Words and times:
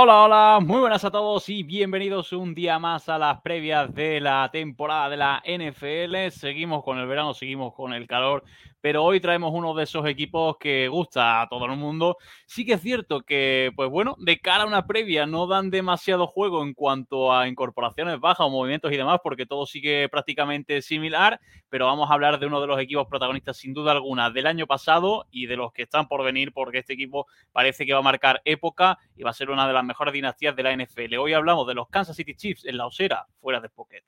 Hola, 0.00 0.22
hola, 0.22 0.60
muy 0.64 0.78
buenas 0.78 1.04
a 1.04 1.10
todos 1.10 1.48
y 1.48 1.64
bienvenidos 1.64 2.32
un 2.32 2.54
día 2.54 2.78
más 2.78 3.08
a 3.08 3.18
las 3.18 3.40
previas 3.40 3.92
de 3.92 4.20
la 4.20 4.48
temporada 4.52 5.08
de 5.08 5.16
la 5.16 5.42
NFL. 5.44 6.30
Seguimos 6.30 6.84
con 6.84 6.98
el 6.98 7.08
verano, 7.08 7.34
seguimos 7.34 7.74
con 7.74 7.92
el 7.92 8.06
calor, 8.06 8.44
pero 8.88 9.04
hoy 9.04 9.20
traemos 9.20 9.52
uno 9.52 9.74
de 9.74 9.84
esos 9.84 10.06
equipos 10.06 10.56
que 10.56 10.88
gusta 10.88 11.42
a 11.42 11.48
todo 11.50 11.66
el 11.66 11.76
mundo. 11.76 12.16
Sí 12.46 12.64
que 12.64 12.72
es 12.72 12.80
cierto 12.80 13.20
que, 13.20 13.70
pues 13.76 13.90
bueno, 13.90 14.16
de 14.18 14.38
cara 14.38 14.64
a 14.64 14.66
una 14.66 14.86
previa 14.86 15.26
no 15.26 15.46
dan 15.46 15.68
demasiado 15.68 16.26
juego 16.26 16.62
en 16.62 16.72
cuanto 16.72 17.30
a 17.30 17.48
incorporaciones 17.48 18.18
bajas 18.18 18.46
o 18.46 18.48
movimientos 18.48 18.90
y 18.90 18.96
demás, 18.96 19.20
porque 19.22 19.44
todo 19.44 19.66
sigue 19.66 20.08
prácticamente 20.08 20.80
similar, 20.80 21.38
pero 21.68 21.84
vamos 21.84 22.10
a 22.10 22.14
hablar 22.14 22.38
de 22.38 22.46
uno 22.46 22.62
de 22.62 22.66
los 22.66 22.80
equipos 22.80 23.06
protagonistas 23.08 23.58
sin 23.58 23.74
duda 23.74 23.92
alguna 23.92 24.30
del 24.30 24.46
año 24.46 24.66
pasado 24.66 25.26
y 25.30 25.44
de 25.44 25.56
los 25.58 25.70
que 25.74 25.82
están 25.82 26.08
por 26.08 26.24
venir, 26.24 26.54
porque 26.54 26.78
este 26.78 26.94
equipo 26.94 27.26
parece 27.52 27.84
que 27.84 27.92
va 27.92 27.98
a 27.98 28.02
marcar 28.02 28.40
época 28.46 28.96
y 29.18 29.22
va 29.22 29.32
a 29.32 29.34
ser 29.34 29.50
una 29.50 29.66
de 29.66 29.74
las 29.74 29.84
mejores 29.84 30.14
dinastías 30.14 30.56
de 30.56 30.62
la 30.62 30.74
NFL. 30.74 31.14
Hoy 31.18 31.34
hablamos 31.34 31.66
de 31.66 31.74
los 31.74 31.90
Kansas 31.90 32.16
City 32.16 32.34
Chiefs 32.34 32.64
en 32.64 32.78
la 32.78 32.86
osera, 32.86 33.26
fuera 33.38 33.60
de 33.60 33.68
Pocket. 33.68 34.04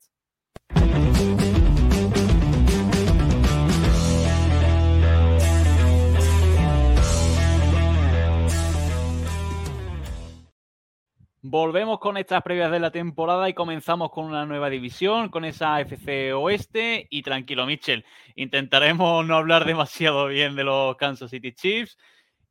Volvemos 11.43 11.97
con 11.97 12.17
estas 12.17 12.43
previas 12.43 12.69
de 12.69 12.79
la 12.79 12.91
temporada 12.91 13.49
y 13.49 13.55
comenzamos 13.55 14.11
con 14.11 14.25
una 14.25 14.45
nueva 14.45 14.69
división, 14.69 15.29
con 15.29 15.43
esa 15.43 15.81
FC 15.81 16.33
Oeste. 16.33 17.07
Y 17.09 17.23
tranquilo, 17.23 17.65
Mitchell, 17.65 18.05
intentaremos 18.35 19.25
no 19.25 19.37
hablar 19.37 19.65
demasiado 19.65 20.27
bien 20.27 20.55
de 20.55 20.63
los 20.63 20.95
Kansas 20.97 21.31
City 21.31 21.51
Chiefs. 21.51 21.97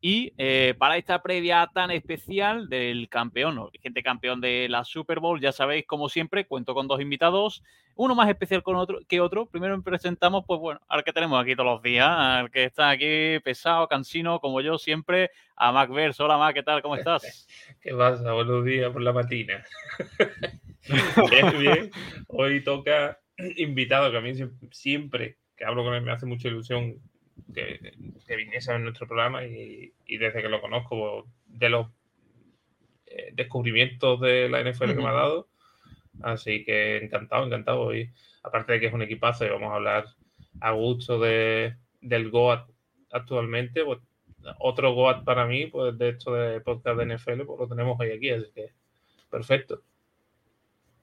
Y 0.03 0.33
eh, 0.39 0.75
para 0.79 0.97
esta 0.97 1.21
previa 1.23 1.69
tan 1.75 1.91
especial 1.91 2.71
del 2.71 3.11
campeón, 3.11 3.59
o 3.59 3.71
gente 3.83 4.03
campeón 4.03 4.41
de 4.41 4.67
la 4.71 4.83
Super 4.85 5.21
Bowl, 5.21 5.41
ya 5.41 5.53
sabéis, 5.53 5.85
como 5.87 6.09
siempre, 6.09 6.47
cuento 6.47 6.73
con 6.75 6.89
dos 6.89 7.03
invitados, 7.03 7.63
uno 7.97 8.15
más 8.15 8.31
especial 8.31 8.63
con 8.63 8.77
otro, 8.77 9.01
que 9.07 9.21
otro. 9.21 9.45
Primero 9.45 9.81
presentamos, 9.83 10.45
pues 10.47 10.59
bueno, 10.59 10.81
al 10.89 11.05
que 11.05 11.13
tenemos 11.13 11.43
aquí 11.43 11.55
todos 11.55 11.75
los 11.75 11.83
días, 11.83 12.09
al 12.09 12.51
que 12.51 12.65
está 12.65 12.89
aquí 12.89 13.41
pesado, 13.45 13.89
cansino, 13.89 14.41
como 14.41 14.63
yo 14.63 14.79
siempre, 14.79 15.31
a 15.55 15.71
Mac 15.71 15.91
Verso. 15.91 16.25
Hola 16.25 16.39
Mac, 16.39 16.55
¿qué 16.55 16.63
tal? 16.63 16.81
¿Cómo 16.81 16.97
estás? 16.97 17.47
¿Qué 17.83 17.95
pasa? 17.95 18.33
Buenos 18.33 18.65
días 18.65 18.91
por 18.91 19.03
la 19.03 19.13
matina. 19.13 19.63
bien, 21.31 21.59
bien. 21.59 21.91
Hoy 22.29 22.65
toca 22.65 23.21
invitado, 23.57 24.11
que 24.11 24.17
a 24.17 24.21
mí 24.23 24.33
siempre 24.71 25.37
que 25.61 25.67
hablo 25.67 25.85
con 25.85 25.93
él 25.93 26.01
me 26.01 26.11
hace 26.11 26.25
mucha 26.25 26.49
ilusión 26.49 26.97
que, 27.55 27.95
que 28.27 28.37
viniese 28.37 28.73
en 28.73 28.85
nuestro 28.85 29.07
programa 29.07 29.45
y, 29.45 29.93
desde 30.07 30.43
que 30.43 30.49
lo 30.49 30.61
conozco, 30.61 31.27
de 31.47 31.69
los 31.69 31.87
eh, 33.07 33.31
descubrimientos 33.33 34.21
de 34.21 34.49
la 34.49 34.63
NFL 34.63 34.95
que 34.95 34.95
me 34.95 35.09
ha 35.09 35.13
dado. 35.13 35.49
Así 36.23 36.65
que 36.65 36.99
encantado, 36.99 37.47
encantado. 37.47 37.95
Y 37.95 38.11
aparte 38.43 38.73
de 38.73 38.81
que 38.81 38.87
es 38.87 38.93
un 38.93 39.03
equipazo 39.03 39.45
y 39.45 39.49
vamos 39.49 39.73
a 39.73 39.77
hablar 39.77 40.07
a 40.61 40.73
gusto 40.73 41.19
de, 41.19 41.77
del 42.01 42.31
GOAT 42.31 42.69
actualmente, 43.13 43.85
pues, 43.85 43.99
otro 44.59 44.95
GOAT 44.95 45.25
para 45.25 45.47
mí, 45.47 45.67
pues 45.67 45.97
de 45.99 46.11
hecho 46.11 46.33
de 46.33 46.61
podcast 46.61 46.99
de 46.99 47.17
NFL, 47.17 47.43
pues 47.45 47.61
lo 47.61 47.69
tenemos 47.69 47.99
hoy 48.01 48.11
aquí, 48.11 48.31
así 48.31 48.51
que 48.55 48.73
perfecto. 49.31 49.83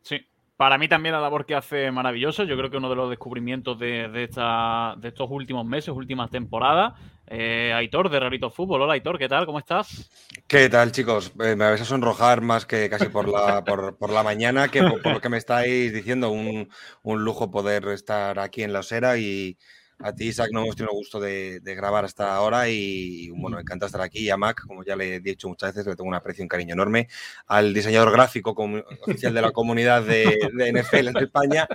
Sí, 0.02 0.26
para 0.58 0.80
mí 0.80 0.88
también 0.88 1.14
la 1.14 1.22
labor 1.22 1.46
que 1.46 1.56
hace 1.56 1.92
maravilloso. 1.92 2.44
Yo 2.44 2.58
creo 2.58 2.72
que 2.72 2.78
uno 2.78 2.90
de 2.90 2.96
los 2.96 3.10
descubrimientos 3.12 3.78
de, 3.78 4.10
de, 4.10 4.24
esta, 4.24 4.96
de 4.98 5.10
estos 5.10 5.30
últimos 5.30 5.66
meses, 5.66 5.90
últimas 5.90 6.32
temporadas. 6.32 6.94
Eh, 7.28 7.72
Aitor, 7.76 8.10
de 8.10 8.20
Rarito 8.20 8.50
Fútbol. 8.50 8.82
Hola, 8.82 8.94
Aitor, 8.94 9.20
¿qué 9.20 9.30
tal? 9.30 9.46
¿Cómo 9.46 9.60
estás? 9.60 10.10
¿Qué 10.48 10.68
tal, 10.70 10.92
chicos? 10.92 11.32
Eh, 11.44 11.56
me 11.56 11.66
vais 11.66 11.82
a 11.82 11.86
sonrojar 11.86 12.42
más 12.42 12.66
que 12.66 12.90
casi 12.90 13.10
por 13.10 13.30
la, 13.30 13.64
por, 13.64 13.98
por 13.98 14.12
la 14.12 14.24
mañana, 14.24 14.70
que 14.70 14.82
por, 14.82 15.02
por, 15.02 15.14
lo 15.14 15.22
que 15.22 15.30
me 15.30 15.38
estáis 15.38 15.94
diciendo. 15.94 16.32
Un, 16.32 16.70
un 17.04 17.24
lujo 17.24 17.52
poder 17.52 17.88
estar 17.90 18.40
aquí 18.40 18.64
en 18.64 18.74
la 18.74 18.80
osera 18.80 19.18
y, 19.18 19.58
a 20.00 20.14
ti, 20.14 20.26
Isaac, 20.26 20.50
no 20.52 20.62
hemos 20.62 20.76
tenido 20.76 20.92
el 20.92 20.98
gusto 20.98 21.20
de, 21.20 21.60
de, 21.60 21.76
grabar 21.76 22.06
hasta 22.06 22.36
ahora 22.36 22.70
y, 22.70 23.30
bueno, 23.32 23.58
me 23.58 23.62
encanta 23.62 23.88
estar 23.88 24.02
aquí. 24.02 24.20
Y 24.20 24.30
a 24.30 24.38
Mac, 24.38 24.62
como 24.68 24.84
ya 24.84 24.96
le 24.96 25.16
he 25.16 25.20
dicho 25.20 25.48
muchas 25.48 25.74
veces, 25.74 25.88
le 25.88 25.96
tengo 25.96 26.08
un 26.08 26.16
aprecio 26.16 26.44
y 26.44 26.46
un 26.46 26.50
cariño 26.50 26.74
enorme. 26.74 27.08
Al 27.48 27.74
diseñador 27.74 28.12
gráfico 28.12 28.56
oficial 29.02 29.34
de 29.34 29.42
la 29.42 29.52
comunidad 29.52 30.04
de, 30.04 30.50
de 30.54 30.74
NFL 30.74 31.08
en 31.08 31.18
España. 31.18 31.68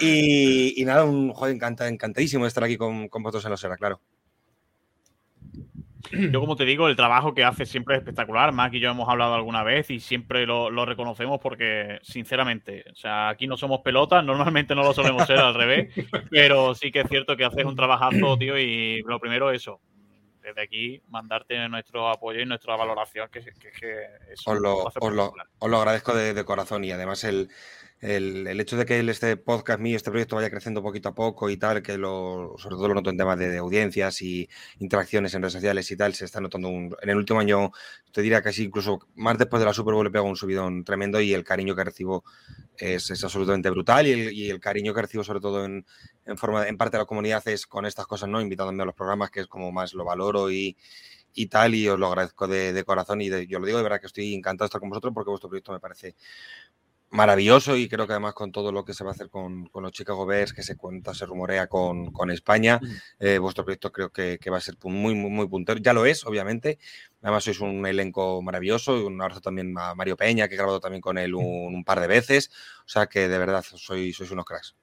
Y, 0.00 0.80
y, 0.80 0.84
nada, 0.84 1.04
un 1.04 1.32
juego 1.32 1.54
encanta, 1.54 1.88
encantadísimo 1.88 2.44
de 2.44 2.48
estar 2.48 2.64
aquí 2.64 2.76
con, 2.76 3.08
con 3.08 3.22
vosotros 3.22 3.44
en 3.44 3.50
la 3.50 3.54
osera, 3.54 3.76
claro. 3.76 4.00
Yo, 6.10 6.40
como 6.40 6.56
te 6.56 6.64
digo, 6.64 6.88
el 6.88 6.96
trabajo 6.96 7.34
que 7.34 7.44
hace 7.44 7.66
siempre 7.66 7.94
es 7.94 8.00
espectacular. 8.00 8.52
Mac 8.52 8.72
y 8.74 8.80
yo 8.80 8.90
hemos 8.90 9.08
hablado 9.08 9.34
alguna 9.34 9.62
vez 9.62 9.90
y 9.90 10.00
siempre 10.00 10.46
lo, 10.46 10.70
lo, 10.70 10.84
reconocemos 10.84 11.40
porque, 11.40 11.98
sinceramente, 12.02 12.84
o 12.90 12.94
sea, 12.94 13.28
aquí 13.28 13.46
no 13.46 13.56
somos 13.56 13.80
pelotas, 13.80 14.24
normalmente 14.24 14.74
no 14.74 14.82
lo 14.82 14.92
solemos 14.92 15.26
ser 15.26 15.38
al 15.38 15.54
revés, 15.54 15.92
pero 16.30 16.74
sí 16.74 16.90
que 16.90 17.00
es 17.00 17.08
cierto 17.08 17.36
que 17.36 17.44
haces 17.44 17.64
un 17.64 17.76
trabajazo, 17.76 18.36
tío, 18.38 18.58
y 18.58 19.02
lo 19.02 19.20
primero, 19.20 19.50
eso. 19.50 19.80
Desde 20.42 20.60
aquí, 20.60 21.00
mandarte 21.08 21.68
nuestro 21.68 22.08
apoyo 22.08 22.40
y 22.40 22.46
nuestra 22.46 22.74
valoración, 22.74 23.28
que, 23.30 23.40
que, 23.40 23.70
que 23.70 24.06
eso 24.32 24.50
os, 24.50 24.60
lo, 24.60 24.78
os, 24.78 25.12
lo, 25.12 25.32
os 25.58 25.70
lo 25.70 25.76
agradezco 25.76 26.14
de, 26.14 26.34
de 26.34 26.44
corazón 26.44 26.82
y 26.82 26.90
además 26.90 27.22
el, 27.22 27.48
el, 28.02 28.48
el, 28.48 28.60
hecho 28.60 28.76
de 28.76 28.84
que 28.84 28.98
este 28.98 29.36
podcast 29.36 29.78
mío, 29.80 29.96
este 29.96 30.10
proyecto 30.10 30.34
vaya 30.34 30.50
creciendo 30.50 30.82
poquito 30.82 31.10
a 31.10 31.14
poco 31.14 31.48
y 31.48 31.56
tal, 31.56 31.82
que 31.82 31.96
lo, 31.96 32.56
sobre 32.58 32.74
todo 32.74 32.88
lo 32.88 32.94
noto 32.94 33.10
en 33.10 33.16
temas 33.16 33.38
de, 33.38 33.56
audiencias 33.58 34.20
y 34.22 34.48
interacciones 34.80 35.32
en 35.34 35.42
redes 35.42 35.52
sociales 35.52 35.88
y 35.88 35.96
tal, 35.96 36.12
se 36.12 36.24
está 36.24 36.40
notando 36.40 36.68
un, 36.68 36.96
en 37.00 37.08
el 37.10 37.16
último 37.16 37.38
año, 37.38 37.70
te 38.10 38.20
diría 38.20 38.42
casi 38.42 38.64
incluso 38.64 39.06
más 39.14 39.38
después 39.38 39.60
de 39.60 39.66
la 39.66 39.72
Super 39.72 39.94
Bowl 39.94 40.04
le 40.04 40.10
pego 40.10 40.26
un 40.26 40.34
subidón 40.34 40.82
tremendo 40.82 41.20
y 41.20 41.32
el 41.32 41.44
cariño 41.44 41.76
que 41.76 41.84
recibo 41.84 42.24
es, 42.76 43.08
es 43.08 43.22
absolutamente 43.22 43.70
brutal 43.70 44.04
y 44.08 44.10
el, 44.10 44.32
y 44.32 44.50
el, 44.50 44.58
cariño 44.58 44.92
que 44.92 45.02
recibo 45.02 45.22
sobre 45.22 45.40
todo 45.40 45.64
en, 45.64 45.86
en, 46.26 46.36
forma, 46.36 46.66
en 46.66 46.76
parte 46.76 46.96
de 46.96 47.02
la 47.04 47.06
comunidad 47.06 47.46
es 47.46 47.68
con 47.68 47.86
estas 47.86 48.06
cosas, 48.08 48.28
¿no? 48.28 48.40
Invitándome 48.40 48.82
a 48.82 48.86
los 48.86 48.96
programas, 48.96 49.30
que 49.30 49.40
es 49.40 49.46
como 49.46 49.70
más 49.70 49.94
lo 49.94 50.04
valoro 50.04 50.50
y, 50.50 50.76
y 51.34 51.46
tal, 51.46 51.74
y 51.74 51.88
os 51.88 51.98
lo 51.98 52.08
agradezco 52.08 52.46
de, 52.48 52.72
de 52.72 52.84
corazón 52.84 53.20
y 53.20 53.28
de, 53.28 53.46
yo 53.46 53.58
lo 53.58 53.66
digo 53.66 53.78
de 53.78 53.84
verdad 53.84 54.00
que 54.00 54.06
estoy 54.06 54.34
encantado 54.34 54.66
de 54.66 54.68
estar 54.68 54.80
con 54.80 54.90
vosotros 54.90 55.12
porque 55.14 55.30
vuestro 55.30 55.48
proyecto 55.48 55.72
me 55.72 55.80
parece 55.80 56.14
maravilloso 57.12 57.76
y 57.76 57.88
creo 57.88 58.06
que 58.06 58.14
además 58.14 58.34
con 58.34 58.52
todo 58.52 58.72
lo 58.72 58.84
que 58.84 58.94
se 58.94 59.04
va 59.04 59.10
a 59.10 59.12
hacer 59.12 59.28
con, 59.28 59.66
con 59.66 59.82
los 59.82 59.92
Chicago 59.92 60.26
Bears, 60.26 60.52
que 60.52 60.62
se 60.62 60.76
cuenta, 60.76 61.14
se 61.14 61.26
rumorea 61.26 61.68
con, 61.68 62.10
con 62.10 62.30
España, 62.30 62.80
eh, 63.20 63.38
vuestro 63.38 63.64
proyecto 63.64 63.92
creo 63.92 64.10
que, 64.10 64.38
que, 64.38 64.50
va 64.50 64.56
a 64.56 64.60
ser 64.60 64.76
muy, 64.84 65.14
muy, 65.14 65.30
muy 65.30 65.46
puntero. 65.46 65.78
Ya 65.80 65.92
lo 65.92 66.06
es, 66.06 66.24
obviamente. 66.26 66.78
Además 67.22 67.44
sois 67.44 67.60
un 67.60 67.86
elenco 67.86 68.42
maravilloso 68.42 68.98
y 68.98 69.02
un 69.02 69.20
abrazo 69.20 69.40
también 69.40 69.74
a 69.78 69.94
Mario 69.94 70.16
Peña, 70.16 70.48
que 70.48 70.54
he 70.54 70.56
grabado 70.58 70.80
también 70.80 71.02
con 71.02 71.18
él 71.18 71.34
un, 71.34 71.74
un 71.74 71.84
par 71.84 72.00
de 72.00 72.06
veces. 72.08 72.50
O 72.86 72.88
sea 72.88 73.06
que 73.06 73.28
de 73.28 73.38
verdad 73.38 73.62
sois, 73.62 74.16
sois 74.16 74.30
unos 74.30 74.44
cracks. 74.44 74.74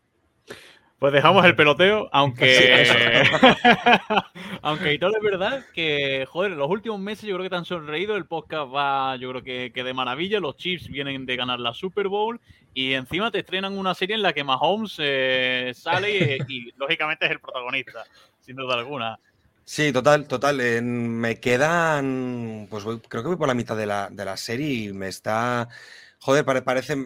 Pues 0.99 1.13
dejamos 1.13 1.45
el 1.45 1.55
peloteo, 1.55 2.09
aunque. 2.11 2.85
Aunque 4.61 4.93
y 4.93 4.99
todo 4.99 5.15
es 5.15 5.23
verdad 5.23 5.63
que, 5.73 6.27
joder, 6.29 6.51
los 6.51 6.69
últimos 6.69 6.99
meses 6.99 7.23
yo 7.23 7.35
creo 7.35 7.45
que 7.45 7.49
te 7.49 7.55
han 7.55 7.63
sonreído. 7.63 8.17
El 8.17 8.25
podcast 8.25 8.73
va, 8.75 9.15
yo 9.15 9.29
creo 9.29 9.41
que, 9.41 9.71
que, 9.73 9.85
de 9.85 9.93
maravilla. 9.93 10.41
Los 10.41 10.57
Chiefs 10.57 10.89
vienen 10.89 11.25
de 11.25 11.37
ganar 11.37 11.61
la 11.61 11.73
Super 11.73 12.09
Bowl 12.09 12.41
y 12.73 12.93
encima 12.93 13.31
te 13.31 13.39
estrenan 13.39 13.77
una 13.77 13.95
serie 13.95 14.17
en 14.17 14.21
la 14.21 14.33
que 14.33 14.43
Mahomes 14.43 14.97
eh, 14.99 15.71
sale 15.73 16.37
y, 16.47 16.53
y, 16.53 16.71
lógicamente 16.77 17.25
es 17.25 17.31
el 17.31 17.39
protagonista, 17.39 18.03
sin 18.41 18.57
duda 18.57 18.75
alguna. 18.75 19.17
Sí, 19.63 19.93
total, 19.93 20.27
total. 20.27 20.59
Eh, 20.59 20.81
me 20.81 21.39
quedan. 21.39 22.67
Pues 22.69 22.83
voy, 22.83 22.99
creo 22.99 23.23
que 23.23 23.29
voy 23.29 23.37
por 23.37 23.47
la 23.47 23.53
mitad 23.53 23.77
de 23.77 23.85
la, 23.85 24.09
de 24.11 24.25
la 24.25 24.35
serie 24.35 24.67
y 24.67 24.91
me 24.91 25.07
está. 25.07 25.69
Joder, 26.19 26.43
parece 26.43 26.97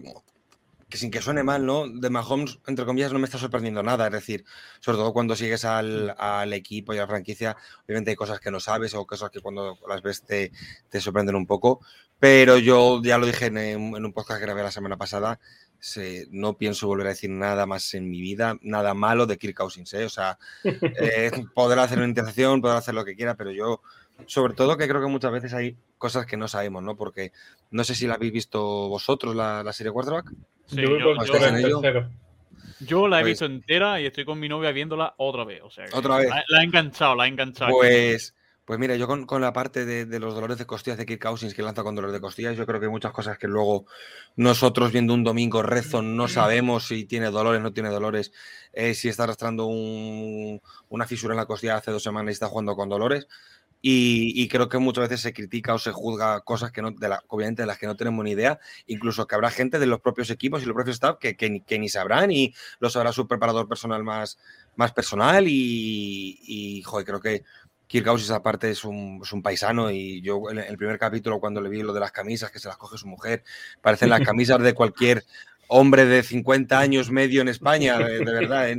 que 0.94 1.00
sin 1.00 1.10
que 1.10 1.24
suene 1.24 1.42
mal, 1.42 1.66
¿no? 1.66 1.88
De 1.90 2.12
Mahomes, 2.12 2.60
entre 2.68 2.86
comillas, 2.86 3.12
no 3.12 3.18
me 3.18 3.26
está 3.26 3.40
sorprendiendo 3.40 3.82
nada. 3.82 4.06
Es 4.06 4.14
decir, 4.14 4.46
sobre 4.80 5.00
todo 5.00 5.12
cuando 5.12 5.36
sigues 5.36 5.66
al, 5.66 6.14
al, 6.20 6.54
equipo 6.54 6.94
y 6.94 7.00
a 7.00 7.02
la 7.02 7.08
franquicia, 7.08 7.58
obviamente 7.84 8.12
hay 8.12 8.16
cosas 8.16 8.40
que 8.40 8.52
no 8.52 8.60
sabes 8.60 8.94
o 8.94 9.04
cosas 9.08 9.32
que 9.32 9.42
cuando 9.42 9.80
las 9.90 10.04
ves 10.04 10.22
te, 10.22 10.52
te 10.90 11.02
sorprenden 11.02 11.34
un 11.34 11.48
poco. 11.48 11.82
Pero 12.20 12.60
yo 12.60 13.02
ya 13.04 13.18
lo 13.18 13.26
dije 13.26 13.48
en, 13.48 13.58
en 13.58 14.06
un 14.06 14.14
podcast 14.14 14.40
que 14.40 14.46
grabé 14.46 14.62
la 14.62 14.70
semana 14.70 14.96
pasada, 14.96 15.40
no 16.30 16.60
pienso 16.60 16.86
volver 16.86 17.08
a 17.08 17.10
decir 17.10 17.32
nada 17.32 17.66
más 17.66 17.92
en 17.96 18.08
mi 18.08 18.22
vida, 18.22 18.60
nada 18.62 18.94
malo 18.94 19.26
de 19.26 19.40
Kirk 19.40 19.58
Cousins, 19.58 19.92
¿eh? 19.96 20.06
O 20.06 20.10
sea, 20.10 20.38
eh, 20.64 21.32
poder 21.56 21.80
hacer 21.80 21.98
una 21.98 22.08
intercepción, 22.08 22.62
poder 22.62 22.78
hacer 22.78 22.94
lo 22.94 23.04
que 23.04 23.16
quiera, 23.16 23.34
pero 23.34 23.50
yo, 23.50 23.82
sobre 24.28 24.54
todo 24.54 24.78
que 24.78 24.88
creo 24.88 25.02
que 25.02 25.08
muchas 25.08 25.32
veces 25.32 25.56
hay 25.56 25.76
cosas 25.98 26.28
que 26.28 26.38
no 26.38 26.48
sabemos, 26.48 26.84
¿no? 26.84 26.96
Porque 26.96 27.32
no 27.72 27.84
sé 27.84 27.96
si 27.96 28.06
la 28.06 28.14
habéis 28.14 28.32
visto 28.32 28.62
vosotros, 28.90 29.36
la, 29.36 29.64
la 29.64 29.74
serie 29.74 29.92
Quarterback. 29.92 30.32
Sí, 30.66 30.78
yo, 30.78 30.98
yo, 30.98 30.98
yo, 30.98 31.40
la 31.40 32.10
yo, 32.80 33.08
la 33.08 33.20
he 33.20 33.22
pues, 33.22 33.32
visto 33.32 33.46
entera 33.46 34.02
y 34.02 34.06
estoy 34.06 34.26
con 34.26 34.40
mi 34.40 34.50
novia 34.50 34.72
viéndola 34.72 35.14
otra 35.18 35.44
vez. 35.44 35.62
O 35.64 35.70
sea, 35.70 35.86
otra 35.94 36.18
vez. 36.18 36.30
La, 36.30 36.44
la, 36.48 36.62
he 36.62 36.66
enganchado, 36.66 37.16
la 37.16 37.26
he 37.26 37.30
enganchado. 37.30 37.72
Pues, 37.72 38.34
pues 38.66 38.80
mira, 38.80 38.96
yo 38.96 39.08
con, 39.08 39.26
con 39.26 39.42
la 39.42 39.52
parte 39.52 39.86
de, 39.86 40.06
de, 40.06 40.20
los 40.20 40.34
dolores 40.34 40.58
de 40.58 40.66
costillas 40.66 40.98
de 40.98 41.06
Kirk 41.06 41.22
Cousins 41.22 41.54
que 41.54 41.62
lanza 41.62 41.84
con 41.84 41.96
dolores 41.96 42.14
de 42.14 42.22
costillas, 42.22 42.56
yo 42.56 42.66
creo 42.66 42.80
que 42.80 42.86
hay 42.86 42.92
muchas 42.92 43.12
cosas 43.12 43.38
que 43.38 43.48
luego 43.48 43.86
nosotros 44.38 44.94
viendo 44.94 45.14
un 45.14 45.26
domingo 45.26 45.62
rezo 45.62 46.02
no 46.02 46.30
sabemos 46.30 46.88
si 46.88 47.04
tiene 47.04 47.30
dolores, 47.30 47.62
no 47.62 47.74
tiene 47.74 47.90
dolores, 47.90 48.32
eh, 48.72 48.94
si 48.94 49.10
está 49.10 49.24
arrastrando 49.24 49.66
un, 49.66 50.62
una 50.88 51.06
fisura 51.06 51.34
en 51.34 51.40
la 51.40 51.46
costilla 51.46 51.76
hace 51.76 51.92
dos 51.92 52.04
semanas 52.04 52.32
y 52.32 52.34
está 52.34 52.48
jugando 52.48 52.76
con 52.78 52.88
dolores 52.88 53.28
Y, 53.86 54.48
creo 54.48 54.70
que 54.70 54.78
muchas 54.78 55.10
veces 55.10 55.20
se 55.20 55.34
critica 55.34 55.74
o 55.74 55.78
se 55.78 55.92
juzga 55.92 56.40
cosas 56.40 56.72
que 56.72 56.82
no, 56.82 56.92
de 56.92 57.10
la, 57.10 57.22
obviamente 57.28 57.64
de 57.64 57.66
las 57.66 57.78
que 57.78 57.86
no 57.86 57.98
tenemos 57.98 58.24
ni 58.24 58.32
idea, 58.32 58.58
incluso 58.88 59.28
que 59.28 59.36
habrá 59.36 59.52
gente 59.52 59.78
de 59.78 59.88
los 59.88 60.00
propios 60.00 60.30
equipos 60.30 60.64
y 60.64 60.66
los 60.66 60.74
propios 60.74 60.96
staff 60.96 61.18
que, 61.20 61.36
que, 61.36 61.80
ni 61.80 61.90
sabrán 61.90 62.32
y 62.32 62.54
lo 62.80 62.90
sabrá 62.90 63.12
su 63.12 63.28
preparador 63.28 63.68
personal 63.68 64.02
más, 64.02 64.40
más 64.78 64.94
personal 64.94 65.50
y, 65.50 66.40
y 66.48 66.82
joder, 66.84 67.06
creo 67.06 67.20
que 67.20 67.44
Kirkaus 67.88 68.24
esa 68.24 68.42
parte 68.42 68.72
es 68.72 68.86
un, 68.86 69.20
es 69.22 69.34
un, 69.34 69.44
paisano 69.44 69.92
y 69.92 70.22
yo 70.22 70.50
en 70.50 70.60
el 70.60 70.78
primer 70.78 70.98
capítulo 70.98 71.42
cuando 71.42 71.60
le 71.60 71.68
vi 71.68 71.82
lo 71.82 71.92
de 71.92 72.00
las 72.00 72.14
camisas 72.14 72.52
que 72.52 72.60
se 72.60 72.70
las 72.70 72.78
coge 72.78 72.98
su 72.98 73.08
mujer, 73.08 73.44
parecen 73.82 74.10
las 74.10 74.22
camisas 74.26 74.62
de 74.62 74.74
cualquier 74.74 75.26
hombre 75.68 76.06
de 76.06 76.24
50 76.24 76.80
años 76.80 77.12
medio 77.12 77.42
en 77.42 77.50
España, 77.50 77.98
de, 77.98 78.24
verdad. 78.24 78.70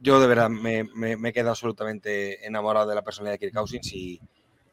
yo 0.00 0.20
de 0.20 0.26
verdad 0.26 0.50
me, 0.50 0.82
me, 0.84 1.28
he 1.28 1.32
quedado 1.32 1.50
absolutamente 1.50 2.44
enamorado 2.44 2.88
de 2.88 2.96
la 2.96 3.02
personalidad 3.02 3.34
de 3.34 3.46
Kirk 3.46 3.54
Cousins 3.54 3.92
y, 3.92 4.20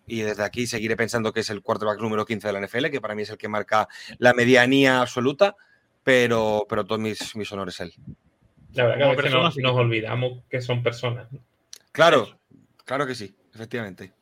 y 0.08 0.22
desde 0.22 0.44
aquí 0.44 0.66
seguiré 0.66 0.96
pensando 0.96 1.34
que 1.34 1.42
es 1.42 1.50
el 1.50 1.62
quarterback 1.62 2.00
número 2.00 2.26
15 2.26 2.48
de 2.48 2.54
la 2.54 2.66
NFL, 2.66 2.86
que 2.88 3.02
para 3.02 3.14
mí 3.14 3.24
es 3.24 3.30
el 3.30 3.38
que 3.38 3.50
marca 3.50 3.88
la 4.18 4.34
medianía 4.34 5.02
absoluta, 5.02 5.56
pero, 6.04 6.66
pero 6.68 6.86
todos 6.86 7.02
mis, 7.02 7.36
mis 7.36 7.52
honores 7.52 7.80
él. 7.82 7.94
La 8.74 8.86
verdad 8.86 8.98
que 8.98 9.28
a 9.28 9.40
veces 9.40 9.64
nos 9.64 9.76
olvidamos 9.76 10.44
que 10.50 10.62
son 10.62 10.82
personas. 10.82 11.28
Claro, 11.92 12.40
claro 12.86 13.06
que 13.06 13.16
sí, 13.16 13.36
efectivamente. 13.54 14.14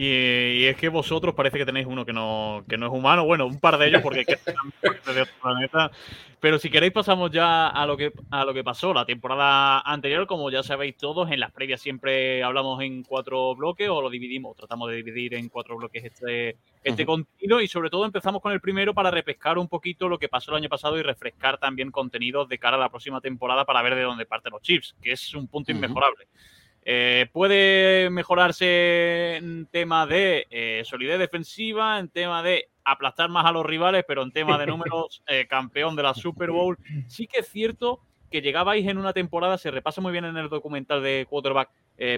Y, 0.00 0.64
es 0.66 0.76
que 0.76 0.88
vosotros 0.88 1.34
parece 1.34 1.58
que 1.58 1.66
tenéis 1.66 1.88
uno 1.88 2.06
que 2.06 2.12
no, 2.12 2.64
que 2.68 2.78
no 2.78 2.86
es 2.86 2.92
humano. 2.92 3.24
Bueno, 3.24 3.46
un 3.46 3.58
par 3.58 3.78
de 3.78 3.88
ellos 3.88 4.00
porque 4.00 4.24
de 4.84 5.20
otro 5.22 5.34
planeta. 5.42 5.90
Pero 6.38 6.60
si 6.60 6.70
queréis 6.70 6.92
pasamos 6.92 7.32
ya 7.32 7.66
a 7.66 7.84
lo 7.84 7.96
que 7.96 8.12
a 8.30 8.44
lo 8.44 8.54
que 8.54 8.62
pasó 8.62 8.94
la 8.94 9.04
temporada 9.04 9.80
anterior. 9.80 10.28
Como 10.28 10.52
ya 10.52 10.62
sabéis 10.62 10.96
todos, 10.96 11.32
en 11.32 11.40
las 11.40 11.50
previas 11.50 11.80
siempre 11.80 12.44
hablamos 12.44 12.80
en 12.80 13.02
cuatro 13.02 13.56
bloques 13.56 13.88
o 13.88 14.00
lo 14.00 14.08
dividimos, 14.08 14.56
tratamos 14.56 14.88
de 14.88 15.02
dividir 15.02 15.34
en 15.34 15.48
cuatro 15.48 15.76
bloques 15.76 16.04
este, 16.04 16.56
este 16.84 17.04
contenido. 17.04 17.60
Y 17.60 17.66
sobre 17.66 17.90
todo 17.90 18.04
empezamos 18.04 18.40
con 18.40 18.52
el 18.52 18.60
primero 18.60 18.94
para 18.94 19.10
repescar 19.10 19.58
un 19.58 19.66
poquito 19.66 20.08
lo 20.08 20.20
que 20.20 20.28
pasó 20.28 20.52
el 20.52 20.58
año 20.58 20.68
pasado 20.68 20.96
y 20.96 21.02
refrescar 21.02 21.58
también 21.58 21.90
contenidos 21.90 22.48
de 22.48 22.58
cara 22.58 22.76
a 22.76 22.80
la 22.80 22.88
próxima 22.88 23.20
temporada 23.20 23.64
para 23.64 23.82
ver 23.82 23.96
de 23.96 24.02
dónde 24.02 24.26
parten 24.26 24.52
los 24.52 24.62
chips, 24.62 24.94
que 25.02 25.10
es 25.10 25.34
un 25.34 25.48
punto 25.48 25.72
inmejorable. 25.72 26.28
Eh, 26.90 27.26
puede 27.34 28.08
mejorarse 28.08 29.36
en 29.36 29.66
tema 29.66 30.06
de 30.06 30.46
eh, 30.48 30.80
solidez 30.86 31.18
defensiva, 31.18 31.98
en 31.98 32.08
tema 32.08 32.42
de 32.42 32.70
aplastar 32.82 33.28
más 33.28 33.44
a 33.44 33.52
los 33.52 33.66
rivales, 33.66 34.06
pero 34.08 34.22
en 34.22 34.32
tema 34.32 34.56
de 34.56 34.66
números, 34.68 35.22
eh, 35.26 35.46
campeón 35.46 35.96
de 35.96 36.02
la 36.02 36.14
Super 36.14 36.50
Bowl. 36.50 36.78
Sí 37.06 37.26
que 37.26 37.40
es 37.40 37.48
cierto 37.48 38.00
que 38.30 38.40
llegabais 38.40 38.88
en 38.88 38.96
una 38.96 39.12
temporada, 39.12 39.58
se 39.58 39.70
repasa 39.70 40.00
muy 40.00 40.12
bien 40.12 40.24
en 40.24 40.38
el 40.38 40.48
documental 40.48 41.02
de 41.02 41.26
Quarterback, 41.28 41.68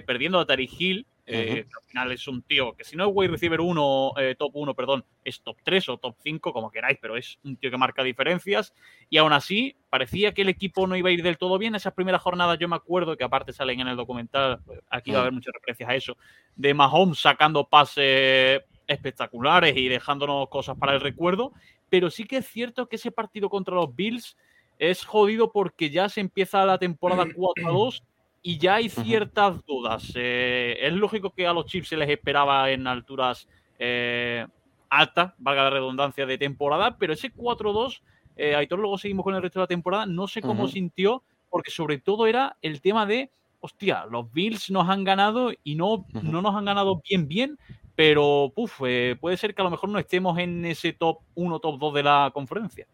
perdiendo 0.05 0.39
a 0.39 0.45
Tari 0.45 0.69
Hill, 0.79 1.05
al 1.27 1.83
final 1.87 2.11
es 2.11 2.27
un 2.27 2.41
tío 2.41 2.73
que 2.73 2.83
si 2.83 2.95
no 2.95 3.05
es 3.07 3.11
wide 3.13 3.31
receiver 3.31 3.61
1, 3.61 4.13
top 4.37 4.51
1, 4.53 4.73
perdón, 4.73 5.05
es 5.23 5.41
top 5.41 5.57
3 5.63 5.89
o 5.89 5.97
top 5.97 6.15
5, 6.23 6.53
como 6.53 6.71
queráis, 6.71 6.97
pero 7.01 7.17
es 7.17 7.39
un 7.43 7.57
tío 7.57 7.71
que 7.71 7.77
marca 7.77 8.03
diferencias. 8.03 8.73
Y 9.09 9.17
aún 9.17 9.33
así, 9.33 9.75
parecía 9.89 10.33
que 10.33 10.41
el 10.41 10.49
equipo 10.49 10.87
no 10.87 10.95
iba 10.95 11.09
a 11.09 11.11
ir 11.11 11.23
del 11.23 11.37
todo 11.37 11.57
bien. 11.57 11.75
Esas 11.75 11.93
primeras 11.93 12.21
jornadas, 12.21 12.59
yo 12.59 12.67
me 12.67 12.75
acuerdo 12.75 13.17
que 13.17 13.23
aparte 13.23 13.53
salen 13.53 13.79
en 13.79 13.87
el 13.87 13.95
documental, 13.95 14.59
aquí 14.89 15.11
va 15.11 15.19
a 15.19 15.21
haber 15.21 15.33
muchas 15.33 15.53
referencias 15.53 15.89
a 15.89 15.95
eso, 15.95 16.17
de 16.55 16.73
Mahomes 16.73 17.19
sacando 17.19 17.67
pases 17.67 18.61
espectaculares 18.87 19.75
y 19.77 19.87
dejándonos 19.87 20.49
cosas 20.49 20.77
para 20.77 20.93
el 20.93 21.01
recuerdo. 21.01 21.53
Pero 21.89 22.09
sí 22.09 22.25
que 22.25 22.37
es 22.37 22.47
cierto 22.47 22.87
que 22.87 22.95
ese 22.95 23.11
partido 23.11 23.49
contra 23.49 23.75
los 23.75 23.95
Bills 23.95 24.37
es 24.79 25.05
jodido 25.05 25.51
porque 25.51 25.89
ya 25.89 26.09
se 26.09 26.21
empieza 26.21 26.65
la 26.65 26.77
temporada 26.77 27.25
4 27.35 27.67
a 27.67 27.71
2 27.71 28.03
y 28.41 28.57
ya 28.57 28.75
hay 28.75 28.89
ciertas 28.89 29.63
dudas. 29.65 30.11
Eh, 30.15 30.77
es 30.81 30.93
lógico 30.93 31.31
que 31.31 31.47
a 31.47 31.53
los 31.53 31.65
Chips 31.65 31.89
se 31.89 31.97
les 31.97 32.09
esperaba 32.09 32.69
en 32.71 32.87
alturas 32.87 33.47
eh, 33.79 34.45
altas, 34.89 35.33
valga 35.37 35.63
la 35.63 35.69
redundancia, 35.69 36.25
de 36.25 36.37
temporada, 36.37 36.97
pero 36.97 37.13
ese 37.13 37.33
4-2, 37.33 38.01
eh, 38.35 38.55
Aitor, 38.55 38.79
luego 38.79 38.97
seguimos 38.97 39.23
con 39.23 39.35
el 39.35 39.41
resto 39.41 39.59
de 39.59 39.63
la 39.63 39.67
temporada, 39.67 40.05
no 40.05 40.27
sé 40.27 40.41
cómo 40.41 40.67
sintió, 40.67 41.23
porque 41.49 41.71
sobre 41.71 41.97
todo 41.97 42.27
era 42.27 42.57
el 42.61 42.81
tema 42.81 43.05
de, 43.05 43.31
hostia, 43.59 44.05
los 44.09 44.31
Bills 44.31 44.69
nos 44.69 44.89
han 44.89 45.03
ganado 45.03 45.51
y 45.63 45.75
no, 45.75 46.05
no 46.21 46.41
nos 46.41 46.55
han 46.55 46.65
ganado 46.65 47.01
bien, 47.07 47.27
bien, 47.27 47.59
pero 47.95 48.51
eh, 48.85 49.15
puede 49.19 49.37
ser 49.37 49.55
que 49.55 49.61
a 49.61 49.65
lo 49.65 49.71
mejor 49.71 49.89
no 49.89 49.99
estemos 49.99 50.37
en 50.39 50.65
ese 50.65 50.93
top 50.93 51.19
1, 51.35 51.59
top 51.59 51.79
2 51.79 51.93
de 51.93 52.03
la 52.03 52.31
conferencia 52.33 52.87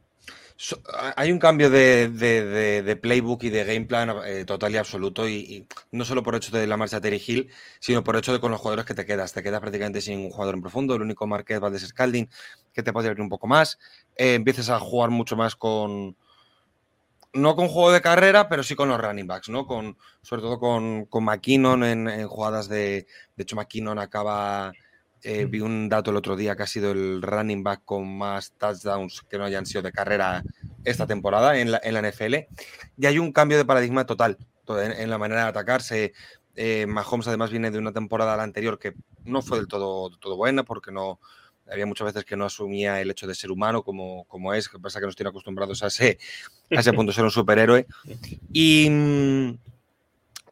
hay 1.15 1.31
un 1.31 1.37
cambio 1.37 1.69
de, 1.69 2.99
playbook 3.01 3.43
y 3.43 3.49
de 3.49 3.63
game 3.63 3.85
plan 3.85 4.11
eh, 4.25 4.43
total 4.45 4.73
y 4.73 4.77
absoluto, 4.77 5.29
y, 5.29 5.67
no 5.91 6.03
solo 6.03 6.23
por 6.23 6.35
hecho 6.35 6.55
de 6.57 6.65
la 6.65 6.77
marcha 6.77 6.99
Terry 6.99 7.21
Hill, 7.25 7.51
sino 7.79 8.03
por 8.03 8.15
hecho 8.15 8.33
de 8.33 8.39
con 8.39 8.51
los 8.51 8.59
jugadores 8.59 8.85
que 8.85 8.95
te 8.95 9.05
quedas. 9.05 9.33
Te 9.33 9.43
quedas 9.43 9.61
prácticamente 9.61 10.01
sin 10.01 10.19
un 10.19 10.31
jugador 10.31 10.55
en 10.55 10.61
profundo, 10.61 10.95
el 10.95 11.03
único 11.03 11.27
Marquez 11.27 11.59
Valdés 11.59 11.87
Scalding, 11.87 12.27
que 12.73 12.81
te 12.81 12.91
puede 12.91 13.07
abrir 13.07 13.21
un 13.21 13.29
poco 13.29 13.45
más. 13.47 13.77
Eh, 14.15 14.33
empiezas 14.33 14.69
a 14.69 14.79
jugar 14.79 15.11
mucho 15.11 15.35
más 15.35 15.55
con. 15.55 16.15
No 17.33 17.55
con 17.55 17.67
juego 17.67 17.91
de 17.91 18.01
carrera, 18.01 18.49
pero 18.49 18.63
sí 18.63 18.73
con 18.73 18.89
los 18.89 18.99
running 18.99 19.27
backs, 19.27 19.49
¿no? 19.49 19.67
Con, 19.67 19.97
sobre 20.21 20.41
todo 20.41 20.59
con, 20.59 21.05
con 21.05 21.23
McKinnon 21.23 21.83
en, 21.83 22.07
en 22.07 22.27
jugadas 22.27 22.67
de. 22.67 23.05
De 23.35 23.43
hecho, 23.43 23.55
McKinnon 23.55 23.99
acaba 23.99 24.73
eh, 25.23 25.45
vi 25.45 25.61
un 25.61 25.89
dato 25.89 26.11
el 26.11 26.17
otro 26.17 26.35
día 26.35 26.55
que 26.55 26.63
ha 26.63 26.67
sido 26.67 26.91
el 26.91 27.21
running 27.21 27.63
back 27.63 27.81
con 27.85 28.17
más 28.17 28.53
touchdowns 28.53 29.23
que 29.29 29.37
no 29.37 29.45
hayan 29.45 29.65
sido 29.65 29.81
de 29.81 29.91
carrera 29.91 30.43
esta 30.83 31.07
temporada 31.07 31.59
en 31.59 31.71
la, 31.71 31.81
en 31.83 31.93
la 31.93 32.01
NFL. 32.01 32.35
Y 32.97 33.05
hay 33.05 33.19
un 33.19 33.31
cambio 33.31 33.57
de 33.57 33.65
paradigma 33.65 34.05
total 34.05 34.37
en, 34.69 35.09
la 35.09 35.17
manera 35.17 35.43
de 35.43 35.49
atacarse. 35.49 36.13
Eh, 36.55 36.85
Mahomes 36.87 37.27
además 37.27 37.51
viene 37.51 37.71
de 37.71 37.77
una 37.77 37.93
temporada 37.93 38.37
la 38.37 38.43
anterior 38.43 38.79
que 38.79 38.93
no 39.23 39.41
fue 39.41 39.57
del 39.57 39.67
todo, 39.67 40.09
todo 40.17 40.35
buena 40.35 40.63
porque 40.63 40.91
no 40.91 41.19
había 41.69 41.85
muchas 41.85 42.05
veces 42.05 42.25
que 42.25 42.37
no 42.37 42.45
asumía 42.45 43.01
el 43.01 43.11
hecho 43.11 43.27
de 43.27 43.35
ser 43.35 43.51
humano 43.51 43.83
como, 43.83 44.25
como 44.25 44.53
es, 44.53 44.69
que 44.69 44.79
pasa 44.79 44.99
que 44.99 45.05
nos 45.05 45.15
tiene 45.15 45.29
acostumbrados 45.29 45.83
a 45.83 45.87
ese, 45.87 46.17
a 46.71 46.79
ese 46.79 46.93
punto 46.93 47.11
ser 47.11 47.25
un 47.25 47.31
superhéroe. 47.31 47.85
Y, 48.51 48.89
mm, 48.89 49.57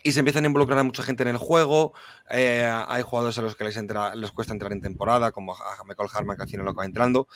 y 0.06 0.12
se 0.12 0.20
empiezan 0.20 0.44
a 0.44 0.48
involucrar 0.48 0.78
a 0.78 0.84
mucha 0.84 1.02
gente 1.02 1.24
en 1.24 1.30
el 1.30 1.38
juego. 1.38 1.96
Eh, 2.30 2.64
hay 2.88 3.02
jugadores 3.02 3.40
a 3.40 3.42
los 3.42 3.56
que 3.56 3.64
les, 3.64 3.76
entra, 3.76 4.14
les 4.14 4.32
cuesta 4.32 4.54
entrar 4.54 4.72
en 4.72 4.80
temporada, 4.80 5.32
como 5.32 5.56
a 5.56 5.84
Michael 5.84 6.10
Harman, 6.14 6.38
que 6.38 6.44
al 6.44 6.48
final 6.48 6.64
no 6.64 6.72
acaba 6.72 6.86
entrando. 6.86 7.28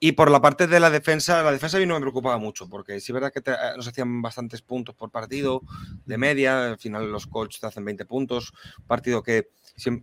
Y 0.00 0.12
por 0.12 0.30
la 0.30 0.40
parte 0.40 0.66
de 0.66 0.80
la 0.80 0.88
defensa, 0.88 1.42
la 1.42 1.52
defensa 1.52 1.76
a 1.76 1.80
mí 1.80 1.84
no 1.84 1.92
me 1.92 2.00
preocupaba 2.00 2.38
mucho, 2.38 2.66
porque 2.66 2.98
sí 3.00 3.12
es 3.12 3.14
verdad 3.14 3.30
que 3.30 3.40
eh, 3.40 3.76
nos 3.76 3.86
hacían 3.86 4.22
bastantes 4.22 4.62
puntos 4.62 4.94
por 4.94 5.10
partido, 5.10 5.60
de 6.06 6.16
media, 6.16 6.70
al 6.70 6.78
final 6.78 7.12
los 7.12 7.26
coaches 7.26 7.60
te 7.60 7.66
hacen 7.66 7.84
20 7.84 8.06
puntos, 8.06 8.54
partido 8.86 9.22
que 9.22 9.50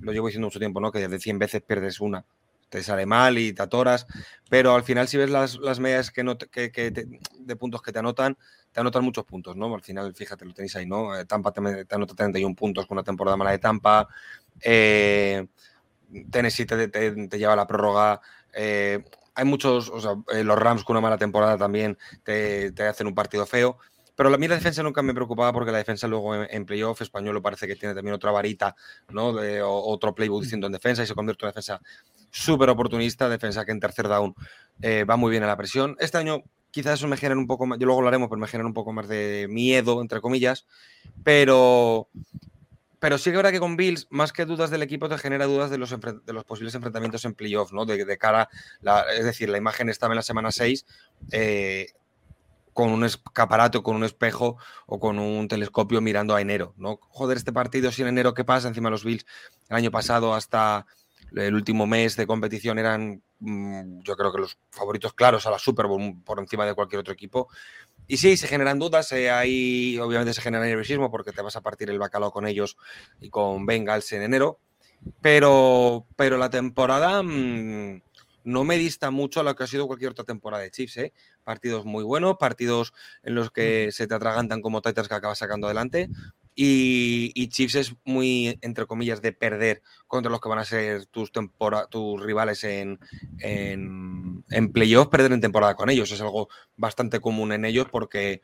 lo 0.01 0.12
llevo 0.12 0.27
diciendo 0.27 0.45
mucho 0.45 0.59
tiempo, 0.59 0.79
¿no? 0.79 0.91
Que 0.91 1.07
de 1.07 1.19
100 1.19 1.39
veces 1.39 1.63
pierdes 1.63 2.00
una, 2.01 2.24
te 2.69 2.83
sale 2.83 3.07
mal 3.07 3.39
y 3.39 3.51
te 3.51 3.63
atoras, 3.63 4.05
pero 4.47 4.75
al 4.75 4.83
final 4.83 5.07
si 5.07 5.17
ves 5.17 5.31
las, 5.31 5.55
las 5.55 5.79
medias 5.79 6.12
que, 6.12 6.24
no 6.24 6.38
que, 6.38 6.69
de 7.39 7.55
puntos 7.55 7.81
que 7.81 7.91
te 7.91 7.97
anotan, 7.97 8.38
te 8.75 8.82
anotan 8.82 9.05
muchos 9.05 9.24
puntos, 9.24 9.55
¿no? 9.55 9.74
Al 9.74 9.82
final, 9.82 10.13
fíjate, 10.13 10.44
lo 10.44 10.53
tenéis 10.53 10.75
ahí, 10.75 10.86
¿no? 10.86 11.17
Eh, 11.17 11.24
Tampa 11.24 11.53
te, 11.53 11.62
anota 11.91 12.13
31 12.13 12.53
puntos 12.53 12.86
con 12.86 12.98
una 12.98 13.05
temporada 13.05 13.38
mala 13.38 13.51
de 13.51 13.60
Tampa. 13.60 14.05
Eh, 14.60 15.48
Tennessee 16.29 16.65
te, 16.65 17.38
lleva 17.38 17.53
a 17.53 17.55
la 17.55 17.65
prórroga. 17.65 18.20
Eh, 18.51 19.01
hay 19.34 19.46
muchos, 19.46 19.89
o 19.89 20.01
sea, 20.01 20.44
los 20.44 20.60
Rams 20.60 20.84
con 20.84 20.98
una 20.98 21.01
mala 21.01 21.17
temporada 21.17 21.58
también 21.58 21.98
te, 22.25 22.74
hacen 22.86 23.08
un 23.08 23.15
partido 23.15 23.46
feo. 23.46 23.77
Pero 24.13 24.29
la, 24.29 24.38
mí 24.38 24.46
la 24.50 24.55
defensa 24.55 24.84
nunca 24.84 25.01
me 25.01 25.13
preocupaba 25.13 25.53
porque 25.53 25.72
la 25.72 25.77
defensa 25.77 26.05
luego 26.10 26.36
en, 26.36 26.65
playoff 26.65 27.01
español 27.01 27.41
parece 27.41 27.67
que 27.67 27.77
tiene 27.77 27.96
también 27.96 28.13
otra 28.13 28.32
varita, 28.32 28.75
¿no? 29.10 29.32
De, 29.32 29.62
otro 29.62 30.13
playbook 30.13 30.44
diciendo 30.44 30.67
en 30.67 30.74
defensa 30.74 31.01
y 31.01 31.08
se 31.08 31.15
convierte 31.15 31.46
en 31.46 31.48
una 31.48 31.51
defensa 31.51 31.82
súper 32.29 32.70
oportunista, 32.70 33.29
defensa 33.29 33.63
que 33.63 33.72
en 33.72 33.79
tercer 33.79 34.10
down 34.10 34.36
va 34.84 35.15
muy 35.15 35.32
bien 35.32 35.44
a 35.44 35.48
la 35.48 35.55
presión. 35.55 35.96
Este 35.98 36.17
año 36.17 36.44
quizás 36.75 37.00
eso 37.00 37.08
me 37.08 37.15
genera 37.15 37.39
un 37.39 37.48
poco 37.48 37.65
más, 37.65 37.79
yo 37.79 37.86
luego 37.86 38.01
lo 38.01 38.10
haremos, 38.10 38.27
pero 38.27 38.38
me 38.38 38.48
genera 38.48 38.67
un 38.67 38.74
poco 38.74 38.91
más 38.91 39.08
de 39.08 39.48
miedo, 39.50 40.01
entre 40.01 40.20
comillas, 40.20 40.65
pero, 41.24 42.10
pero 43.00 43.17
sí 43.17 43.32
que 43.32 43.38
verdad 43.38 43.53
que 43.53 43.62
con 43.62 43.77
Bills, 43.77 44.08
más 44.10 44.34
que 44.34 44.44
dudas 44.44 44.72
del 44.72 44.84
equipo, 44.84 45.08
te 45.08 45.17
genera 45.17 45.46
dudas 45.46 45.70
de 45.70 45.77
los, 45.77 45.89
de 45.89 46.34
los 46.34 46.44
posibles 46.44 46.75
enfrentamientos 46.75 47.24
en 47.24 47.34
playoff, 47.34 47.72
¿no? 47.72 47.86
De, 47.86 48.17
cara, 48.17 48.50
es 49.17 49.24
decir, 49.24 49.48
la 49.48 49.58
imagen 49.58 49.88
estaba 49.88 50.12
en 50.12 50.17
la 50.17 50.22
semana 50.22 50.51
6, 50.51 50.86
eh, 51.32 51.88
con 52.74 52.89
un 52.89 53.05
escaparate, 53.05 53.82
con 53.82 53.96
un 53.96 54.03
espejo 54.03 54.58
o 54.86 55.00
con 55.00 55.17
un 55.17 55.48
telescopio 55.48 56.01
mirando 56.01 56.36
a 56.36 56.41
enero, 56.41 56.74
¿no? 56.75 57.00
Joder, 57.08 57.38
este 57.38 57.53
partido, 57.53 57.89
si 57.89 58.01
en 58.01 58.10
enero, 58.10 58.34
¿qué 58.34 58.44
pasa? 58.44 58.67
Encima 58.67 58.89
los 58.89 59.05
Bills, 59.05 59.25
el 59.70 59.77
año 59.77 59.91
pasado 59.91 60.34
hasta 60.34 60.88
el 61.36 61.55
último 61.55 61.86
mes 61.88 62.15
de 62.15 62.27
competición 62.27 62.79
eran, 62.79 63.22
mm, 63.39 64.00
yo 64.01 64.15
creo 64.15 64.32
que 64.32 64.41
los 64.41 64.58
favoritos 64.70 65.13
claros 65.13 65.46
a 65.46 65.51
la 65.51 65.60
Super 65.60 65.88
Bowl 65.88 66.22
por 66.24 66.39
encima 66.39 66.65
de 66.65 66.74
cualquier 66.74 67.00
otro 67.00 67.13
equipo. 67.13 67.50
Y 68.08 68.17
sí, 68.17 68.38
se 68.38 68.48
generan 68.48 68.79
dudas, 68.79 69.12
eh, 69.12 69.32
ahí 69.32 69.98
obviamente 70.00 70.34
se 70.34 70.41
genera 70.41 70.63
nerviosismo 70.63 71.12
porque 71.12 71.32
te 71.32 71.41
vas 71.41 71.55
a 71.55 71.62
partir 71.62 71.89
el 71.89 72.00
bacalao 72.00 72.32
con 72.32 72.48
ellos 72.48 72.77
y 73.20 73.29
con 73.29 73.65
Bengals 73.65 74.12
en 74.13 74.22
enero, 74.22 74.60
pero, 75.22 76.05
pero 76.15 76.38
la 76.38 76.50
temporada 76.50 77.24
mm, 77.24 78.01
no 78.44 78.63
me 78.63 78.77
dista 78.77 79.12
mucho 79.12 79.39
a 79.39 79.44
lo 79.44 79.55
que 79.55 79.63
ha 79.63 79.67
sido 79.67 79.88
cualquier 79.88 80.12
otra 80.12 80.24
temporada 80.24 80.63
de 80.63 80.72
Chiefs. 80.72 80.98
¿eh? 80.98 81.13
Partidos 81.44 81.84
muy 81.86 82.03
buenos, 82.03 82.38
partidos 82.38 82.94
en 83.24 83.36
los 83.36 83.51
que 83.51 83.91
se 83.91 84.08
te 84.08 84.15
atragantan 84.15 84.62
como 84.62 84.82
Titans 84.82 85.08
que 85.08 85.15
acabas 85.15 85.39
sacando 85.39 85.67
adelante 85.67 86.10
Y, 86.57 87.50
Chiefs 87.50 87.75
es 87.75 87.95
muy, 88.05 88.57
entre 88.62 88.85
comillas, 88.85 89.21
de 89.21 89.33
perder 89.33 89.81
contra 90.07 90.31
los 90.31 90.39
que 90.39 90.50
van 90.50 90.59
a 90.59 90.65
ser 90.65 91.05
tus, 91.07 91.31
tus 91.31 92.21
rivales 92.21 92.63
en, 92.63 93.00
en, 93.39 94.43
en 94.50 94.71
playoff, 94.71 95.09
perder 95.09 95.33
en 95.33 95.41
temporada 95.41 95.75
con 95.75 95.89
ellos. 95.89 96.12
Es 96.12 96.21
algo 96.21 96.47
bastante 96.77 97.19
común 97.19 97.51
en 97.51 97.65
ellos 97.65 97.88
porque 97.91 98.41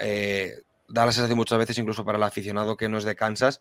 eh, 0.00 0.62
da 0.88 1.04
la 1.04 1.12
sensación 1.12 1.36
muchas 1.36 1.58
veces, 1.58 1.78
incluso 1.78 2.04
para 2.04 2.16
el 2.16 2.24
aficionado 2.24 2.76
que 2.76 2.88
no 2.88 2.96
es 2.96 3.04
de 3.04 3.16
Kansas, 3.16 3.60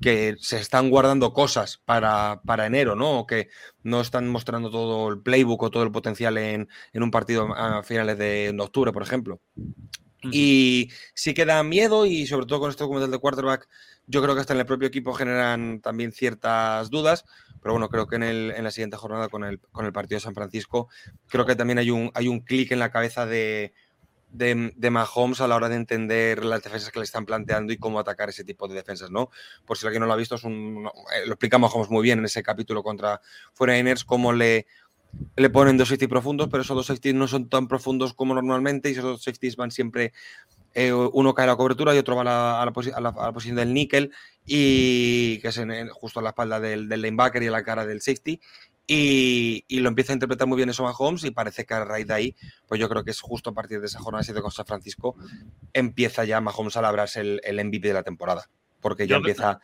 que 0.00 0.36
se 0.38 0.58
están 0.58 0.88
guardando 0.88 1.34
cosas 1.34 1.82
para, 1.84 2.40
para, 2.46 2.66
enero, 2.66 2.94
¿no? 2.94 3.20
O 3.20 3.26
que 3.26 3.48
no 3.82 4.00
están 4.00 4.28
mostrando 4.28 4.70
todo 4.70 5.10
el 5.10 5.20
playbook 5.20 5.62
o 5.62 5.70
todo 5.70 5.82
el 5.82 5.92
potencial 5.92 6.38
en, 6.38 6.68
en 6.94 7.02
un 7.02 7.10
partido 7.10 7.52
a 7.54 7.82
finales 7.82 8.16
de 8.16 8.56
octubre, 8.58 8.92
por 8.92 9.02
ejemplo. 9.02 9.40
Y 10.22 10.90
sí 11.14 11.32
que 11.32 11.46
da 11.46 11.62
miedo 11.62 12.04
y 12.04 12.26
sobre 12.26 12.46
todo 12.46 12.60
con 12.60 12.70
este 12.70 12.84
documental 12.84 13.10
de 13.10 13.18
quarterback, 13.18 13.68
yo 14.06 14.22
creo 14.22 14.34
que 14.34 14.40
hasta 14.40 14.52
en 14.52 14.60
el 14.60 14.66
propio 14.66 14.88
equipo 14.88 15.14
generan 15.14 15.80
también 15.80 16.12
ciertas 16.12 16.90
dudas, 16.90 17.24
pero 17.62 17.72
bueno, 17.72 17.88
creo 17.88 18.06
que 18.06 18.16
en, 18.16 18.24
el, 18.24 18.52
en 18.56 18.64
la 18.64 18.70
siguiente 18.70 18.96
jornada 18.96 19.28
con 19.28 19.44
el, 19.44 19.60
con 19.60 19.86
el 19.86 19.92
partido 19.92 20.16
de 20.16 20.22
San 20.22 20.34
Francisco, 20.34 20.88
creo 21.28 21.46
que 21.46 21.56
también 21.56 21.78
hay 21.78 21.90
un, 21.90 22.10
hay 22.14 22.28
un 22.28 22.40
clic 22.40 22.72
en 22.72 22.80
la 22.80 22.90
cabeza 22.90 23.24
de, 23.24 23.72
de, 24.32 24.90
Mahomes 24.90 25.40
a 25.40 25.48
la 25.48 25.56
hora 25.56 25.68
de 25.68 25.76
entender 25.76 26.44
las 26.44 26.62
defensas 26.62 26.90
que 26.90 26.98
le 26.98 27.04
están 27.04 27.26
planteando 27.26 27.72
y 27.72 27.78
cómo 27.78 27.98
atacar 27.98 28.28
ese 28.28 28.44
tipo 28.44 28.68
de 28.68 28.74
defensas, 28.74 29.10
¿no? 29.10 29.30
Por 29.66 29.76
si 29.76 29.86
alguien 29.86 30.00
no 30.00 30.06
lo 30.06 30.12
ha 30.12 30.16
visto, 30.16 30.36
es 30.36 30.44
un, 30.44 30.88
eh, 31.14 31.26
lo 31.26 31.32
explica 31.32 31.58
Mahomes 31.58 31.90
muy 31.90 32.02
bien 32.02 32.20
en 32.20 32.24
ese 32.24 32.42
capítulo 32.42 32.82
contra 32.82 33.20
49ers, 33.58 34.04
cómo 34.04 34.32
le 34.32 34.66
le 35.36 35.50
ponen 35.50 35.76
dos 35.76 35.88
safety 35.88 36.06
profundos, 36.06 36.48
pero 36.48 36.62
esos 36.62 36.76
dos 36.76 36.86
safeties 36.86 37.14
no 37.14 37.28
son 37.28 37.48
tan 37.48 37.68
profundos 37.68 38.14
como 38.14 38.34
normalmente 38.34 38.88
y 38.88 38.92
esos 38.92 39.04
dos 39.04 39.22
safeties 39.22 39.56
van 39.56 39.70
siempre, 39.70 40.12
eh, 40.74 40.92
uno 40.92 41.34
cae 41.34 41.44
a 41.44 41.48
la 41.48 41.56
cobertura 41.56 41.94
y 41.94 41.98
otro 41.98 42.16
va 42.16 42.22
a 42.62 42.64
la, 42.64 43.32
posición 43.32 43.56
del 43.56 43.74
níquel 43.74 44.12
y 44.46 45.38
que 45.38 45.48
es 45.48 45.60
justo 45.92 46.20
a 46.20 46.22
la 46.22 46.30
espalda 46.30 46.60
del, 46.60 46.88
del, 46.88 47.02
linebacker 47.02 47.42
y 47.42 47.48
a 47.48 47.50
la 47.50 47.62
cara 47.62 47.86
del 47.86 48.00
safety. 48.00 48.40
Y, 48.92 49.64
lo 49.78 49.88
empieza 49.88 50.12
a 50.12 50.14
interpretar 50.14 50.48
muy 50.48 50.56
bien 50.56 50.68
eso 50.68 50.82
Mahomes 50.82 51.22
y 51.22 51.30
parece 51.30 51.64
que 51.64 51.74
a 51.74 51.84
raíz 51.84 52.08
de 52.08 52.14
ahí, 52.14 52.36
pues 52.66 52.80
yo 52.80 52.88
creo 52.88 53.04
que 53.04 53.12
es 53.12 53.20
justo 53.20 53.50
a 53.50 53.54
partir 53.54 53.78
de 53.80 53.86
esa 53.86 54.00
jornada 54.00 54.24
7 54.24 54.40
con 54.42 54.50
San 54.50 54.66
Francisco, 54.66 55.14
empieza 55.72 56.24
ya 56.24 56.40
Mahomes 56.40 56.76
a 56.76 56.82
labrarse 56.82 57.20
el, 57.20 57.40
el 57.44 57.64
MVP 57.64 57.86
de 57.86 57.94
la 57.94 58.02
temporada. 58.02 58.50
Porque 58.80 59.06
ya 59.06 59.16
empieza 59.16 59.60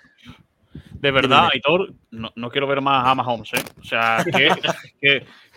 de 0.93 1.11
verdad, 1.11 1.49
Aitor, 1.53 1.95
no, 2.11 2.33
no, 2.35 2.51
quiero 2.51 2.67
ver 2.67 2.81
más 2.81 3.07
a 3.07 3.15
Mahomes, 3.15 3.53
¿eh? 3.55 3.63
O 3.81 3.85
sea, 3.85 4.25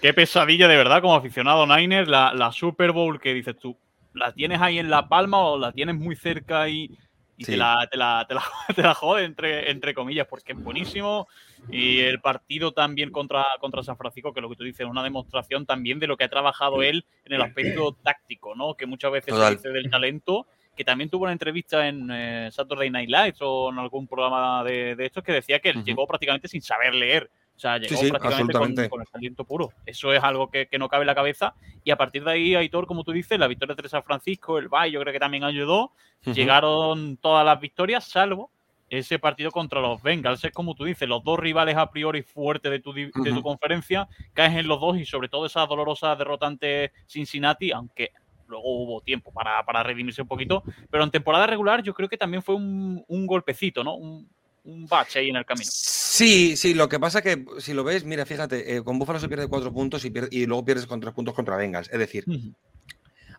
qué, 0.02 0.14
pesadilla 0.14 0.68
de 0.68 0.78
verdad 0.78 1.02
como 1.02 1.16
aficionado 1.16 1.66
Niners, 1.66 2.08
la, 2.08 2.34
la, 2.34 2.52
Super 2.52 2.92
Bowl 2.92 3.20
que 3.20 3.34
dices 3.34 3.58
tú, 3.58 3.78
¿la 4.14 4.34
tienes 4.34 4.62
ahí 4.62 4.80
en 4.80 4.90
la 4.90 5.08
palma 5.08 5.40
o 5.40 5.58
la 5.58 5.72
tienes 5.72 5.96
muy 5.96 6.16
cerca 6.16 6.68
y, 6.70 6.98
te, 7.44 7.56
la, 7.56 7.88
te, 7.90 7.98
la, 7.98 8.28
te, 8.76 8.82
la, 8.82 8.94
jode, 8.94 9.24
entre, 9.24 9.72
entre 9.72 9.94
comillas, 9.94 10.28
porque 10.28 10.54
es 10.54 10.62
buenísimo? 10.62 11.28
Y 11.70 12.00
el 12.00 12.20
partido 12.20 12.74
también 12.74 13.12
contra, 13.12 13.46
contra 13.60 13.84
San 13.84 13.98
Francisco, 13.98 14.34
que 14.34 14.42
lo 14.42 14.50
que 14.50 14.56
tú 14.56 14.64
dices 14.64 14.82
es 14.82 14.88
una 14.88 15.04
demostración 15.04 15.66
también 15.66 16.00
de 16.00 16.08
lo 16.08 16.18
que 16.18 16.26
ha 16.26 16.30
trabajado 16.30 16.84
él 16.84 17.06
en 17.26 17.34
el 17.34 17.42
aspecto 17.42 17.98
táctico, 18.04 18.56
¿no? 18.56 18.76
Que 18.76 18.86
muchas 18.86 19.12
veces 19.12 19.36
se 19.36 19.52
dice 19.52 19.70
del 19.70 19.90
talento 19.90 20.48
que 20.76 20.84
también 20.84 21.10
tuvo 21.10 21.24
una 21.24 21.34
entrevista 21.34 21.88
en 21.88 22.10
eh, 22.12 22.50
Saturday 22.52 22.90
Night 22.90 23.10
Live 23.10 23.36
o 23.42 23.70
en 23.72 23.80
algún 23.80 24.08
programa 24.08 24.64
de, 24.64 24.96
estos 25.00 25.24
que 25.24 25.34
decía 25.34 25.60
que 25.60 25.70
él 25.70 25.84
llegó 25.84 26.08
prácticamente 26.08 26.48
sin 26.48 26.62
saber 26.62 26.96
leer. 26.96 27.30
O 27.56 27.60
sea, 27.60 27.78
llegó 27.78 28.00
prácticamente 28.18 28.90
con, 28.90 29.02
el 29.02 29.08
talento 29.08 29.44
puro. 29.44 29.74
Eso 29.86 30.14
es 30.14 30.24
algo 30.24 30.50
que, 30.50 30.70
no 30.80 30.88
cabe 30.88 31.04
en 31.04 31.08
la 31.08 31.16
cabeza. 31.16 31.54
Y 31.84 31.92
a 31.92 31.98
partir 31.98 32.24
de 32.24 32.32
ahí, 32.32 32.56
Aitor, 32.56 32.88
como 32.88 33.04
tú 33.04 33.12
dices, 33.12 33.38
la 33.38 33.48
victoria 33.48 33.76
de 33.76 33.90
San 33.90 34.04
Francisco, 34.04 34.58
el 34.58 34.70
Bay, 34.70 34.92
yo 34.92 35.02
creo 35.02 35.12
que 35.12 35.20
también 35.20 35.44
ayudó. 35.44 35.92
Llegaron 36.24 37.18
todas 37.18 37.46
las 37.46 37.60
victorias, 37.60 38.06
salvo 38.06 38.50
ese 38.90 39.20
partido 39.20 39.52
contra 39.52 39.82
los 39.82 40.02
Bengals. 40.02 40.44
Es 40.44 40.52
como 40.52 40.76
tú 40.76 40.86
dices, 40.86 41.08
los 41.08 41.24
dos 41.24 41.40
rivales 41.40 41.78
a 41.78 41.92
priori 41.92 42.24
fuertes 42.24 42.72
de 42.72 42.80
tu, 42.80 42.94
de 42.94 43.12
tu 43.12 43.42
conferencia, 43.42 44.08
caes 44.34 44.56
en 44.56 44.68
los 44.68 44.80
dos 44.80 44.98
y 44.98 45.06
sobre 45.06 45.30
todo 45.30 45.46
esa 45.46 45.66
dolorosa 45.66 46.16
derrota 46.16 46.48
ante 46.48 46.92
Cincinnati, 47.08 47.72
aunque 47.72 48.12
luego 48.50 48.84
hubo 48.84 49.02
tiempo 49.02 49.32
para, 49.32 49.64
para, 49.66 49.84
redimirse 49.84 50.22
un 50.22 50.28
poquito, 50.28 50.64
pero 50.90 51.04
en 51.04 51.12
temporada 51.12 51.48
regular 51.48 51.82
yo 51.84 51.94
creo 51.94 52.10
que 52.10 52.18
también 52.18 52.44
fue 52.44 52.56
un, 52.56 53.04
un 53.08 53.28
golpecito, 53.28 53.84
¿no? 53.84 53.96
Un, 53.96 54.28
un 54.64 54.88
bache 54.88 55.20
ahí 55.20 55.30
en 55.30 55.38
el 55.38 55.46
camino. 55.46 55.70
Sí, 55.72 56.58
sí, 56.58 56.74
lo 56.74 56.90
que 56.90 57.00
pasa 57.00 57.22
que 57.22 57.46
si 57.60 57.74
lo 57.74 57.84
ves, 57.84 58.04
mira, 58.04 58.26
fíjate, 58.26 58.76
eh, 58.76 58.84
con 58.84 59.00
Búfalo 59.00 59.20
se 59.20 59.30
pierde 59.30 59.48
cuatro 59.48 59.72
puntos 59.72 60.04
y, 60.06 60.14
y, 60.32 60.46
luego 60.46 60.66
pierdes 60.66 60.86
con 60.86 61.00
tres 61.00 61.14
puntos 61.14 61.34
contra 61.34 61.56
Bengals. 61.56 61.90
Es 61.92 62.00
decir, 62.00 62.26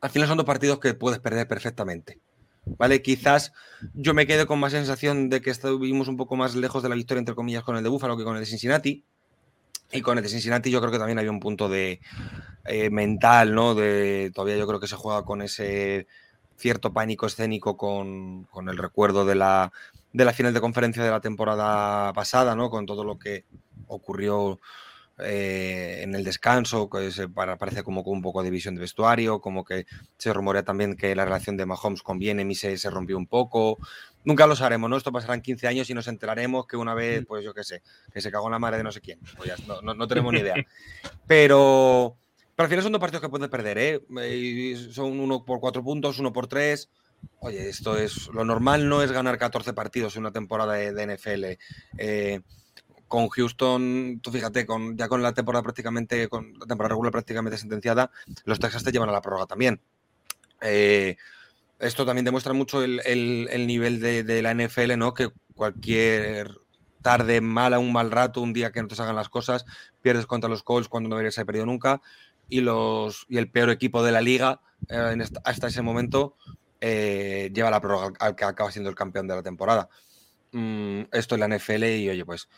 al 0.00 0.10
final 0.10 0.28
son 0.28 0.38
dos 0.38 0.46
partidos 0.46 0.78
que 0.78 0.94
puedes 0.94 1.18
perder 1.18 1.46
perfectamente. 1.46 2.18
¿Vale? 2.64 3.00
Quizás 3.02 3.52
yo 3.94 4.12
me 4.12 4.26
quedo 4.26 4.46
con 4.46 4.60
más 4.60 4.72
sensación 4.72 5.30
de 5.30 5.40
que 5.40 5.50
estuvimos 5.50 6.08
un 6.08 6.16
poco 6.16 6.36
más 6.36 6.54
lejos 6.54 6.82
de 6.82 6.90
la 6.90 6.94
victoria, 6.94 7.20
entre 7.20 7.34
comillas, 7.34 7.64
con 7.64 7.76
el 7.76 7.82
de 7.82 7.88
Búfalo 7.88 8.16
que 8.16 8.24
con 8.24 8.36
el 8.36 8.40
de 8.40 8.46
Cincinnati. 8.46 9.04
Y 9.92 10.02
con 10.02 10.18
el 10.18 10.22
de 10.22 10.30
Cincinnati 10.30 10.70
yo 10.70 10.80
creo 10.80 10.92
que 10.92 10.98
también 10.98 11.18
había 11.18 11.30
un 11.30 11.40
punto 11.40 11.68
de 11.68 12.00
eh, 12.64 12.90
mental, 12.90 13.54
¿no? 13.54 13.74
De, 13.74 14.30
todavía 14.34 14.56
yo 14.56 14.66
creo 14.66 14.80
que 14.80 14.86
se 14.86 14.96
juega 14.96 15.24
con 15.24 15.42
ese 15.42 16.06
cierto 16.56 16.92
pánico 16.92 17.26
escénico 17.26 17.76
con, 17.76 18.44
con 18.44 18.68
el 18.68 18.76
recuerdo 18.76 19.24
de 19.24 19.34
la, 19.34 19.72
de 20.12 20.24
la 20.24 20.32
final 20.32 20.52
de 20.52 20.60
conferencia 20.60 21.02
de 21.02 21.10
la 21.10 21.20
temporada 21.20 22.12
pasada, 22.12 22.54
¿no? 22.54 22.70
Con 22.70 22.86
todo 22.86 23.02
lo 23.02 23.18
que 23.18 23.44
ocurrió 23.88 24.60
eh, 25.22 26.02
en 26.02 26.14
el 26.14 26.24
descanso, 26.24 26.88
que 26.88 27.10
se 27.10 27.28
parece 27.28 27.82
como 27.82 28.04
con 28.04 28.14
un 28.14 28.22
poco 28.22 28.42
de 28.42 28.50
visión 28.50 28.74
de 28.74 28.80
vestuario, 28.80 29.40
como 29.40 29.64
que 29.64 29.86
se 30.18 30.32
rumorea 30.32 30.62
también 30.62 30.96
que 30.96 31.14
la 31.14 31.24
relación 31.24 31.56
de 31.56 31.66
Mahomes 31.66 32.02
con 32.02 32.18
Bienem 32.18 32.52
se, 32.54 32.76
se 32.76 32.90
rompió 32.90 33.16
un 33.16 33.26
poco. 33.26 33.78
Nunca 34.24 34.46
lo 34.46 34.54
sabremos, 34.54 34.90
¿no? 34.90 34.96
Esto 34.96 35.12
pasará 35.12 35.34
en 35.34 35.40
15 35.40 35.66
años 35.66 35.90
y 35.90 35.94
nos 35.94 36.06
enteraremos 36.08 36.66
que 36.66 36.76
una 36.76 36.94
vez, 36.94 37.24
pues 37.26 37.44
yo 37.44 37.54
qué 37.54 37.64
sé, 37.64 37.82
que 38.12 38.20
se 38.20 38.30
cagó 38.30 38.46
en 38.46 38.52
la 38.52 38.58
madre 38.58 38.78
de 38.78 38.84
no 38.84 38.92
sé 38.92 39.00
quién. 39.00 39.18
Pues 39.36 39.66
no, 39.66 39.80
no, 39.80 40.08
tenemos 40.08 40.32
ni 40.32 40.40
idea. 40.40 40.54
Pero, 41.26 42.16
pero 42.54 42.64
al 42.64 42.68
final 42.68 42.82
son 42.82 42.92
dos 42.92 43.00
partidos 43.00 43.22
que 43.22 43.28
puedes 43.30 43.48
perder, 43.48 43.78
¿eh? 43.78 44.76
Son 44.92 45.18
uno 45.18 45.44
por 45.44 45.60
cuatro 45.60 45.82
puntos, 45.82 46.18
uno 46.18 46.32
por 46.32 46.46
tres. 46.46 46.90
Oye, 47.40 47.68
esto 47.68 47.96
es. 47.96 48.28
Lo 48.28 48.44
normal 48.44 48.88
no 48.88 49.02
es 49.02 49.12
ganar 49.12 49.38
14 49.38 49.72
partidos 49.72 50.16
en 50.16 50.22
una 50.22 50.32
temporada 50.32 50.74
de, 50.74 50.92
de 50.92 51.16
NFL. 51.16 51.44
Eh, 51.98 52.40
con 53.10 53.28
Houston, 53.28 54.20
tú 54.22 54.30
fíjate, 54.30 54.64
con, 54.64 54.96
ya 54.96 55.08
con 55.08 55.20
la 55.20 55.34
temporada 55.34 55.64
prácticamente, 55.64 56.28
con 56.28 56.52
la 56.52 56.64
temporada 56.64 56.90
regular 56.90 57.10
prácticamente 57.10 57.58
sentenciada, 57.58 58.12
los 58.44 58.60
Texas 58.60 58.84
te 58.84 58.92
llevan 58.92 59.08
a 59.08 59.12
la 59.12 59.20
prórroga 59.20 59.46
también. 59.46 59.80
Eh, 60.60 61.16
esto 61.80 62.06
también 62.06 62.24
demuestra 62.24 62.52
mucho 62.52 62.84
el, 62.84 63.66
nivel 63.66 63.98
de, 63.98 64.42
la 64.42 64.54
NFL, 64.54 64.96
¿no? 64.96 65.12
Que 65.12 65.32
cualquier 65.56 66.52
tarde 67.02 67.40
mala, 67.40 67.80
un 67.80 67.92
mal 67.92 68.12
rato, 68.12 68.42
un 68.42 68.52
día 68.52 68.70
que 68.70 68.80
no 68.80 68.86
te 68.86 68.94
salgan 68.94 69.16
las 69.16 69.28
cosas, 69.28 69.66
pierdes 70.02 70.26
contra 70.26 70.48
los 70.48 70.62
Colts 70.62 70.88
cuando 70.88 71.08
no 71.08 71.16
deberías 71.16 71.36
haber 71.38 71.46
perdido 71.46 71.66
nunca, 71.66 72.00
y, 72.48 72.60
los, 72.60 73.26
y 73.28 73.38
el 73.38 73.50
peor 73.50 73.70
equipo 73.70 74.04
de 74.04 74.12
la 74.12 74.20
liga 74.20 74.60
eh, 74.88 75.18
hasta 75.42 75.66
ese 75.66 75.82
momento 75.82 76.36
eh, 76.80 77.50
lleva 77.52 77.72
la 77.72 77.80
prórroga 77.80 78.12
al 78.20 78.36
que 78.36 78.44
acaba 78.44 78.70
siendo 78.70 78.88
el 78.88 78.94
campeón 78.94 79.26
de 79.26 79.34
la 79.34 79.42
temporada. 79.42 79.88
Mm, 80.52 81.02
esto 81.12 81.36
es 81.36 81.38
la 81.38 81.46
NFL 81.46 81.96
y 81.96 82.08
oye, 82.08 82.24
pues 82.24 82.48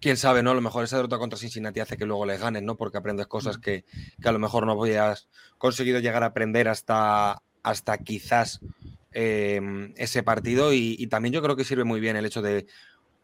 quién 0.00 0.16
sabe, 0.16 0.42
¿no? 0.42 0.52
A 0.52 0.54
lo 0.54 0.62
mejor 0.62 0.84
esa 0.84 0.96
derrota 0.96 1.18
contra 1.18 1.38
Cincinnati 1.38 1.80
hace 1.80 1.98
que 1.98 2.06
luego 2.06 2.24
le 2.24 2.38
ganen, 2.38 2.64
¿no? 2.64 2.76
Porque 2.76 2.98
aprendes 2.98 3.26
cosas 3.26 3.58
que, 3.58 3.84
a 4.24 4.32
lo 4.32 4.38
mejor 4.38 4.66
no 4.66 4.80
habías 4.80 5.28
conseguido 5.58 6.00
llegar 6.00 6.22
a 6.22 6.26
aprender 6.26 6.68
hasta, 6.68 7.42
hasta 7.62 7.98
quizás 7.98 8.60
em, 9.12 9.92
ese 9.96 10.22
partido 10.22 10.72
y, 10.72 11.06
también 11.08 11.34
yo 11.34 11.42
creo 11.42 11.56
que 11.56 11.64
sirve 11.64 11.84
muy 11.84 12.00
bien 12.00 12.16
el 12.16 12.24
hecho 12.24 12.40
de, 12.40 12.66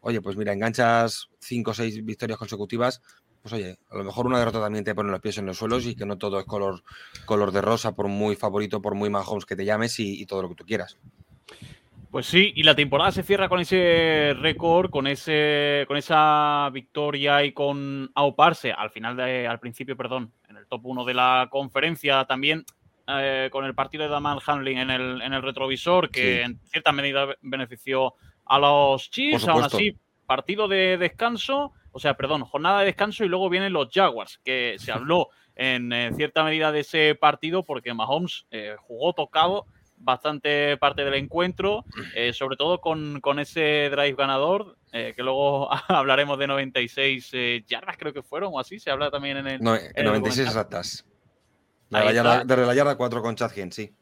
oye, 0.01 0.21
pues 0.21 0.37
mira, 0.37 0.53
enganchas 0.53 1.29
cinco 1.39 1.71
o 1.71 1.73
seis 1.73 2.05
victorias 2.05 2.37
consecutivas, 2.37 3.01
pues 3.41 3.53
oye, 3.53 3.79
a 3.89 3.97
lo 3.97 4.03
mejor 4.03 4.27
una 4.27 4.37
derrota 4.37 4.61
también 4.61 4.83
te 4.83 4.93
pone 4.93 5.11
los 5.11 5.21
pies 5.21 5.39
en 5.39 5.47
los 5.47 5.57
suelos 5.57 5.85
y 5.85 5.95
que 5.95 6.05
no 6.05 6.17
todo 6.17 6.39
es 6.39 6.45
color, 6.45 6.83
color 7.25 7.51
de 7.51 7.61
rosa, 7.61 7.95
por 7.95 8.07
muy 8.07 8.35
favorito, 8.35 8.81
por 8.81 8.93
muy 8.93 9.09
Mahomes 9.09 9.45
que 9.45 9.55
te 9.55 9.65
llames 9.65 9.99
y 9.99 10.25
todo 10.27 10.43
lo 10.43 10.49
que 10.49 10.55
tú 10.55 10.65
quieras. 10.65 10.97
Pues 12.11 12.25
sí, 12.25 12.51
y 12.55 12.63
la 12.63 12.73
temporada 12.73 13.11
se 13.11 13.21
cierra 13.21 13.49
con 13.49 13.59
ese 13.59 14.33
récord, 14.39 14.89
con 14.89 15.05
ese, 15.05 15.85
con 15.87 15.95
esa 15.95 16.67
victoria 16.73 17.43
y 17.43 17.51
con 17.51 18.09
auparse 18.15 18.71
al 18.71 18.89
final 18.89 19.15
de, 19.15 19.45
al 19.45 19.59
principio, 19.59 19.95
perdón, 19.95 20.33
en 20.49 20.57
el 20.57 20.65
top 20.65 20.87
1 20.87 21.05
de 21.05 21.13
la 21.13 21.47
conferencia, 21.51 22.25
también 22.25 22.65
eh, 23.07 23.49
con 23.51 23.63
el 23.63 23.75
partido 23.75 24.03
de 24.03 24.09
Daman 24.09 24.39
Hamlin 24.43 24.79
en 24.79 24.89
el, 24.89 25.21
en 25.21 25.33
el 25.33 25.43
retrovisor, 25.43 26.09
que 26.09 26.41
en 26.41 26.59
cierta 26.65 26.91
medida 26.91 27.27
benefició 27.41 28.15
a 28.45 28.57
los 28.57 29.11
Chiefs, 29.11 29.47
aún 29.47 29.63
así, 29.63 29.95
partido 30.25 30.67
de 30.67 30.97
descanso, 30.97 31.73
o 31.91 31.99
sea, 31.99 32.15
perdón, 32.17 32.43
jornada 32.43 32.79
de 32.79 32.87
descanso 32.87 33.23
y 33.23 33.27
luego 33.27 33.49
vienen 33.49 33.73
los 33.73 33.89
Jaguars, 33.91 34.39
que 34.43 34.77
se 34.79 34.91
habló 34.91 35.29
en 35.55 35.93
eh, 35.93 36.11
cierta 36.15 36.43
medida 36.43 36.71
de 36.71 36.79
ese 36.79 37.13
partido 37.13 37.63
porque 37.63 37.93
Mahomes 37.93 38.47
eh, 38.49 38.75
jugó 38.79 39.13
tocado 39.13 39.67
bastante 39.99 40.77
parte 40.77 41.03
del 41.03 41.15
encuentro, 41.15 41.85
eh, 42.15 42.33
sobre 42.33 42.57
todo 42.57 42.81
con, 42.81 43.19
ese 43.39 43.89
drive 43.91 44.15
ganador, 44.15 44.77
eh, 44.91 45.13
que 45.15 45.23
luego 45.23 45.69
hablaremos 45.87 46.39
de 46.39 46.47
96 46.47 47.29
eh, 47.33 47.63
yardas, 47.67 47.97
creo 47.97 48.13
que 48.13 48.23
fueron, 48.23 48.51
o 48.53 48.59
así, 48.59 48.79
se 48.79 48.91
habla 48.91 49.11
también 49.11 49.37
en 49.37 49.47
el... 49.47 49.61
No, 49.61 49.75
en 49.75 50.05
96 50.05 50.47
exactas. 50.47 51.05
De 51.89 51.99
la, 51.99 52.11
yarda, 52.11 52.43
la 52.43 52.75
yarda 52.75 52.97
4 52.97 53.21
con 53.21 53.35
Chadgen, 53.35 53.71
sí. 53.71 53.93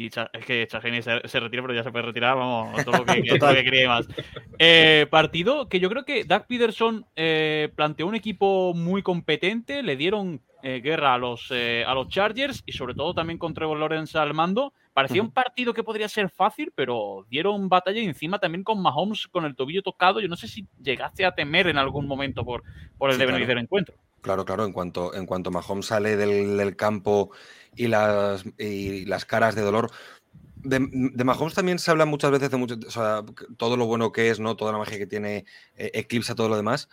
Y 0.00 0.06
es 0.06 0.46
que 0.46 0.66
Chageni 0.66 1.02
se, 1.02 1.40
retira, 1.40 1.62
pero 1.62 1.74
ya 1.74 1.82
se 1.82 1.90
puede 1.90 2.06
retirar, 2.06 2.36
vamos, 2.36 2.72
todo 2.84 2.98
lo 2.98 3.04
que, 3.04 3.22
quería 3.22 3.88
más. 3.88 4.08
Eh, 4.62 5.06
partido 5.10 5.70
que 5.70 5.80
yo 5.80 5.88
creo 5.88 6.04
que 6.04 6.24
Doug 6.24 6.46
Peterson 6.46 7.06
eh, 7.16 7.72
planteó 7.74 8.06
un 8.06 8.14
equipo 8.14 8.74
muy 8.74 9.02
competente, 9.02 9.82
le 9.82 9.96
dieron 9.96 10.42
eh, 10.62 10.82
guerra 10.82 11.14
a 11.14 11.18
los, 11.18 11.50
a 11.50 11.94
los 11.94 12.08
Chargers 12.08 12.62
y 12.66 12.72
sobre 12.72 12.94
todo 12.94 13.14
también 13.14 13.38
con 13.38 13.54
Trevor 13.54 13.78
Lawrence 13.78 14.18
al 14.18 14.34
mando. 14.34 14.74
Parecía 14.92 15.22
un 15.22 15.30
partido 15.30 15.72
que 15.72 15.84
podría 15.84 16.08
ser 16.08 16.28
fácil, 16.30 16.72
pero 16.74 17.24
dieron 17.30 17.68
batalla 17.68 18.00
encima 18.00 18.38
también 18.40 18.64
con 18.64 18.82
Mahomes 18.82 19.28
con 19.28 19.44
el 19.44 19.54
tobillo 19.54 19.82
tocado. 19.82 20.20
Yo 20.20 20.28
no 20.28 20.36
sé 20.36 20.48
si 20.48 20.66
llegaste 20.82 21.24
a 21.24 21.34
temer 21.34 21.68
en 21.68 21.78
algún 21.78 22.06
momento 22.06 22.44
por, 22.44 22.64
por 22.98 23.10
el 23.10 23.16
sí, 23.16 23.24
del 23.24 23.58
encuentro. 23.58 23.94
Claro, 24.20 24.44
claro, 24.44 24.64
en 24.64 24.72
cuanto, 24.72 25.14
en 25.14 25.26
cuanto 25.26 25.50
Mahomes 25.50 25.86
sale 25.86 26.16
del, 26.16 26.76
campo 26.76 27.30
y 27.76 27.86
las, 27.86 28.44
y 28.58 29.04
las 29.06 29.24
caras 29.24 29.54
de 29.54 29.62
dolor. 29.62 29.90
De, 30.56 30.80
Mahomes 31.24 31.54
también 31.54 31.78
se 31.78 31.90
habla 31.90 32.04
muchas 32.04 32.30
veces 32.32 32.50
de 32.50 32.56
mucho, 32.56 32.76
todo 33.56 33.76
lo 33.76 33.86
bueno 33.86 34.12
que 34.12 34.28
es, 34.28 34.40
¿no? 34.40 34.56
Toda 34.56 34.72
la 34.72 34.78
magia 34.78 34.98
que 34.98 35.06
tiene, 35.06 35.46
eh, 35.76 35.90
eclipsa 35.94 36.34
todo 36.34 36.48
lo 36.48 36.56
demás. 36.56 36.88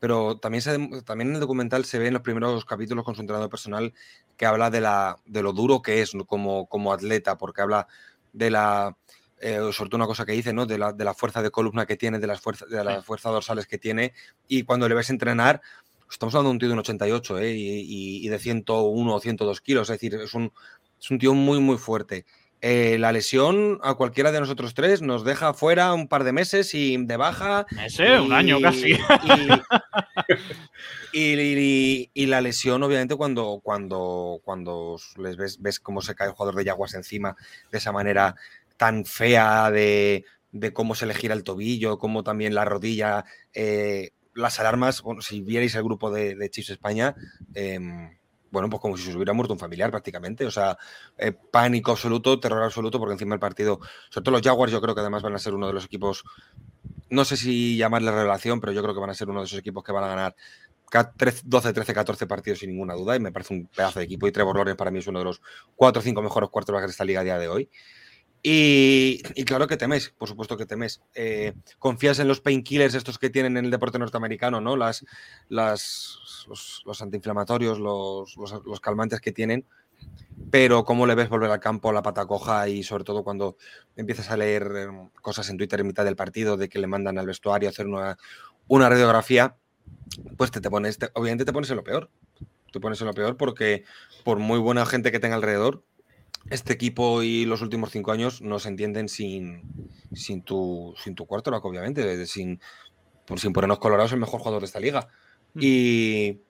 Pero 0.00 0.38
también, 0.38 0.62
se, 0.62 1.02
también 1.02 1.28
en 1.28 1.34
el 1.34 1.40
documental 1.40 1.84
se 1.84 1.98
ve 1.98 2.08
en 2.08 2.14
los 2.14 2.22
primeros 2.22 2.64
capítulos 2.64 3.04
con 3.04 3.14
su 3.14 3.20
entrenador 3.20 3.50
personal 3.50 3.92
que 4.36 4.46
habla 4.46 4.70
de, 4.70 4.80
la, 4.80 5.16
de 5.26 5.42
lo 5.42 5.52
duro 5.52 5.82
que 5.82 6.02
es 6.02 6.12
como, 6.26 6.66
como 6.66 6.92
atleta, 6.92 7.38
porque 7.38 7.62
habla 7.62 7.86
de 8.32 8.50
la, 8.50 8.96
eh, 9.38 9.60
sobre 9.72 9.90
todo 9.90 9.98
una 9.98 10.06
cosa 10.06 10.24
que 10.24 10.32
dice, 10.32 10.52
¿no? 10.52 10.66
De 10.66 10.78
la, 10.78 10.92
de 10.92 11.04
la, 11.04 11.14
fuerza 11.14 11.42
de 11.42 11.50
columna 11.50 11.86
que 11.86 11.96
tiene, 11.96 12.18
de 12.18 12.26
las, 12.26 12.40
fuerzas 12.40 12.68
de 12.68 12.82
las 12.82 13.04
fuerzas 13.04 13.32
dorsales 13.32 13.66
que 13.66 13.78
tiene, 13.78 14.14
y 14.48 14.62
cuando 14.64 14.88
le 14.88 14.94
ves 14.94 15.10
entrenar, 15.10 15.60
Estamos 16.10 16.34
hablando 16.34 16.50
de 16.50 16.54
un 16.54 16.58
tío 16.58 16.68
de 16.68 16.74
un 16.74 16.80
88 16.80 17.38
¿eh? 17.38 17.54
y, 17.54 18.28
de 18.28 18.38
101 18.38 19.14
o 19.14 19.20
102 19.20 19.60
kilos, 19.60 19.88
es 19.88 19.94
decir, 19.94 20.14
es 20.16 20.34
un, 20.34 20.52
es 21.00 21.10
un 21.10 21.18
tío 21.18 21.34
muy, 21.34 21.60
muy 21.60 21.78
fuerte. 21.78 22.26
Eh, 22.62 22.98
la 22.98 23.12
lesión 23.12 23.78
a 23.82 23.94
cualquiera 23.94 24.32
de 24.32 24.40
nosotros 24.40 24.74
tres 24.74 25.00
nos 25.00 25.24
deja 25.24 25.54
fuera 25.54 25.94
un 25.94 26.08
par 26.08 26.24
de 26.24 26.32
meses 26.32 26.74
y 26.74 26.96
de 27.04 27.16
baja. 27.16 27.66
Un 28.22 28.32
año 28.32 28.60
casi. 28.60 28.94
Y, 31.12 32.26
la 32.26 32.40
lesión, 32.40 32.82
obviamente, 32.84 33.16
cuando, 33.16 33.60
cuando, 33.64 34.40
cuando 34.44 34.96
les 35.16 35.36
ves, 35.36 35.60
ves 35.60 35.80
cómo 35.80 36.02
se 36.02 36.14
cae 36.14 36.28
el 36.28 36.34
jugador 36.34 36.54
de 36.54 36.64
Yaguas 36.64 36.94
encima 36.94 37.36
de 37.72 37.78
esa 37.78 37.90
manera 37.90 38.36
tan 38.76 39.04
fea 39.04 39.72
de, 39.72 40.24
de 40.52 40.72
cómo 40.72 40.94
se 40.94 41.06
le 41.06 41.14
gira 41.14 41.34
el 41.34 41.44
tobillo, 41.44 41.98
cómo 41.98 42.22
también 42.22 42.54
la 42.54 42.64
rodilla. 42.64 43.24
Eh, 43.52 44.10
las 44.34 44.60
alarmas, 44.60 45.02
bueno, 45.02 45.20
si 45.20 45.40
vierais 45.40 45.74
el 45.74 45.82
grupo 45.82 46.10
de, 46.10 46.36
de 46.36 46.50
Chiefs 46.50 46.70
España, 46.70 47.14
em, 47.54 48.10
bueno, 48.50 48.68
pues 48.68 48.80
como 48.80 48.96
si 48.96 49.04
se 49.04 49.14
hubiera 49.14 49.32
muerto 49.32 49.52
un 49.52 49.58
familiar 49.58 49.90
prácticamente. 49.90 50.44
O 50.46 50.50
sea, 50.50 50.76
eh, 51.18 51.32
pánico 51.32 51.92
absoluto, 51.92 52.38
terror 52.40 52.62
absoluto, 52.62 52.98
porque 52.98 53.12
encima 53.12 53.34
el 53.34 53.40
partido, 53.40 53.80
sobre 54.10 54.24
todo 54.24 54.32
los 54.32 54.42
Jaguars, 54.42 54.72
yo 54.72 54.80
creo 54.80 54.94
que 54.94 55.00
además 55.00 55.22
van 55.22 55.34
a 55.34 55.38
ser 55.38 55.54
uno 55.54 55.66
de 55.66 55.72
los 55.72 55.84
equipos, 55.84 56.24
no 57.08 57.24
sé 57.24 57.36
si 57.36 57.76
llamarle 57.76 58.10
revelación, 58.10 58.60
pero 58.60 58.72
yo 58.72 58.82
creo 58.82 58.94
que 58.94 59.00
van 59.00 59.10
a 59.10 59.14
ser 59.14 59.28
uno 59.28 59.40
de 59.40 59.46
esos 59.46 59.58
equipos 59.58 59.84
que 59.84 59.92
van 59.92 60.04
a 60.04 60.08
ganar 60.08 60.36
12, 61.44 61.72
13, 61.72 61.94
14 61.94 62.26
partidos 62.26 62.58
sin 62.58 62.70
ninguna 62.70 62.94
duda 62.94 63.14
y 63.16 63.20
me 63.20 63.30
parece 63.30 63.54
un 63.54 63.66
pedazo 63.66 64.00
de 64.00 64.06
equipo 64.06 64.26
y 64.26 64.32
Trevor 64.32 64.56
Lawrence 64.56 64.76
para 64.76 64.90
mí 64.90 64.98
es 64.98 65.06
uno 65.06 65.20
de 65.20 65.24
los 65.24 65.40
4 65.76 66.00
o 66.00 66.02
5 66.02 66.22
mejores 66.22 66.50
cuartos 66.50 66.80
de 66.80 66.86
esta 66.86 67.04
liga 67.04 67.20
a 67.20 67.24
día 67.24 67.38
de 67.38 67.48
hoy. 67.48 67.70
Y, 68.42 69.22
claro 69.44 69.66
que 69.66 69.76
temes, 69.76 70.10
por 70.10 70.28
supuesto 70.28 70.56
que 70.56 70.64
temes. 70.64 71.02
Eh, 71.14 71.52
confías 71.78 72.18
en 72.20 72.28
los 72.28 72.40
painkillers 72.40 72.94
estos 72.94 73.18
que 73.18 73.28
tienen 73.28 73.56
en 73.58 73.66
el 73.66 73.70
deporte 73.70 73.98
norteamericano, 73.98 74.60
¿no? 74.60 74.76
Las, 74.76 75.04
las, 75.48 76.46
los, 76.84 77.02
antiinflamatorios, 77.02 77.78
los, 77.78 78.34
los, 78.36 78.80
calmantes 78.80 79.20
que 79.20 79.32
tienen. 79.32 79.66
Pero 80.50 80.84
cómo 80.84 81.06
le 81.06 81.14
ves 81.14 81.28
volver 81.28 81.50
al 81.50 81.60
campo 81.60 81.92
la 81.92 82.02
pata 82.02 82.24
coja 82.24 82.66
y 82.68 82.82
sobre 82.82 83.04
todo 83.04 83.22
cuando 83.22 83.56
empiezas 83.94 84.30
a 84.30 84.38
leer 84.38 84.62
em, 84.76 85.10
cosas 85.20 85.50
en 85.50 85.58
Twitter 85.58 85.80
en 85.80 85.88
mitad 85.88 86.06
del 86.06 86.16
partido 86.16 86.56
de 86.56 86.70
que 86.70 86.78
le 86.78 86.86
mandan 86.86 87.18
al 87.18 87.26
vestuario 87.26 87.68
a 87.68 87.70
hacer 87.70 87.86
una, 87.86 88.16
una 88.66 88.88
radiografía, 88.88 89.56
pues 90.38 90.50
te, 90.50 90.62
te 90.62 90.70
pones, 90.70 90.98
obviamente 91.12 91.44
te 91.44 91.52
pones 91.52 91.68
en 91.68 91.76
lo 91.76 91.84
peor. 91.84 92.10
Te 92.72 92.80
pones 92.80 93.00
en 93.00 93.08
lo 93.08 93.12
peor 93.12 93.36
porque 93.36 93.84
por 94.24 94.38
muy 94.38 94.58
buena 94.58 94.86
gente 94.86 95.12
que 95.12 95.20
tenga 95.20 95.34
alrededor, 95.34 95.82
este 96.48 96.72
equipo 96.72 97.22
y 97.22 97.44
los 97.44 97.62
últimos 97.62 97.90
cinco 97.90 98.12
años 98.12 98.40
no 98.40 98.58
se 98.58 98.68
entienden 98.68 99.08
sin, 99.08 99.62
sin, 100.12 100.42
tu, 100.42 100.94
sin 101.02 101.14
tu 101.14 101.26
cuarto, 101.26 101.50
obviamente, 101.50 102.26
sin, 102.26 102.60
sin 103.36 103.52
ponernos 103.52 103.78
colorados 103.78 104.12
el 104.12 104.20
mejor 104.20 104.40
jugador 104.40 104.62
de 104.62 104.66
esta 104.66 104.80
liga. 104.80 105.08
Mm. 105.54 105.60
Y, 105.62 106.40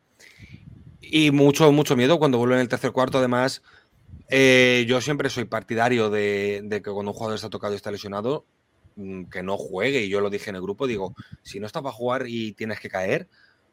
y 1.01 1.31
mucho, 1.33 1.71
mucho 1.73 1.97
miedo 1.97 2.19
cuando 2.19 2.39
vuelve 2.39 2.55
en 2.55 2.61
el 2.61 2.69
tercer 2.69 2.93
cuarto. 2.93 3.19
Además, 3.19 3.63
eh, 4.29 4.85
yo 4.89 5.01
siempre 5.01 5.29
soy 5.29 5.45
partidario 5.45 6.09
de, 6.09 6.63
de, 6.65 6.83
que 6.83 6.91
cuando 6.91 7.11
un 7.13 7.17
jugador 7.17 7.37
está 7.37 7.51
tocado 7.51 7.73
y 7.73 7.77
está 7.77 7.91
lesionado, 7.91 8.47
mm, 8.97 9.25
que 9.25 9.43
no 9.43 9.57
juegue. 9.57 10.05
Y 10.05 10.09
yo 10.09 10.21
lo 10.21 10.31
dije 10.31 10.51
en 10.51 10.57
el 10.57 10.63
grupo, 10.63 10.87
digo, 10.87 11.15
si 11.43 11.61
no 11.61 11.67
está 11.67 11.83
para 11.83 11.93
jugar 11.93 12.25
y 12.29 12.53
tienes 12.53 12.81
que 12.81 12.89
caer, 12.89 13.29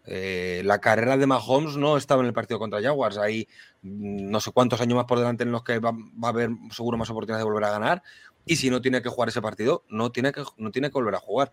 eh, 0.10 0.62
la 0.64 0.80
carrera 0.80 1.18
de 1.18 1.28
Mahomes 1.28 1.76
no 1.76 1.98
estaba 1.98 2.22
en 2.22 2.28
el 2.28 2.34
partido 2.34 2.60
contra 2.60 2.82
Jaguars. 2.82 3.18
Hay 3.18 3.48
mm, 3.82 4.30
no 4.32 4.40
sé 4.40 4.52
cuántos 4.52 4.80
años 4.80 4.96
más 4.96 5.06
por 5.06 5.20
delante 5.20 5.44
en 5.44 5.52
los 5.52 5.64
que 5.64 5.80
va, 5.80 5.90
a 5.90 6.28
haber 6.28 6.50
seguro 6.72 6.98
más 6.98 7.10
oportunidades 7.10 7.42
de 7.42 7.52
volver 7.52 7.66
a 7.66 7.72
ganar. 7.72 8.04
Y 8.46 8.56
si 8.56 8.70
no 8.70 8.82
tiene 8.82 9.02
que 9.02 9.10
jugar 9.10 9.28
ese 9.28 9.42
partido, 9.42 9.84
no 9.90 10.12
tiene 10.12 10.32
que, 10.32 10.44
no 10.58 10.72
tiene 10.72 10.88
que 10.90 10.94
volver 10.94 11.16
a 11.16 11.20
jugar. 11.20 11.52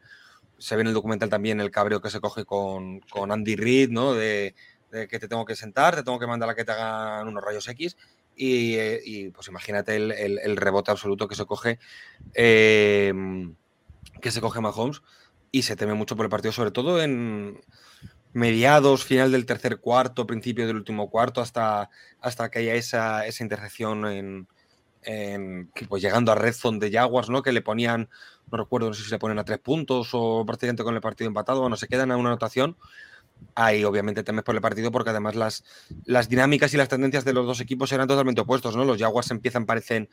Se 0.58 0.76
ve 0.76 0.82
en 0.82 0.88
el 0.88 0.94
documental 0.94 1.28
también 1.28 1.60
el 1.60 1.72
cabreo 1.72 2.00
que 2.00 2.10
se 2.10 2.20
coge 2.20 2.44
con, 2.44 3.02
Andy 3.12 3.56
Reid, 3.56 3.90
¿no? 3.90 4.14
De, 4.14 4.54
que 4.92 5.18
te 5.18 5.26
tengo 5.26 5.44
que 5.44 5.56
sentar, 5.56 5.96
te 5.96 6.04
tengo 6.04 6.20
que 6.20 6.26
mandar 6.28 6.48
a 6.48 6.54
que 6.54 6.64
te 6.64 6.70
hagan 6.70 7.26
unos 7.26 7.42
rayos 7.42 7.66
X. 7.66 7.96
Y, 8.36 8.74
eh, 8.76 9.32
pues 9.34 9.48
imagínate 9.48 9.96
el, 9.96 10.56
rebote 10.56 10.92
absoluto 10.92 11.26
que 11.26 11.34
se 11.34 11.44
coge. 11.44 11.80
Em, 12.34 13.56
que 14.20 14.30
se 14.30 14.40
coge 14.40 14.60
Mahomes. 14.60 15.02
Y 15.50 15.62
se 15.62 15.74
teme 15.74 15.94
mucho 15.94 16.14
por 16.14 16.26
el 16.26 16.30
partido, 16.30 16.52
sobre 16.52 16.70
todo 16.70 17.02
en, 17.02 17.60
mediados, 18.34 19.04
final 19.04 19.32
del 19.32 19.46
tercer 19.46 19.78
cuarto, 19.78 20.26
principio 20.26 20.66
del 20.66 20.76
último 20.76 21.08
cuarto, 21.08 21.40
hasta, 21.40 21.88
hasta 22.20 22.50
que 22.50 22.58
haya 22.58 22.74
esa, 22.74 23.26
esa 23.26 23.42
intercepción 23.44 24.04
en, 24.06 24.48
pues 25.88 26.02
llegando 26.02 26.32
a 26.32 26.34
red 26.34 26.52
zone 26.52 26.80
de 26.80 26.90
Jaguars, 26.90 27.30
¿no? 27.30 27.42
Que 27.42 27.52
le 27.52 27.62
ponían, 27.62 28.10
no 28.50 28.58
recuerdo, 28.58 28.88
no 28.88 28.94
sé 28.94 29.04
si 29.04 29.10
le 29.10 29.18
ponen 29.18 29.38
a 29.38 29.44
tres 29.44 29.60
puntos 29.60 30.10
o 30.12 30.44
prácticamente 30.44 30.82
con 30.82 30.94
el 30.94 31.00
partido 31.00 31.28
empatado, 31.28 31.60
bueno, 31.60 31.76
se 31.76 31.86
quedan 31.86 32.10
a 32.10 32.16
una 32.16 32.30
anotación. 32.30 32.76
Ahí 33.54 33.84
obviamente 33.84 34.24
temes 34.24 34.44
por 34.44 34.54
el 34.54 34.60
partido 34.60 34.90
porque 34.90 35.10
además 35.10 35.34
las, 35.36 35.64
las 36.04 36.28
dinámicas 36.28 36.72
y 36.74 36.76
las 36.76 36.88
tendencias 36.88 37.24
de 37.24 37.32
los 37.32 37.46
dos 37.46 37.60
equipos 37.60 37.92
eran 37.92 38.08
totalmente 38.08 38.40
opuestos, 38.40 38.74
¿no? 38.76 38.84
Los 38.84 38.98
Jaguars 38.98 39.30
empiezan, 39.30 39.66
parecen 39.66 40.08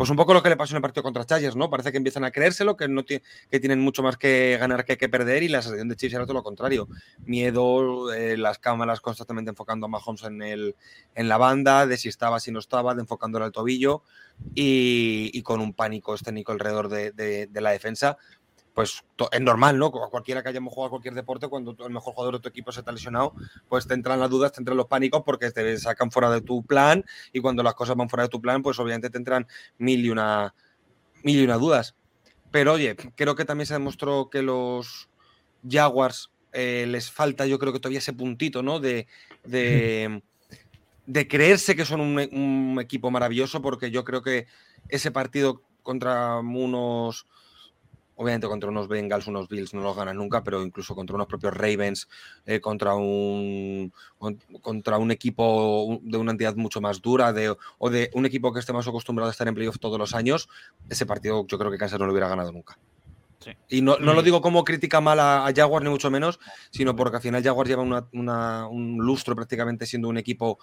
pues 0.00 0.08
un 0.08 0.16
poco 0.16 0.32
lo 0.32 0.42
que 0.42 0.48
le 0.48 0.56
pasó 0.56 0.72
en 0.72 0.76
el 0.76 0.80
partido 0.80 1.02
contra 1.02 1.26
Chargers, 1.26 1.56
¿no? 1.56 1.68
Parece 1.68 1.90
que 1.92 1.98
empiezan 1.98 2.24
a 2.24 2.30
creérselo, 2.30 2.74
que, 2.74 2.88
no 2.88 3.04
que 3.04 3.20
tienen 3.60 3.80
mucho 3.80 4.02
más 4.02 4.16
que 4.16 4.56
ganar 4.58 4.86
que, 4.86 4.96
que 4.96 5.10
perder 5.10 5.42
y 5.42 5.48
la 5.48 5.60
sensación 5.60 5.90
de 5.90 5.96
Chiefs 5.96 6.14
era 6.14 6.24
todo 6.24 6.32
lo 6.32 6.42
contrario. 6.42 6.88
Miedo, 7.26 8.10
eh, 8.10 8.38
las 8.38 8.58
cámaras 8.58 9.02
constantemente 9.02 9.50
enfocando 9.50 9.84
a 9.84 9.88
Mahomes 9.90 10.22
en, 10.22 10.40
el, 10.40 10.74
en 11.14 11.28
la 11.28 11.36
banda, 11.36 11.86
de 11.86 11.98
si 11.98 12.08
estaba, 12.08 12.40
si 12.40 12.50
no 12.50 12.60
estaba, 12.60 12.94
de 12.94 13.02
enfocándole 13.02 13.44
al 13.44 13.52
tobillo 13.52 14.02
y, 14.54 15.42
con 15.42 15.60
un 15.60 15.74
pánico 15.74 16.14
escénico 16.14 16.52
alrededor 16.52 16.88
de, 16.88 17.12
de 17.12 17.60
la 17.60 17.72
defensa 17.72 18.16
pues 18.74 19.04
es 19.32 19.40
normal, 19.40 19.78
¿no? 19.78 19.90
Cualquiera 19.90 20.42
que 20.42 20.50
hayamos 20.50 20.72
jugado 20.72 20.86
a 20.88 20.90
cualquier 20.90 21.14
deporte, 21.14 21.48
cuando 21.48 21.76
el 21.84 21.92
mejor 21.92 22.14
jugador 22.14 22.34
de 22.34 22.40
tu 22.40 22.48
equipo 22.48 22.72
se 22.72 22.82
te 22.82 22.90
ha 22.90 22.92
lesionado, 22.92 23.34
pues 23.68 23.86
te 23.86 23.94
entran 23.94 24.20
las 24.20 24.30
dudas, 24.30 24.52
te 24.52 24.60
entran 24.60 24.76
los 24.76 24.86
pánicos 24.86 25.22
porque 25.24 25.50
te 25.50 25.76
sacan 25.78 26.10
fuera 26.10 26.30
de 26.30 26.40
tu 26.40 26.62
plan 26.64 27.04
y 27.32 27.40
cuando 27.40 27.62
las 27.62 27.74
cosas 27.74 27.96
van 27.96 28.08
fuera 28.08 28.24
de 28.24 28.28
tu 28.28 28.40
plan, 28.40 28.62
pues 28.62 28.78
obviamente 28.78 29.10
te 29.10 29.18
entran 29.18 29.46
mil 29.78 30.04
y 30.04 30.10
una, 30.10 30.54
mil 31.22 31.40
y 31.40 31.44
una 31.44 31.56
dudas. 31.56 31.94
Pero 32.50 32.72
oye, 32.74 32.96
creo 33.14 33.34
que 33.34 33.44
también 33.44 33.66
se 33.66 33.74
demostró 33.74 34.30
que 34.30 34.42
los 34.42 35.08
Jaguars 35.68 36.30
eh, 36.52 36.86
les 36.88 37.10
falta, 37.10 37.46
yo 37.46 37.58
creo 37.58 37.72
que 37.72 37.80
todavía 37.80 37.98
ese 37.98 38.12
puntito, 38.12 38.62
¿no? 38.62 38.80
De, 38.80 39.06
de, 39.44 40.22
de 41.06 41.28
creerse 41.28 41.76
que 41.76 41.84
son 41.84 42.00
un, 42.00 42.18
un 42.32 42.78
equipo 42.80 43.10
maravilloso 43.10 43.62
porque 43.62 43.90
yo 43.90 44.04
creo 44.04 44.22
que 44.22 44.46
ese 44.88 45.10
partido 45.10 45.62
contra 45.82 46.38
unos 46.38 47.26
Obviamente 48.22 48.48
contra 48.48 48.68
unos 48.68 48.86
Bengals, 48.86 49.26
unos 49.28 49.48
Bills 49.48 49.72
no 49.72 49.80
los 49.80 49.96
ganan 49.96 50.18
nunca, 50.18 50.44
pero 50.44 50.62
incluso 50.62 50.94
contra 50.94 51.16
unos 51.16 51.26
propios 51.26 51.54
Ravens, 51.54 52.06
eh, 52.44 52.60
contra, 52.60 52.94
un, 52.94 53.90
contra 54.60 54.98
un 54.98 55.10
equipo 55.10 55.98
de 56.02 56.18
una 56.18 56.32
entidad 56.32 56.54
mucho 56.54 56.82
más 56.82 57.00
dura 57.00 57.32
de, 57.32 57.56
o 57.78 57.88
de 57.88 58.10
un 58.12 58.26
equipo 58.26 58.52
que 58.52 58.60
esté 58.60 58.74
más 58.74 58.86
acostumbrado 58.86 59.30
a 59.30 59.32
estar 59.32 59.48
en 59.48 59.54
playoff 59.54 59.78
todos 59.78 59.98
los 59.98 60.14
años, 60.14 60.50
ese 60.90 61.06
partido 61.06 61.46
yo 61.46 61.58
creo 61.58 61.70
que 61.70 61.78
Kansas 61.78 61.98
no 61.98 62.04
lo 62.04 62.12
hubiera 62.12 62.28
ganado 62.28 62.52
nunca. 62.52 62.76
Y 63.70 63.80
no, 63.80 63.96
lo 63.96 64.22
digo 64.22 64.42
como 64.42 64.64
crítica 64.64 65.00
mala 65.00 65.46
a 65.46 65.54
Jaguars, 65.54 65.82
ni 65.82 65.90
mucho 65.90 66.10
menos, 66.10 66.38
sino 66.70 66.94
porque 66.94 67.16
al 67.16 67.22
final 67.22 67.42
Jaguars 67.42 67.70
lleva 67.70 67.82
un 67.82 68.98
lustro 68.98 69.34
prácticamente 69.34 69.86
siendo 69.86 70.08
un 70.08 70.18
equipo 70.18 70.58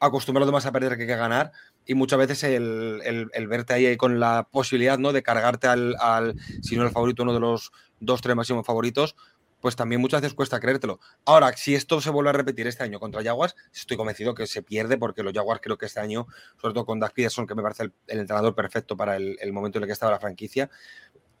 acostumbrado 0.00 0.52
más 0.52 0.66
a 0.66 0.72
perder 0.72 0.96
que 0.96 1.12
a 1.12 1.16
ganar 1.16 1.52
y 1.86 1.94
muchas 1.94 2.18
veces 2.18 2.44
el, 2.44 3.30
verte 3.48 3.72
ahí 3.72 3.96
con 3.96 4.20
la 4.20 4.48
posibilidad 4.50 4.98
¿no? 4.98 5.12
de 5.12 5.22
cargarte 5.22 5.66
al, 5.66 6.36
si 6.62 6.76
no 6.76 6.84
el 6.84 6.90
favorito, 6.90 7.22
uno 7.22 7.34
de 7.34 7.40
los 7.40 7.72
dos, 8.00 8.20
tres 8.20 8.36
máximos 8.36 8.66
favoritos, 8.66 9.16
pues 9.60 9.74
también 9.74 10.00
muchas 10.00 10.20
veces 10.20 10.34
cuesta 10.34 10.60
creértelo. 10.60 11.00
Ahora, 11.24 11.52
si 11.56 11.74
esto 11.74 12.00
se 12.00 12.10
vuelve 12.10 12.30
a 12.30 12.32
repetir 12.32 12.66
este 12.66 12.84
año 12.84 13.00
contra 13.00 13.22
Jaguars, 13.22 13.56
estoy 13.74 13.96
convencido 13.96 14.34
que 14.34 14.46
se 14.46 14.62
pierde 14.62 14.98
porque 14.98 15.22
los 15.22 15.32
Jaguars 15.32 15.60
creo 15.62 15.78
que 15.78 15.86
este 15.86 16.00
año, 16.00 16.26
sobre 16.60 16.74
todo 16.74 16.86
con 16.86 17.00
Doug 17.00 17.12
Peterson, 17.12 17.46
que 17.46 17.54
me 17.54 17.62
parece 17.62 17.84
el, 17.84 17.92
entrenador 18.06 18.54
perfecto 18.54 18.96
para 18.96 19.16
el, 19.16 19.52
momento 19.52 19.78
en 19.78 19.84
el 19.84 19.88
que 19.88 19.92
estaba 19.92 20.12
la 20.12 20.20
franquicia, 20.20 20.70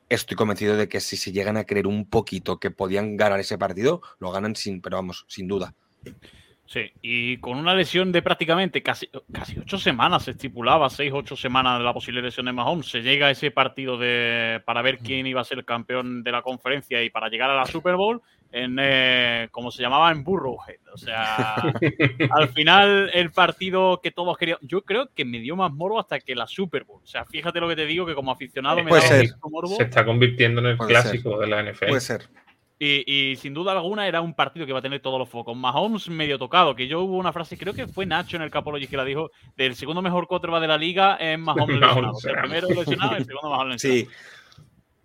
estoy 0.08 0.36
convencido 0.36 0.76
de 0.76 0.88
que 0.88 1.00
si 1.00 1.16
se 1.16 1.30
llegan 1.30 1.56
a 1.56 1.64
creer 1.64 1.86
un 1.86 2.08
poquito 2.08 2.58
que 2.58 2.70
podían 2.70 3.16
ganar 3.16 3.38
ese 3.38 3.58
partido, 3.58 4.02
lo 4.18 4.32
ganan 4.32 4.56
sin, 4.56 4.80
pero 4.80 4.96
vamos, 4.96 5.24
sin 5.28 5.46
duda. 5.46 5.74
Sí, 6.68 6.92
y 7.00 7.38
con 7.38 7.56
una 7.56 7.74
lesión 7.74 8.12
de 8.12 8.20
prácticamente 8.20 8.82
casi, 8.82 9.08
casi 9.32 9.58
ocho 9.58 9.78
semanas, 9.78 10.24
se 10.24 10.32
estipulaba 10.32 10.90
seis, 10.90 11.10
ocho 11.14 11.34
semanas 11.34 11.78
de 11.78 11.84
la 11.84 11.94
posible 11.94 12.20
lesión 12.20 12.44
de 12.44 12.52
Mahomes, 12.52 12.90
se 12.90 13.00
llega 13.00 13.28
a 13.28 13.30
ese 13.30 13.50
partido 13.50 13.96
de, 13.96 14.60
para 14.66 14.82
ver 14.82 14.98
quién 14.98 15.26
iba 15.26 15.40
a 15.40 15.44
ser 15.44 15.56
el 15.56 15.64
campeón 15.64 16.22
de 16.22 16.30
la 16.30 16.42
conferencia 16.42 17.02
y 17.02 17.08
para 17.08 17.30
llegar 17.30 17.48
a 17.48 17.54
la 17.54 17.64
Super 17.64 17.96
Bowl, 17.96 18.20
en, 18.52 18.76
eh, 18.78 19.48
como 19.50 19.70
se 19.70 19.80
llamaba, 19.80 20.12
en 20.12 20.22
Burrowhead. 20.22 20.80
O 20.92 20.98
sea, 20.98 21.54
al 22.32 22.48
final 22.50 23.10
el 23.14 23.30
partido 23.30 24.02
que 24.02 24.10
todos 24.10 24.36
querían, 24.36 24.58
yo 24.60 24.82
creo 24.82 25.08
que 25.14 25.24
me 25.24 25.40
dio 25.40 25.56
más 25.56 25.72
morbo 25.72 25.98
hasta 25.98 26.20
que 26.20 26.34
la 26.34 26.46
Super 26.46 26.84
Bowl. 26.84 27.00
O 27.02 27.06
sea, 27.06 27.24
fíjate 27.24 27.60
lo 27.60 27.68
que 27.68 27.76
te 27.76 27.86
digo, 27.86 28.04
que 28.04 28.14
como 28.14 28.30
aficionado 28.30 28.84
me 28.84 28.90
da 28.90 29.00
morbo. 29.50 29.74
Se 29.74 29.84
está 29.84 30.04
convirtiendo 30.04 30.60
en 30.60 30.66
el 30.66 30.76
clásico 30.76 31.40
de 31.40 31.46
la 31.46 31.62
NFL. 31.62 31.86
Puede 31.86 32.00
ser. 32.02 32.28
Y, 32.80 33.34
sin 33.36 33.54
duda 33.54 33.72
alguna 33.72 34.06
era 34.06 34.20
un 34.20 34.34
partido 34.34 34.64
que 34.64 34.70
iba 34.70 34.78
a 34.78 34.82
tener 34.82 35.00
todos 35.00 35.18
los 35.18 35.28
focos. 35.28 35.56
Mahomes 35.56 36.08
medio 36.08 36.38
tocado, 36.38 36.76
que 36.76 36.86
yo 36.86 37.00
hubo 37.00 37.16
una 37.16 37.32
frase, 37.32 37.58
creo 37.58 37.74
que 37.74 37.88
fue 37.88 38.06
Nacho 38.06 38.36
en 38.36 38.42
el 38.42 38.50
Capology 38.50 38.86
que 38.86 38.96
la 38.96 39.04
dijo, 39.04 39.30
del 39.56 39.74
segundo 39.74 40.00
mejor 40.00 40.28
quarterback 40.28 40.60
de 40.60 40.68
la 40.68 40.78
liga 40.78 41.16
es 41.16 41.38
Mahomes 41.38 41.80
lesionado. 41.80 42.18
el 42.24 42.36
primero 42.36 42.68
lesionado 42.68 43.14
y 43.14 43.16
el 43.16 43.24
segundo 43.24 43.50
Mahomes 43.50 43.82
lesionado. 43.82 44.10
Sí. 44.10 44.16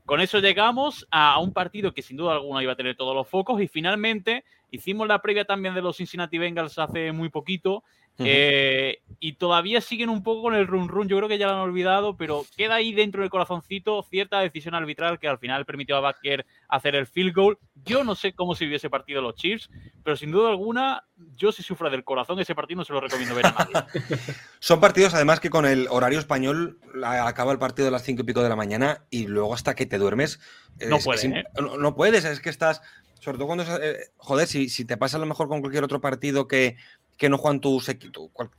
Con 0.05 0.19
eso 0.19 0.39
llegamos 0.39 1.07
a 1.11 1.39
un 1.39 1.53
partido 1.53 1.93
que 1.93 2.01
sin 2.01 2.17
duda 2.17 2.33
alguna 2.33 2.61
iba 2.61 2.73
a 2.73 2.75
tener 2.75 2.95
todos 2.95 3.15
los 3.15 3.27
focos 3.27 3.61
y 3.61 3.67
finalmente 3.69 4.43
hicimos 4.69 5.07
la 5.07 5.21
previa 5.21 5.45
también 5.45 5.73
de 5.73 5.81
los 5.81 5.95
Cincinnati 5.95 6.37
Bengals 6.37 6.77
hace 6.77 7.13
muy 7.13 7.29
poquito 7.29 7.83
eh, 8.19 8.99
y 9.19 9.33
todavía 9.33 9.81
siguen 9.81 10.09
un 10.09 10.21
poco 10.21 10.43
con 10.43 10.55
el 10.55 10.67
run 10.67 10.87
run. 10.87 11.07
Yo 11.07 11.17
creo 11.17 11.29
que 11.29 11.37
ya 11.37 11.47
lo 11.47 11.53
han 11.53 11.59
olvidado, 11.59 12.17
pero 12.17 12.45
queda 12.55 12.75
ahí 12.75 12.93
dentro 12.93 13.21
del 13.21 13.29
corazoncito 13.29 14.03
cierta 14.03 14.39
decisión 14.39 14.75
arbitral 14.75 15.19
que 15.19 15.27
al 15.27 15.39
final 15.39 15.65
permitió 15.65 15.95
a 15.95 16.01
Baker 16.01 16.45
hacer 16.67 16.95
el 16.95 17.07
field 17.07 17.33
goal. 17.33 17.57
Yo 17.85 18.03
no 18.03 18.15
sé 18.15 18.33
cómo 18.33 18.53
se 18.53 18.65
vio 18.65 18.75
ese 18.75 18.89
partido 18.89 19.21
los 19.21 19.35
Chiefs, 19.35 19.69
pero 20.03 20.15
sin 20.17 20.31
duda 20.31 20.49
alguna, 20.49 21.05
yo 21.35 21.51
si 21.51 21.63
sufra 21.63 21.89
del 21.89 22.03
corazón 22.03 22.39
ese 22.39 22.53
partido 22.55 22.79
no 22.79 22.85
se 22.85 22.93
lo 22.93 23.01
recomiendo 23.01 23.35
ver 23.35 23.47
a 23.47 23.51
nadie. 23.51 23.73
Son 24.59 24.79
partidos 24.79 25.13
además 25.13 25.39
que 25.39 25.49
con 25.49 25.65
el 25.65 25.87
horario 25.89 26.19
español 26.19 26.79
acaba 27.03 27.51
el 27.51 27.59
partido 27.59 27.87
a 27.87 27.91
las 27.91 28.03
cinco 28.03 28.21
y 28.21 28.25
pico 28.25 28.43
de 28.43 28.49
la 28.49 28.55
mañana 28.55 29.05
y 29.09 29.27
luego 29.27 29.53
hasta 29.53 29.75
que 29.75 29.85
te 29.85 29.97
duermes. 29.97 30.39
No 30.87 30.99
puedes. 30.99 31.23
¿eh? 31.23 31.43
no, 31.79 31.95
puedes, 31.95 32.25
es 32.25 32.39
que 32.39 32.49
estás. 32.49 32.81
Sobre 33.19 33.37
todo 33.37 33.47
cuando. 33.47 33.63
Eh, 33.81 34.11
joder, 34.17 34.47
si, 34.47 34.67
si 34.67 34.83
te 34.83 34.97
pasa 34.97 35.15
a 35.15 35.19
lo 35.21 35.25
mejor 35.25 35.47
con 35.47 35.61
cualquier 35.61 35.85
otro 35.85 36.01
partido 36.01 36.47
que 36.47 36.75
que 37.17 37.29
no 37.29 37.37
juegan 37.37 37.59
tu, 37.61 37.81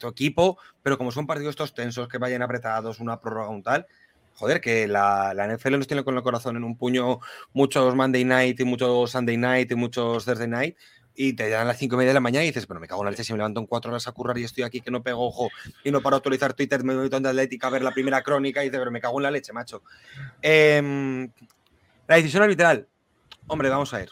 equipo, 0.08 0.58
pero 0.82 0.98
como 0.98 1.12
son 1.12 1.26
partidos 1.26 1.50
estos 1.50 1.74
tensos, 1.74 2.08
que 2.08 2.18
vayan 2.18 2.42
apretados, 2.42 3.00
una 3.00 3.20
prórroga, 3.20 3.48
un 3.48 3.62
tal, 3.62 3.86
joder, 4.34 4.60
que 4.60 4.86
la, 4.86 5.34
la, 5.34 5.46
NFL 5.46 5.78
nos 5.78 5.86
tiene 5.86 6.04
con 6.04 6.16
el 6.16 6.22
corazón 6.22 6.56
en 6.56 6.64
un 6.64 6.76
puño 6.76 7.20
muchos 7.52 7.94
Monday 7.94 8.24
night 8.24 8.58
y 8.60 8.64
muchos 8.64 9.10
Sunday 9.10 9.36
night 9.36 9.70
y 9.70 9.74
muchos 9.74 10.24
Thursday 10.24 10.48
night. 10.48 10.76
Y 11.16 11.34
te 11.34 11.48
dan 11.48 11.68
las 11.68 11.78
cinco 11.78 11.94
y 11.94 11.98
media 11.98 12.10
de 12.10 12.14
la 12.14 12.20
mañana 12.20 12.42
y 12.42 12.48
dices, 12.48 12.66
pero 12.66 12.80
me 12.80 12.88
cago 12.88 13.02
en 13.02 13.04
la 13.04 13.10
leche 13.12 13.22
si 13.22 13.32
me 13.32 13.36
levanto 13.36 13.60
en 13.60 13.66
cuatro 13.66 13.92
horas 13.92 14.08
a 14.08 14.12
currar 14.12 14.36
y 14.36 14.42
estoy 14.42 14.64
aquí 14.64 14.80
que 14.80 14.90
no 14.90 15.00
pego 15.00 15.24
ojo 15.24 15.48
y 15.84 15.92
no 15.92 16.00
paro 16.00 16.16
a 16.16 16.18
actualizar 16.18 16.54
Twitter, 16.54 16.82
me 16.82 16.92
meto 16.92 17.16
en 17.16 17.26
Atlética 17.26 17.68
a 17.68 17.70
ver 17.70 17.82
la 17.82 17.92
primera 17.92 18.20
crónica 18.22 18.62
y 18.62 18.66
dices, 18.66 18.80
pero 18.80 18.90
me 18.90 19.00
cago 19.00 19.20
en 19.20 19.22
la 19.22 19.30
leche, 19.30 19.52
macho. 19.52 19.82
Em, 20.42 21.30
la 22.08 22.16
decisión 22.16 22.42
arbitral. 22.42 22.88
Hombre, 23.46 23.68
vamos 23.68 23.94
a 23.94 23.98
ver. 23.98 24.10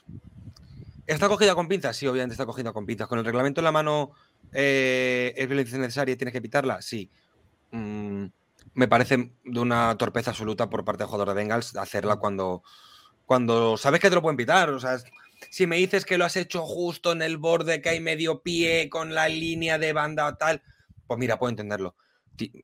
¿Está 1.06 1.28
cogida 1.28 1.54
con 1.56 1.66
pinzas? 1.66 1.96
Sí, 1.96 2.06
obviamente 2.06 2.34
está 2.34 2.46
cogida 2.46 2.72
con 2.72 2.86
pinzas. 2.86 3.08
Con 3.08 3.18
el 3.18 3.24
reglamento 3.24 3.60
en 3.60 3.64
la 3.64 3.72
mano 3.72 4.12
eh, 4.52 5.32
¿Es 5.36 5.48
violencia 5.48 5.78
necesaria 5.78 6.12
y 6.12 6.16
tienes 6.16 6.32
que 6.32 6.38
evitarla? 6.38 6.82
Sí. 6.82 7.10
Mm, 7.70 8.26
me 8.74 8.88
parece 8.88 9.32
de 9.44 9.60
una 9.60 9.96
torpeza 9.98 10.30
absoluta 10.30 10.70
por 10.70 10.84
parte 10.84 11.02
del 11.02 11.08
jugador 11.08 11.28
de 11.28 11.34
Bengals 11.34 11.76
hacerla 11.76 12.16
cuando, 12.16 12.62
cuando 13.26 13.76
sabes 13.76 14.00
que 14.00 14.08
te 14.08 14.14
lo 14.14 14.22
pueden 14.22 14.36
pitar. 14.36 14.70
O 14.70 14.80
sea, 14.80 14.98
si 15.50 15.66
me 15.66 15.76
dices 15.76 16.04
que 16.04 16.18
lo 16.18 16.24
has 16.24 16.36
hecho 16.36 16.62
justo 16.62 17.12
en 17.12 17.22
el 17.22 17.36
borde, 17.38 17.82
que 17.82 17.90
hay 17.90 18.00
medio 18.00 18.42
pie 18.42 18.88
con 18.88 19.14
la 19.14 19.28
línea 19.28 19.78
de 19.78 19.92
banda 19.92 20.26
o 20.26 20.36
tal, 20.36 20.62
pues 21.06 21.18
mira, 21.18 21.38
puedo 21.38 21.50
entenderlo. 21.50 21.96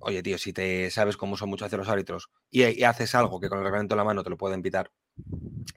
Oye, 0.01 0.23
tío, 0.23 0.39
si 0.39 0.53
te 0.53 0.91
sabes 0.91 1.17
cómo 1.17 1.37
son 1.37 1.51
muchos 1.51 1.67
veces 1.67 1.79
los 1.79 1.89
árbitros 1.89 2.31
y, 2.51 2.83
haces 2.85 3.15
algo 3.15 3.39
que 3.39 3.49
con 3.49 3.59
el 3.59 3.65
reglamento 3.65 3.95
en 3.95 3.99
la 3.99 4.05
mano 4.05 4.25
te 4.25 4.31
lo 4.31 4.39
pueden 4.39 4.63
pitar, 4.63 4.91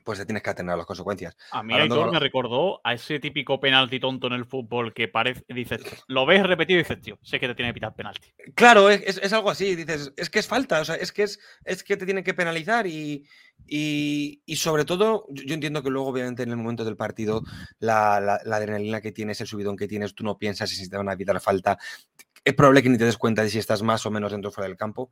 pues 0.04 0.20
te 0.20 0.26
tienes 0.26 0.44
que 0.44 0.50
atener 0.50 0.74
a 0.74 0.78
las 0.78 0.86
consecuencias. 0.86 1.36
A 1.52 1.64
mí 1.64 1.74
Aitor 1.74 2.12
me 2.12 2.20
recordó 2.20 2.82
a 2.84 2.94
ese 2.94 3.20
típico 3.20 3.60
penalti 3.60 4.00
tonto 4.00 4.28
en 4.28 4.34
el 4.34 4.46
fútbol 4.46 4.94
que 4.94 5.08
parece, 5.08 5.44
dices, 5.50 5.82
lo 6.08 6.26
ves 6.26 6.44
repetido 6.44 6.80
y 6.80 6.84
dices, 6.84 7.02
tío, 7.02 7.18
sé 7.22 7.40
que 7.40 7.48
te 7.48 7.56
tiene 7.56 7.70
que 7.70 7.76
pitar 7.76 7.96
penalti. 7.96 8.34
Claro, 8.56 8.90
es, 8.90 9.34
algo 9.34 9.50
así, 9.50 9.76
dices, 9.76 10.14
es 10.18 10.30
que 10.30 10.40
es 10.40 10.48
falta, 10.48 10.82
o 10.82 10.86
sea, 10.86 10.96
es 10.96 11.12
que 11.12 11.24
es, 11.24 11.40
es 11.66 11.84
que 11.84 11.98
te 11.98 12.06
tienen 12.06 12.24
que 12.24 12.34
penalizar 12.34 12.88
y, 12.88 13.26
y, 13.68 14.56
sobre 14.56 14.86
todo, 14.86 15.26
yo 15.30 15.54
entiendo 15.54 15.84
que 15.84 15.90
luego, 15.90 16.10
obviamente, 16.10 16.44
en 16.44 16.50
el 16.50 16.58
momento 16.58 16.84
del 16.84 16.98
partido, 16.98 17.44
la, 17.80 18.20
la, 18.20 18.56
adrenalina 18.56 19.02
que 19.02 19.12
tienes, 19.12 19.40
el 19.42 19.48
subidón 19.48 19.78
que 19.78 19.88
tienes, 19.88 20.16
tú 20.16 20.24
no 20.24 20.38
piensas 20.38 20.70
si 20.70 20.90
te 20.90 20.98
van 20.98 21.10
a 21.10 21.14
evitar 21.14 21.40
falta. 21.40 21.78
Es 22.44 22.56
probable 22.56 22.82
que 22.82 22.90
ni 22.90 22.98
te 22.98 23.06
des 23.06 23.18
cuenta 23.18 23.44
de 23.44 23.50
si 23.50 23.60
estás 23.60 23.84
más 23.84 24.06
o 24.06 24.12
menos 24.12 24.32
dentro 24.32 24.50
o 24.50 24.52
fuera 24.52 24.68
del 24.68 24.78
campo. 24.78 25.10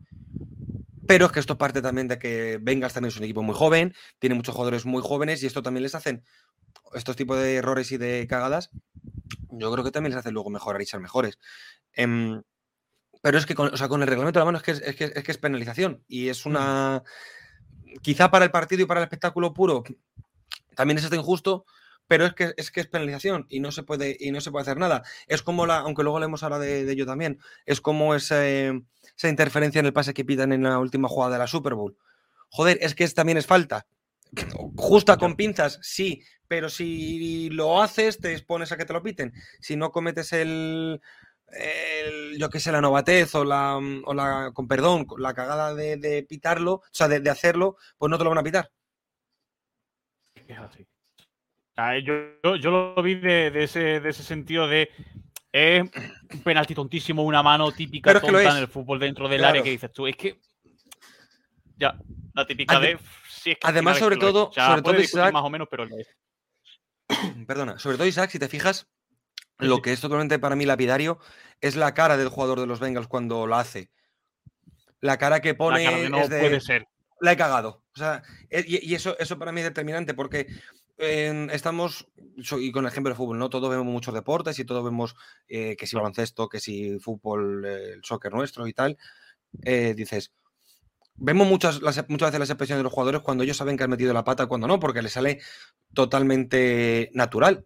Pero 1.10 1.26
es 1.26 1.32
que 1.32 1.39
esto 1.39 1.58
parte 1.58 1.82
también 1.82 2.08
de 2.08 2.19
que 2.19 2.60
Vengas 2.62 2.93
también 2.93 3.10
es 3.10 3.17
un 3.17 3.24
equipo 3.24 3.41
muy 3.41 3.56
joven, 3.56 3.95
tiene 4.19 4.36
muchos 4.36 4.54
jugadores 4.54 4.86
muy 4.86 5.02
jóvenes 5.02 5.41
y 5.41 5.48
esto 5.48 5.63
también 5.63 5.82
les 5.82 5.95
hacen 5.95 6.24
estos 6.93 7.15
tipos 7.15 7.36
de 7.39 7.56
errores 7.56 7.91
y 7.91 7.98
de 7.98 8.28
cagadas. 8.30 8.69
Yo 9.50 9.72
creo 9.72 9.84
que 9.84 9.89
también 9.89 10.12
les 10.12 10.19
hace 10.19 10.30
luego 10.30 10.52
mejorar 10.52 10.84
y 10.84 10.86
ser 10.86 11.00
mejores. 11.00 11.39
Em, 11.93 12.43
pero 13.24 13.39
es 13.39 13.48
que 13.48 13.56
con, 13.56 13.72
con, 13.72 14.04
el 14.04 14.08
reglamento 14.08 14.38
de 14.38 14.41
la 14.41 14.45
mano 14.45 14.60
es 14.60 14.63
que 14.63 14.69
es, 14.69 14.95
que, 14.95 15.06
es 15.06 15.24
que 15.24 15.32
es 15.32 15.38
penalización 15.39 16.04
y 16.08 16.30
es 16.30 16.45
una. 16.45 17.02
Quizá 18.04 18.30
para 18.30 18.45
el 18.45 18.52
partido 18.52 18.84
y 18.84 18.86
para 18.86 19.00
el 19.00 19.06
espectáculo 19.06 19.52
puro 19.52 19.84
también 20.76 21.00
es 21.00 21.06
esto 21.06 21.15
injusto, 21.15 21.65
pero 22.10 22.26
es 22.26 22.34
que 22.34 22.54
es 22.58 22.72
que 22.72 22.82
es 22.82 22.88
penalización 22.88 23.45
y 23.50 23.60
no 23.60 23.72
se 23.72 23.84
puede 23.84 24.17
y 24.19 24.32
no 24.32 24.41
se 24.41 24.52
puede 24.52 24.63
hacer 24.63 24.78
nada. 24.78 25.04
Es 25.28 25.43
como 25.43 25.65
la, 25.65 25.78
aunque 25.78 26.04
luego 26.04 26.19
leemos 26.19 26.43
ahora 26.43 26.60
de, 26.60 26.84
de 26.84 26.91
ello 26.91 27.06
también, 27.06 27.39
es 27.65 27.80
como 27.80 28.15
ese 28.15 28.82
esa 29.15 29.30
interferencia 29.30 29.80
en 29.80 29.86
el 29.86 29.93
pase 29.93 30.13
que 30.13 30.26
pitan 30.26 30.52
en 30.52 30.63
la 30.63 30.80
última 30.80 31.08
jugada 31.08 31.34
de 31.34 31.39
la 31.39 31.48
Super 31.48 31.76
Bowl. 31.76 31.95
Joder, 32.50 32.80
es 32.82 32.95
que 32.95 33.08
también 33.10 33.38
es 33.38 33.45
falta. 33.45 33.86
Justa 34.76 35.17
con 35.17 35.36
pinzas, 35.36 35.80
sí, 35.82 36.24
pero 36.48 36.69
si 36.69 37.50
lo 37.52 37.82
haces, 37.82 38.19
te 38.19 38.32
expones 38.32 38.72
a 38.72 38.78
que 38.78 38.86
te 38.86 38.93
lo 38.93 39.04
piten. 39.04 39.34
Si 39.60 39.76
no 39.76 39.91
cometes 39.91 40.34
el, 40.34 41.00
yo 42.38 42.50
qué 42.50 42.60
sé, 42.60 42.72
la 42.72 42.82
novatez 42.82 43.36
o 43.36 43.43
la, 43.43 43.78
o 43.78 44.13
la, 44.13 44.52
con 44.54 44.67
perdón, 44.67 45.06
la 45.17 45.34
cagada 45.34 45.76
de, 45.76 46.26
pitarlo, 46.28 46.74
o 46.74 46.84
sea, 46.91 47.08
de, 47.08 47.30
hacerlo, 47.30 47.78
pues 47.98 48.10
no 48.10 48.17
te 48.17 48.24
lo 48.24 48.32
van 48.32 48.39
a 48.39 48.43
pitar. 48.43 48.72
Es 50.48 50.58
así. 50.58 50.88
Yo, 52.03 52.55
yo, 52.55 52.71
lo 52.71 53.01
vi 53.01 53.15
de, 53.15 53.63
ese, 53.63 53.99
de 53.99 54.09
ese 54.09 54.23
sentido 54.23 54.67
de 54.67 54.89
es 55.51 55.81
un 55.81 56.43
penalti 56.43 56.75
tontísimo, 56.75 57.23
una 57.23 57.41
mano 57.41 57.71
típica 57.71 58.19
tonta 58.19 58.51
en 58.51 58.57
el 58.57 58.67
fútbol 58.67 58.99
dentro 58.99 59.27
del 59.27 59.43
área 59.43 59.63
que 59.63 59.71
dices 59.71 59.91
tú. 59.91 60.07
Es 60.07 60.15
que. 60.15 60.39
Ya, 61.77 61.97
la 62.33 62.45
típica 62.45 62.79
de. 62.79 62.99
además, 63.63 63.97
sobre 63.97 64.17
todo, 64.17 64.51
sobre 64.53 64.81
todo 64.81 64.99
Isaac, 64.99 65.33
más 65.33 65.43
o 65.43 65.49
menos, 65.49 65.67
pero 65.69 65.87
Perdona, 67.47 67.79
sobre 67.79 67.97
todo 67.97 68.07
Isaac, 68.07 68.29
si 68.29 68.39
te 68.39 68.47
fijas, 68.47 68.87
lo 69.57 69.81
que 69.81 69.91
es 69.91 70.01
totalmente 70.01 70.39
para 70.39 70.55
mí 70.55 70.65
lapidario 70.65 71.19
es 71.61 71.75
la 71.75 71.93
cara 71.93 72.17
del 72.17 72.29
jugador 72.29 72.59
de 72.59 72.67
los 72.67 72.79
Bengals 72.79 73.07
cuando 73.07 73.47
lo 73.47 73.55
hace. 73.55 73.89
La 75.01 75.17
cara 75.17 75.41
que 75.41 75.55
pone. 75.55 76.09
no 76.09 76.21
puede 76.21 76.61
ser. 76.61 76.87
La 77.21 77.33
he 77.33 77.37
cagado. 77.37 77.83
O 77.93 77.97
sea, 77.97 78.23
y, 78.49 78.93
eso, 78.93 79.17
eso 79.19 79.37
para 79.37 79.51
mí 79.51 79.59
es 79.61 79.67
determinante 79.67 80.13
porque 80.13 80.47
estamos, 80.99 82.07
y 82.35 82.71
con 82.71 82.85
el 82.85 82.91
ejemplo 82.91 83.09
de 83.09 83.15
fútbol, 83.15 83.39
¿no? 83.39 83.49
Todos 83.49 83.69
vemos 83.69 83.85
muchos 83.85 84.13
deportes 84.13 84.59
y 84.59 84.65
todos 84.65 84.83
vemos 84.83 85.15
eh, 85.47 85.75
que 85.77 85.88
si 85.88 85.95
baloncesto, 85.95 86.49
que 86.49 86.59
si 86.59 86.99
fútbol, 86.99 87.65
eh, 87.65 87.93
el 87.93 88.03
soccer 88.03 88.33
nuestro 88.33 88.67
y 88.67 88.73
tal. 88.73 88.97
Eh, 89.63 89.93
dices, 89.95 90.33
vemos 91.15 91.47
muchas, 91.47 91.81
muchas 92.09 92.29
veces 92.29 92.39
las 92.39 92.49
expresiones 92.49 92.79
de 92.79 92.83
los 92.83 92.93
jugadores 92.93 93.21
cuando 93.21 93.43
ellos 93.43 93.57
saben 93.57 93.77
que 93.77 93.83
han 93.83 93.89
metido 93.89 94.13
la 94.13 94.25
pata, 94.25 94.47
cuando 94.47 94.67
no, 94.67 94.79
porque 94.79 95.01
les 95.01 95.13
sale 95.13 95.39
totalmente 95.93 97.09
natural. 97.13 97.65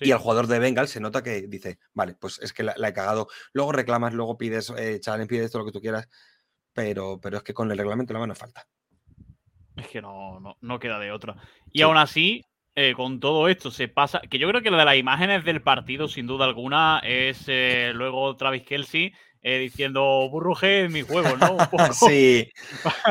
Y 0.00 0.10
al 0.10 0.18
jugador 0.18 0.48
de 0.48 0.58
Bengal 0.58 0.88
se 0.88 0.98
nota 0.98 1.22
que 1.22 1.42
dice, 1.42 1.78
vale, 1.92 2.14
pues 2.14 2.40
es 2.42 2.52
que 2.52 2.64
la, 2.64 2.74
he 2.88 2.92
cagado. 2.92 3.28
Luego 3.52 3.70
reclamas, 3.70 4.12
luego 4.12 4.36
pides 4.36 4.72
challenge, 5.00 5.28
pides 5.28 5.52
todo 5.52 5.60
lo 5.62 5.66
que 5.66 5.72
tú 5.72 5.80
quieras, 5.80 6.08
pero, 6.72 7.20
pero 7.20 7.38
es 7.38 7.42
que 7.44 7.54
con 7.54 7.70
el 7.70 7.78
reglamento 7.78 8.12
la 8.12 8.18
mano 8.18 8.34
falta. 8.34 8.66
Es 9.76 9.88
que 9.88 10.00
no, 10.00 10.56
no, 10.60 10.78
queda 10.78 10.98
de 10.98 11.10
otra. 11.10 11.36
Y 11.72 11.82
aún 11.82 11.96
así, 11.96 12.44
eh, 12.74 12.94
con 12.94 13.20
todo 13.20 13.48
esto 13.48 13.70
se 13.70 13.88
pasa, 13.88 14.20
que 14.30 14.38
yo 14.38 14.48
creo 14.48 14.62
que 14.62 14.70
lo 14.70 14.76
de 14.76 14.84
las 14.84 14.96
imágenes 14.96 15.44
del 15.44 15.62
partido, 15.62 16.08
sin 16.08 16.26
duda 16.26 16.44
alguna, 16.44 17.00
es 17.04 17.44
eh, 17.48 17.92
luego 17.94 18.36
Travis 18.36 18.62
Kelsey 18.62 19.12
eh, 19.46 19.58
diciendo 19.58 20.26
Burruje 20.30 20.86
es 20.86 20.90
mi 20.90 21.02
juego, 21.02 21.36
¿no? 21.36 21.58
sí, 21.92 22.50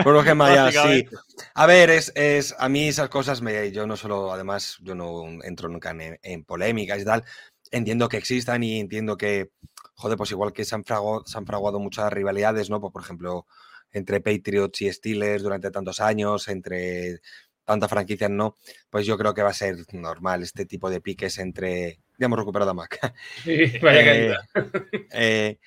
Burruje 0.03 0.33
Maya, 0.35 0.71
sí. 0.71 1.05
A 1.53 1.67
ver, 1.67 1.91
es, 1.91 2.11
es, 2.15 2.55
a 2.57 2.69
mí 2.69 2.87
esas 2.87 3.09
cosas, 3.09 3.41
me, 3.41 3.71
yo 3.71 3.85
no 3.85 3.95
solo, 3.95 4.33
además, 4.33 4.77
yo 4.81 4.95
no 4.95 5.25
entro 5.43 5.69
nunca 5.69 5.91
en, 5.91 6.17
en 6.23 6.43
polémicas 6.43 6.99
y 6.99 7.05
tal, 7.05 7.23
entiendo 7.69 8.09
que 8.09 8.17
existan 8.17 8.63
y 8.63 8.79
entiendo 8.79 9.15
que, 9.15 9.51
joder, 9.95 10.17
pues 10.17 10.31
igual 10.31 10.53
que 10.53 10.65
se 10.65 10.73
han, 10.75 10.83
fraguado, 10.83 11.23
se 11.25 11.37
han 11.37 11.45
fraguado 11.45 11.79
muchas 11.79 12.11
rivalidades, 12.11 12.69
¿no? 12.69 12.81
Pues, 12.81 12.93
por 12.93 13.03
ejemplo, 13.03 13.45
entre 13.93 14.21
Patriots 14.21 14.81
y 14.81 14.91
Steelers 14.91 15.43
durante 15.43 15.71
tantos 15.71 15.99
años, 15.99 16.47
entre 16.47 17.21
tantas 17.65 17.89
franquicias 17.89 18.29
no, 18.29 18.55
pues 18.89 19.05
yo 19.05 19.17
creo 19.17 19.33
que 19.33 19.41
va 19.43 19.49
a 19.49 19.53
ser 19.53 19.77
normal 19.93 20.43
este 20.43 20.65
tipo 20.65 20.89
de 20.89 21.01
piques 21.01 21.37
entre. 21.37 21.99
Ya 22.17 22.25
hemos 22.25 22.39
recuperado 22.39 22.71
a 22.71 22.73
Mac. 22.73 22.99
vaya 23.81 24.01
eh, 24.01 24.35
eh, 25.11 25.59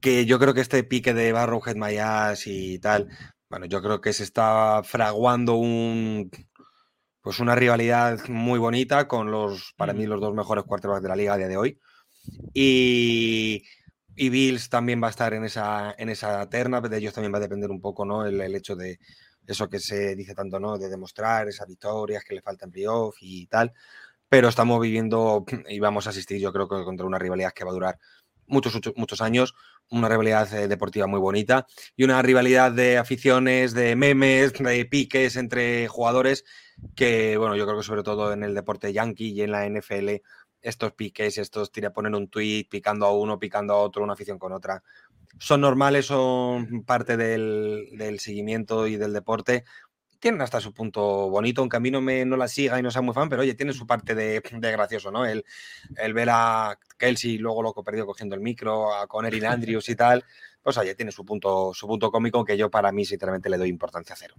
que 0.00 0.26
yo 0.26 0.38
creo 0.38 0.54
que 0.54 0.60
este 0.60 0.82
pique 0.84 1.14
de 1.14 1.32
Barrowhead 1.32 1.76
Mayas 1.76 2.46
y 2.46 2.78
tal, 2.78 3.08
bueno, 3.48 3.66
yo 3.66 3.82
creo 3.82 4.00
que 4.00 4.12
se 4.12 4.24
está 4.24 4.82
fraguando 4.84 5.54
un. 5.54 6.30
Pues 7.22 7.38
una 7.38 7.54
rivalidad 7.54 8.18
muy 8.28 8.58
bonita 8.58 9.06
con 9.06 9.30
los, 9.30 9.74
para 9.76 9.92
mí, 9.92 10.06
los 10.06 10.22
dos 10.22 10.34
mejores 10.34 10.64
quarterbacks 10.64 11.02
de 11.02 11.08
la 11.10 11.16
liga 11.16 11.34
a 11.34 11.36
día 11.36 11.48
de 11.48 11.56
hoy. 11.58 11.78
Y, 12.54 13.62
y 14.20 14.28
Bills 14.28 14.68
también 14.68 15.02
va 15.02 15.06
a 15.06 15.10
estar 15.10 15.32
en 15.32 15.44
esa, 15.44 15.94
en 15.96 16.10
esa 16.10 16.48
terna, 16.48 16.80
de 16.80 16.96
ellos 16.96 17.14
también 17.14 17.32
va 17.32 17.38
a 17.38 17.40
depender 17.40 17.70
un 17.70 17.80
poco, 17.80 18.04
¿no? 18.04 18.26
el 18.26 18.54
hecho 18.54 18.76
de, 18.76 18.98
eso 19.46 19.68
que 19.68 19.80
se 19.80 20.14
dice 20.14 20.34
tanto, 20.34 20.60
¿no? 20.60 20.78
De 20.78 20.88
demostrar 20.88 21.48
esas 21.48 21.66
victorias 21.66 22.24
que 22.24 22.34
le 22.34 22.42
faltan 22.42 22.70
playoff 22.70 23.16
y 23.20 23.46
tal. 23.46 23.72
Pero 24.28 24.48
estamos 24.48 24.80
viviendo 24.80 25.44
y 25.68 25.80
vamos 25.80 26.06
a 26.06 26.10
asistir, 26.10 26.40
yo 26.40 26.52
creo 26.52 26.68
que 26.68 26.84
contra 26.84 27.06
una 27.06 27.18
rivalidad 27.18 27.52
que 27.52 27.64
va 27.64 27.70
a 27.70 27.74
durar 27.74 27.98
muchos, 28.46 28.74
muchos, 28.74 28.92
muchos 28.96 29.20
años, 29.20 29.54
una 29.90 30.08
rivalidad 30.08 30.52
eh, 30.54 30.68
deportiva 30.68 31.06
muy 31.06 31.20
bonita 31.20 31.66
y 31.96 32.04
una 32.04 32.20
rivalidad 32.22 32.72
de 32.72 32.98
aficiones, 32.98 33.74
de 33.74 33.96
memes, 33.96 34.52
de 34.52 34.84
piques 34.84 35.36
entre 35.36 35.88
jugadores 35.88 36.44
que, 36.94 37.36
bueno, 37.36 37.56
yo 37.56 37.66
creo 37.66 37.78
que 37.78 37.84
sobre 37.84 38.02
todo 38.02 38.32
en 38.32 38.42
el 38.42 38.54
deporte 38.54 38.92
yankee 38.92 39.30
y 39.30 39.42
en 39.42 39.52
la 39.52 39.68
NFL, 39.68 40.22
estos 40.62 40.92
piques, 40.92 41.38
estos 41.38 41.72
tira 41.72 41.92
poner 41.92 42.14
un 42.14 42.28
tweet 42.28 42.66
picando 42.68 43.06
a 43.06 43.12
uno, 43.16 43.38
picando 43.38 43.74
a 43.74 43.78
otro, 43.78 44.02
una 44.02 44.12
afición 44.12 44.38
con 44.38 44.52
otra, 44.52 44.82
son 45.38 45.60
normales, 45.60 46.06
son 46.06 46.84
parte 46.84 47.16
del, 47.16 48.18
seguimiento 48.18 48.86
y 48.86 48.96
del 48.96 49.12
deporte. 49.12 49.64
Tienen 50.18 50.42
hasta 50.42 50.60
su 50.60 50.74
punto 50.74 51.30
bonito, 51.30 51.62
aunque 51.62 51.78
a 51.78 51.80
mí 51.80 51.90
no, 51.90 52.02
me, 52.02 52.26
no 52.26 52.36
la 52.36 52.46
siga 52.46 52.78
y 52.78 52.82
no 52.82 52.90
sea 52.90 53.00
muy 53.00 53.14
fan, 53.14 53.30
pero 53.30 53.40
oye, 53.40 53.54
tiene 53.54 53.72
su 53.72 53.86
parte 53.86 54.14
de, 54.14 54.42
gracioso, 54.52 55.10
¿no? 55.10 55.24
El, 55.24 55.44
el, 55.96 56.12
ver 56.12 56.28
a 56.30 56.78
Kelsey 56.98 57.38
luego 57.38 57.62
loco 57.62 57.82
perdido 57.82 58.04
cogiendo 58.04 58.34
el 58.34 58.42
micro, 58.42 58.94
a 58.94 59.06
Connery 59.06 59.42
Andrews 59.46 59.88
y 59.88 59.96
tal, 59.96 60.24
pues 60.62 60.76
oye, 60.76 60.94
tiene 60.94 61.10
su 61.10 61.24
punto, 61.24 61.72
su 61.72 61.86
punto 61.86 62.10
cómico 62.10 62.44
que 62.44 62.58
yo 62.58 62.70
para 62.70 62.92
mí 62.92 63.06
sinceramente 63.06 63.48
le 63.48 63.56
doy 63.56 63.70
importancia 63.70 64.14
cero. 64.14 64.34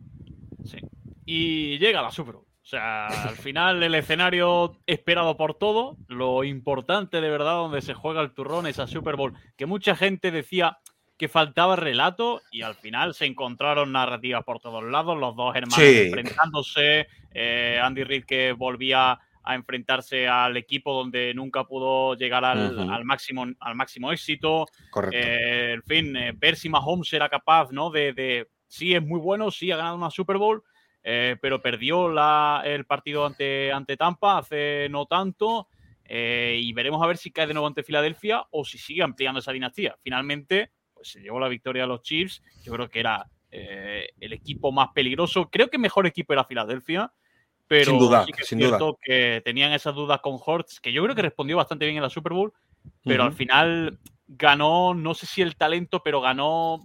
Sí. 0.65 0.77
Y 1.25 1.79
llega 1.79 2.01
la 2.01 2.11
Super 2.11 2.35
O 2.63 2.67
sea, 2.71 3.07
al 3.07 3.35
final 3.35 3.81
el 3.81 3.95
escenario 3.95 4.77
esperado 4.85 5.35
por 5.35 5.55
todo, 5.55 5.97
lo 6.07 6.43
importante 6.43 7.19
de 7.19 7.29
verdad 7.29 7.55
donde 7.55 7.81
se 7.81 7.95
juega 7.95 8.21
el 8.21 8.33
turrón, 8.33 8.67
esa 8.67 8.85
Super 8.85 9.15
Bowl, 9.15 9.33
que 9.57 9.65
mucha 9.65 9.95
gente 9.95 10.31
decía, 10.31 10.77
que 11.21 11.27
faltaba 11.27 11.75
relato 11.75 12.41
y 12.51 12.63
al 12.63 12.73
final 12.73 13.13
se 13.13 13.27
encontraron 13.27 13.91
narrativas 13.91 14.43
por 14.43 14.59
todos 14.59 14.83
lados, 14.83 15.19
los 15.19 15.35
dos 15.35 15.55
hermanos 15.55 15.77
enfrentándose, 15.79 17.07
eh, 17.31 17.79
Andy 17.79 18.03
Reid 18.03 18.25
que 18.25 18.53
volvía 18.53 19.19
a 19.43 19.55
enfrentarse 19.55 20.27
al 20.27 20.57
equipo 20.57 20.93
donde 20.93 21.33
nunca 21.35 21.65
pudo 21.65 22.15
llegar 22.15 22.43
al, 22.43 23.05
máximo, 23.05 23.45
al 23.59 23.75
máximo 23.75 24.11
éxito. 24.11 24.65
Correcto. 24.89 25.15
Eh, 25.15 25.73
en 25.73 25.83
fin, 25.83 26.15
eh, 26.15 26.33
ver 26.35 26.55
si 26.55 26.69
Mahomes 26.69 27.13
era 27.13 27.29
capaz, 27.29 27.71
¿no? 27.71 27.91
De, 27.91 28.13
de, 28.13 28.49
sí 28.67 28.95
es 28.95 29.03
muy 29.03 29.19
bueno, 29.19 29.51
sí 29.51 29.71
ha 29.71 29.77
ganado 29.77 29.97
una 29.97 30.09
Super 30.09 30.37
Bowl, 30.37 30.63
pero 31.03 31.61
perdió 31.61 32.09
la, 32.09 32.61
el 32.63 32.85
partido 32.85 33.25
ante, 33.25 33.71
ante 33.71 33.97
Tampa 33.97 34.37
hace 34.37 34.87
no 34.89 35.05
tanto. 35.05 35.67
y 36.07 36.71
veremos 36.73 37.01
a 37.01 37.07
ver 37.07 37.17
si 37.17 37.31
cae 37.31 37.47
de 37.47 37.53
nuevo 37.53 37.67
ante 37.67 37.83
Filadelfia 37.83 38.43
o 38.51 38.63
si 38.65 38.77
sigue 38.77 39.03
ampliando 39.03 39.39
esa 39.39 39.51
dinastía. 39.51 39.97
Finalmente, 40.03 40.71
pues, 41.01 41.13
se 41.13 41.19
llevó 41.19 41.39
la 41.39 41.47
victoria 41.47 41.85
a 41.85 41.87
los 41.87 42.03
Chiefs. 42.03 42.43
Yo 42.63 42.73
creo 42.73 42.89
que 42.89 42.99
era 42.99 43.27
eh, 43.49 44.09
el 44.19 44.33
equipo 44.33 44.71
más 44.71 44.89
peligroso. 44.93 45.49
Creo 45.49 45.67
que 45.67 45.77
mejor 45.77 46.05
equipo 46.05 46.33
era 46.33 46.45
Filadelfia. 46.45 47.11
Pero 47.67 47.91
sin 47.91 47.99
duda, 47.99 48.25
sí 48.25 48.33
que 48.33 48.43
es 48.43 48.49
cierto 48.49 48.99
que 49.01 49.41
tenían 49.43 49.71
esas 49.71 49.95
dudas 49.95 50.19
con 50.19 50.37
Hortz, 50.45 50.79
que 50.79 50.91
yo 50.91 51.01
creo 51.03 51.15
que 51.15 51.21
respondió 51.21 51.57
bastante 51.57 51.85
bien 51.85 51.97
en 51.97 52.03
la 52.03 52.09
Super 52.09 52.33
Bowl, 52.33 52.51
pero 53.05 53.23
al 53.23 53.31
final 53.31 53.97
ganó, 54.27 54.93
no 54.93 55.13
sé 55.13 55.25
si 55.25 55.41
el 55.41 55.55
talento, 55.55 56.03
pero 56.03 56.19
ganó 56.19 56.81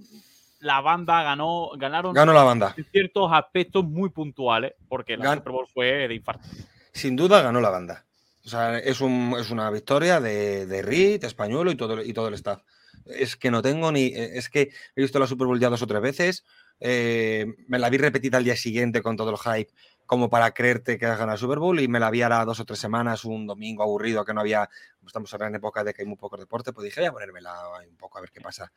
la 0.67 0.81
banda, 0.81 1.23
ganó, 1.23 1.71
ganaron 1.79 2.13
ganó 2.13 2.33
la 2.33 2.43
banda. 2.43 2.75
ciertos 2.93 3.31
aspectos 3.33 3.85
muy 3.85 4.11
puntuales, 4.11 4.75
porque 4.89 5.17
la 5.17 5.35
Super 5.35 5.53
Bowl 5.53 5.67
fue 5.67 6.09
de 6.09 6.15
infarto. 6.15 6.47
Sin 6.93 7.17
duda 7.17 7.43
ganó 7.43 7.61
la 7.61 7.71
banda. 7.71 8.05
O 8.45 8.49
sea, 8.49 8.79
es, 8.79 9.01
un, 9.01 9.35
es 9.39 9.51
una 9.51 9.71
victoria 9.71 10.21
de, 10.21 10.67
de 10.67 10.83
Reed, 10.83 11.25
español 11.25 11.71
y 11.71 11.75
todo, 11.75 12.03
y 12.03 12.13
todo 12.13 12.29
el 12.29 12.35
staff 12.35 12.61
es 13.07 13.37
que 13.37 13.51
no 13.51 13.63
tengo 13.63 13.93
ni. 13.93 14.07
Eh, 14.07 14.31
es 14.35 14.49
que 14.49 14.71
he 14.95 15.03
visto 15.03 15.19
la 15.19 15.27
Super 15.27 15.47
Bowl 15.47 15.61
ya 15.61 15.71
dos 15.71 15.83
o 15.83 15.87
tres 15.87 16.03
veces. 16.03 16.45
Eh, 16.81 17.47
me 17.69 17.79
la 17.79 17.89
vi 17.89 17.99
repetida 17.99 18.39
al 18.39 18.45
día 18.45 18.57
siguiente 18.57 19.03
con 19.03 19.17
todo 19.17 19.31
el 19.31 19.39
hype, 19.39 19.73
como 20.07 20.31
para 20.31 20.53
creerte 20.53 20.99
que 20.99 21.07
has 21.07 21.19
ganado 21.19 21.33
la 21.33 21.39
Super 21.39 21.59
Bowl, 21.59 21.79
y 21.81 21.89
me 21.89 22.01
la 22.01 22.11
vi 22.11 22.23
ahora 22.23 22.45
dos 22.45 22.61
o 22.61 22.65
tres 22.65 22.79
semanas, 22.79 23.25
un 23.25 23.47
domingo 23.47 23.83
aburrido 23.83 24.25
que 24.25 24.33
no 24.33 24.41
había. 24.41 24.69
Estamos 25.05 25.33
ahora 25.33 25.49
en 25.49 25.57
época 25.57 25.85
de 25.85 25.93
que 25.93 26.03
hay 26.03 26.09
muy 26.09 26.17
poco 26.17 26.37
deporte, 26.37 26.73
pues 26.73 26.85
dije, 26.85 27.01
voy 27.01 27.09
a 27.09 27.13
ponérmela 27.13 27.53
un 27.89 27.97
poco 27.97 28.19
a 28.19 28.21
ver 28.21 28.31
qué 28.31 28.41
pasa. 28.41 28.73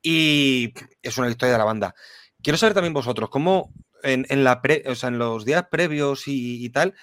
Y 0.00 0.72
es 1.02 1.18
una 1.18 1.28
victoria 1.28 1.52
de 1.52 1.58
la 1.58 1.64
banda. 1.64 1.94
Quiero 2.42 2.56
saber 2.56 2.74
también 2.74 2.94
vosotros, 2.94 3.28
cómo 3.30 3.72
en, 4.02 4.26
en 4.28 4.44
los 5.18 5.44
días 5.44 5.66
previos 5.70 6.24
y, 6.26 6.68
tal, 6.70 6.94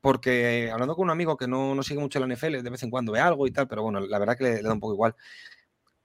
porque 0.00 0.70
hablando 0.72 0.96
con 0.96 1.04
un 1.04 1.10
amigo 1.10 1.36
que 1.36 1.46
no, 1.46 1.74
no, 1.74 1.82
sigue 1.82 2.00
mucho 2.00 2.18
la 2.18 2.26
NFL, 2.26 2.62
de 2.62 2.70
vez 2.70 2.82
en 2.82 2.90
cuando 2.90 3.12
ve 3.12 3.20
algo 3.20 3.46
y 3.46 3.52
tal, 3.52 3.68
pero 3.68 3.82
bueno, 3.82 4.00
la 4.00 4.18
verdad 4.18 4.36
que 4.36 4.44
le 4.44 4.62
da 4.62 4.72
un 4.72 4.80
poco 4.80 4.94
igual 4.94 5.14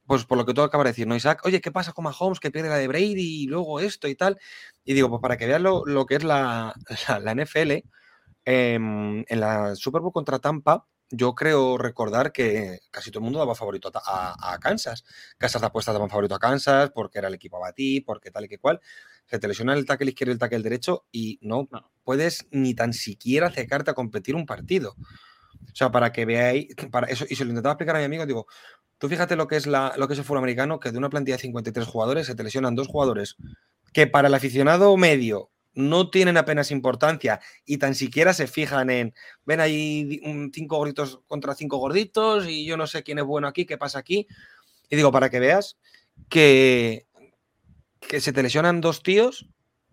pues 0.07 0.25
por 0.25 0.37
lo 0.37 0.45
que 0.45 0.53
tú 0.53 0.61
acabas 0.61 0.85
de 0.85 0.91
decir, 0.91 1.07
¿no, 1.07 1.15
Isaac? 1.15 1.41
Oye, 1.43 1.61
¿qué 1.61 1.71
pasa 1.71 1.91
con 1.91 2.05
Mahomes 2.05 2.39
que 2.39 2.49
pierde 2.49 2.69
la 2.69 2.77
de 2.77 2.87
Brady 2.87 3.43
y 3.43 3.47
luego 3.47 3.79
esto 3.81 4.07
y 4.07 4.15
tal? 4.15 4.39
Y 4.85 4.93
digo, 4.93 5.09
pues 5.09 5.21
para 5.21 5.37
que 5.37 5.45
vean 5.45 5.63
lo, 5.63 6.05
que 6.05 6.15
es 6.15 6.23
la, 6.23 6.73
la, 7.21 7.35
NFL, 7.35 7.83
em, 8.45 9.25
en 9.27 9.39
la 9.39 9.75
Super 9.75 10.01
Bowl 10.01 10.13
contra 10.13 10.39
Tampa, 10.39 10.87
yo 11.09 11.35
creo 11.35 11.77
recordar 11.77 12.31
que 12.31 12.79
casi 12.91 13.11
todo 13.11 13.19
el 13.19 13.25
mundo 13.25 13.39
daba 13.39 13.55
favorito 13.55 13.91
a, 13.93 14.57
Kansas. 14.61 15.05
Casas 15.37 15.61
de 15.61 15.67
apuestas 15.67 15.93
daban 15.93 16.09
favorito 16.09 16.35
a 16.35 16.39
Kansas 16.39 16.91
porque 16.93 17.19
era 17.19 17.27
el 17.27 17.33
equipo 17.33 17.57
a 17.57 17.61
batir, 17.61 18.03
porque 18.05 18.31
tal 18.31 18.45
y 18.45 18.47
que 18.49 18.57
cual. 18.57 18.79
Se 19.25 19.39
te 19.39 19.47
lesiona 19.47 19.73
el 19.73 19.85
tackle 19.85 20.09
izquierdo 20.09 20.31
y 20.31 20.33
el 20.33 20.39
tackle 20.39 20.59
derecho 20.59 21.05
y 21.11 21.37
no, 21.41 21.67
puedes 22.03 22.47
ni 22.51 22.73
tan 22.73 22.93
siquiera 22.93 23.47
acercarte 23.47 23.91
a 23.91 23.93
competir 23.93 24.35
un 24.35 24.45
partido. 24.45 24.95
O 25.71 25.75
sea, 25.75 25.91
para 25.91 26.11
que 26.11 26.25
veáis, 26.25 26.67
para 26.91 27.07
eso, 27.07 27.25
y 27.29 27.35
se 27.35 27.43
lo 27.43 27.49
intentaba 27.49 27.73
explicar 27.73 27.97
a 27.97 27.99
mi 27.99 28.05
amigo, 28.05 28.25
digo, 28.25 28.47
Tú 28.97 29.09
fíjate 29.09 29.35
lo 29.35 29.47
que 29.47 29.57
es, 29.57 29.67
lo 29.67 30.07
que 30.07 30.13
es 30.13 30.19
el 30.19 30.25
fútbol 30.25 30.39
americano, 30.39 30.79
que 30.79 30.91
de 30.91 30.97
una 30.97 31.09
plantilla 31.09 31.37
de 31.37 31.43
53 31.43 31.87
jugadores 31.87 32.27
se 32.27 32.35
te 32.35 32.43
lesionan 32.43 32.75
dos 32.75 32.87
jugadores 32.87 33.37
que 33.93 34.07
para 34.07 34.27
el 34.27 34.33
aficionado 34.33 34.95
medio 34.97 35.51
no 35.73 36.09
tienen 36.09 36.37
apenas 36.37 36.71
importancia 36.71 37.39
y 37.63 37.77
tan 37.77 37.93
siquiera 37.93 38.33
se 38.33 38.47
fijan 38.47 38.89
en, 38.89 39.13
ven 39.45 39.59
ahí 39.59 40.19
cinco 40.51 40.77
gorditos 40.77 41.21
contra 41.27 41.53
cinco 41.53 41.77
gorditos 41.77 42.47
y 42.47 42.65
yo 42.65 42.77
no 42.77 42.87
sé 42.87 43.03
quién 43.03 43.19
es 43.19 43.25
bueno 43.25 43.47
aquí, 43.47 43.65
qué 43.65 43.77
pasa 43.77 43.99
aquí. 43.99 44.27
Y 44.89 44.95
digo, 44.95 45.11
para 45.11 45.29
que 45.29 45.39
veas 45.39 45.77
que, 46.29 47.05
que 47.99 48.19
se 48.19 48.33
te 48.33 48.41
lesionan 48.41 48.81
dos 48.81 49.03
tíos 49.03 49.47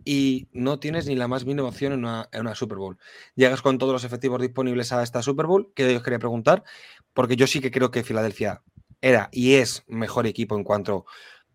y 0.06 0.48
no 0.52 0.78
tienes 0.78 1.06
ni 1.06 1.16
la 1.16 1.28
más 1.28 1.44
mínima 1.44 1.68
opción 1.68 1.92
en 1.92 2.00
una, 2.00 2.28
en 2.32 2.40
una, 2.40 2.54
Super 2.54 2.78
Bowl. 2.78 2.98
Llegas 3.34 3.60
con 3.60 3.76
todos 3.76 3.92
los 3.92 4.04
efectivos 4.04 4.40
disponibles 4.40 4.90
a 4.92 5.02
esta 5.02 5.22
Super 5.22 5.46
Bowl, 5.46 5.70
que 5.74 5.96
os 5.96 6.02
quería 6.02 6.18
preguntar, 6.18 6.64
porque 7.12 7.36
yo 7.36 7.46
sí 7.46 7.60
que 7.60 7.70
creo 7.70 7.90
que 7.90 8.04
Filadelfia 8.04 8.62
era 9.04 9.28
y 9.32 9.56
es 9.56 9.84
mejor 9.86 10.26
equipo 10.26 10.56
en 10.56 10.64
cuanto 10.64 11.04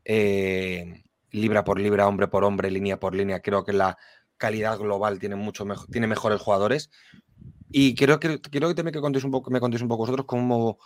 eh, 0.05 1.03
libra 1.31 1.63
por 1.63 1.79
libra, 1.79 2.07
hombre 2.07 2.27
por 2.27 2.43
hombre, 2.43 2.69
línea 2.69 2.99
por 2.99 3.15
línea. 3.15 3.41
Creo 3.41 3.65
que 3.65 3.73
la 3.73 3.97
calidad 4.37 4.77
global 4.77 5.17
tiene 5.17 5.35
mucho 5.35 5.65
mejor, 5.65 5.87
tiene 5.87 6.05
mejores 6.05 6.39
jugadores. 6.39 6.91
Y 7.71 7.95
quiero, 7.95 8.19
que 8.19 8.39
quiero 8.39 8.67
que 8.67 8.75
también 8.75 8.93
que 8.93 9.01
contéis 9.01 9.25
un 9.25 9.31
poco, 9.31 9.49
me 9.49 9.59
contéis 9.59 9.81
un 9.81 9.87
poco 9.87 10.03
vosotros 10.03 10.27
cómo, 10.27 10.77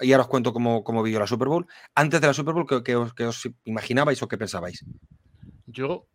y 0.00 0.12
ahora 0.12 0.22
os 0.22 0.28
cuento 0.28 0.54
cómo, 0.54 0.84
cómo 0.84 1.02
vivió 1.02 1.20
la 1.20 1.26
Super 1.26 1.48
Bowl. 1.48 1.66
Antes 1.94 2.20
de 2.22 2.26
la 2.26 2.34
Super 2.34 2.54
Bowl, 2.54 2.82
¿qué, 2.82 2.96
os, 2.96 3.12
os, 3.12 3.48
imaginabais 3.64 4.22
o 4.22 4.28
qué 4.28 4.38
pensabais? 4.38 4.82
Yo 5.66 6.06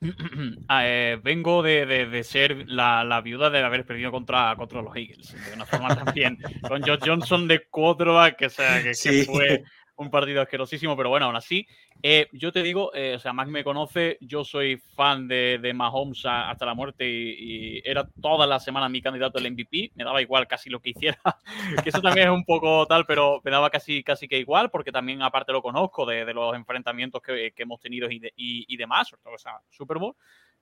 eh, 0.70 1.18
vengo 1.22 1.62
de, 1.62 2.22
ser 2.24 2.68
la, 2.68 3.20
viuda 3.22 3.50
de 3.50 3.62
haber 3.62 3.84
perdido 3.86 4.10
contra, 4.10 4.54
contra 4.56 4.82
los 4.82 4.94
Eagles. 4.96 5.34
De 5.46 5.54
una 5.54 5.66
forma 5.66 5.88
también. 6.04 6.38
con 6.66 6.82
Josh 6.82 7.00
Johnson 7.04 7.48
de 7.48 7.66
quarterback, 7.68 8.36
que, 8.36 8.50
sea, 8.50 8.82
que, 8.82 8.94
fue 9.24 9.62
un 9.96 10.10
partido 10.10 10.42
asquerosísimo, 10.42 10.96
pero 10.96 11.08
bueno, 11.08 11.26
aún 11.26 11.36
así, 11.36 11.66
eh, 12.02 12.28
yo 12.32 12.52
te 12.52 12.62
digo, 12.62 12.94
eh, 12.94 13.14
o 13.16 13.18
sea, 13.18 13.32
Mac 13.32 13.48
me 13.48 13.64
conoce, 13.64 14.18
yo 14.20 14.44
soy 14.44 14.76
fan 14.94 15.26
de, 15.26 15.58
de 15.60 15.72
Mahomes 15.72 16.22
hasta 16.24 16.66
la 16.66 16.74
muerte 16.74 17.08
y, 17.08 17.80
era 17.84 18.06
toda 18.20 18.46
la 18.46 18.60
semana 18.60 18.88
mi 18.88 19.00
candidato 19.00 19.38
al 19.38 19.50
MVP, 19.50 19.92
me 19.94 20.04
daba 20.04 20.20
igual 20.22 20.46
casi 20.46 20.70
lo 20.70 20.80
que 20.80 20.90
hiciera, 20.90 21.18
que 21.84 21.88
eso 21.88 22.02
también 22.02 22.28
es 22.28 22.34
un 22.34 22.44
poco 22.44 22.86
tal, 22.86 23.06
pero 23.06 23.40
me 23.44 23.50
daba 23.50 23.70
casi, 23.70 24.02
casi 24.02 24.28
que 24.28 24.38
igual, 24.38 24.70
porque 24.70 24.92
también 24.92 25.22
aparte 25.22 25.52
lo 25.52 25.62
conozco 25.62 26.04
de, 26.06 26.24
de 26.24 26.34
los 26.34 26.54
enfrentamientos 26.54 27.22
que, 27.22 27.52
que, 27.54 27.62
hemos 27.62 27.80
tenido 27.80 28.10
y, 28.10 28.20
y, 28.36 28.76
demás, 28.76 29.08
sobre 29.08 29.22
todo 29.22 29.34
esa 29.34 29.60
Super 29.70 29.98
Bowl. 29.98 30.14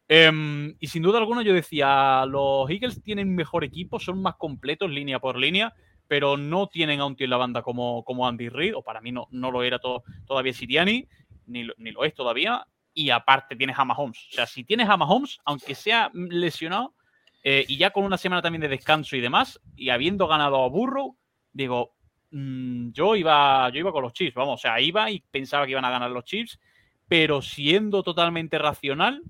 Um, 0.06 0.74
y 0.80 0.88
sin 0.88 1.02
duda 1.02 1.18
alguna 1.18 1.42
yo 1.42 1.54
decía, 1.54 2.26
los 2.26 2.68
Eagles 2.68 3.02
tienen 3.02 3.34
mejor 3.34 3.64
equipo, 3.64 3.98
son 3.98 4.20
más 4.20 4.34
completos 4.36 4.90
línea 4.90 5.18
por 5.18 5.38
línea, 5.38 5.72
pero 6.06 6.36
no 6.36 6.66
tienen 6.66 7.00
a 7.00 7.06
un 7.06 7.16
tío 7.16 7.24
en 7.24 7.30
la 7.30 7.36
banda 7.36 7.62
como, 7.62 8.04
como 8.04 8.26
Andy 8.26 8.48
Reid, 8.48 8.76
o 8.76 8.82
para 8.82 9.00
mí 9.00 9.12
no, 9.12 9.28
no 9.30 9.50
lo 9.50 9.62
era 9.62 9.78
todo, 9.78 10.04
todavía 10.26 10.52
Siriani, 10.52 11.08
ni, 11.46 11.66
ni 11.76 11.90
lo 11.90 12.04
es 12.04 12.14
todavía, 12.14 12.66
y 12.92 13.10
aparte 13.10 13.56
tienes 13.56 13.78
a 13.78 13.84
Mahomes. 13.84 14.28
O 14.30 14.34
sea, 14.34 14.46
si 14.46 14.64
tienes 14.64 14.88
a 14.88 14.96
Mahomes, 14.96 15.38
aunque 15.44 15.74
sea 15.74 16.10
lesionado, 16.14 16.94
eh, 17.42 17.64
y 17.68 17.76
ya 17.76 17.90
con 17.90 18.04
una 18.04 18.16
semana 18.16 18.40
también 18.40 18.62
de 18.62 18.68
descanso 18.68 19.16
y 19.16 19.20
demás, 19.20 19.60
y 19.76 19.90
habiendo 19.90 20.26
ganado 20.26 20.62
a 20.62 20.68
Burrow, 20.68 21.16
digo, 21.52 21.94
mmm, 22.30 22.90
yo, 22.92 23.16
iba, 23.16 23.68
yo 23.70 23.80
iba 23.80 23.92
con 23.92 24.02
los 24.02 24.12
Chiefs, 24.12 24.34
vamos, 24.34 24.60
o 24.60 24.62
sea, 24.62 24.80
iba 24.80 25.10
y 25.10 25.20
pensaba 25.20 25.66
que 25.66 25.72
iban 25.72 25.84
a 25.84 25.90
ganar 25.90 26.10
los 26.10 26.24
Chiefs, 26.24 26.58
pero 27.08 27.42
siendo 27.42 28.02
totalmente 28.02 28.58
racional, 28.58 29.22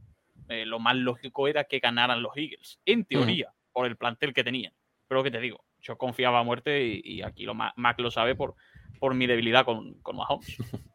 eh, 0.48 0.66
lo 0.66 0.78
más 0.78 0.96
lógico 0.96 1.48
era 1.48 1.64
que 1.64 1.78
ganaran 1.78 2.22
los 2.22 2.36
Eagles, 2.36 2.80
en 2.84 3.04
teoría, 3.04 3.48
mm. 3.50 3.72
por 3.72 3.86
el 3.86 3.96
plantel 3.96 4.32
que 4.32 4.44
tenían. 4.44 4.72
Pero 5.08 5.22
que 5.22 5.30
te 5.30 5.40
digo, 5.40 5.64
yo 5.84 5.96
confiaba 5.96 6.40
a 6.40 6.42
muerte 6.42 6.82
y, 6.82 7.00
y 7.04 7.22
aquí 7.22 7.44
lo 7.44 7.54
Mac 7.54 7.98
lo 7.98 8.10
sabe 8.10 8.34
por, 8.34 8.56
por 8.98 9.14
mi 9.14 9.26
debilidad 9.26 9.64
con, 9.64 9.94
con 10.02 10.16
Mahomes. 10.16 10.56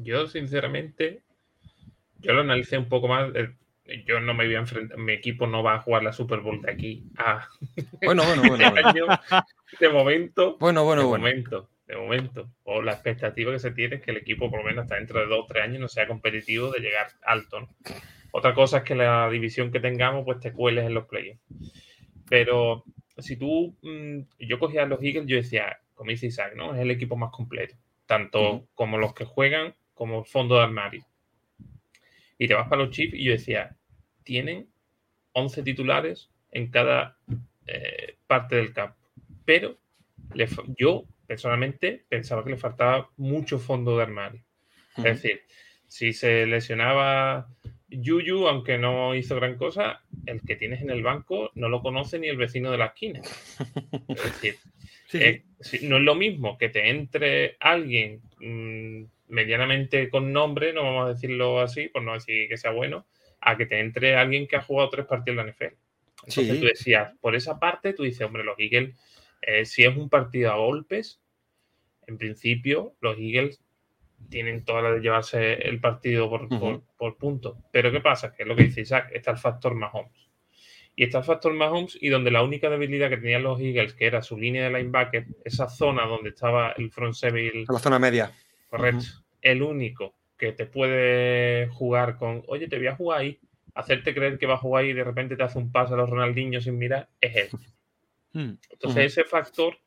Yo, 0.00 0.28
sinceramente, 0.28 1.24
yo 2.20 2.32
lo 2.32 2.42
analicé 2.42 2.78
un 2.78 2.88
poco 2.88 3.08
más. 3.08 3.34
Eh, 3.34 3.52
yo 4.06 4.20
no 4.20 4.32
me 4.32 4.46
voy 4.46 4.54
a 4.54 4.58
enfrentar, 4.58 4.96
mi 4.96 5.12
equipo 5.12 5.48
no 5.48 5.62
va 5.64 5.74
a 5.74 5.80
jugar 5.80 6.04
la 6.04 6.12
Super 6.12 6.38
Bowl 6.38 6.62
de 6.62 6.70
aquí 6.70 7.04
a. 7.16 7.48
Bueno, 8.04 8.22
bueno, 8.24 8.42
bueno. 8.46 8.70
bueno. 8.70 9.20
de 9.80 9.88
momento. 9.88 10.56
Bueno, 10.60 10.84
bueno, 10.84 11.02
de 11.02 11.08
bueno. 11.08 11.24
momento, 11.24 11.70
de 11.86 11.96
momento. 11.96 12.48
O 12.62 12.80
la 12.80 12.92
expectativa 12.92 13.50
que 13.50 13.58
se 13.58 13.72
tiene 13.72 13.96
es 13.96 14.02
que 14.02 14.12
el 14.12 14.18
equipo, 14.18 14.48
por 14.50 14.60
lo 14.60 14.66
menos 14.66 14.84
hasta 14.84 14.94
dentro 14.94 15.18
de 15.18 15.26
dos 15.26 15.40
o 15.40 15.46
tres 15.46 15.64
años, 15.64 15.80
no 15.80 15.88
sea 15.88 16.06
competitivo 16.06 16.70
de 16.70 16.78
llegar 16.78 17.08
alto. 17.24 17.60
¿no? 17.62 17.68
Otra 18.30 18.54
cosa 18.54 18.78
es 18.78 18.84
que 18.84 18.94
la 18.94 19.28
división 19.30 19.72
que 19.72 19.80
tengamos, 19.80 20.24
pues 20.24 20.38
te 20.38 20.52
cueles 20.52 20.86
en 20.86 20.94
los 20.94 21.06
playoffs. 21.06 21.40
Pero 22.28 22.84
si 23.18 23.36
tú, 23.36 23.76
mmm, 23.82 24.20
yo 24.38 24.58
cogía 24.58 24.82
a 24.82 24.86
los 24.86 25.02
Eagles, 25.02 25.26
yo 25.26 25.36
decía, 25.36 25.80
como 25.94 26.10
dice 26.10 26.26
Isaac, 26.26 26.54
¿no? 26.56 26.74
Es 26.74 26.80
el 26.80 26.90
equipo 26.90 27.16
más 27.16 27.30
completo, 27.30 27.76
tanto 28.06 28.40
uh 28.40 28.56
-huh. 28.58 28.66
como 28.74 28.98
los 28.98 29.14
que 29.14 29.24
juegan 29.24 29.74
como 29.94 30.24
fondo 30.24 30.56
de 30.56 30.62
armario. 30.62 31.04
Y 32.38 32.46
te 32.46 32.54
vas 32.54 32.68
para 32.68 32.82
los 32.82 32.90
Chiefs 32.90 33.14
y 33.14 33.24
yo 33.24 33.32
decía, 33.32 33.76
tienen 34.22 34.68
11 35.32 35.62
titulares 35.62 36.30
en 36.52 36.70
cada 36.70 37.18
eh, 37.66 38.16
parte 38.26 38.56
del 38.56 38.72
campo. 38.72 38.96
Pero 39.44 39.76
le, 40.34 40.46
yo 40.78 41.04
personalmente 41.26 42.04
pensaba 42.08 42.44
que 42.44 42.50
le 42.50 42.56
faltaba 42.56 43.10
mucho 43.16 43.58
fondo 43.58 43.96
de 43.96 44.02
armario. 44.04 44.44
Uh 44.96 45.02
-huh. 45.02 45.08
Es 45.08 45.22
decir, 45.22 45.42
si 45.88 46.12
se 46.12 46.46
lesionaba 46.46 47.48
Yuyu, 47.90 48.48
aunque 48.48 48.78
no 48.78 49.14
hizo 49.14 49.36
gran 49.36 49.56
cosa, 49.56 50.02
el 50.26 50.42
que 50.42 50.56
tienes 50.56 50.82
en 50.82 50.90
el 50.90 51.02
banco 51.02 51.50
no 51.54 51.68
lo 51.68 51.80
conoce 51.80 52.18
ni 52.18 52.28
el 52.28 52.36
vecino 52.36 52.70
de 52.70 52.78
la 52.78 52.86
esquina. 52.86 53.20
Es 54.08 54.22
decir, 54.24 54.56
sí, 55.60 55.80
no 55.82 55.96
es 55.96 56.02
lo 56.02 56.14
mismo 56.14 56.58
que 56.58 56.68
te 56.68 56.90
entre 56.90 57.56
alguien 57.60 58.20
mmm, 58.40 59.04
medianamente 59.28 60.10
con 60.10 60.32
nombre, 60.32 60.72
no 60.72 60.84
vamos 60.84 61.06
a 61.06 61.14
decirlo 61.14 61.60
así, 61.60 61.88
por 61.88 62.02
no 62.02 62.14
decir 62.14 62.48
que 62.48 62.56
sea 62.56 62.72
bueno, 62.72 63.06
a 63.40 63.56
que 63.56 63.66
te 63.66 63.80
entre 63.80 64.16
alguien 64.16 64.46
que 64.46 64.56
ha 64.56 64.62
jugado 64.62 64.90
tres 64.90 65.06
partidos 65.06 65.38
en 65.38 65.46
la 65.46 65.52
NFL. 65.52 65.76
Entonces 66.26 66.54
sí. 66.54 66.60
tú 66.60 66.66
decías, 66.66 67.14
por 67.20 67.36
esa 67.36 67.58
parte, 67.58 67.92
tú 67.94 68.02
dices, 68.02 68.22
hombre, 68.22 68.44
los 68.44 68.58
Eagles, 68.58 68.94
eh, 69.42 69.64
si 69.64 69.84
es 69.84 69.96
un 69.96 70.08
partido 70.08 70.52
a 70.52 70.56
golpes, 70.56 71.20
en 72.06 72.18
principio, 72.18 72.94
los 73.00 73.16
Eagles 73.18 73.62
tienen 74.28 74.64
toda 74.64 74.82
la 74.82 74.92
de 74.92 75.00
llevarse 75.00 75.54
el 75.68 75.80
partido 75.80 76.28
por, 76.28 76.42
uh 76.42 76.48
-huh. 76.48 76.58
por, 76.60 76.82
por 76.96 77.16
puntos. 77.16 77.56
Pero 77.72 77.90
¿qué 77.90 78.00
pasa? 78.00 78.34
Que 78.34 78.42
es 78.42 78.48
lo 78.48 78.56
que 78.56 78.64
dice 78.64 78.82
Isaac, 78.82 79.10
está 79.12 79.30
el 79.30 79.38
factor 79.38 79.74
Mahomes. 79.74 80.28
Y 80.94 81.04
está 81.04 81.18
el 81.18 81.24
factor 81.24 81.52
Mahomes 81.54 81.96
y 82.00 82.08
donde 82.08 82.30
la 82.30 82.42
única 82.42 82.68
debilidad 82.68 83.08
que 83.08 83.18
tenían 83.18 83.42
los 83.42 83.60
Eagles, 83.60 83.94
que 83.94 84.06
era 84.06 84.20
su 84.20 84.36
línea 84.36 84.64
de 84.68 84.76
linebacker, 84.78 85.26
esa 85.44 85.68
zona 85.68 86.06
donde 86.06 86.30
estaba 86.30 86.72
el 86.72 86.90
front 86.90 87.14
seven. 87.14 87.64
La 87.68 87.78
zona 87.78 87.98
media. 87.98 88.32
Correcto. 88.68 88.98
Uh 88.98 89.02
-huh. 89.02 89.22
El 89.40 89.62
único 89.62 90.14
que 90.36 90.52
te 90.52 90.66
puede 90.66 91.68
jugar 91.68 92.16
con, 92.16 92.42
oye, 92.48 92.68
te 92.68 92.78
voy 92.78 92.88
a 92.88 92.96
jugar 92.96 93.20
ahí, 93.20 93.38
hacerte 93.74 94.14
creer 94.14 94.38
que 94.38 94.46
va 94.46 94.54
a 94.54 94.58
jugar 94.58 94.84
ahí 94.84 94.90
y 94.90 94.94
de 94.94 95.04
repente 95.04 95.36
te 95.36 95.42
hace 95.42 95.58
un 95.58 95.70
pase 95.70 95.94
a 95.94 95.96
los 95.96 96.10
Ronaldinho 96.10 96.60
sin 96.60 96.78
mirar, 96.78 97.08
es 97.20 97.36
él. 97.36 97.48
Entonces 98.32 98.58
uh 98.84 98.90
-huh. 98.90 99.04
ese 99.04 99.24
factor, 99.24 99.78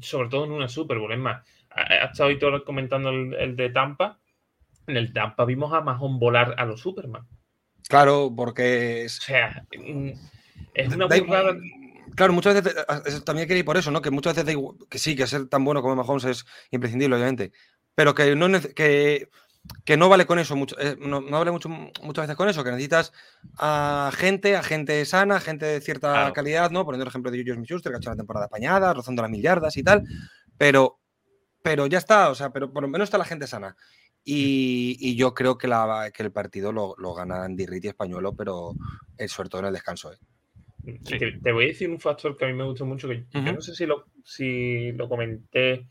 sobre 0.00 0.28
todo 0.28 0.44
en 0.44 0.52
una 0.52 0.68
Super 0.68 0.98
Bowl, 0.98 1.12
es 1.12 1.18
más, 1.18 1.46
ha 1.70 2.06
estado 2.06 2.28
hoy 2.28 2.38
todo 2.38 2.64
comentando 2.64 3.10
el, 3.10 3.34
el, 3.34 3.56
de 3.56 3.70
Tampa. 3.70 4.18
En 4.86 4.96
el 4.96 5.12
Tampa 5.12 5.44
vimos 5.44 5.72
a 5.72 5.80
Mahon 5.80 6.18
volar 6.18 6.54
a 6.58 6.64
los 6.64 6.80
Superman. 6.80 7.26
Claro, 7.88 8.32
porque 8.34 9.04
es. 9.04 9.18
O 9.18 9.22
sea, 9.22 9.64
mm, 9.76 10.10
es 10.74 10.94
una 10.94 11.06
burrada. 11.06 11.56
Claro, 12.14 12.32
muchas 12.32 12.54
veces 12.54 13.24
también 13.24 13.46
quería 13.46 13.60
ir 13.60 13.64
por 13.64 13.76
eso, 13.76 13.90
¿no? 13.90 14.02
Que 14.02 14.10
muchas 14.10 14.34
veces 14.34 14.56
que 14.88 14.98
sí, 14.98 15.14
que 15.14 15.26
ser 15.26 15.48
tan 15.48 15.64
bueno 15.64 15.82
como 15.82 15.96
Mahomes 15.96 16.24
es 16.24 16.46
imprescindible, 16.70 17.14
obviamente. 17.14 17.52
Pero 17.94 18.14
que 18.14 18.34
no, 18.34 18.48
que, 18.74 19.28
que 19.84 19.96
no 19.96 20.08
vale 20.08 20.26
con 20.26 20.38
eso, 20.38 20.56
mucho, 20.56 20.76
eh, 20.80 20.96
no, 20.98 21.20
no, 21.20 21.38
vale 21.38 21.50
mucho, 21.50 21.68
muchas 21.68 22.24
veces 22.24 22.36
con 22.36 22.48
eso, 22.48 22.64
que 22.64 22.70
necesitas 22.70 23.12
a 23.58 24.10
gente, 24.14 24.56
a 24.56 24.62
gente 24.62 25.04
sana, 25.04 25.38
gente 25.40 25.66
de 25.66 25.80
cierta 25.80 26.12
claro. 26.12 26.32
calidad, 26.32 26.70
¿no? 26.70 26.84
Poniendo 26.84 27.04
el 27.04 27.08
ejemplo 27.08 27.30
de 27.30 27.38
Julius 27.38 27.56
Smith-Schuster, 27.56 27.92
que 27.92 27.96
ha 27.96 27.98
hecho 27.98 28.10
la 28.10 28.16
temporada 28.16 28.46
apañada, 28.46 28.94
rozando 28.94 29.22
las 29.22 29.30
mil 29.30 29.42
yardas 29.42 29.76
y 29.76 29.82
tal. 29.82 30.02
Pero 30.56 30.98
pero 31.68 31.86
ya 31.86 31.98
está, 31.98 32.30
o 32.30 32.34
sea, 32.34 32.50
pero 32.50 32.72
por 32.72 32.82
lo 32.82 32.88
menos 32.88 33.06
está 33.06 33.18
la 33.18 33.24
gente 33.24 33.46
sana. 33.46 33.76
Y, 34.24 34.96
y 35.00 35.16
yo 35.16 35.32
creo 35.34 35.56
que, 35.56 35.68
la, 35.68 36.10
que, 36.12 36.22
el 36.22 36.32
partido 36.32 36.72
lo, 36.72 36.94
lo 36.98 37.14
gana 37.14 37.44
Andy 37.44 37.66
Reid 37.66 37.84
y 37.84 37.88
Españolo, 37.88 38.34
pero 38.34 38.74
eh, 39.16 39.28
sobre 39.28 39.48
todo 39.48 39.60
en 39.60 39.68
el 39.68 39.72
descanso. 39.72 40.12
¿eh? 40.12 40.18
Sí. 41.04 41.18
Te, 41.18 41.32
te, 41.32 41.52
voy 41.52 41.64
a 41.64 41.68
decir 41.68 41.88
un 41.90 42.00
factor 42.00 42.36
que 42.36 42.44
a 42.44 42.48
mí 42.48 42.54
me 42.54 42.64
gustó 42.64 42.84
mucho, 42.84 43.08
que 43.08 43.14
uh 43.14 43.18
-huh. 43.32 43.44
yo 43.44 43.52
no 43.52 43.60
sé 43.60 43.74
si 43.74 43.86
lo, 43.86 44.06
si 44.24 44.92
lo 44.92 45.08
comenté, 45.08 45.86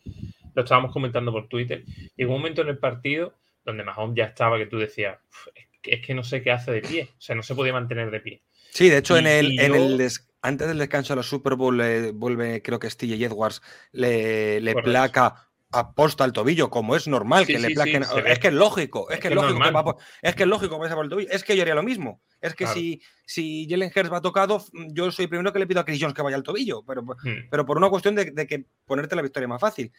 lo 0.54 0.64
estábamos 0.64 0.92
comentando 0.92 1.32
por 1.32 1.48
Twitter. 1.48 1.84
Llegó 2.16 2.34
un 2.34 2.40
momento 2.42 2.62
en 2.62 2.70
el 2.70 2.78
partido 2.78 3.34
donde 3.64 3.84
Mahomes 3.84 4.16
ya 4.16 4.26
estaba 4.26 4.58
que 4.58 4.66
tú 4.66 4.78
decías, 4.78 5.18
es 5.56 5.66
que, 5.82 5.96
es 5.96 6.06
que 6.06 6.14
no 6.14 6.24
sé 6.24 6.42
qué 6.42 6.52
hace 6.52 6.72
de 6.72 6.82
pie, 6.82 7.10
o 7.12 7.22
sea, 7.22 7.36
no 7.36 7.44
se 7.44 7.56
podía 7.56 7.74
mantener 7.74 8.12
de 8.12 8.20
pie. 8.20 8.42
Sí, 8.72 8.90
de 8.90 8.98
hecho, 8.98 9.16
y, 9.16 9.20
en 9.20 9.28
el, 9.28 9.60
en 9.60 9.74
yo... 9.74 9.76
el 9.76 9.98
des... 9.98 10.30
antes 10.42 10.68
del 10.68 10.78
descanso 10.78 11.14
de 11.14 11.18
la 11.18 11.24
Super 11.24 11.56
Bowl, 11.56 11.80
eh, 11.82 12.12
vuelve, 12.12 12.62
creo 12.62 12.80
que 12.80 12.90
Steve 12.90 13.16
Edwards, 13.16 13.62
le, 13.92 14.62
le 14.62 14.74
placa 14.76 15.47
aposta 15.72 16.24
al 16.24 16.34
tobillo, 16.34 16.70
como 16.70 16.96
es 16.96 17.08
normal 17.08 17.46
sí, 17.46 17.54
que 17.54 17.60
sí, 17.60 17.68
le 17.68 17.76
plaquen. 17.76 18.04
Sí, 18.04 18.16
es 18.26 18.40
que 18.40 18.48
es 18.48 18.54
lógico, 18.54 19.10
es, 19.10 19.20
que 19.20 19.28
es 19.28 19.36
lógico 19.36 19.60
que, 19.60 19.72
va 19.72 19.84
por, 19.84 19.98
es 20.22 20.36
que 20.36 20.44
es 20.44 20.50
lógico 20.50 20.76
que 20.76 20.82
vaya 20.82 20.96
por 20.96 21.06
el 21.06 21.10
tobillo. 21.10 21.30
Es 21.32 21.44
que 21.44 21.56
yo 21.56 21.62
haría 21.62 21.76
lo 21.76 21.84
mismo. 21.84 22.22
Es 22.42 22.54
que 22.54 22.64
claro. 22.64 22.80
si, 22.80 23.02
si 23.26 23.68
Jalen 23.70 23.92
Hurts 23.94 24.12
va 24.12 24.22
tocado, 24.22 24.64
yo 24.90 25.12
soy 25.12 25.24
el 25.24 25.30
primero 25.30 25.52
que 25.52 25.60
le 25.60 25.68
pido 25.68 25.82
a 25.82 25.86
Chris 25.86 26.00
Jones 26.00 26.16
que 26.16 26.22
vaya 26.22 26.38
al 26.38 26.44
tobillo, 26.44 26.84
pero, 26.84 27.04
hmm. 27.04 27.50
pero 27.50 27.66
por 27.66 27.78
una 27.78 27.90
cuestión 27.90 28.16
de, 28.16 28.32
de, 28.32 28.48
que 28.48 28.66
ponerte 28.86 29.16
la 29.16 29.22
victoria 29.22 29.48
más 29.48 29.62
fácil. 29.62 29.92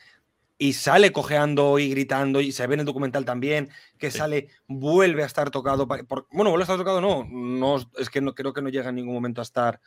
Y 0.60 0.72
sale 0.72 1.12
cojeando 1.12 1.78
y 1.78 1.90
gritando, 1.90 2.40
y 2.40 2.50
se 2.50 2.66
ve 2.66 2.74
en 2.74 2.80
el 2.80 2.86
documental 2.86 3.24
también, 3.24 3.70
que 3.96 4.10
sale, 4.10 4.48
vuelve 4.66 5.22
a 5.22 5.26
estar 5.26 5.50
tocado. 5.50 5.86
Por, 5.86 6.26
bueno, 6.32 6.50
vuelve 6.50 6.62
a 6.62 6.64
estar 6.64 6.78
tocado, 6.78 7.00
no, 7.00 7.24
no 7.30 7.76
es 7.96 8.10
que 8.10 8.20
no 8.20 8.34
creo 8.34 8.52
que 8.52 8.62
no 8.62 8.68
llega 8.68 8.88
en 8.88 8.96
ningún 8.96 9.14
momento 9.14 9.40
a 9.40 9.44
estar 9.44 9.80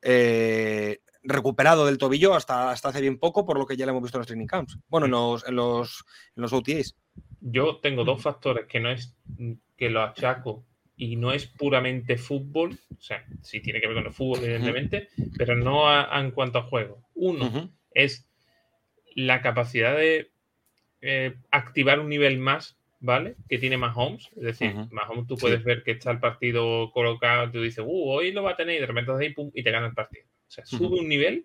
eh, 0.00 1.00
recuperado 1.24 1.86
del 1.86 1.98
tobillo 1.98 2.34
hasta, 2.34 2.70
hasta 2.70 2.90
hace 2.90 3.00
bien 3.00 3.18
poco, 3.18 3.44
por 3.44 3.58
lo 3.58 3.66
que 3.66 3.76
ya 3.76 3.86
lo 3.86 3.90
hemos 3.90 4.02
visto 4.02 4.18
en 4.18 4.20
los 4.20 4.26
training 4.26 4.46
camps. 4.46 4.78
Bueno, 4.88 5.06
en 5.06 5.12
los, 5.12 5.48
en 5.48 5.56
los, 5.56 6.04
en 6.36 6.42
los 6.42 6.52
OTAs. 6.52 6.96
Yo 7.40 7.78
tengo 7.80 8.04
dos 8.04 8.22
factores 8.22 8.66
que 8.66 8.80
no 8.80 8.90
es 8.90 9.14
que 9.76 9.90
lo 9.90 10.02
achaco 10.02 10.64
y 10.96 11.16
no 11.16 11.32
es 11.32 11.46
puramente 11.46 12.16
fútbol, 12.16 12.78
o 12.96 13.00
sea, 13.00 13.24
sí 13.42 13.60
tiene 13.60 13.80
que 13.80 13.88
ver 13.88 13.96
con 13.96 14.06
el 14.06 14.12
fútbol, 14.12 14.44
evidentemente, 14.44 15.08
uh 15.16 15.22
-huh. 15.22 15.34
pero 15.36 15.56
no 15.56 15.88
a, 15.88 16.16
a, 16.16 16.20
en 16.20 16.30
cuanto 16.30 16.58
a 16.58 16.62
juego. 16.62 17.02
Uno 17.14 17.46
uh 17.46 17.50
-huh. 17.50 17.70
es 17.90 18.28
la 19.16 19.42
capacidad 19.42 19.96
de 19.96 20.30
eh, 21.00 21.34
activar 21.50 21.98
un 21.98 22.08
nivel 22.08 22.38
más, 22.38 22.78
¿vale? 23.00 23.36
Que 23.48 23.58
tiene 23.58 23.76
Mahomes. 23.76 24.30
Es 24.36 24.42
decir, 24.42 24.72
uh 24.72 24.78
-huh. 24.78 24.90
Mahomes 24.90 25.26
tú 25.26 25.36
puedes 25.36 25.58
sí. 25.58 25.64
ver 25.64 25.82
que 25.82 25.92
está 25.92 26.12
el 26.12 26.20
partido 26.20 26.90
colocado, 26.92 27.50
tú 27.50 27.60
dices, 27.60 27.84
uh, 27.84 28.10
hoy 28.10 28.32
lo 28.32 28.42
va 28.42 28.52
a 28.52 28.56
tener 28.56 28.76
y 28.76 28.80
de 28.80 28.86
repente 28.86 29.12
ahí, 29.12 29.34
pum, 29.34 29.50
y 29.52 29.62
te 29.62 29.70
gana 29.72 29.88
el 29.88 29.94
partido. 29.94 30.26
O 30.48 30.50
sea, 30.50 30.64
sube 30.64 30.86
uh 30.86 30.90
-huh. 30.90 31.00
un 31.00 31.08
nivel. 31.08 31.44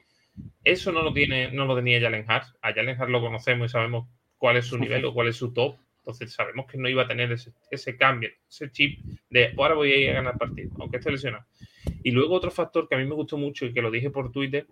Eso 0.64 0.92
no 0.92 1.02
lo 1.02 1.14
tiene, 1.14 1.52
no 1.52 1.66
lo 1.66 1.76
tenía 1.76 2.00
Jalen 2.00 2.26
Hurts. 2.30 2.56
A 2.62 2.74
Jalen 2.74 3.00
Hurts 3.00 3.12
lo 3.12 3.22
conocemos 3.22 3.70
y 3.70 3.72
sabemos 3.72 4.08
cuál 4.38 4.58
es 4.58 4.66
su 4.66 4.78
nivel 4.80 5.06
o 5.06 5.14
cuál 5.14 5.28
es 5.28 5.36
su 5.36 5.54
top. 5.54 5.78
Entonces 6.00 6.34
sabemos 6.34 6.66
que 6.66 6.78
no 6.78 6.90
iba 6.90 7.04
a 7.04 7.08
tener 7.08 7.32
ese, 7.32 7.52
ese 7.70 7.96
cambio, 7.96 8.30
ese 8.50 8.72
chip 8.72 9.00
de 9.30 9.54
ahora 9.58 9.76
voy 9.76 9.92
a 9.92 9.98
ir 9.98 10.10
a 10.10 10.14
ganar 10.14 10.38
partido, 10.38 10.72
aunque 10.80 10.98
esté 10.98 11.12
lesionado. 11.12 11.46
Y 12.04 12.12
luego 12.12 12.34
otro 12.34 12.50
factor 12.50 12.88
que 12.88 12.96
a 12.96 12.98
mí 12.98 13.06
me 13.06 13.14
gustó 13.14 13.38
mucho 13.38 13.66
y 13.66 13.74
que 13.74 13.82
lo 13.82 13.92
dije 13.92 14.10
por 14.10 14.32
Twitter, 14.32 14.66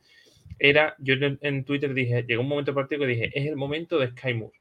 era, 0.58 0.96
yo 1.00 1.14
en, 1.14 1.38
en 1.42 1.64
Twitter 1.64 1.94
dije, 1.94 2.24
llegó 2.28 2.42
un 2.42 2.48
momento 2.48 2.72
del 2.72 2.76
partido 2.76 3.02
que 3.02 3.08
dije, 3.08 3.32
es 3.34 3.46
el 3.46 3.56
momento 3.56 4.00
de 4.00 4.08
Sky 4.10 4.34
Moore. 4.34 4.58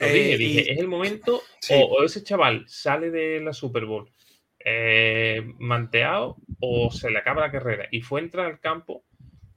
Lo 0.00 0.06
dije, 0.06 0.38
dije, 0.38 0.72
es 0.72 0.78
el 0.78 0.88
momento, 0.88 1.42
o, 1.70 2.02
ese 2.04 2.22
chaval 2.22 2.64
sale 2.68 3.10
de 3.10 3.40
la 3.40 3.52
Super 3.52 3.84
Bowl 3.84 4.10
manteado 5.58 6.36
o 6.60 6.90
se 6.90 7.10
le 7.10 7.18
acaba 7.18 7.40
la 7.40 7.50
carrera 7.50 7.86
y 7.90 8.02
fue 8.02 8.20
entrar 8.20 8.46
al 8.46 8.60
campo 8.60 9.04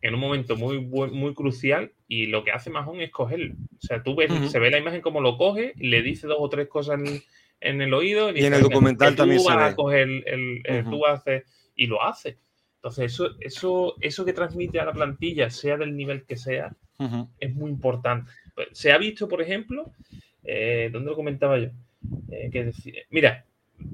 en 0.02 0.16
un 0.16 0.20
momento 0.20 0.56
muy, 0.56 0.80
muy 0.82 1.34
crucial 1.34 1.92
y 2.08 2.26
lo 2.26 2.44
que 2.44 2.52
hace 2.52 2.70
Mahon 2.70 3.02
es 3.02 3.12
cogerlo. 3.12 3.56
O 3.78 3.82
sea, 3.82 4.02
tú 4.02 4.16
ves, 4.16 4.32
se 4.52 4.60
ve 4.60 4.72
la 4.72 4.80
imagen 4.80 5.02
como 5.02 5.22
lo 5.22 5.38
coge, 5.38 5.74
le 5.78 6.02
dice 6.02 6.28
dos 6.28 6.38
o 6.40 6.50
tres 6.50 6.68
cosas 6.68 7.00
en, 7.60 7.82
el 7.82 7.94
oído. 7.94 8.36
Y, 8.36 8.44
en 8.44 8.54
el 8.54 8.62
documental 8.62 9.16
también 9.16 9.40
se 9.40 9.56
ve. 9.56 9.64
A 9.64 9.76
coger 9.76 10.10
el, 10.26 10.86
tú 10.90 11.06
haces 11.06 11.44
y 11.76 11.88
lo 11.88 12.04
hace. 12.04 12.38
Entonces, 12.78 13.14
eso, 13.14 13.30
eso, 13.40 13.96
eso 14.02 14.26
que 14.26 14.34
transmite 14.34 14.80
a 14.80 14.86
la 14.86 14.94
plantilla, 14.94 15.52
sea 15.52 15.78
del 15.78 15.96
nivel 15.96 16.26
que 16.26 16.36
sea, 16.36 16.76
es 17.40 17.54
muy 17.54 17.70
importante. 17.70 18.32
Pues, 18.56 18.70
se 18.72 18.92
ha 18.92 18.98
visto, 18.98 19.28
por 19.28 19.42
ejemplo, 19.42 19.92
eh, 20.44 20.90
¿dónde 20.92 21.12
lo 21.12 21.16
comentaba 21.16 21.60
yo? 21.60 21.70
Eh, 22.32 22.50
que 22.52 22.72
mira, 23.12 23.46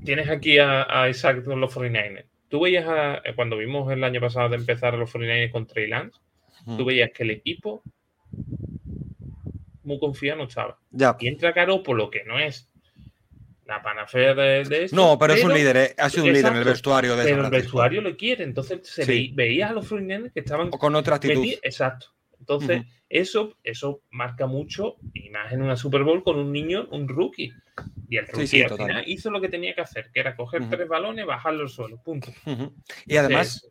tienes 0.04 0.30
aquí 0.30 0.60
a, 0.60 0.86
a 0.90 1.10
Isaac 1.10 1.44
con 1.44 1.60
los 1.60 1.76
49ers 1.76 2.26
tú 2.50 2.62
veías 2.62 2.86
eh, 3.24 3.34
cuando 3.36 3.58
vimos 3.58 3.92
el 3.92 4.04
año 4.04 4.22
pasado 4.22 4.50
de 4.50 4.58
empezar 4.58 4.94
los 4.96 5.14
49ers 5.14 5.52
con 5.52 5.68
Trey 5.68 5.88
Lance, 5.88 6.20
tú 6.78 6.86
veías 6.86 7.12
que 7.14 7.24
el 7.24 7.32
equipo 7.32 7.84
muy 9.84 10.00
confiado 10.00 10.40
no 10.40 10.48
estaba. 10.48 10.78
Ya. 10.92 11.16
Y 11.20 11.28
entra 11.28 11.54
Caro 11.54 11.82
por 11.82 11.96
lo 11.96 12.10
que 12.10 12.24
no 12.26 12.40
es 12.40 12.70
la 13.66 13.82
panacea 13.82 14.34
de, 14.34 14.64
de 14.64 14.90
No, 14.92 15.18
pero, 15.18 15.34
es 15.34 15.44
un 15.44 15.54
líder, 15.54 15.78
eh, 15.78 15.96
ha 15.98 16.10
sido 16.10 16.26
un 16.26 16.34
líder 16.34 16.52
en 16.52 16.58
el 16.58 16.64
vestuario 16.64 17.16
de 17.16 17.24
Pero 17.24 17.46
el 17.46 17.52
vestuario 17.52 18.02
lo 18.02 18.16
quiere, 18.16 18.44
entonces 18.44 18.80
se 18.84 19.32
veía 19.34 19.70
a 19.70 19.74
los 19.74 19.90
49ers 19.90 20.34
que 20.34 20.40
estaban 20.40 20.70
con 20.70 20.96
otra 20.96 21.16
actitud. 21.16 21.46
exacto. 21.62 22.08
Entonces, 22.40 22.84
eso, 23.10 23.58
eso 23.64 24.02
marca 24.10 24.46
mucho, 24.46 24.96
y 25.14 25.30
más 25.30 25.52
en 25.52 25.62
una 25.62 25.76
Super 25.76 26.04
Bowl 26.04 26.24
con 26.24 26.38
un 26.38 26.54
niño, 26.54 26.88
un 26.92 27.08
rookie. 27.08 27.52
Y 28.10 28.18
el 28.18 28.28
rookie 28.28 28.66
hizo 29.06 29.30
lo 29.30 29.42
que 29.42 29.50
tenía 29.50 29.74
que 29.76 29.82
hacer, 29.82 30.10
que 30.14 30.20
era 30.20 30.36
coger 30.36 30.70
tres 30.70 30.88
balones, 30.88 31.26
bajarlo 31.26 31.64
al 31.64 31.70
suelo, 31.70 32.02
punto. 32.02 32.32
Y 33.06 33.18
además, 33.18 33.70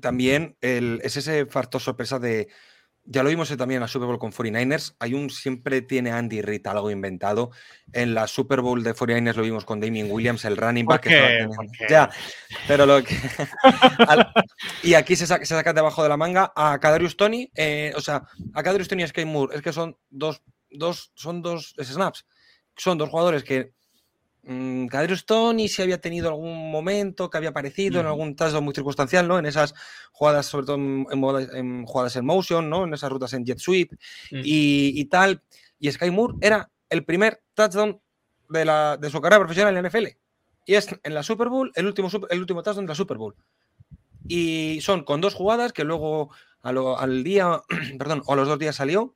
también 0.00 0.56
es 0.60 1.16
ese 1.16 1.46
factor 1.46 1.80
sorpresa 1.80 2.18
de 2.18 2.48
ya 3.06 3.22
lo 3.22 3.28
vimos 3.28 3.54
también 3.56 3.76
en 3.76 3.82
la 3.82 3.88
Super 3.88 4.06
Bowl 4.06 4.18
con 4.18 4.32
49ers. 4.32 4.96
Hay 4.98 5.12
un 5.12 5.28
siempre 5.28 5.82
tiene 5.82 6.10
Andy 6.10 6.40
Reid 6.40 6.66
algo 6.66 6.90
inventado. 6.90 7.50
En 7.92 8.14
la 8.14 8.26
Super 8.26 8.62
Bowl 8.62 8.82
de 8.82 8.94
49ers 8.94 9.34
lo 9.34 9.42
vimos 9.42 9.66
con 9.66 9.78
Damien 9.78 10.10
Williams, 10.10 10.44
el 10.46 10.56
running 10.56 10.86
back. 10.86 11.02
Que 11.02 11.46
ya, 11.88 12.10
pero 12.66 12.86
lo 12.86 13.04
que. 13.04 13.14
y 14.82 14.94
aquí 14.94 15.16
se 15.16 15.26
saca, 15.26 15.44
se 15.44 15.54
saca 15.54 15.74
debajo 15.74 16.02
de 16.02 16.08
la 16.08 16.16
manga 16.16 16.52
a 16.56 16.78
Kadarius 16.80 17.16
Tony. 17.16 17.50
Eh, 17.54 17.92
o 17.94 18.00
sea, 18.00 18.22
a 18.54 18.62
Kadarius 18.62 18.88
Tony 18.88 19.02
y 19.02 19.04
a 19.04 19.08
Sky 19.08 19.26
Moore. 19.26 19.56
Es 19.56 19.62
que 19.62 19.74
son 19.74 19.98
dos, 20.08 20.42
dos, 20.70 21.12
son 21.14 21.42
dos 21.42 21.74
snaps. 21.78 22.24
Son 22.76 22.98
dos 22.98 23.08
jugadores 23.08 23.44
que 23.44 23.72
mmm, 24.42 24.86
Tony 25.26 25.68
si 25.68 25.82
había 25.82 26.00
tenido 26.00 26.28
algún 26.28 26.70
momento 26.70 27.30
que 27.30 27.38
había 27.38 27.50
aparecido 27.50 28.00
en 28.00 28.06
algún 28.06 28.36
touchdown 28.36 28.64
muy 28.64 28.74
circunstancial, 28.74 29.26
¿no? 29.28 29.38
En 29.38 29.46
esas 29.46 29.74
jugadas, 30.12 30.46
sobre 30.46 30.66
todo 30.66 30.76
en, 30.76 31.86
jugadas 31.86 32.16
en 32.16 32.24
motion, 32.24 32.68
¿no? 32.68 32.84
En 32.84 32.94
esas 32.94 33.10
rutas 33.10 33.32
en 33.32 33.44
jet 33.44 33.58
sweep 33.58 33.92
y, 34.30 35.04
tal. 35.06 35.42
Y 35.78 35.90
Sky 35.90 36.10
Moore 36.10 36.34
era 36.40 36.70
el 36.90 37.04
primer 37.04 37.42
touchdown 37.54 38.00
de, 38.48 38.64
la, 38.64 38.96
de 38.96 39.10
su 39.10 39.20
carrera 39.20 39.40
profesional 39.40 39.76
en 39.76 39.82
la 39.82 39.88
NFL. 39.88 40.06
Y 40.66 40.74
es 40.74 40.88
en 41.02 41.14
la 41.14 41.22
Super 41.22 41.48
Bowl, 41.48 41.72
el 41.74 41.86
último, 41.86 42.08
el 42.30 42.40
último 42.40 42.62
touchdown 42.62 42.86
de 42.86 42.90
la 42.90 42.94
Super 42.94 43.18
Bowl. 43.18 43.34
Y 44.26 44.78
son 44.80 45.04
con 45.04 45.20
dos 45.20 45.34
jugadas 45.34 45.72
que 45.72 45.84
luego 45.84 46.30
al 46.62 47.24
día, 47.24 47.60
perdón, 47.98 48.22
o 48.26 48.32
a 48.32 48.36
los 48.36 48.48
dos 48.48 48.58
días 48.58 48.76
salió 48.76 49.14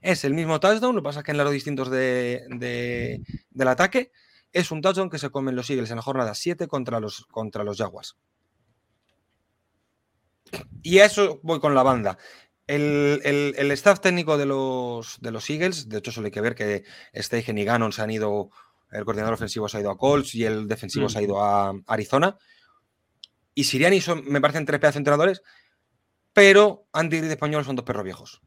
es 0.00 0.24
el 0.24 0.34
mismo 0.34 0.60
touchdown, 0.60 0.94
lo 0.94 1.02
que 1.02 1.06
pasa 1.06 1.20
es 1.20 1.24
que 1.24 1.32
en 1.32 1.38
lados 1.38 1.52
distintos 1.52 1.90
de, 1.90 3.22
del 3.50 3.68
ataque. 3.68 4.12
Es 4.50 4.70
un 4.70 4.80
touchdown 4.80 5.10
que 5.10 5.18
se 5.18 5.28
comen 5.28 5.56
los 5.56 5.68
Eagles 5.68 5.90
en 5.90 5.96
la 5.96 6.02
jornada 6.02 6.34
7 6.34 6.68
contra 6.68 7.00
los, 7.00 7.26
contra 7.26 7.64
los 7.64 7.76
Jaguars. 7.76 8.16
Y 10.82 11.00
a 11.00 11.04
eso 11.04 11.40
voy 11.42 11.60
con 11.60 11.74
la 11.74 11.82
banda. 11.82 12.16
El, 12.66 13.70
staff 13.72 14.00
técnico 14.00 14.38
de 14.38 14.46
los, 14.46 15.20
de 15.20 15.30
los 15.32 15.48
Eagles, 15.50 15.88
de 15.88 15.98
hecho, 15.98 16.12
solo 16.12 16.26
hay 16.26 16.30
que 16.30 16.40
ver 16.40 16.54
que 16.54 16.84
Steigen 17.14 17.58
y 17.58 17.64
Gannon 17.64 17.92
se 17.92 18.02
han 18.02 18.10
ido, 18.10 18.50
el 18.90 19.04
coordinador 19.04 19.34
ofensivo 19.34 19.68
se 19.68 19.78
ha 19.78 19.80
ido 19.80 19.90
a 19.90 19.98
Colts 19.98 20.34
y 20.34 20.44
el 20.44 20.66
defensivo 20.66 21.08
se 21.08 21.18
ha 21.18 21.22
ido 21.22 21.42
a 21.42 21.74
Arizona. 21.86 22.36
Y 23.54 23.64
Siriani 23.64 24.00
son, 24.00 24.24
me 24.26 24.40
parecen 24.40 24.64
tres 24.64 24.80
pedazos 24.80 24.98
entrenadores, 24.98 25.42
pero 26.32 26.86
Andy 26.92 27.20
Reid 27.20 27.32
español 27.32 27.64
son 27.64 27.76
dos 27.76 27.84
perros 27.84 28.04
viejos. 28.04 28.40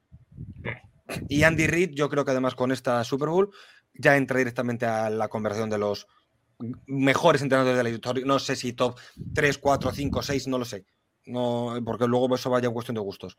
Y 1.27 1.43
Andy 1.43 1.67
Reid, 1.67 1.91
yo 1.93 2.09
creo 2.09 2.25
que 2.25 2.31
además 2.31 2.55
con 2.55 2.71
esta 2.71 3.03
Super 3.03 3.29
Bowl 3.29 3.51
ya 3.93 4.17
entra 4.17 4.37
directamente 4.37 4.85
a 4.85 5.09
la 5.09 5.27
conversación 5.27 5.69
de 5.69 5.77
los 5.77 6.07
mejores 6.85 7.41
entrenadores 7.41 7.77
de 7.77 7.83
la 7.83 7.89
historia. 7.89 8.25
No 8.25 8.39
sé 8.39 8.55
si 8.55 8.73
top 8.73 8.97
3, 9.33 9.57
4, 9.57 9.91
5, 9.91 10.21
6, 10.21 10.47
no 10.47 10.57
lo 10.57 10.65
sé. 10.65 10.85
No, 11.25 11.75
porque 11.85 12.07
luego 12.07 12.33
eso 12.33 12.49
vaya 12.49 12.67
en 12.67 12.73
cuestión 12.73 12.95
de 12.95 13.01
gustos. 13.01 13.37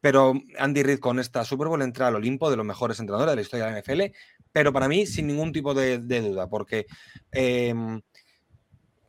Pero 0.00 0.32
Andy 0.58 0.82
Reid 0.82 0.98
con 0.98 1.18
esta 1.18 1.44
Super 1.44 1.68
Bowl 1.68 1.82
entra 1.82 2.08
al 2.08 2.16
Olimpo 2.16 2.50
de 2.50 2.56
los 2.56 2.66
mejores 2.66 2.98
entrenadores 2.98 3.32
de 3.32 3.36
la 3.36 3.42
historia 3.42 3.66
de 3.66 3.72
la 3.72 3.80
NFL, 3.80 4.16
pero 4.50 4.72
para 4.72 4.88
mí 4.88 5.06
sin 5.06 5.26
ningún 5.26 5.52
tipo 5.52 5.74
de, 5.74 5.98
duda, 5.98 6.48
porque 6.48 6.86
em, 7.30 8.00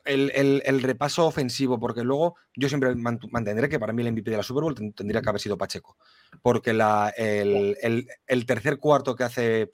el, 0.05 0.81
repaso 0.81 1.25
ofensivo, 1.25 1.79
porque 1.79 2.03
luego 2.03 2.35
yo 2.55 2.69
siempre 2.69 2.93
mantendré 2.95 3.69
que 3.69 3.79
para 3.79 3.93
mí 3.93 4.01
el 4.01 4.11
MVP 4.11 4.31
de 4.31 4.37
la 4.37 4.43
Super 4.43 4.63
Bowl 4.63 4.93
tendría 4.93 5.21
que 5.21 5.29
haber 5.29 5.41
sido 5.41 5.57
Pacheco, 5.57 5.97
porque 6.41 6.73
la, 6.73 7.13
el, 7.17 8.45
tercer 8.45 8.77
cuarto 8.77 9.15
que 9.15 9.23
hace 9.23 9.71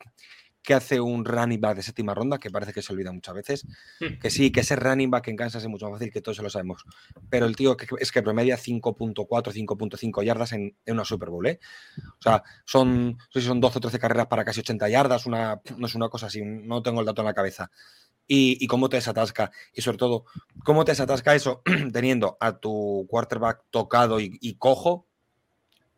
que 0.63 0.73
hace 0.73 0.99
un 0.99 1.23
running 1.23 1.61
back 1.61 1.77
de 1.77 1.81
séptima 1.81 2.13
ronda, 2.13 2.39
que 2.39 2.51
parece 2.51 2.73
que 2.73 2.81
se 2.81 2.91
olvida 2.91 3.13
muchas 3.13 3.33
veces, 3.33 3.65
que 4.21 4.29
sí, 4.29 4.51
que 4.51 4.59
ese 4.59 4.75
running 4.75 5.09
back 5.09 5.29
en 5.29 5.37
Kansas 5.37 5.63
es 5.63 5.69
mucho 5.69 5.85
más 5.85 5.93
fácil, 5.97 6.11
que 6.11 6.21
todos 6.21 6.35
se 6.35 6.43
lo 6.43 6.49
sabemos, 6.49 6.83
pero 7.29 7.45
el 7.45 7.55
tío 7.55 7.77
es 7.97 8.11
que 8.11 8.21
promedia 8.21 8.57
5.4, 8.57 9.15
5.5 9.25 10.23
yardas 10.25 10.51
en, 10.51 10.75
una 10.85 11.05
Super 11.05 11.29
Bowl, 11.29 11.47
¿eh? 11.47 11.59
O 12.19 12.21
sea, 12.21 12.43
son, 12.65 13.11
no 13.11 13.17
sé 13.31 13.39
si 13.39 13.47
son 13.47 13.61
12 13.61 13.77
o 13.77 13.81
13 13.81 13.97
carreras 13.97 14.27
para 14.27 14.43
casi 14.43 14.59
80 14.59 14.89
yardas, 14.89 15.25
una, 15.25 15.61
no 15.77 15.87
es 15.87 15.95
una 15.95 16.09
cosa 16.09 16.25
así, 16.25 16.41
no 16.43 16.83
tengo 16.83 16.99
el 16.99 17.05
dato 17.05 17.21
en 17.21 17.27
la 17.27 17.33
cabeza 17.33 17.71
y, 18.27 18.67
cómo 18.67 18.89
te 18.89 18.97
desatasca. 18.97 19.51
Y 19.73 19.81
sobre 19.81 19.97
todo, 19.97 20.25
cómo 20.63 20.85
te 20.85 20.91
desatasca 20.91 21.35
eso 21.35 21.61
teniendo 21.93 22.37
a 22.39 22.57
tu 22.57 23.05
quarterback 23.09 23.63
tocado 23.69 24.19
y, 24.19 24.55
cojo. 24.55 25.05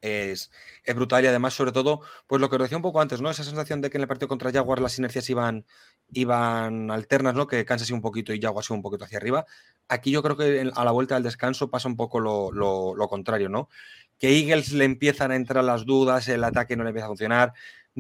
Es, 0.02 0.50
brutal 0.96 1.26
y 1.26 1.28
además, 1.28 1.54
sobre 1.54 1.74
todo, 1.74 2.02
pues 2.26 2.40
lo 2.40 2.50
que 2.50 2.56
os 2.56 2.62
decía 2.62 2.78
un 2.78 2.84
poco 2.84 3.02
antes, 3.02 3.20
¿no? 3.20 3.30
Esa 3.30 3.44
sensación 3.44 3.82
de 3.82 3.90
que 3.90 3.98
en 3.98 4.04
el 4.04 4.08
partido 4.08 4.30
contra 4.30 4.52
Jaguar 4.52 4.80
las 4.80 4.98
inercias 4.98 5.30
iban, 5.30 5.66
iban 6.14 6.90
alternas, 6.90 7.36
¿no? 7.36 7.48
Que 7.48 7.66
Kansas 7.66 7.90
iba 7.90 7.98
un 7.98 8.02
poquito 8.02 8.34
y 8.34 8.40
Jaguar 8.40 8.64
iba 8.70 8.78
un 8.78 8.82
poquito 8.82 9.04
hacia 9.04 9.18
arriba. 9.18 9.46
Aquí 9.90 10.12
yo 10.12 10.24
creo 10.24 10.38
que 10.38 10.72
a 10.74 10.86
la 10.86 10.92
vuelta 10.92 11.16
del 11.16 11.24
descanso 11.24 11.70
pasa 11.70 11.90
un 11.90 11.98
poco 11.98 12.22
lo, 12.22 12.52
lo 12.52 13.08
contrario, 13.10 13.50
¿no? 13.50 13.68
Que 14.18 14.38
Eagles 14.38 14.72
le 14.72 14.86
empiezan 14.86 15.32
a 15.32 15.36
entrar 15.36 15.66
las 15.66 15.86
dudas, 15.86 16.30
el 16.30 16.46
ataque 16.46 16.78
no 16.78 16.84
le 16.84 16.92
empieza 16.92 17.08
a 17.08 17.10
funcionar, 17.10 17.54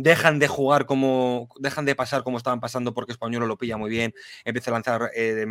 dejan 0.03 0.39
de 0.39 0.47
jugar 0.47 0.85
como, 0.85 1.49
dejan 1.59 1.85
de 1.85 1.95
pasar 1.95 2.23
como 2.23 2.37
estaban 2.37 2.59
pasando 2.59 2.93
porque 2.93 3.11
Español 3.11 3.47
lo 3.47 3.57
pilla 3.57 3.77
muy 3.77 3.89
bien, 3.89 4.13
empieza 4.43 4.71
a 4.71 4.73
lanzar, 4.73 5.11
eh, 5.15 5.45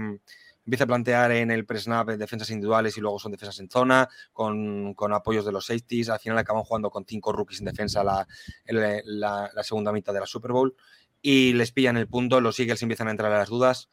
empieza 0.65 0.85
a 0.85 0.87
plantear 0.87 1.33
en 1.33 1.51
el 1.51 1.65
pre-snap 1.65 2.09
defensas 2.11 2.51
individuales 2.51 2.97
y 2.97 3.01
luego 3.01 3.19
son 3.19 3.33
defensas 3.33 3.59
en 3.61 3.71
zona, 3.71 4.09
con, 4.33 4.95
apoyos 5.13 5.45
de 5.45 5.53
los 5.53 5.67
safeties, 5.67 6.11
al 6.11 6.21
final 6.21 6.39
acaban 6.39 6.63
jugando 6.63 6.91
con 6.91 7.05
cinco 7.07 7.33
rookies 7.33 7.61
en 7.61 7.67
defensa 7.67 8.05
la, 8.05 8.27
la, 8.67 9.63
segunda 9.63 9.93
mitad 9.93 10.13
de 10.13 10.21
la 10.21 10.27
Super 10.27 10.53
Bowl 10.53 10.77
y 11.23 11.53
les 11.55 11.73
pillan 11.73 11.97
el 11.97 12.07
punto, 12.07 12.41
los 12.41 12.61
Eagles 12.61 12.83
empiezan 12.83 13.09
a 13.09 13.13
entrar 13.13 13.33
a 13.33 13.39
las 13.39 13.49
dudas 13.49 13.89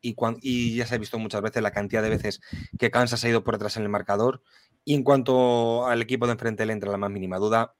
y, 0.00 0.14
y 0.42 0.76
ya 0.76 0.86
se 0.86 0.94
ha 0.94 0.98
visto 0.98 1.18
muchas 1.18 1.42
veces 1.42 1.62
la 1.62 1.70
cantidad 1.70 2.02
de 2.02 2.10
veces 2.10 2.40
que 2.78 2.90
Kansas 2.90 3.24
ha 3.24 3.28
ido 3.28 3.42
por 3.42 3.54
detrás 3.54 3.76
en 3.76 3.82
el 3.82 3.88
marcador 3.88 4.42
y 4.84 4.94
en 4.94 5.02
cuanto 5.02 5.86
al 5.86 6.02
equipo 6.02 6.26
de 6.26 6.32
enfrente 6.32 6.66
le 6.66 6.72
entra 6.72 6.90
la 6.90 6.98
más 6.98 7.10
mínima 7.10 7.38
duda, 7.38 7.74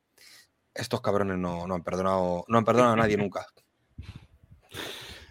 estos 0.74 1.00
cabrones 1.00 1.38
no, 1.38 1.64
han 1.64 1.82
perdonado, 1.82 2.44
no 2.48 2.58
han 2.58 2.64
perdonado 2.64 2.94
a 2.94 2.96
nadie 2.96 3.16
nunca. 3.18 3.46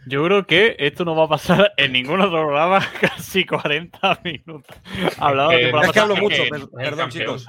Yo 0.05 0.23
creo 0.23 0.47
que 0.47 0.75
esto 0.79 1.03
no 1.03 1.15
va 1.15 1.25
a 1.25 1.29
pasar 1.29 1.73
en 1.75 1.91
ningún 1.91 2.21
otro 2.21 2.45
programa 2.45 2.79
casi 3.01 3.45
40 3.45 4.21
minutos. 4.23 4.77
Hablado 5.17 5.51
eh, 5.51 5.71
es 5.83 5.91
que 5.91 5.99
hablo 5.99 6.15
mucho, 6.15 6.43
perdón, 6.73 7.09
chicos. 7.09 7.45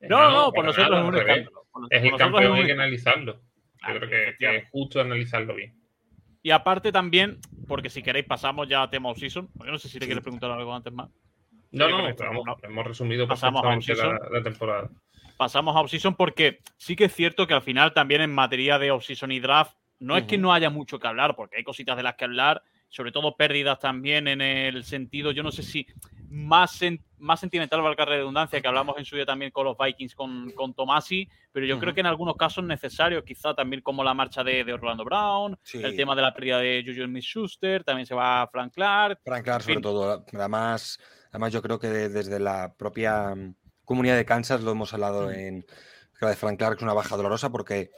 No, 0.00 0.30
no, 0.30 0.52
por 0.52 0.64
nosotros 0.64 0.98
es 0.98 1.04
un 1.04 1.16
escándalo. 1.16 1.66
Es 1.90 2.04
el 2.04 2.16
campeón, 2.16 2.54
hay 2.54 2.66
que 2.66 2.72
analizarlo. 2.72 3.40
Yo 3.88 4.00
creo 4.00 4.34
que, 4.38 4.56
es 4.56 4.70
justo 4.70 5.00
analizarlo 5.00 5.54
bien. 5.54 5.74
Y 6.42 6.52
aparte 6.52 6.92
también, 6.92 7.40
porque 7.66 7.90
si 7.90 8.02
queréis 8.02 8.24
pasamos 8.24 8.68
ya 8.68 8.82
a 8.82 8.90
tema 8.90 9.10
off-season. 9.10 9.48
Yo 9.58 9.72
no 9.72 9.78
sé 9.78 9.88
si 9.88 9.98
te 9.98 10.06
quieres 10.06 10.22
preguntar 10.22 10.50
algo 10.50 10.72
antes 10.72 10.92
más. 10.92 11.10
No, 11.72 11.88
no, 11.88 12.14
pero 12.16 12.30
hemos 12.62 12.86
resumido 12.86 13.26
pasamos 13.26 13.62
la, 13.64 14.20
la 14.30 14.42
temporada 14.42 14.88
pasamos 15.36 15.76
a 15.76 15.80
off-season 15.80 16.14
porque 16.14 16.60
sí 16.76 16.96
que 16.96 17.04
es 17.04 17.14
cierto 17.14 17.46
que 17.46 17.54
al 17.54 17.62
final 17.62 17.92
también 17.92 18.20
en 18.20 18.34
materia 18.34 18.78
de 18.78 18.90
off-season 18.90 19.32
y 19.32 19.40
draft 19.40 19.76
no 19.98 20.16
es 20.16 20.24
que 20.24 20.38
no 20.38 20.52
haya 20.52 20.70
mucho 20.70 20.98
que 20.98 21.06
hablar, 21.06 21.36
porque 21.36 21.56
hay 21.56 21.64
cositas 21.64 21.96
de 21.96 22.02
las 22.02 22.16
que 22.16 22.24
hablar, 22.24 22.62
sobre 22.88 23.12
todo 23.12 23.36
pérdidas 23.36 23.78
también 23.78 24.28
en 24.28 24.40
el 24.40 24.84
sentido, 24.84 25.30
yo 25.32 25.42
no 25.42 25.50
sé 25.50 25.62
si 25.62 25.86
más, 26.28 26.80
más 27.18 27.40
sentimental, 27.40 27.80
valga 27.80 28.04
la 28.04 28.16
redundancia, 28.16 28.60
que 28.60 28.68
hablamos 28.68 28.98
en 28.98 29.04
su 29.04 29.16
día 29.16 29.24
también 29.24 29.50
con 29.50 29.64
los 29.64 29.76
Vikings, 29.78 30.14
con, 30.14 30.50
con 30.50 30.74
Tomasi, 30.74 31.28
pero 31.52 31.66
yo 31.66 31.78
creo 31.78 31.94
que 31.94 32.00
en 32.00 32.06
algunos 32.06 32.36
casos 32.36 32.64
necesarios, 32.64 33.24
quizá 33.24 33.54
también 33.54 33.80
como 33.80 34.04
la 34.04 34.12
marcha 34.12 34.44
de, 34.44 34.70
Orlando 34.72 35.04
Brown, 35.04 35.58
el 35.72 35.96
tema 35.96 36.14
de 36.14 36.22
la 36.22 36.34
pérdida 36.34 36.58
de 36.58 36.84
Juju 36.86 37.04
Smith-Schuster, 37.04 37.84
también 37.84 38.06
se 38.06 38.14
va 38.14 38.48
Frank 38.52 38.74
Clark. 38.74 39.20
Frank 39.24 39.44
Clark, 39.44 39.62
sobre 39.62 39.80
todo. 39.80 40.24
Además, 40.34 40.98
además, 41.30 41.52
yo 41.52 41.62
creo 41.62 41.78
que 41.78 41.88
desde 41.88 42.38
la 42.38 42.74
propia 42.76 43.34
comunidad 43.86 44.16
de 44.16 44.26
Kansas 44.26 44.60
lo 44.60 44.72
hemos 44.72 44.92
hablado 44.92 45.30
en 45.30 45.64
la 46.20 46.28
de 46.28 46.36
Frank 46.36 46.58
Clark 46.58 46.76
es 46.76 46.82
una 46.82 46.92
baja 46.92 47.16
dolorosa 47.16 47.50
porque 47.50 47.90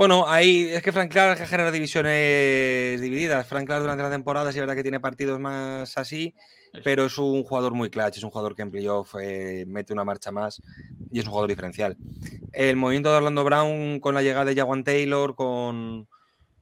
bueno, 0.00 0.26
ahí 0.26 0.70
es 0.70 0.82
que 0.82 0.92
Frank 0.92 1.10
Clark 1.10 1.46
genera 1.46 1.70
divisiones 1.70 2.98
divididas. 3.02 3.46
Frank 3.46 3.66
Clark 3.66 3.82
durante 3.82 4.02
la 4.02 4.10
temporada 4.10 4.50
sí 4.50 4.56
es 4.56 4.62
verdad 4.62 4.74
que 4.74 4.82
tiene 4.82 4.98
partidos 4.98 5.38
más 5.38 5.98
así, 5.98 6.34
pero 6.82 7.04
es 7.04 7.18
un 7.18 7.44
jugador 7.44 7.74
muy 7.74 7.90
clutch, 7.90 8.16
es 8.16 8.22
un 8.22 8.30
jugador 8.30 8.56
que 8.56 8.62
en 8.62 8.70
playoff 8.70 9.14
eh, 9.20 9.66
mete 9.68 9.92
una 9.92 10.02
marcha 10.02 10.30
más 10.30 10.62
y 11.10 11.18
es 11.18 11.26
un 11.26 11.32
jugador 11.32 11.50
diferencial. 11.50 11.98
El 12.52 12.76
movimiento 12.76 13.10
de 13.10 13.18
Orlando 13.18 13.44
Brown 13.44 14.00
con 14.00 14.14
la 14.14 14.22
llegada 14.22 14.46
de 14.46 14.54
Jawan 14.54 14.84
Taylor 14.84 15.34
con, 15.34 16.08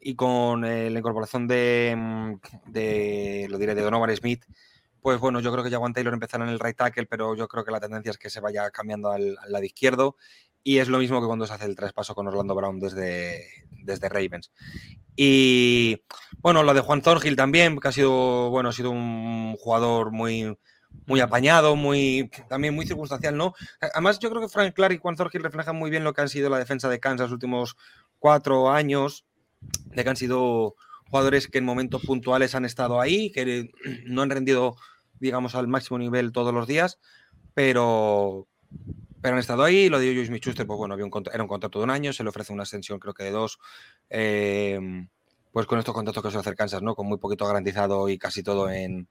y 0.01 0.17
con 0.17 0.65
eh, 0.65 0.91
la 0.91 0.99
incorporación 0.99 1.47
de, 1.47 1.95
mm, 1.97 2.35
de, 2.73 3.47
lo 3.49 3.59
diré, 3.59 3.77
de 3.77 3.83
Donovan 3.83 4.17
Smith, 4.17 4.45
pues 5.09 5.21
bueno, 5.21 5.41
yo 5.41 5.51
creo 5.51 5.65
que 5.65 5.71
Jawan 5.71 5.95
Taylor 5.95 6.13
empezará 6.13 6.45
en 6.45 6.51
el 6.51 6.61
right 6.61 6.77
tackle, 6.77 7.07
pero 7.07 7.35
yo 7.35 7.49
creo 7.49 7.65
que 7.65 7.71
la 7.71 7.81
tendencia 7.81 8.11
es 8.11 8.19
que 8.19 8.29
se 8.29 8.41
vaya 8.41 8.71
cambiando 8.71 9.11
al, 9.11 9.39
al 9.43 9.53
lado 9.53 9.65
izquierdo 9.65 10.17
y 10.63 10.81
es 10.81 10.89
lo 10.89 10.99
mismo 10.99 11.19
que 11.19 11.27
cuando 11.27 11.47
se 11.47 11.55
hace 11.55 11.65
el 11.65 11.75
traspaso 11.75 12.15
con 12.15 12.27
Orlando 12.27 12.55
Brown 12.55 12.79
desde, 12.79 13.43
desde 13.71 14.11
Ravens. 14.11 14.53
Y 15.17 16.03
bueno, 16.43 16.63
lo 16.63 16.75
de 16.75 16.83
Juan 16.83 17.01
Thornhill 17.01 17.37
también, 17.37 17.79
que 17.79 17.89
ha 17.89 17.93
sido, 17.93 18.51
bueno, 18.51 18.69
ha 18.69 18.73
sido 18.73 18.91
un 18.91 19.57
jugador 19.57 20.11
muy, 20.11 20.59
muy 21.07 21.21
apañado, 21.21 21.75
muy, 21.75 22.31
también 22.51 22.75
muy 22.75 22.87
circunstancial, 22.87 23.35
¿no? 23.35 23.55
Además, 23.81 24.19
yo 24.19 24.29
creo 24.29 24.43
que 24.43 24.51
Frank 24.51 24.75
Clark 24.75 24.93
y 24.93 24.99
Juan 24.99 25.17
Thornhill 25.17 25.43
reflejan 25.43 25.77
muy 25.77 25.89
bien 25.89 26.05
lo 26.05 26.13
que 26.13 26.21
han 26.21 26.29
sido 26.29 26.51
la 26.51 26.59
defensa 26.59 26.91
de 26.91 27.01
Kansas 27.01 27.29
los 27.29 27.33
últimos 27.33 27.79
cuatro 28.19 28.71
años, 28.71 29.25
de 29.87 30.05
que 30.05 30.11
han 30.11 30.17
sido 30.17 30.75
jugadores 31.09 31.49
que 31.49 31.59
en 31.59 31.65
momentos 31.65 32.03
puntuales 32.03 32.55
han 32.55 32.65
estado 32.65 33.01
ahí, 33.01 33.31
que 33.33 33.71
no 34.07 34.23
han 34.23 34.31
rendido, 34.31 34.77
digamos, 35.21 35.55
al 35.55 35.69
máximo 35.69 35.99
nivel 35.99 36.33
todos 36.33 36.53
los 36.55 36.67
días, 36.67 36.99
pero, 37.55 38.47
han 39.23 39.39
estado 39.39 39.65
ahí, 39.65 39.89
lo 39.89 39.99
de 39.99 40.15
Joyce 40.15 40.31
Michuster, 40.31 40.67
pues 40.67 40.79
bueno, 40.79 40.95
había 40.95 41.07
un, 41.07 41.13
era 41.33 41.43
un 41.43 41.49
contrato 41.49 41.81
de 41.81 41.85
un 41.85 41.91
año, 41.91 42.13
se 42.13 42.23
le 42.23 42.29
ofrece 42.29 42.53
una 42.53 42.63
extensión 42.63 43.01
creo 43.01 43.15
que 43.15 43.25
de 43.25 43.33
dos, 43.33 43.59
em, 44.09 45.09
pues 45.53 45.67
con 45.67 45.79
estos 45.79 45.95
contratos 45.95 46.23
que 46.23 46.31
se 46.31 46.39
hacer 46.39 46.55
Kansas, 46.55 46.83
¿no? 46.83 46.95
Con 46.95 47.09
muy 47.09 47.19
poquito 47.19 47.47
garantizado 47.47 48.09
y 48.09 48.17
casi 48.17 48.45
todo 48.45 48.71
en, 48.71 49.09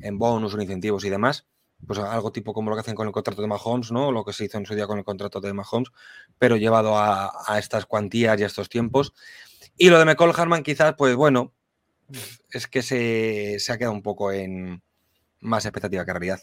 en 0.00 0.18
bonus, 0.18 0.52
en 0.52 0.62
incentivos 0.62 1.04
y 1.06 1.08
demás. 1.10 1.46
Pues 1.86 1.98
algo 1.98 2.32
tipo 2.32 2.52
como 2.52 2.70
lo 2.70 2.76
que 2.76 2.80
hacen 2.80 2.94
con 2.94 3.06
el 3.06 3.12
contrato 3.12 3.40
de 3.40 3.48
Mahomes, 3.48 3.92
¿no? 3.92 4.12
Lo 4.12 4.24
que 4.24 4.34
se 4.34 4.44
hizo 4.44 4.58
en 4.58 4.66
su 4.66 4.74
día 4.74 4.86
con 4.86 4.98
el 4.98 5.04
contrato 5.04 5.40
de 5.40 5.54
Mahomes, 5.54 5.90
pero 6.38 6.56
llevado 6.56 6.98
a, 6.98 7.32
estas 7.58 7.86
cuantías 7.86 8.38
y 8.38 8.42
a 8.42 8.46
estos 8.46 8.68
tiempos. 8.68 9.14
Y 9.78 9.88
lo 9.88 9.98
de 9.98 10.04
McCall 10.04 10.34
Harman, 10.36 10.62
quizás, 10.62 10.94
pues 10.98 11.16
bueno, 11.16 11.54
es 12.50 12.66
que 12.66 12.82
se, 12.82 13.58
se 13.58 13.72
ha 13.72 13.78
quedado 13.78 13.94
un 13.94 14.02
poco 14.02 14.32
en 14.32 14.82
más 15.46 15.64
expectativa 15.64 16.04
que 16.04 16.12
realidad. 16.12 16.40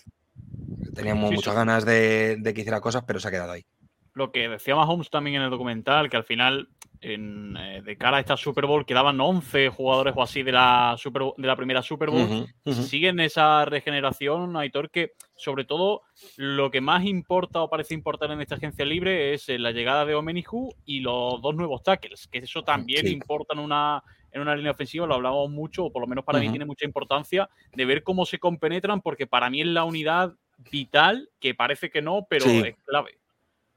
Teníamos 0.95 1.31
muchas 1.31 1.55
ganas 1.55 1.85
de, 1.85 2.39
que 2.43 2.61
hiciera 2.61 2.81
cosas, 2.81 3.03
pero 3.05 3.19
se 3.19 3.27
ha 3.27 3.31
quedado 3.31 3.51
ahí. 3.51 3.65
Lo 4.13 4.31
que 4.31 4.47
decía 4.47 4.75
Mahomes 4.75 5.09
también 5.09 5.37
en 5.37 5.41
el 5.43 5.49
documental, 5.49 6.09
que 6.09 6.17
al 6.17 6.23
final, 6.23 6.69
eh, 7.01 7.81
de 7.83 7.97
cara 7.97 8.17
a 8.17 8.19
esta 8.19 8.37
Super 8.37 8.67
Bowl, 8.67 8.85
quedaban 8.85 9.19
11 9.19 9.69
jugadores 9.69 10.13
o 10.15 10.21
así 10.21 10.43
de 10.43 10.51
la, 10.51 10.95
Super, 10.99 11.23
de 11.35 11.47
la 11.47 11.55
primera 11.55 11.81
Super 11.81 12.11
Bowl. 12.11 12.47
Siguen 12.65 13.19
esa 13.19 13.65
regeneración, 13.65 14.55
Aitor, 14.55 14.91
que 14.91 15.13
sobre 15.35 15.65
todo 15.65 16.03
lo 16.37 16.69
que 16.69 16.79
más 16.79 17.03
importa 17.05 17.63
o 17.63 17.69
parece 17.71 17.95
importar 17.95 18.29
en 18.31 18.41
esta 18.41 18.55
agencia 18.55 18.85
libre 18.85 19.33
es 19.33 19.49
eh, 19.49 19.57
la 19.57 19.71
llegada 19.71 20.05
de 20.05 20.13
Omenihu 20.13 20.69
y 20.85 20.99
los 20.99 21.41
dos 21.41 21.55
nuevos 21.55 21.81
tackles, 21.81 22.27
que 22.27 22.37
eso 22.37 22.63
también 22.63 23.07
importa 23.07 23.55
en 23.55 23.59
una, 23.61 24.03
en 24.33 24.41
una 24.41 24.55
línea 24.55 24.71
ofensiva, 24.71 25.05
lo 25.05 25.13
hablamos 25.13 25.49
mucho, 25.49 25.85
o 25.85 25.91
por 25.91 26.01
lo 26.01 26.07
menos 26.07 26.25
para 26.25 26.39
mí 26.39 26.49
tiene 26.49 26.65
mucha 26.65 26.85
importancia, 26.85 27.49
de 27.73 27.85
ver 27.85 28.03
cómo 28.03 28.25
se 28.25 28.39
compenetran, 28.39 29.01
porque 29.01 29.27
para 29.27 29.49
mí 29.49 29.61
es 29.61 29.67
la 29.67 29.83
unidad 29.83 30.33
vital, 30.71 31.29
que 31.39 31.53
parece 31.53 31.91
que 31.91 32.01
no, 32.01 32.25
pero 32.29 32.45
es 32.45 32.75
clave. 32.85 33.19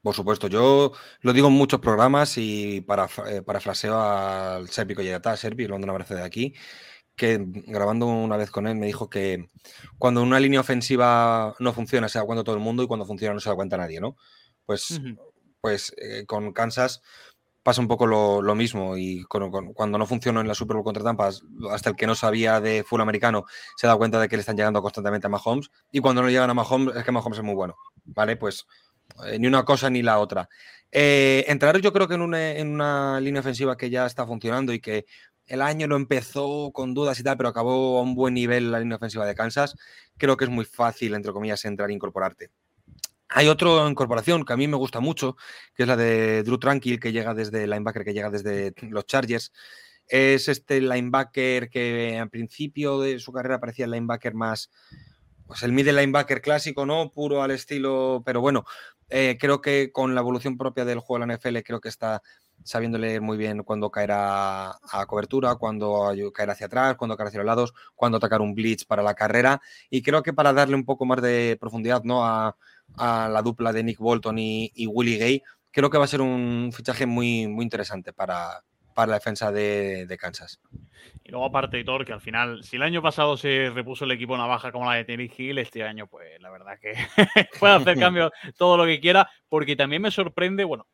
Por 0.01 0.15
supuesto, 0.15 0.47
yo 0.47 0.93
lo 1.21 1.33
digo 1.33 1.47
en 1.47 1.53
muchos 1.53 1.79
programas 1.79 2.37
y 2.37 2.81
para, 2.81 3.07
eh, 3.29 3.41
parafraseo 3.41 3.99
al 3.99 4.69
Serpi 4.69 4.95
Collerata, 4.95 5.37
Serpi, 5.37 5.67
lo 5.67 5.75
mando 5.75 5.85
un 5.85 5.91
abrazo 5.91 6.15
de 6.15 6.23
aquí, 6.23 6.55
que 7.15 7.39
grabando 7.67 8.07
una 8.07 8.37
vez 8.37 8.49
con 8.49 8.67
él 8.67 8.75
me 8.75 8.85
dijo 8.87 9.09
que 9.09 9.49
cuando 9.97 10.21
una 10.23 10.39
línea 10.39 10.59
ofensiva 10.59 11.55
no 11.59 11.73
funciona 11.73 12.09
se 12.09 12.19
da 12.19 12.25
cuenta 12.25 12.43
todo 12.43 12.55
el 12.55 12.61
mundo 12.61 12.83
y 12.83 12.87
cuando 12.87 13.05
funciona 13.05 13.33
no 13.33 13.39
se 13.39 13.49
da 13.49 13.55
cuenta 13.55 13.77
nadie, 13.77 13.99
¿no? 13.99 14.15
Pues, 14.65 15.01
pues 15.61 15.93
eh, 15.97 16.25
con 16.25 16.53
Kansas 16.53 17.01
pasa 17.67 17.81
un 17.81 17.89
poco 17.89 18.07
lo, 18.07 18.55
mismo 18.55 18.95
y 18.95 19.25
cuando 19.25 19.97
no 19.97 20.05
funcionó 20.05 20.39
en 20.39 20.47
la 20.47 20.55
Super 20.55 20.75
Bowl 20.75 20.85
contra 20.85 21.03
Tampa, 21.03 21.31
hasta 21.69 21.89
el 21.89 21.97
que 21.97 22.07
no 22.07 22.15
sabía 22.15 22.61
de 22.61 22.85
fútbol 22.85 23.01
americano 23.01 23.43
se 23.75 23.87
da 23.87 23.97
cuenta 23.97 24.21
de 24.21 24.29
que 24.29 24.37
le 24.37 24.39
están 24.39 24.55
llegando 24.55 24.81
constantemente 24.81 25.27
a 25.27 25.29
Mahomes 25.29 25.69
y 25.91 25.99
cuando 25.99 26.21
no 26.21 26.29
llegan 26.29 26.49
a 26.49 26.53
Mahomes 26.53 26.95
es 26.95 27.03
que 27.03 27.11
Mahomes 27.11 27.39
es 27.39 27.43
muy 27.43 27.55
bueno, 27.55 27.75
¿vale? 28.05 28.37
Pues 28.37 28.65
eh, 29.25 29.37
ni 29.37 29.47
una 29.47 29.65
cosa 29.65 29.89
ni 29.89 30.01
la 30.01 30.19
otra. 30.19 30.47
Eh, 30.93 31.43
entrar 31.49 31.81
yo 31.81 31.91
creo 31.91 32.07
que 32.07 32.13
en 32.13 32.21
una, 32.21 33.19
línea 33.19 33.41
ofensiva 33.41 33.75
que 33.75 33.89
ya 33.89 34.05
está 34.05 34.25
funcionando 34.25 34.71
y 34.71 34.79
que 34.79 35.05
el 35.45 35.61
año 35.61 35.87
lo 35.87 35.97
empezó 35.97 36.71
con 36.71 36.93
dudas 36.93 37.19
y 37.19 37.23
tal, 37.23 37.35
pero 37.35 37.49
acabó 37.49 37.99
a 37.99 38.01
un 38.01 38.15
buen 38.15 38.33
nivel 38.33 38.71
la 38.71 38.79
línea 38.79 38.95
ofensiva 38.95 39.25
de 39.25 39.35
Kansas, 39.35 39.75
creo 40.15 40.37
que 40.37 40.45
es 40.45 40.49
muy 40.49 40.63
fácil, 40.63 41.15
entre 41.15 41.33
comillas, 41.33 41.65
entrar 41.65 41.89
e 41.89 41.93
incorporarte. 41.95 42.49
Hay 43.29 43.47
otra 43.47 43.89
incorporación 43.89 44.45
que 44.45 44.53
a 44.53 44.57
mí 44.57 44.67
me 44.67 44.77
gusta 44.77 44.99
mucho, 44.99 45.35
que 45.75 45.83
es 45.83 45.89
la 45.89 45.97
de 45.97 46.43
Drew 46.43 46.57
Tranquil, 46.57 46.99
que 46.99 47.11
llega 47.11 47.33
desde 47.33 47.67
linebacker, 47.67 48.05
que 48.05 48.13
llega 48.13 48.29
desde 48.29 48.73
los 48.89 49.05
Chargers. 49.05 49.51
Es 50.07 50.47
este 50.47 50.79
linebacker 50.79 51.69
que 51.69 52.17
al 52.17 52.29
principio 52.29 52.99
de 53.01 53.19
su 53.19 53.33
carrera 53.33 53.59
parecía 53.59 53.85
el 53.85 53.91
linebacker 53.91 54.33
más, 54.33 54.71
pues 55.45 55.61
el 55.63 55.73
middle 55.73 55.93
linebacker 55.93 56.41
clásico, 56.41 56.85
¿no? 56.85 57.11
Puro 57.11 57.43
al 57.43 57.51
estilo, 57.51 58.23
pero 58.25 58.39
bueno, 58.39 58.63
eh, 59.09 59.37
creo 59.39 59.61
que 59.61 59.91
con 59.91 60.15
la 60.15 60.21
evolución 60.21 60.57
propia 60.57 60.85
del 60.85 60.99
juego 60.99 61.25
de 61.25 61.27
la 61.27 61.33
NFL, 61.37 61.57
creo 61.63 61.81
que 61.81 61.89
está 61.89 62.21
sabiendo 62.63 62.97
leer 62.97 63.21
muy 63.21 63.37
bien 63.37 63.63
cuándo 63.63 63.91
caer 63.91 64.11
a, 64.13 64.77
cobertura, 65.07 65.55
cuándo 65.55 66.11
caer 66.33 66.49
hacia 66.49 66.65
atrás, 66.67 66.95
cuándo 66.95 67.15
caer 67.15 67.27
hacia 67.27 67.39
los 67.39 67.45
lados, 67.45 67.73
cuándo 67.95 68.17
atacar 68.17 68.41
un 68.41 68.55
blitz 68.55 68.85
para 68.85 69.03
la 69.03 69.13
carrera. 69.13 69.61
Y 69.89 70.01
creo 70.01 70.23
que 70.23 70.33
para 70.33 70.53
darle 70.53 70.75
un 70.75 70.85
poco 70.85 71.05
más 71.05 71.21
de 71.21 71.57
profundidad, 71.59 72.03
¿no? 72.03 72.25
A, 72.25 72.57
a 72.95 73.29
la 73.29 73.41
dupla 73.41 73.73
de 73.73 73.83
Nick 73.83 73.99
Bolton 73.99 74.37
y, 74.39 74.71
Willie 74.87 75.17
Gay, 75.17 75.43
creo 75.71 75.89
que 75.89 75.97
va 75.97 76.05
a 76.05 76.07
ser 76.07 76.21
un 76.21 76.71
fichaje 76.73 77.05
muy, 77.05 77.47
muy 77.47 77.63
interesante 77.63 78.13
para, 78.13 78.63
para 78.93 79.11
la 79.11 79.17
defensa 79.17 79.51
de, 79.51 80.17
Kansas. 80.19 80.59
Y 81.23 81.29
luego 81.29 81.45
aparte, 81.45 81.83
Thor, 81.83 82.05
que 82.05 82.13
al 82.13 82.21
final, 82.21 82.63
si 82.63 82.77
el 82.77 82.81
año 82.81 83.01
pasado 83.01 83.37
se 83.37 83.69
repuso 83.69 84.05
el 84.05 84.11
equipo 84.11 84.33
una 84.33 84.47
baja 84.47 84.71
como 84.71 84.85
la 84.85 84.95
de 84.95 85.05
Terry 85.05 85.31
Hill, 85.37 85.59
este 85.59 85.83
año, 85.83 86.07
pues 86.07 86.41
la 86.41 86.49
verdad 86.49 86.79
que 86.81 86.93
puede 87.59 87.75
hacer 87.75 87.99
cambios 87.99 88.31
todo 88.57 88.77
lo 88.77 88.85
que 88.85 88.99
quiera, 88.99 89.29
porque 89.49 89.75
también 89.75 90.01
me 90.01 90.09
sorprende, 90.09 90.63
bueno, 90.63 90.87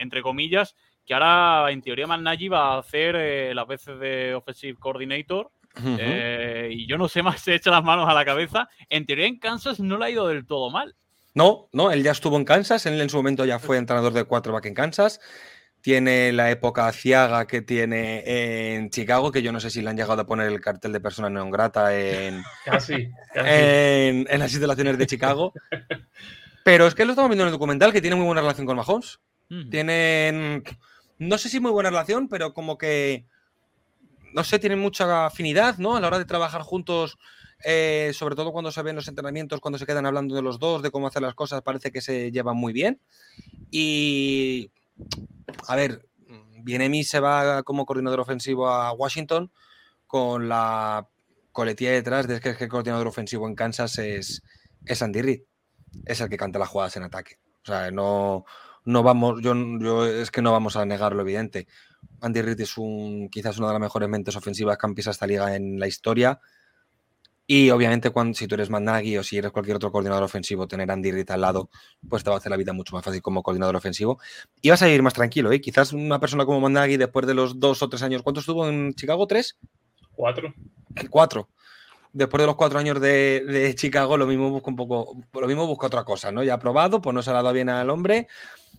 entre 0.00 0.22
comillas, 0.22 0.74
que 1.04 1.14
ahora 1.14 1.70
en 1.70 1.82
teoría 1.82 2.06
Nagy 2.06 2.48
va 2.48 2.74
a 2.74 2.78
hacer 2.78 3.16
eh, 3.16 3.54
las 3.54 3.66
veces 3.66 3.98
de 3.98 4.34
Offensive 4.34 4.78
Coordinator. 4.78 5.50
Eh, 5.84 6.70
y 6.72 6.86
yo 6.86 6.96
no 6.96 7.06
sé 7.06 7.22
más, 7.22 7.40
se 7.42 7.54
echa 7.54 7.70
las 7.70 7.84
manos 7.84 8.08
a 8.08 8.14
la 8.14 8.24
cabeza. 8.24 8.68
En 8.88 9.06
teoría 9.06 9.26
en 9.26 9.38
Kansas 9.38 9.78
no 9.78 9.98
le 9.98 10.06
ha 10.06 10.10
ido 10.10 10.26
del 10.26 10.46
todo 10.46 10.70
mal. 10.70 10.96
No, 11.36 11.68
no, 11.72 11.92
él 11.92 12.02
ya 12.02 12.12
estuvo 12.12 12.38
en 12.38 12.46
Kansas, 12.46 12.86
él 12.86 12.98
en 12.98 13.10
su 13.10 13.18
momento 13.18 13.44
ya 13.44 13.58
fue 13.58 13.76
entrenador 13.76 14.14
de 14.14 14.24
quarterback 14.24 14.64
en 14.64 14.74
Kansas. 14.74 15.20
Tiene 15.82 16.32
la 16.32 16.50
época 16.50 16.90
ciaga 16.92 17.46
que 17.46 17.60
tiene 17.60 18.22
en 18.74 18.88
Chicago, 18.88 19.30
que 19.30 19.42
yo 19.42 19.52
no 19.52 19.60
sé 19.60 19.68
si 19.68 19.82
le 19.82 19.90
han 19.90 19.98
llegado 19.98 20.22
a 20.22 20.26
poner 20.26 20.46
el 20.46 20.62
cartel 20.62 20.92
de 20.92 21.00
persona 21.00 21.28
no 21.28 21.50
grata 21.50 21.94
en, 21.94 22.42
casi, 22.64 23.10
En, 23.34 24.24
las 24.38 24.50
instalaciones 24.50 24.96
de 24.96 25.06
Chicago. 25.06 25.52
Pero 26.64 26.86
es 26.86 26.94
que 26.94 27.04
lo 27.04 27.12
estamos 27.12 27.28
viendo 27.28 27.44
en 27.44 27.48
el 27.48 27.52
documental, 27.52 27.92
que 27.92 28.00
tiene 28.00 28.16
muy 28.16 28.24
buena 28.24 28.40
relación 28.40 28.66
con 28.66 28.76
Mahomes. 28.78 29.20
Tienen, 29.70 30.64
no 31.18 31.36
sé 31.36 31.50
si 31.50 31.60
muy 31.60 31.70
buena 31.70 31.90
relación, 31.90 32.28
pero 32.28 32.54
como 32.54 32.78
que, 32.78 33.26
no 34.32 34.42
sé, 34.42 34.58
tienen 34.58 34.78
mucha 34.78 35.26
afinidad, 35.26 35.76
¿no? 35.76 35.98
A 35.98 36.00
la 36.00 36.06
hora 36.06 36.18
de 36.18 36.24
trabajar 36.24 36.62
juntos 36.62 37.18
eh, 37.68 38.12
sobre 38.14 38.36
todo 38.36 38.52
cuando 38.52 38.70
se 38.70 38.80
ven 38.80 38.94
los 38.94 39.08
entrenamientos, 39.08 39.58
cuando 39.58 39.76
se 39.76 39.86
quedan 39.86 40.06
hablando 40.06 40.36
de 40.36 40.42
los 40.42 40.60
dos, 40.60 40.82
de 40.82 40.92
cómo 40.92 41.08
hacer 41.08 41.22
las 41.22 41.34
cosas, 41.34 41.62
parece 41.62 41.90
que 41.90 42.00
se 42.00 42.30
llevan 42.30 42.56
muy 42.56 42.72
bien. 42.72 43.00
Y, 43.72 44.70
a 45.66 45.74
ver, 45.74 46.06
Bienemi 46.62 47.02
se 47.02 47.18
va 47.18 47.64
como 47.64 47.84
coordinador 47.84 48.20
ofensivo 48.20 48.68
a 48.68 48.92
Washington 48.92 49.50
con 50.06 50.48
la 50.48 51.08
coletilla 51.50 51.90
detrás 51.90 52.28
de 52.28 52.38
que, 52.38 52.50
el 52.50 52.68
coordinador 52.68 53.08
ofensivo 53.08 53.48
en 53.48 53.56
Kansas 53.56 53.98
es, 53.98 54.44
es 54.84 55.02
Andy 55.02 55.22
Reid. 55.22 55.42
Es 56.04 56.20
el 56.20 56.28
que 56.28 56.36
canta 56.36 56.60
las 56.60 56.68
jugadas 56.68 56.96
en 56.96 57.02
ataque. 57.02 57.40
O 57.64 57.66
sea, 57.66 57.90
no, 57.90 58.44
no 58.84 59.02
vamos, 59.02 59.42
yo, 59.42 59.54
yo 59.80 60.06
es 60.06 60.30
que 60.30 60.40
no 60.40 60.52
vamos 60.52 60.76
a 60.76 60.86
negar 60.86 61.16
lo 61.16 61.22
evidente. 61.22 61.66
Andy 62.20 62.42
Reid 62.42 62.60
es 62.60 62.78
un, 62.78 63.28
quizás 63.28 63.58
una 63.58 63.66
de 63.66 63.72
las 63.72 63.82
mejores 63.82 64.08
mentes 64.08 64.36
ofensivas 64.36 64.78
que 64.78 64.86
han 64.86 64.94
esta 64.96 65.26
liga 65.26 65.56
en 65.56 65.80
la 65.80 65.88
historia 65.88 66.40
Y 67.48 67.70
obviamente, 67.70 68.10
cuando, 68.10 68.36
si 68.36 68.48
tú 68.48 68.56
eres 68.56 68.70
Mandagi 68.70 69.16
o 69.18 69.22
si 69.22 69.38
eres 69.38 69.52
cualquier 69.52 69.76
otro 69.76 69.92
coordinador 69.92 70.24
ofensivo, 70.24 70.66
tener 70.66 70.90
a 70.90 70.94
Andy 70.94 71.12
Reid 71.12 71.30
al 71.30 71.42
lado, 71.42 71.70
pues 72.08 72.24
te 72.24 72.30
va 72.30 72.36
a 72.36 72.38
hacer 72.38 72.50
la 72.50 72.56
vida 72.56 72.72
mucho 72.72 72.94
más 72.94 73.04
fácil 73.04 73.22
como 73.22 73.42
coordinador 73.42 73.76
ofensivo. 73.76 74.18
Y 74.60 74.70
vas 74.70 74.82
a 74.82 74.88
ir 74.88 75.00
más 75.02 75.14
tranquilo, 75.14 75.52
¿eh? 75.52 75.60
Quizás 75.60 75.92
una 75.92 76.18
persona 76.18 76.44
como 76.44 76.60
Mandagi, 76.60 76.96
después 76.96 77.24
de 77.26 77.34
los 77.34 77.60
dos 77.60 77.82
o 77.82 77.88
tres 77.88 78.02
años, 78.02 78.22
¿cuántos 78.22 78.42
estuvo 78.42 78.68
en 78.68 78.94
Chicago? 78.94 79.26
¿Tres? 79.28 79.58
Cuatro. 80.12 80.52
Cuatro. 81.08 81.48
Después 82.12 82.40
de 82.40 82.46
los 82.46 82.56
cuatro 82.56 82.78
años 82.78 83.00
de, 83.00 83.44
de 83.46 83.74
Chicago, 83.74 84.16
lo 84.16 84.26
mismo 84.26 84.50
busca 84.50 84.70
un 84.70 84.76
poco, 84.76 85.16
lo 85.32 85.46
mismo 85.46 85.66
busca 85.66 85.86
otra 85.86 86.02
cosa, 86.02 86.32
¿no? 86.32 86.42
Ya 86.42 86.54
ha 86.54 86.58
probado, 86.58 87.00
pues 87.00 87.14
no 87.14 87.22
se 87.22 87.30
ha 87.30 87.34
dado 87.34 87.52
bien 87.52 87.68
al 87.68 87.90
hombre. 87.90 88.26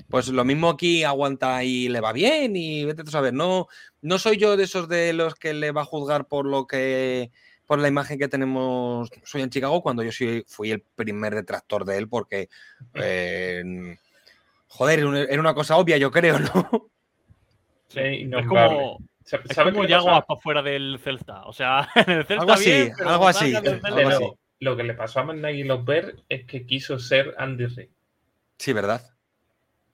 Pues 0.09 0.27
lo 0.27 0.43
mismo 0.43 0.69
aquí 0.69 1.03
aguanta 1.03 1.63
y 1.63 1.87
le 1.87 2.01
va 2.01 2.13
bien 2.13 2.55
y 2.55 2.83
vete 2.83 3.03
a 3.03 3.05
saber. 3.05 3.33
No, 3.33 3.67
no 4.01 4.19
soy 4.19 4.37
yo 4.37 4.57
de 4.57 4.63
esos 4.63 4.89
de 4.89 5.13
los 5.13 5.35
que 5.35 5.53
le 5.53 5.71
va 5.71 5.81
a 5.81 5.85
juzgar 5.85 6.27
por 6.27 6.45
lo 6.45 6.67
que 6.67 7.31
por 7.67 7.79
la 7.79 7.87
imagen 7.87 8.17
que 8.17 8.27
tenemos 8.27 9.09
soy 9.23 9.41
en 9.41 9.49
Chicago 9.49 9.81
cuando 9.81 10.01
yo 10.01 10.11
sí 10.11 10.43
fui 10.47 10.71
el 10.71 10.81
primer 10.81 11.35
detractor 11.35 11.85
de 11.85 11.97
él 11.97 12.07
porque 12.07 12.49
eh, 12.95 13.63
joder 14.67 15.27
era 15.29 15.41
una 15.41 15.53
cosa 15.53 15.77
obvia 15.77 15.97
yo 15.97 16.09
creo 16.09 16.39
no 16.39 16.89
sí, 17.89 18.25
no 18.25 18.39
es 18.39 18.47
como 18.47 18.97
es 19.23 19.57
como 19.57 19.85
Yaguas 19.85 20.23
para 20.25 20.39
fuera 20.39 20.61
del 20.61 20.99
Celta. 21.03 21.43
O 21.43 21.53
sea 21.53 21.87
en 21.95 22.09
el 22.11 22.25
Celta 22.25 22.41
algo 22.43 22.53
así 22.53 22.71
bien, 22.71 22.93
algo 23.05 23.27
así, 23.27 23.55
algo 23.55 24.09
así. 24.09 24.25
lo 24.59 24.77
que 24.77 24.83
le 24.83 24.93
pasó 24.93 25.19
a 25.19 25.23
Managui 25.25 25.63
los 25.63 25.83
Bears 25.83 26.15
es 26.29 26.45
que 26.45 26.65
quiso 26.65 26.97
ser 26.97 27.35
Andy 27.37 27.65
Reid. 27.65 27.89
Sí 28.57 28.73
verdad 28.73 29.01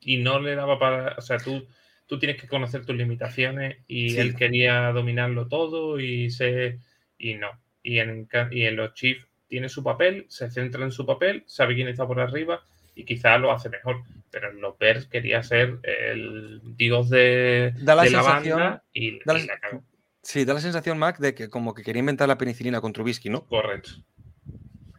y 0.05 0.17
no 0.17 0.39
le 0.39 0.55
daba 0.55 0.79
para 0.79 1.15
o 1.17 1.21
sea 1.21 1.37
tú 1.37 1.65
tú 2.07 2.19
tienes 2.19 2.39
que 2.39 2.47
conocer 2.47 2.85
tus 2.85 2.95
limitaciones 2.95 3.77
y 3.87 4.11
sí. 4.11 4.19
él 4.19 4.35
quería 4.35 4.91
dominarlo 4.91 5.47
todo 5.47 5.99
y 5.99 6.29
se 6.29 6.79
y 7.17 7.35
no 7.35 7.49
y 7.83 7.99
en, 7.99 8.27
y 8.51 8.63
en 8.63 8.75
los 8.77 8.93
Chiefs 8.93 9.27
tiene 9.47 9.69
su 9.69 9.83
papel, 9.83 10.25
se 10.29 10.49
centra 10.49 10.83
en 10.83 10.91
su 10.91 11.05
papel, 11.05 11.43
sabe 11.45 11.75
quién 11.75 11.87
está 11.89 12.07
por 12.07 12.19
arriba 12.19 12.63
y 12.95 13.03
quizás 13.05 13.39
lo 13.39 13.51
hace 13.51 13.69
mejor. 13.69 13.97
Pero 14.31 14.49
en 14.49 14.61
los 14.61 14.77
Bears 14.79 15.05
quería 15.05 15.43
ser 15.43 15.79
el 15.83 16.61
dios 16.77 17.09
de, 17.09 17.73
da 17.81 17.93
la, 17.93 18.03
de 18.03 18.09
la 18.09 18.21
banda 18.23 18.83
y, 18.93 19.19
da 19.25 19.33
la, 19.33 19.39
y 19.39 19.45
la 19.47 19.59
cagó. 19.59 19.83
Sí, 20.23 20.45
da 20.45 20.53
la 20.55 20.61
sensación, 20.61 20.97
Mac, 20.97 21.19
de 21.19 21.35
que 21.35 21.49
como 21.49 21.73
que 21.73 21.83
quería 21.83 21.99
inventar 21.99 22.27
la 22.27 22.37
penicilina 22.37 22.81
con 22.81 22.93
Trubisky, 22.93 23.29
¿no? 23.29 23.45
Correcto. 23.45 23.91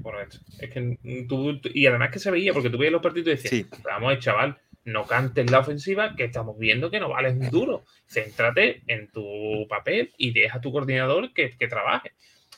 Correcto. 0.02 0.36
Es 0.60 0.70
que 0.70 0.98
tú, 1.26 1.58
y 1.72 1.86
además 1.86 2.10
que 2.10 2.18
se 2.18 2.30
veía, 2.30 2.52
porque 2.52 2.68
tú 2.68 2.76
veías 2.76 2.92
los 2.92 3.02
partidos 3.02 3.26
y 3.28 3.30
decías, 3.30 3.50
Sí. 3.50 3.66
vamos, 3.82 4.12
eh, 4.12 4.18
chaval, 4.18 4.58
no 4.84 5.06
cantes 5.06 5.50
la 5.50 5.60
ofensiva, 5.60 6.14
que 6.16 6.24
estamos 6.24 6.58
viendo 6.58 6.90
que 6.90 7.00
no 7.00 7.08
vales 7.08 7.34
un 7.34 7.50
duro. 7.50 7.84
Céntrate 8.06 8.82
en 8.86 9.10
tu 9.10 9.66
papel 9.68 10.12
y 10.18 10.32
deja 10.32 10.58
a 10.58 10.60
tu 10.60 10.72
coordinador 10.72 11.32
que, 11.32 11.56
que 11.56 11.68
trabaje. 11.68 12.12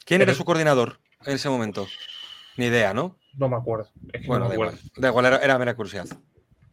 ¿Quién 0.04 0.18
Pero- 0.20 0.30
era 0.30 0.34
su 0.38 0.44
coordinador 0.44 0.98
en 1.24 1.34
ese 1.34 1.48
momento? 1.48 1.86
Ni 2.56 2.66
idea, 2.66 2.94
¿no? 2.94 3.18
No 3.34 3.48
me 3.48 3.56
acuerdo. 3.56 3.90
Es 4.12 4.22
que 4.22 4.26
Bueno, 4.26 4.44
no 4.44 4.44
da 4.44 4.48
me 4.50 4.54
acuerdo. 4.54 4.72
igual. 4.78 4.92
Da 4.96 5.08
igual, 5.08 5.26
era, 5.26 5.36
era 5.38 5.58
mera 5.58 5.74
curiosidad. 5.76 6.06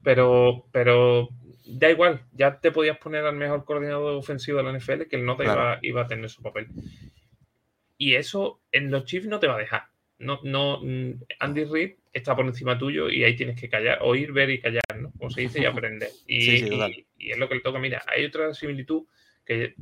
Pero, 0.03 0.65
pero 0.71 1.29
da 1.65 1.89
igual, 1.89 2.25
ya 2.33 2.59
te 2.59 2.71
podías 2.71 2.97
poner 2.97 3.25
al 3.25 3.35
mejor 3.35 3.63
coordinador 3.65 4.15
ofensivo 4.15 4.57
de 4.59 4.63
la 4.63 4.71
NFL 4.77 5.07
que 5.09 5.15
él 5.17 5.25
no 5.25 5.35
te 5.37 5.43
Claro. 5.43 5.61
iba, 5.61 5.79
iba 5.81 6.01
a 6.03 6.07
tener 6.07 6.29
su 6.29 6.41
papel. 6.41 6.67
Y 7.97 8.15
eso 8.15 8.61
en 8.71 8.91
los 8.91 9.05
Chiefs 9.05 9.27
no 9.27 9.39
te 9.39 9.47
va 9.47 9.55
a 9.55 9.59
dejar. 9.59 9.83
No, 10.19 10.39
no, 10.43 10.79
mm, 10.81 11.23
Andy 11.39 11.65
Reid 11.65 11.91
está 12.13 12.35
por 12.35 12.45
encima 12.45 12.77
tuyo 12.77 13.09
y 13.09 13.23
ahí 13.23 13.35
tienes 13.35 13.59
que 13.59 13.69
callar, 13.69 13.99
oír, 14.01 14.31
ver 14.31 14.49
y 14.51 14.61
callar, 14.61 14.83
¿no? 14.99 15.11
Como 15.17 15.29
se 15.31 15.41
dice, 15.41 15.61
y 15.61 15.65
aprender. 15.65 16.09
Y, 16.27 16.41
Sí, 16.41 16.57
sí, 16.59 16.69
total. 16.69 16.91
y- 16.91 17.07
y 17.17 17.31
es 17.31 17.37
lo 17.37 17.47
que 17.49 17.55
le 17.55 17.61
toca. 17.61 17.79
Mira, 17.79 18.03
hay 18.07 18.25
otra 18.25 18.53
similitud 18.53 19.03
que 19.45 19.75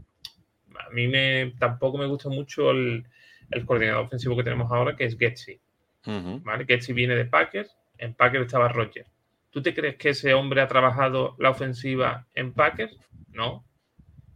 a 0.80 0.90
mí 0.92 1.08
me 1.08 1.54
tampoco 1.60 1.98
me 1.98 2.06
gusta 2.08 2.30
mucho 2.30 2.72
el, 2.72 3.04
el 3.52 3.66
coordinador 3.66 4.06
ofensivo 4.06 4.36
que 4.38 4.44
tenemos 4.44 4.72
ahora, 4.72 4.96
que 4.96 5.06
es 5.06 5.18
Getsy. 5.18 5.60
Ujú. 6.06 6.40
¿vale? 6.44 6.66
Getsy 6.66 6.94
viene 6.94 7.16
de 7.16 7.26
Packers, 7.26 7.76
en 7.98 8.14
Packers 8.16 8.46
estaba 8.46 8.70
Roger. 8.70 9.06
¿Tú 9.52 9.62
te 9.62 9.74
crees 9.74 9.98
que 9.98 10.10
ese 10.10 10.34
hombre 10.34 10.62
ha 10.62 10.68
trabajado 10.68 11.36
la 11.38 11.50
ofensiva 11.52 12.26
en 12.34 12.54
Packers? 12.54 12.98
No. 13.30 13.66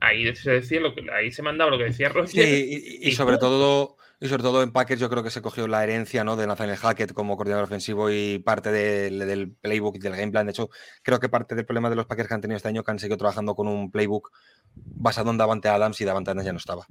Ahí 0.01 0.35
se 0.35 0.51
decía 0.51 0.81
lo 0.81 0.93
que 0.93 1.09
ahí 1.11 1.31
se 1.31 1.41
mandaba 1.41 1.71
lo 1.71 1.77
que 1.77 1.85
decía 1.85 2.09
Roger. 2.09 2.27
Sí, 2.27 2.39
y, 2.41 2.75
y- 2.75 3.07
y 3.07 3.09
¿Y 3.09 3.11
sobre 3.13 3.37
todo, 3.37 3.97
y 4.20 4.28
sobre 4.28 4.43
todo 4.43 4.63
en 4.63 4.72
Packers 4.72 4.99
yo 4.99 5.09
creo 5.09 5.24
que 5.24 5.30
se 5.30 5.41
cogió 5.41 5.68
la 5.68 5.84
herencia 5.84 6.24
¿no? 6.24 6.36
de 6.36 6.47
Nathaniel 6.47 6.78
Hackett 6.78 7.13
como 7.13 7.36
coordinador 7.36 7.66
ofensivo 7.66 8.09
y 8.09 8.39
parte 8.39 8.72
del, 8.72 9.20
del 9.20 9.51
playbook 9.51 9.95
y 9.97 9.99
del 9.99 10.16
game 10.16 10.32
plan. 10.32 10.45
De 10.45 10.51
hecho, 10.51 10.70
creo 11.03 11.20
que 11.20 11.30
parte 11.30 11.55
del 11.55 11.66
problema 11.66 11.89
de 11.89 11.95
los 11.95 12.05
Packers 12.05 12.28
que 12.28 12.34
han 12.34 12.41
tenido 12.41 12.57
este 12.57 12.70
año 12.70 12.84
que 12.84 12.91
han 12.91 12.99
seguido 12.99 13.18
trabajando 13.18 13.55
con 13.55 13.68
un 13.68 13.91
playbook 13.91 14.32
basado 14.76 15.32
en 15.32 15.38
Davante 15.38 15.70
Adams 15.70 15.99
y 16.01 16.05
Davante 16.05 16.32
Adams 16.32 16.45
ya 16.45 16.53
no 16.53 16.57
estaba. 16.57 16.86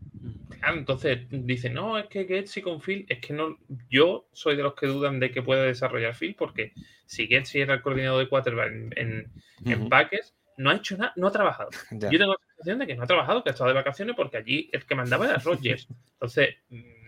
Claro, 0.58 0.78
entonces 0.78 1.26
dice, 1.30 1.70
no, 1.70 1.98
es 1.98 2.06
que 2.06 2.24
Getsy 2.24 2.62
con 2.62 2.80
Phil, 2.80 3.06
es 3.08 3.20
que 3.20 3.32
no, 3.32 3.58
yo 3.90 4.28
soy 4.32 4.56
de 4.56 4.62
los 4.62 4.74
que 4.74 4.86
dudan 4.86 5.20
de 5.20 5.30
que 5.30 5.42
puede 5.42 5.66
desarrollar 5.66 6.14
Phil, 6.14 6.34
porque 6.38 6.72
si 7.06 7.26
Getsy 7.26 7.60
era 7.60 7.74
el 7.74 7.82
coordinador 7.82 8.20
de 8.20 8.28
quarterback 8.28 8.72
en, 8.96 9.30
en. 9.64 9.88
Packers, 9.88 10.34
no 10.56 10.70
ha 10.70 10.76
hecho 10.76 10.96
nada, 10.96 11.12
no 11.16 11.26
ha 11.26 11.32
trabajado. 11.32 11.70
Ya. 11.90 12.10
Yo 12.10 12.18
tengo 12.18 12.32
la 12.32 12.46
sensación 12.48 12.78
de 12.78 12.86
que 12.86 12.94
no 12.94 13.02
ha 13.02 13.06
trabajado, 13.06 13.42
que 13.42 13.50
ha 13.50 13.52
estado 13.52 13.68
de 13.68 13.74
vacaciones, 13.74 14.16
porque 14.16 14.38
allí 14.38 14.70
el 14.72 14.84
que 14.84 14.94
mandaba 14.94 15.26
era 15.26 15.38
Rogers. 15.38 15.88
Entonces, 16.14 16.56
mm, 16.70 17.03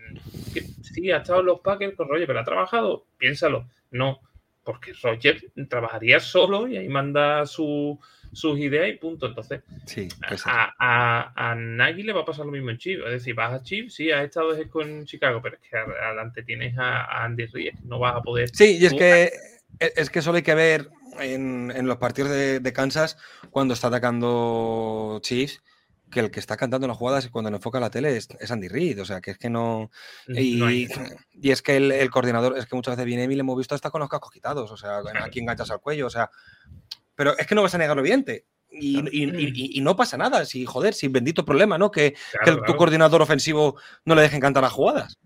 que 0.53 0.61
sí, 0.61 1.11
ha 1.11 1.17
estado 1.17 1.39
en 1.41 1.45
los 1.47 1.59
Packers 1.61 1.95
con 1.95 2.07
Rogers, 2.07 2.27
pero 2.27 2.39
ha 2.39 2.43
trabajado, 2.45 3.05
piénsalo. 3.17 3.67
No, 3.91 4.19
porque 4.63 4.93
Rogers 5.01 5.45
trabajaría 5.69 6.19
solo 6.19 6.67
y 6.67 6.77
ahí 6.77 6.89
manda 6.89 7.45
su- 7.45 7.99
sus 8.33 8.59
ideas 8.59 8.89
y 8.89 8.93
punto. 8.93 9.27
Entonces, 9.27 9.61
Sí, 9.85 10.07
pues 10.27 10.43
a, 10.45 10.73
a, 10.77 11.51
a 11.51 11.55
Nagy 11.55 12.03
le 12.03 12.11
va 12.13 12.21
a 12.21 12.25
pasar 12.25 12.45
lo 12.45 12.51
mismo 12.51 12.69
en 12.69 12.77
Chiefs. 12.77 13.03
Es 13.05 13.11
decir, 13.11 13.33
vas 13.35 13.53
a 13.53 13.63
Chiefs, 13.63 13.95
sí, 13.95 14.11
has 14.11 14.25
estado 14.25 14.49
con 14.69 15.05
Chicago, 15.05 15.41
pero 15.41 15.55
es 15.55 15.61
que 15.69 15.77
adelante 15.77 16.43
tienes 16.43 16.77
a, 16.77 17.05
a 17.05 17.23
Andy 17.23 17.45
Reid, 17.45 17.75
no 17.85 17.99
vas 17.99 18.15
a 18.17 18.21
poder. 18.21 18.49
Sí, 18.53 18.77
y 18.77 18.85
es 18.85 18.93
que, 18.93 19.31
e, 19.79 19.93
es 19.95 20.09
que 20.09 20.21
solo 20.21 20.35
hay 20.37 20.43
que 20.43 20.55
ver 20.55 20.89
en, 21.19 21.71
en 21.73 21.87
los 21.87 21.97
partidos 21.97 22.31
de, 22.31 22.59
de 22.59 22.73
Kansas 22.73 23.17
cuando 23.49 23.73
está 23.73 23.87
atacando 23.87 25.19
Chiefs 25.23 25.63
que 26.11 26.19
el 26.21 26.31
que 26.31 26.39
está 26.39 26.55
cantando 26.57 26.87
las 26.87 26.95
jugadas 26.97 27.27
cuando 27.29 27.49
le 27.49 27.57
enfoca 27.57 27.79
la 27.79 27.89
tele 27.89 28.15
es, 28.15 28.29
es 28.39 28.49
Andy 28.51 28.67
Reid. 28.67 29.01
O 29.01 29.05
sea, 29.05 29.19
que 29.21 29.31
es 29.31 29.37
que 29.37 29.49
no. 29.49 29.91
Y, 30.27 30.55
no 30.55 30.67
hay- 30.67 30.87
y 31.33 31.51
es 31.51 31.61
que 31.61 31.75
el, 31.77 31.91
el 31.91 32.09
coordinador, 32.09 32.57
es 32.57 32.65
que 32.65 32.75
muchas 32.75 32.93
veces 32.95 33.05
viene 33.05 33.23
y 33.25 33.35
le 33.35 33.41
hemos 33.41 33.57
visto 33.57 33.75
hasta 33.75 33.89
con 33.91 33.99
los 34.01 34.09
cascos 34.09 34.31
quitados. 34.31 34.71
O 34.71 34.77
sea, 34.77 35.01
aquí 35.23 35.39
enganchas 35.39 35.69
al 35.71 35.81
cuello. 35.81 36.07
O 36.07 36.09
sea, 36.09 36.29
pero 37.15 37.37
es 37.37 37.45
que 37.47 37.55
no 37.55 37.61
vas 37.61 37.75
a 37.75 37.77
negarlo 37.77 38.01
evidente. 38.01 38.45
Y, 38.69 38.93
Claro. 39.01 39.09
y- 39.11 39.77
y- 39.77 39.81
no 39.81 39.95
pasa 39.95 40.17
nada. 40.17 40.45
Si, 40.45 40.65
joder, 40.65 40.93
sin 40.93 41.11
bendito 41.13 41.43
problema, 41.45 41.77
¿no? 41.77 41.89
Que, 41.91 42.15
claro, 42.31 42.43
que 42.45 42.49
el- 42.51 42.65
tu 42.65 42.75
coordinador 42.75 43.21
ofensivo 43.21 43.77
no 44.05 44.13
le 44.15 44.21
deje 44.23 44.35
encantar 44.37 44.63
las 44.63 44.73
jugadas. 44.73 45.17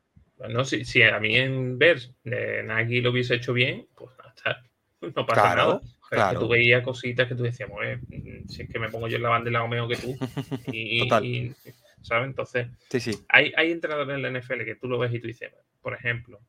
No, 0.49 0.63
si, 0.65 0.85
si 0.85 1.03
a 1.03 1.19
mí 1.19 1.35
en 1.37 1.77
Bears 1.77 2.11
de 2.23 2.63
Nagy 2.63 3.01
lo 3.01 3.11
hubiese 3.11 3.35
hecho 3.35 3.53
bien, 3.53 3.87
pues 3.95 4.11
está. 4.35 4.63
No 5.15 5.25
pasa 5.25 5.41
Claro, 5.41 5.67
nada. 5.67 5.81
Pero 6.11 6.23
es 6.23 6.27
que 6.27 6.31
claro. 6.33 6.39
tú 6.41 6.47
veías 6.49 6.83
cositas 6.83 7.27
que 7.29 7.35
tú 7.35 7.43
decías, 7.43 7.69
"Joder, 7.69 7.99
mm, 8.09 8.47
si 8.49 8.63
es 8.63 8.69
que 8.69 8.79
me 8.79 8.89
pongo 8.89 9.07
yo 9.07 9.15
en 9.15 9.23
la 9.23 9.29
bandera 9.29 9.65
mejor 9.65 9.87
que 9.89 9.95
tú. 9.95 10.17
Y, 10.75 10.99
Total. 10.99 11.25
y- 11.25 11.53
¿sabes? 12.01 12.27
Entonces, 12.27 12.67
Sí, 12.89 12.99
sí. 12.99 13.11
hay, 13.29 13.53
hay 13.55 13.71
entrenadores 13.71 14.13
en 14.15 14.21
la 14.21 14.27
NFL 14.41 14.65
que 14.65 14.75
tú 14.75 14.87
lo 14.89 14.97
ves 14.99 15.13
y 15.13 15.19
tú 15.19 15.27
dices, 15.27 15.51
por 15.81 15.93
ejemplo, 15.93 16.39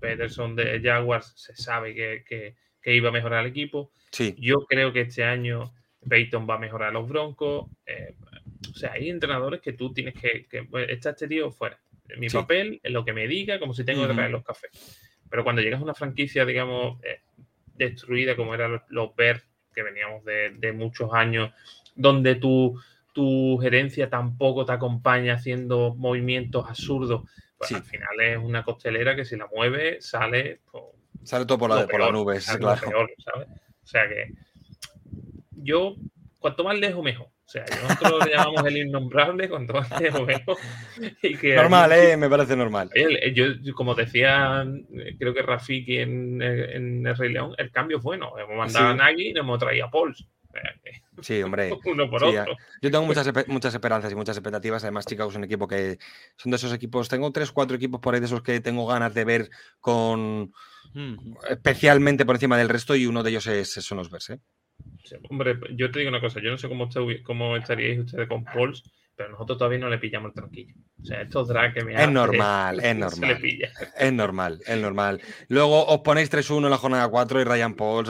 Peterson 0.00 0.54
de 0.54 0.80
Jaguars 0.80 1.32
se 1.36 1.56
sabe 1.56 1.94
que, 1.94 2.22
que- 2.26 2.54
que 2.80 2.94
iba 2.94 3.08
a 3.08 3.12
mejorar 3.12 3.44
el 3.44 3.50
equipo. 3.50 3.90
Sí. 4.12 4.34
Yo 4.38 4.60
creo 4.66 4.92
que 4.92 5.00
este 5.02 5.24
año 5.24 5.72
Peyton 6.08 6.46
va 6.48 6.54
a 6.54 6.58
mejorar 6.58 6.90
a 6.90 6.92
los 6.92 7.08
Broncos. 7.08 7.66
eh, 7.86 8.14
o 8.70 8.74
sea, 8.78 8.92
hay 8.92 9.10
entrenadores 9.10 9.60
que 9.60 9.72
tú 9.72 9.92
tienes 9.92 10.14
que. 10.14 10.46
que 10.46 10.62
pues, 10.62 10.88
está 10.90 11.10
este 11.10 11.26
tío 11.26 11.50
fuera. 11.50 11.80
Mi 12.18 12.28
papel, 12.28 12.80
en 12.84 12.92
lo 12.92 13.04
que 13.04 13.12
me 13.12 13.26
diga, 13.26 13.58
como 13.58 13.74
si 13.74 13.84
tengo 13.84 14.06
que 14.06 14.14
traer 14.14 14.30
los 14.30 14.44
cafés. 14.44 14.70
Pero 15.28 15.42
cuando 15.42 15.60
llegas 15.60 15.80
a 15.80 15.84
una 15.84 15.94
franquicia, 15.94 16.44
digamos, 16.46 17.02
eh, 17.04 17.20
destruida 17.78 18.36
como 18.36 18.54
eran 18.54 18.82
los, 18.88 19.14
Bears, 19.16 19.42
que 19.74 19.82
veníamos 19.82 20.24
de, 20.24 20.50
de 20.50 20.72
muchos 20.72 21.12
años, 21.14 21.52
donde 21.94 22.34
tu, 22.34 22.78
tu 23.12 23.56
gerencia 23.58 24.10
tampoco 24.10 24.66
te 24.66 24.72
acompaña 24.72 25.34
haciendo 25.34 25.94
movimientos 25.94 26.68
absurdos, 26.68 27.22
pues 27.56 27.68
Sí. 27.68 27.74
al 27.74 27.82
final 27.82 28.20
es 28.20 28.38
una 28.38 28.62
costelera 28.64 29.16
que 29.16 29.24
si 29.24 29.36
la 29.36 29.48
mueve, 29.54 30.00
sale. 30.00 30.60
pues, 30.70 30.84
Sale 31.24 31.44
todo 31.46 31.58
por, 31.58 31.70
la, 31.70 31.86
por 31.86 32.00
sale 32.40 32.58
lo 32.60 32.66
claro. 32.74 32.80
peor, 32.88 33.10
¿sabes? 33.18 33.48
O 33.82 33.86
sea 33.86 34.08
que 34.08 34.32
yo, 35.52 35.96
cuanto 36.38 36.62
más 36.64 36.78
lejos, 36.78 37.02
mejor. 37.02 37.28
O 37.48 37.50
sea, 37.50 37.64
nosotros 37.82 38.26
le 38.26 38.32
llamamos 38.34 38.66
el 38.66 38.76
innombrable, 38.76 39.48
cuanto 39.48 39.72
más 39.80 40.00
lejos, 40.00 40.26
mejor. 40.26 40.58
Y 41.22 41.34
que 41.38 41.54
Normal, 41.56 41.90
aquí- 41.92 42.00
¿eh? 42.08 42.16
Me 42.18 42.28
parece 42.28 42.54
normal. 42.54 42.90
Oye, 42.94 43.32
yo, 43.34 43.46
como 43.74 43.94
decía, 43.94 44.66
eh, 44.92 45.16
creo 45.18 45.32
que 45.32 45.40
Rafiki 45.40 45.96
en, 45.96 46.42
en 46.42 47.06
El 47.06 47.16
Rey 47.16 47.32
León, 47.32 47.54
el 47.56 47.70
cambio 47.70 47.96
es 47.96 48.02
bueno. 48.02 48.36
Hemos 48.38 48.54
mandado 48.54 48.86
Sí. 48.88 48.92
a 48.92 48.94
Nagy 48.94 49.28
y 49.28 49.32
nos 49.32 49.44
hemos 49.44 49.58
traído 49.58 49.86
a 49.86 49.90
Pauls. 49.90 50.28
Sí, 51.22 51.42
hombre. 51.42 51.70
Uno 51.86 52.10
por 52.10 52.20
Sí, 52.20 52.36
otro. 52.36 52.54
Yo 52.82 52.90
tengo 52.90 53.06
muchas, 53.06 53.26
muchas 53.46 53.72
esperanzas 53.72 54.12
y 54.12 54.14
muchas 54.14 54.36
expectativas. 54.36 54.84
Además, 54.84 55.06
Chicago 55.06 55.30
es 55.30 55.36
un 55.36 55.44
equipo 55.44 55.66
que 55.66 55.96
son 56.36 56.50
de 56.50 56.56
esos 56.56 56.72
equipos. 56.74 57.08
Tengo 57.08 57.32
tres, 57.32 57.50
cuatro 57.50 57.76
equipos 57.76 57.98
por 58.00 58.12
ahí 58.12 58.20
de 58.20 58.26
esos 58.26 58.42
que 58.42 58.60
tengo 58.60 58.86
ganas 58.86 59.14
de 59.14 59.24
ver 59.24 59.50
con 59.80 60.52
especialmente 61.48 62.24
por 62.26 62.36
encima 62.36 62.56
del 62.58 62.68
resto 62.68 62.94
y 62.94 63.06
uno 63.06 63.22
de 63.22 63.30
ellos 63.30 63.46
es, 63.46 63.72
son 63.72 63.98
los 63.98 64.10
Bears. 64.10 64.30
¿eh? 64.30 64.38
Hombre, 65.30 65.58
yo 65.74 65.90
te 65.90 66.00
digo 66.00 66.08
una 66.10 66.20
cosa, 66.20 66.40
yo 66.40 66.50
no 66.50 66.58
sé 66.58 66.68
cómo, 66.68 66.84
está- 66.84 67.00
cómo 67.22 67.56
estaríais 67.56 67.98
ustedes 68.00 68.28
con 68.28 68.44
Pauls, 68.44 68.82
pero 69.16 69.30
nosotros 69.30 69.58
todavía 69.58 69.78
no 69.80 69.88
le 69.90 69.98
pillamos 69.98 70.28
el 70.30 70.34
tranquillo. 70.34 70.74
O 71.02 71.04
sea, 71.04 71.22
estos 71.22 71.48
drag 71.48 71.74
que 71.74 71.84
me 71.84 72.00
Es 72.00 72.08
normal, 72.10 72.80
es 72.82 72.96
normal. 72.96 73.40
Es 73.98 74.12
normal, 74.12 74.60
es 74.66 74.78
normal. 74.78 75.20
Luego 75.48 75.86
os 75.86 76.00
ponéis 76.00 76.30
3-1 76.30 76.64
en 76.64 76.70
la 76.70 76.76
jornada 76.78 77.08
4 77.08 77.40
y 77.40 77.44
Ryan 77.44 77.74
Paul 77.74 78.04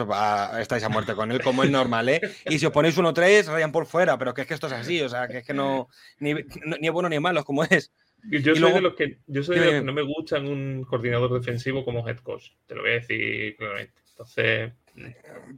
estáis 0.61 0.85
a 0.85 0.89
muerte 0.89 1.15
con 1.15 1.33
él, 1.33 1.41
como 1.43 1.65
es 1.65 1.71
normal, 1.71 2.09
¿eh? 2.11 2.21
Y 2.49 2.59
si 2.59 2.67
os 2.67 2.73
ponéis 2.73 2.97
1-3, 2.99 3.47
Ryan 3.47 3.73
Paul 3.73 3.87
fuera, 3.87 4.19
pero 4.19 4.35
que 4.35 4.43
es 4.43 4.47
que 4.47 4.55
esto 4.55 4.67
es 4.67 4.73
así, 4.75 5.01
o 5.01 5.09
sea, 5.09 5.29
que 5.29 5.39
es 5.39 5.47
que 5.47 5.55
no, 5.55 5.89
ni, 6.21 6.35
ni 6.81 6.89
bueno 6.91 7.09
ni 7.09 7.19
malo, 7.21 7.43
como 7.45 7.65
es. 7.65 7.91
Yo 8.31 8.55
soy, 8.55 8.73
de 8.73 8.81
los 8.81 8.95
que, 8.95 9.19
yo 9.29 9.43
soy 9.43 9.59
de 9.61 9.65
los 9.65 9.75
que 9.75 9.83
no 9.87 9.93
me 9.93 10.03
gustan 10.03 10.47
un 10.47 10.85
coordinador 10.85 11.33
defensivo 11.33 11.85
como 11.85 12.07
head 12.07 12.19
coach, 12.19 12.49
te 12.67 12.75
lo 12.75 12.83
voy 12.83 12.91
a 12.91 12.95
decir 12.95 13.57
claramente. 13.57 13.95
Entonces. 14.11 14.73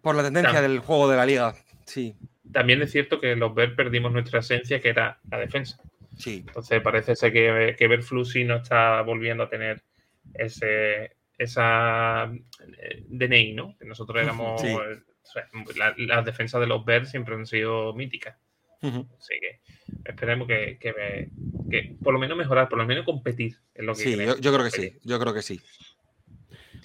Por 0.03 0.14
la 0.14 0.22
tendencia 0.22 0.61
del 0.61 0.80
juego 0.80 1.09
de 1.09 1.16
la 1.16 1.26
liga, 1.26 1.55
sí. 1.84 2.16
También 2.53 2.82
es 2.82 2.91
cierto 2.91 3.20
que 3.20 3.36
los 3.36 3.55
Bears 3.55 3.74
perdimos 3.74 4.12
nuestra 4.12 4.41
esencia, 4.41 4.80
que 4.80 4.88
era 4.88 5.20
la 5.30 5.38
defensa. 5.38 5.80
Sí. 6.16 6.45
Entonces 6.47 6.82
parece 6.82 7.14
ser 7.14 7.32
que, 7.32 7.76
que 7.78 8.24
sí 8.24 8.45
no 8.45 8.57
está 8.57 9.03
volviendo 9.03 9.45
a 9.45 9.49
tener 9.49 9.82
ese 10.34 11.16
esa 11.41 12.24
eh, 12.24 13.05
DNI, 13.09 13.55
¿no? 13.55 13.74
Que 13.78 13.86
nosotros 13.86 14.22
éramos. 14.22 14.62
las 15.97 16.24
defensas 16.24 16.61
de 16.61 16.66
los 16.66 16.84
Bears 16.84 17.11
siempre 17.11 17.34
han 17.34 17.47
sido 17.47 17.95
míticas. 17.95 18.36
Así 18.82 19.34
que 19.41 19.61
esperemos 20.05 20.47
que, 20.49 20.78
que, 20.78 21.97
por 22.03 22.12
lo 22.12 22.18
menos 22.18 22.36
mejorar, 22.36 22.68
por 22.68 22.78
lo 22.78 22.86
menos 22.86 23.05
competir 23.05 23.57
en 23.74 23.86
lo 23.86 23.95
que 23.95 24.03
Sí, 24.03 24.16
yo, 24.16 24.53
creo 24.53 24.64
que 24.64 24.70
sí, 24.70 24.99
yo 25.03 25.18
creo 25.18 25.34
que 25.34 25.43
sí. 25.43 25.61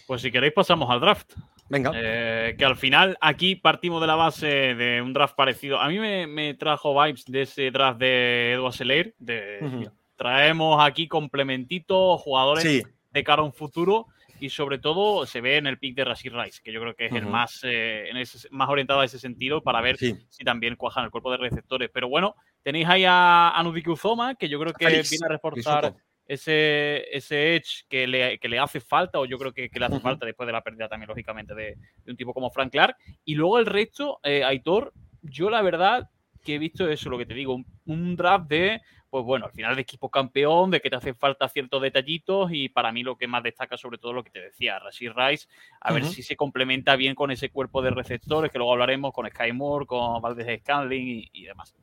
Pues 0.08 0.22
si 0.22 0.32
queréis 0.32 0.54
pasamos 0.54 0.90
al 0.90 1.02
draft. 1.02 1.34
Venga. 1.68 1.92
Eh, 1.96 2.56
que 2.58 2.66
al 2.66 2.76
final 2.76 3.18
aquí 3.22 3.56
partimos 3.56 4.02
de 4.02 4.08
la 4.08 4.16
base 4.16 4.48
de 4.76 5.02
un 5.02 5.14
draft 5.14 5.36
parecido. 5.36 5.80
A 5.80 5.88
mí 5.88 6.00
me, 6.00 6.54
trajo 6.54 7.00
vibes 7.02 7.26
de 7.26 7.42
ese 7.42 7.72
draft 7.72 8.00
de 8.00 8.54
Edward 8.54 8.74
Seller. 8.74 9.16
De, 9.18 9.90
Traemos 10.16 10.82
aquí 10.82 11.08
complementitos, 11.08 12.22
jugadores 12.22 12.84
de 13.12 13.24
cara 13.24 13.42
a 13.42 13.46
un 13.46 13.54
futuro 13.54 14.08
y 14.40 14.50
sobre 14.50 14.80
todo 14.80 15.26
se 15.26 15.42
ve 15.42 15.58
en 15.58 15.68
el 15.68 15.78
pick 15.78 15.96
de 15.96 16.06
Rashid 16.06 16.34
Rice, 16.34 16.62
que 16.64 16.72
yo 16.72 16.82
creo 16.82 16.96
que 16.96 17.08
es 17.08 17.14
el 17.14 17.26
más, 17.26 17.62
eh, 17.64 18.10
en 18.10 18.18
ese, 18.18 18.48
más 18.52 18.70
orientado 18.70 19.02
a 19.02 19.06
ese 19.06 19.20
sentido 19.20 19.62
para 19.62 19.82
ver 19.82 19.98
si 19.98 20.44
también 20.44 20.76
cuajan 20.76 21.06
el 21.06 21.12
cuerpo 21.12 21.32
de 21.32 21.38
receptores. 21.38 21.90
Pero 21.94 22.08
bueno, 22.08 22.36
tenéis 22.64 22.88
ahí 22.88 23.06
a, 23.06 23.50
a 23.50 23.68
Uzoma, 23.88 24.36
que 24.36 24.50
yo 24.50 24.60
creo 24.60 24.74
que 24.74 24.86
viene 24.86 25.26
a 25.26 25.30
reforzar 25.30 25.96
ese, 26.28 27.16
ese 27.16 27.56
edge 27.56 27.86
que 27.88 28.08
le, 28.08 28.40
que 28.40 28.50
le, 28.50 28.60
hace 28.60 28.80
falta, 28.80 29.20
o 29.20 29.26
yo 29.26 29.38
creo 29.38 29.54
que, 29.54 29.70
le 29.74 29.86
hace 29.86 30.00
falta 30.00 30.26
después 30.26 30.48
de 30.48 30.54
la 30.54 30.64
pérdida 30.64 30.88
también, 30.88 31.08
lógicamente, 31.08 31.54
de, 31.54 31.78
un 32.08 32.18
tipo 32.18 32.34
como 32.34 32.50
Frank 32.50 32.72
Clark. 32.72 32.98
Y 33.24 33.36
luego 33.36 33.60
el 33.60 33.66
resto, 33.66 34.20
eh, 34.24 34.44
Aitor, 34.44 34.94
yo 35.22 35.50
la 35.50 35.62
verdad 35.62 36.10
que 36.44 36.56
he 36.56 36.60
visto 36.60 36.88
eso, 36.90 37.10
lo 37.10 37.18
que 37.18 37.26
te 37.26 37.34
digo, 37.34 37.60
un, 37.86 38.16
draft 38.16 38.48
de, 38.48 38.82
pues 39.10 39.24
bueno, 39.24 39.46
al 39.46 39.52
final 39.52 39.76
de 39.76 39.82
equipo 39.82 40.10
campeón, 40.10 40.70
de 40.72 40.80
que 40.80 40.90
te 40.90 40.96
hacen 40.96 41.16
falta 41.16 41.50
ciertos 41.50 41.82
detallitos 41.82 42.52
y 42.52 42.70
para 42.70 42.92
mí 42.92 43.04
lo 43.04 43.18
que 43.18 43.28
más 43.28 43.44
destaca 43.44 43.78
sobre 43.78 43.98
todo 43.98 44.14
lo 44.14 44.24
que 44.24 44.30
te 44.30 44.40
decía, 44.40 44.78
Rashid 44.78 45.12
Rice, 45.16 45.48
a 45.82 45.92
ver 45.92 46.06
si 46.06 46.22
se 46.22 46.36
complementa 46.36 46.96
bien 46.96 47.16
con 47.16 47.32
ese 47.32 47.50
cuerpo 47.50 47.82
de 47.82 47.90
receptores 47.90 48.52
que 48.52 48.60
luego 48.60 48.74
hablaremos 48.74 49.12
con 49.12 49.28
Sky 49.28 49.54
Moore, 49.54 49.88
con 49.88 50.22
Valdez 50.22 50.62
Scanling 50.62 51.30
y, 51.34 51.46
demás. 51.46 51.76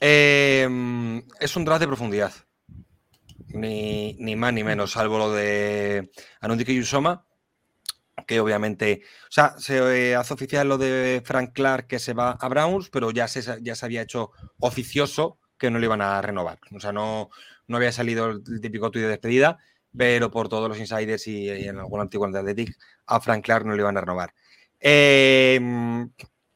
Em, 0.00 1.22
es 1.40 1.56
un 1.56 1.64
draft 1.64 1.80
de 1.80 1.86
profundidad 1.88 2.32
ni, 3.54 4.14
ni 4.18 4.36
más 4.36 4.52
ni 4.52 4.64
menos, 4.64 4.92
salvo 4.92 5.18
lo 5.18 5.32
de 5.32 6.10
y 6.42 6.76
Yusoma, 6.76 7.26
que 8.26 8.40
obviamente, 8.40 9.02
o 9.28 9.32
sea, 9.32 9.54
se 9.58 9.78
eh, 10.10 10.14
hace 10.16 10.34
oficial 10.34 10.68
lo 10.68 10.78
de 10.78 11.22
Frank 11.24 11.52
Clark 11.54 11.86
que 11.86 11.98
se 11.98 12.14
va 12.14 12.32
a 12.32 12.48
Browns, 12.48 12.90
pero 12.90 13.10
ya 13.10 13.28
se, 13.28 13.42
ya 13.62 13.74
se 13.74 13.86
había 13.86 14.02
hecho 14.02 14.32
oficioso 14.60 15.38
que 15.58 15.70
no 15.70 15.78
le 15.78 15.86
iban 15.86 16.02
a 16.02 16.20
renovar. 16.20 16.58
O 16.74 16.80
sea, 16.80 16.92
no, 16.92 17.30
no 17.68 17.76
había 17.76 17.92
salido 17.92 18.30
el 18.30 18.60
típico 18.60 18.90
tuit 18.90 19.04
de 19.04 19.10
despedida, 19.10 19.58
pero 19.96 20.30
por 20.30 20.48
todos 20.48 20.68
los 20.68 20.78
insiders 20.78 21.26
y, 21.26 21.48
en 21.48 21.78
algún 21.78 22.00
antiguo 22.00 22.28
de 22.28 22.38
Athletic, 22.38 22.76
a 23.06 23.20
Frank 23.20 23.44
Clark 23.44 23.66
no 23.66 23.74
le 23.74 23.82
iban 23.82 23.96
a 23.96 24.00
renovar. 24.00 24.34
Em, 24.80 26.10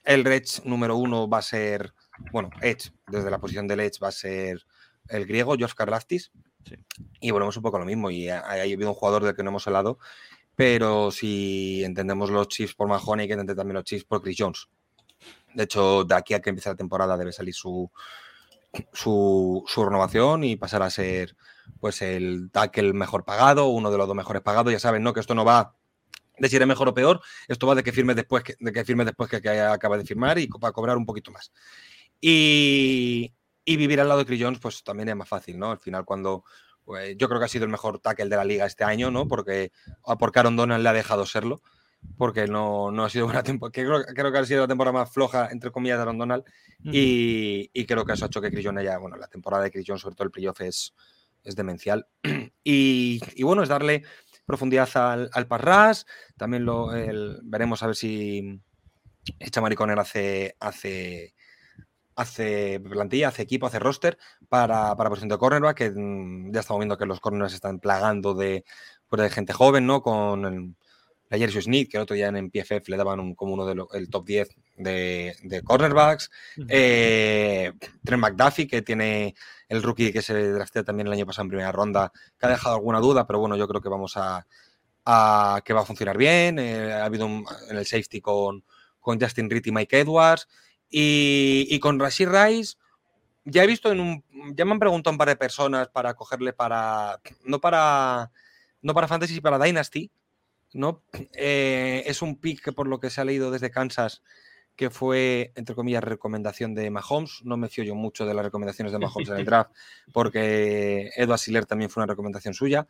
el 0.05 0.25
Reds 0.25 0.65
número 0.65 0.97
uno 0.97 1.29
va 1.29 1.39
a 1.39 1.43
ser, 1.43 1.95
bueno, 2.33 2.51
Edge, 2.61 2.91
desde 3.07 3.31
la 3.31 3.39
posición 3.39 3.69
del 3.69 3.81
Edge 3.81 3.99
va 4.03 4.09
a 4.09 4.13
ser 4.13 4.67
el 5.09 5.27
griego, 5.27 5.57
George 5.57 5.75
Karlaftis, 5.77 6.31
y 7.21 7.31
volvemos 7.31 7.57
un 7.57 7.63
poco 7.63 7.77
a 7.77 7.81
lo 7.81 7.87
mismo. 7.87 8.11
Y 8.11 8.29
ha, 8.29 8.41
habido 8.41 8.89
un 8.89 8.95
jugador 8.95 9.25
del 9.25 9.35
que 9.35 9.43
no 9.43 9.51
hemos 9.51 9.67
hablado, 9.67 9.99
pero 10.55 11.11
si 11.11 11.85
entendemos 11.85 12.31
los 12.31 12.49
chips 12.49 12.75
por 12.75 12.89
Mahoney, 12.89 13.25
hay 13.25 13.29
que 13.29 13.35
entender 13.35 13.57
también 13.57 13.75
los 13.75 13.85
chips 13.85 14.05
por 14.05 14.23
Chris 14.23 14.37
Jones. 14.39 14.69
De 15.55 15.65
hecho, 15.65 16.05
de 16.05 16.15
aquí 16.15 16.35
a 16.35 16.41
que 16.41 16.51
empiece 16.51 16.69
la 16.69 16.77
temporada 16.77 17.17
debe 17.17 17.33
salir 17.33 17.55
su, 17.55 17.91
su, 18.93 19.65
renovación 19.77 20.45
y 20.45 20.57
pasar 20.57 20.83
a 20.83 20.91
ser 20.91 21.37
pues 21.81 22.03
el 22.03 22.51
tackle 22.53 22.93
mejor 22.93 23.25
pagado, 23.25 23.69
uno 23.69 23.91
de 23.91 23.99
los 23.99 24.07
dos 24.07 24.17
mejores 24.17 24.43
pagados. 24.43 24.73
Ya 24.73 24.79
saben, 24.79 25.03
¿no? 25.03 25.13
Que 25.13 25.21
esto 25.21 25.35
no 25.35 25.45
va 25.45 25.75
de 26.39 26.49
si 26.49 26.57
eres 26.57 26.69
mejor 26.69 26.89
o 26.89 26.95
peor, 26.95 27.21
esto 27.49 27.67
va 27.67 27.75
de 27.75 27.83
que 27.83 27.93
firme 27.93 28.15
después 28.15 28.45
que, 28.45 28.55
de 28.61 28.73
que 28.73 28.85
firme 28.85 29.05
después 29.05 29.29
que, 29.29 29.43
que 29.43 29.61
acaba 29.61 29.99
de 29.99 30.05
firmar 30.05 30.39
y 30.39 30.47
para 30.47 30.73
cobrar 30.73 30.97
un 30.97 31.05
poquito 31.05 31.33
más. 31.33 31.53
Y, 32.21 33.33
y 33.69 33.77
vivir 33.77 34.01
al 34.01 34.09
lado 34.09 34.21
de 34.21 34.25
Chris 34.25 34.43
Jones, 34.43 34.61
pues 34.61 34.83
también 34.83 35.11
es 35.11 35.17
más 35.17 35.29
fácil, 35.29 35.59
¿no? 35.59 35.71
Al 35.71 35.79
final, 35.79 36.07
cuando 36.07 36.43
pues, 36.87 37.19
yo 37.19 37.29
creo 37.29 37.39
que 37.39 37.45
ha 37.45 37.49
sido 37.49 37.67
el 37.67 37.71
mejor 37.71 37.99
tackle 37.99 38.31
de 38.31 38.37
la 38.37 38.45
liga 38.47 38.65
este 38.65 38.83
año, 38.83 39.11
¿no? 39.11 39.29
Porque, 39.29 39.73
ah, 40.07 40.17
porque 40.17 40.39
Aaron 40.39 40.57
Donald 40.57 40.83
le 40.83 40.89
ha 40.89 40.95
dejado 40.95 41.27
serlo, 41.27 41.61
porque 42.17 42.47
no, 42.47 42.89
ha 43.05 43.11
sido 43.11 43.27
una 43.27 43.43
temporada. 43.43 43.73
Creo, 43.73 44.05
creo, 44.07 44.33
que 44.33 44.39
ha 44.39 44.45
sido 44.47 44.63
la 44.63 44.69
temporada 44.69 44.99
más 44.99 45.13
floja, 45.13 45.51
entre 45.51 45.71
comillas, 45.71 45.99
de 45.99 46.03
Aaron 46.03 46.17
Donald. 46.17 46.45
y, 46.83 47.85
creo 47.85 48.07
que 48.07 48.15
eso 48.15 48.25
ha 48.25 48.29
hecho 48.29 48.41
que 48.41 48.51
Chris 48.51 48.65
Jones 48.65 48.85
ya, 48.85 48.97
bueno, 48.97 49.17
la 49.19 49.29
temporada 49.29 49.65
de 49.65 49.71
Chris 49.71 49.85
Jones, 49.87 50.01
sobre 50.01 50.15
todo 50.17 50.25
el 50.25 50.31
playoff, 50.31 50.63
es, 50.63 50.95
es 51.45 51.55
demencial. 51.55 52.07
Y, 52.65 53.43
bueno, 53.43 53.63
es 53.63 53.69
darle 53.69 54.03
profundidad 54.47 54.89
al, 54.95 55.31
al 55.33 55.47
Parras. 55.47 56.07
También 56.39 56.65
lo 56.65 56.89
veremos 57.43 57.83
a 57.83 57.87
ver 57.87 57.97
si 57.97 58.61
Chamariconer 59.51 59.99
hace, 59.99 60.57
hace 60.61 61.35
hace 62.19 62.81
plantilla, 62.81 63.29
hace 63.29 63.43
equipo, 63.43 63.67
hace 63.67 63.79
roster 63.79 64.19
para, 64.49 64.97
para 64.97 65.09
posición 65.09 65.29
de 65.29 65.39
cornerback, 65.39 65.77
que 65.77 65.91
mm, 65.91 66.53
ya 66.53 66.61
estamos 66.61 66.81
viendo 66.81 66.99
que 66.99 67.07
los 67.07 67.21
cornerbacks 67.21 67.55
están 67.55 67.79
plagando 67.79 68.35
de, 68.35 68.65
pues, 69.09 69.23
de 69.23 69.31
gente 69.31 69.53
joven, 69.53 69.87
¿no? 69.87 70.03
Con 70.03 70.45
el, 70.45 70.75
la 71.29 71.39
Jersey 71.39 71.63
Smith, 71.63 71.91
que 71.91 71.97
el 71.97 72.03
otro 72.03 72.17
día 72.17 72.27
en 72.27 72.51
PFF 72.51 72.89
le 72.89 72.97
daban 72.97 73.35
como 73.35 73.55
uno 73.55 73.67
del 73.67 74.09
top 74.09 74.27
10 74.27 74.49
de, 74.79 75.37
de 75.43 75.63
cornerbacks. 75.63 76.31
Eh, 76.69 77.73
Trent 78.03 78.23
McDuffie, 78.23 78.67
que 78.67 78.83
tiene 78.83 79.35
el 79.69 79.83
rookie 79.83 80.13
que 80.13 80.23
se 80.23 80.53
draftea 80.53 80.83
también 80.83 81.07
el 81.07 81.13
año 81.13 81.27
pasado 81.27 81.45
en 81.45 81.51
primera 81.51 81.71
ronda, 81.71 82.13
que 82.39 82.47
ha 82.47 82.51
dejado 82.51 82.75
alguna 82.75 82.99
duda, 82.99 83.27
pero 83.27 83.39
bueno, 83.39 83.57
yo 83.57 83.69
creo 83.69 83.81
que 83.81 83.89
vamos 83.89 84.17
a, 84.17 84.45
a 85.05 85.61
que 85.65 85.73
va 85.73 85.83
a 85.83 85.85
funcionar 85.85 86.17
bien. 86.17 86.59
Eh, 86.59 86.93
ha 86.93 87.05
habido 87.05 87.27
un, 87.27 87.45
en 87.71 87.77
el 87.77 87.87
safety 87.87 88.21
con, 88.21 88.65
con 88.99 89.21
Justin 89.21 89.49
Reed 89.49 89.67
y 89.67 89.71
Mike 89.71 90.01
Edwards. 90.01 90.49
Y, 90.91 91.79
con 91.81 91.99
Rashid 91.99 92.29
Rice, 92.29 92.77
ya 93.45 93.65
he 93.65 93.67
visto 93.67 93.93
en 93.93 94.01
un. 94.01 94.25
Ya 94.55 94.65
me 94.65 94.73
han 94.73 94.79
preguntado 94.79 95.13
un 95.13 95.19
par 95.19 95.29
de 95.29 95.37
personas 95.37 95.89
para 95.89 96.15
cogerle 96.15 96.53
para. 96.53 97.21
No 97.45 97.61
para. 97.61 98.31
No 98.81 98.95
para 98.95 99.09
Fantasy, 99.09 99.41
para 99.41 99.59
Dynasty. 99.59 100.11
¿no? 100.73 101.03
Eh, 101.33 102.03
es 102.07 102.23
un 102.23 102.37
pick 102.37 102.63
que 102.63 102.73
por 102.73 102.87
lo 102.87 103.01
que 103.01 103.11
se 103.11 103.21
ha 103.21 103.25
leído 103.25 103.51
desde 103.51 103.71
Kansas, 103.71 104.23
que 104.77 104.91
fue, 104.91 105.53
entre 105.57 105.75
comillas, 105.75 106.05
recomendación 106.05 106.75
de 106.75 106.91
Mahomes. 106.91 107.41
No 107.45 107.57
me 107.57 107.69
fío 107.69 107.85
yo 107.85 107.95
mucho 107.95 108.27
de 108.27 108.35
las 108.35 108.45
recomendaciones 108.45 108.93
de 108.93 108.99
Mahomes 108.99 109.29
en 109.29 109.39
el 109.39 109.45
draft, 109.45 109.73
porque 110.13 111.11
Edward 111.17 111.39
Siller 111.39 111.67
también 111.67 111.91
fue 111.91 112.03
una 112.03 112.13
recomendación 112.13 112.55
suya. 112.55 112.87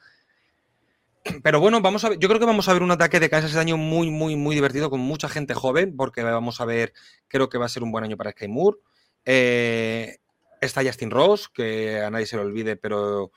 Pero 1.42 1.60
bueno, 1.60 1.80
vamos 1.80 2.04
a 2.04 2.10
ver, 2.10 2.18
yo 2.18 2.28
creo 2.28 2.40
que 2.40 2.46
vamos 2.46 2.68
a 2.68 2.72
ver 2.72 2.82
un 2.82 2.90
ataque 2.90 3.20
de 3.20 3.30
Kansas 3.30 3.50
este 3.50 3.60
año 3.60 3.76
muy, 3.76 4.10
muy, 4.10 4.36
muy 4.36 4.54
divertido 4.54 4.90
con 4.90 5.00
mucha 5.00 5.28
gente 5.28 5.54
joven, 5.54 5.96
porque 5.96 6.22
vamos 6.22 6.60
a 6.60 6.64
ver, 6.64 6.92
creo 7.28 7.48
que 7.48 7.58
va 7.58 7.66
a 7.66 7.68
ser 7.68 7.82
un 7.82 7.92
buen 7.92 8.04
año 8.04 8.16
para 8.16 8.32
Sky. 8.32 8.48
Eh, 9.24 10.18
está 10.60 10.82
Justin 10.82 11.10
Ross, 11.10 11.48
que 11.48 12.00
a 12.00 12.10
nadie 12.10 12.26
se 12.26 12.36
lo 12.36 12.42
olvide, 12.42 12.76
pero 12.76 13.30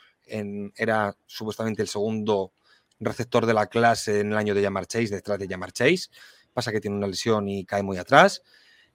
era 0.75 1.15
supuestamente 1.25 1.81
el 1.81 1.87
segundo 1.87 2.53
receptor 2.99 3.45
de 3.45 3.53
la 3.53 3.67
clase 3.67 4.21
en 4.21 4.31
el 4.31 4.37
año 4.37 4.53
de 4.53 4.63
Jamar 4.63 4.85
Chase, 4.85 5.09
detrás 5.09 5.39
de 5.39 5.47
Jamar 5.47 5.71
Chase. 5.71 6.07
Pasa 6.53 6.71
que 6.71 6.79
tiene 6.79 6.97
una 6.97 7.07
lesión 7.07 7.47
y 7.49 7.65
cae 7.65 7.83
muy 7.83 7.97
atrás. 7.97 8.41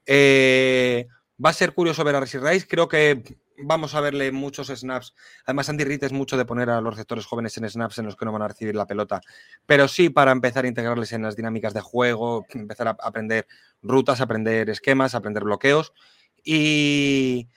Eh, 0.05 1.07
va 1.45 1.51
a 1.51 1.55
ser 1.55 1.75
curioso 1.75 2.05
ver 2.05 2.15
a 2.15 2.21
Rice 2.21 2.39
Rice. 2.39 2.67
Creo 2.67 2.89
que 2.89 3.23
vamos 3.59 3.95
a 3.95 4.01
verle 4.01 4.33
muchos 4.33 4.69
snaps. 4.69 5.15
Además, 5.45 5.69
Andy 5.69 5.85
Reid 5.85 6.05
es 6.05 6.13
mucho 6.13 6.37
de 6.37 6.45
poner 6.45 6.71
a 6.71 6.81
los 6.81 6.95
receptores 6.95 7.27
jóvenes 7.27 7.57
en 7.59 7.69
snaps 7.69 7.99
en 7.99 8.07
los 8.07 8.17
que 8.17 8.25
no 8.25 8.33
van 8.33 8.43
a 8.43 8.49
recibir 8.49 8.75
la 8.75 8.87
pelota, 8.87 9.21
pero 9.67 9.89
sí 9.89 10.11
para 10.11 10.33
empezar 10.33 10.65
a 10.65 10.69
integrarles 10.69 11.13
en 11.13 11.23
las 11.23 11.37
dinámicas 11.37 11.75
de 11.75 11.81
juego, 11.81 12.47
empezar 12.51 12.89
a 12.89 12.97
aprender 13.03 13.47
rutas, 13.83 14.21
aprender 14.21 14.71
esquemas, 14.71 15.15
aprender 15.15 15.45
bloqueos. 15.45 15.93
Y, 16.45 17.49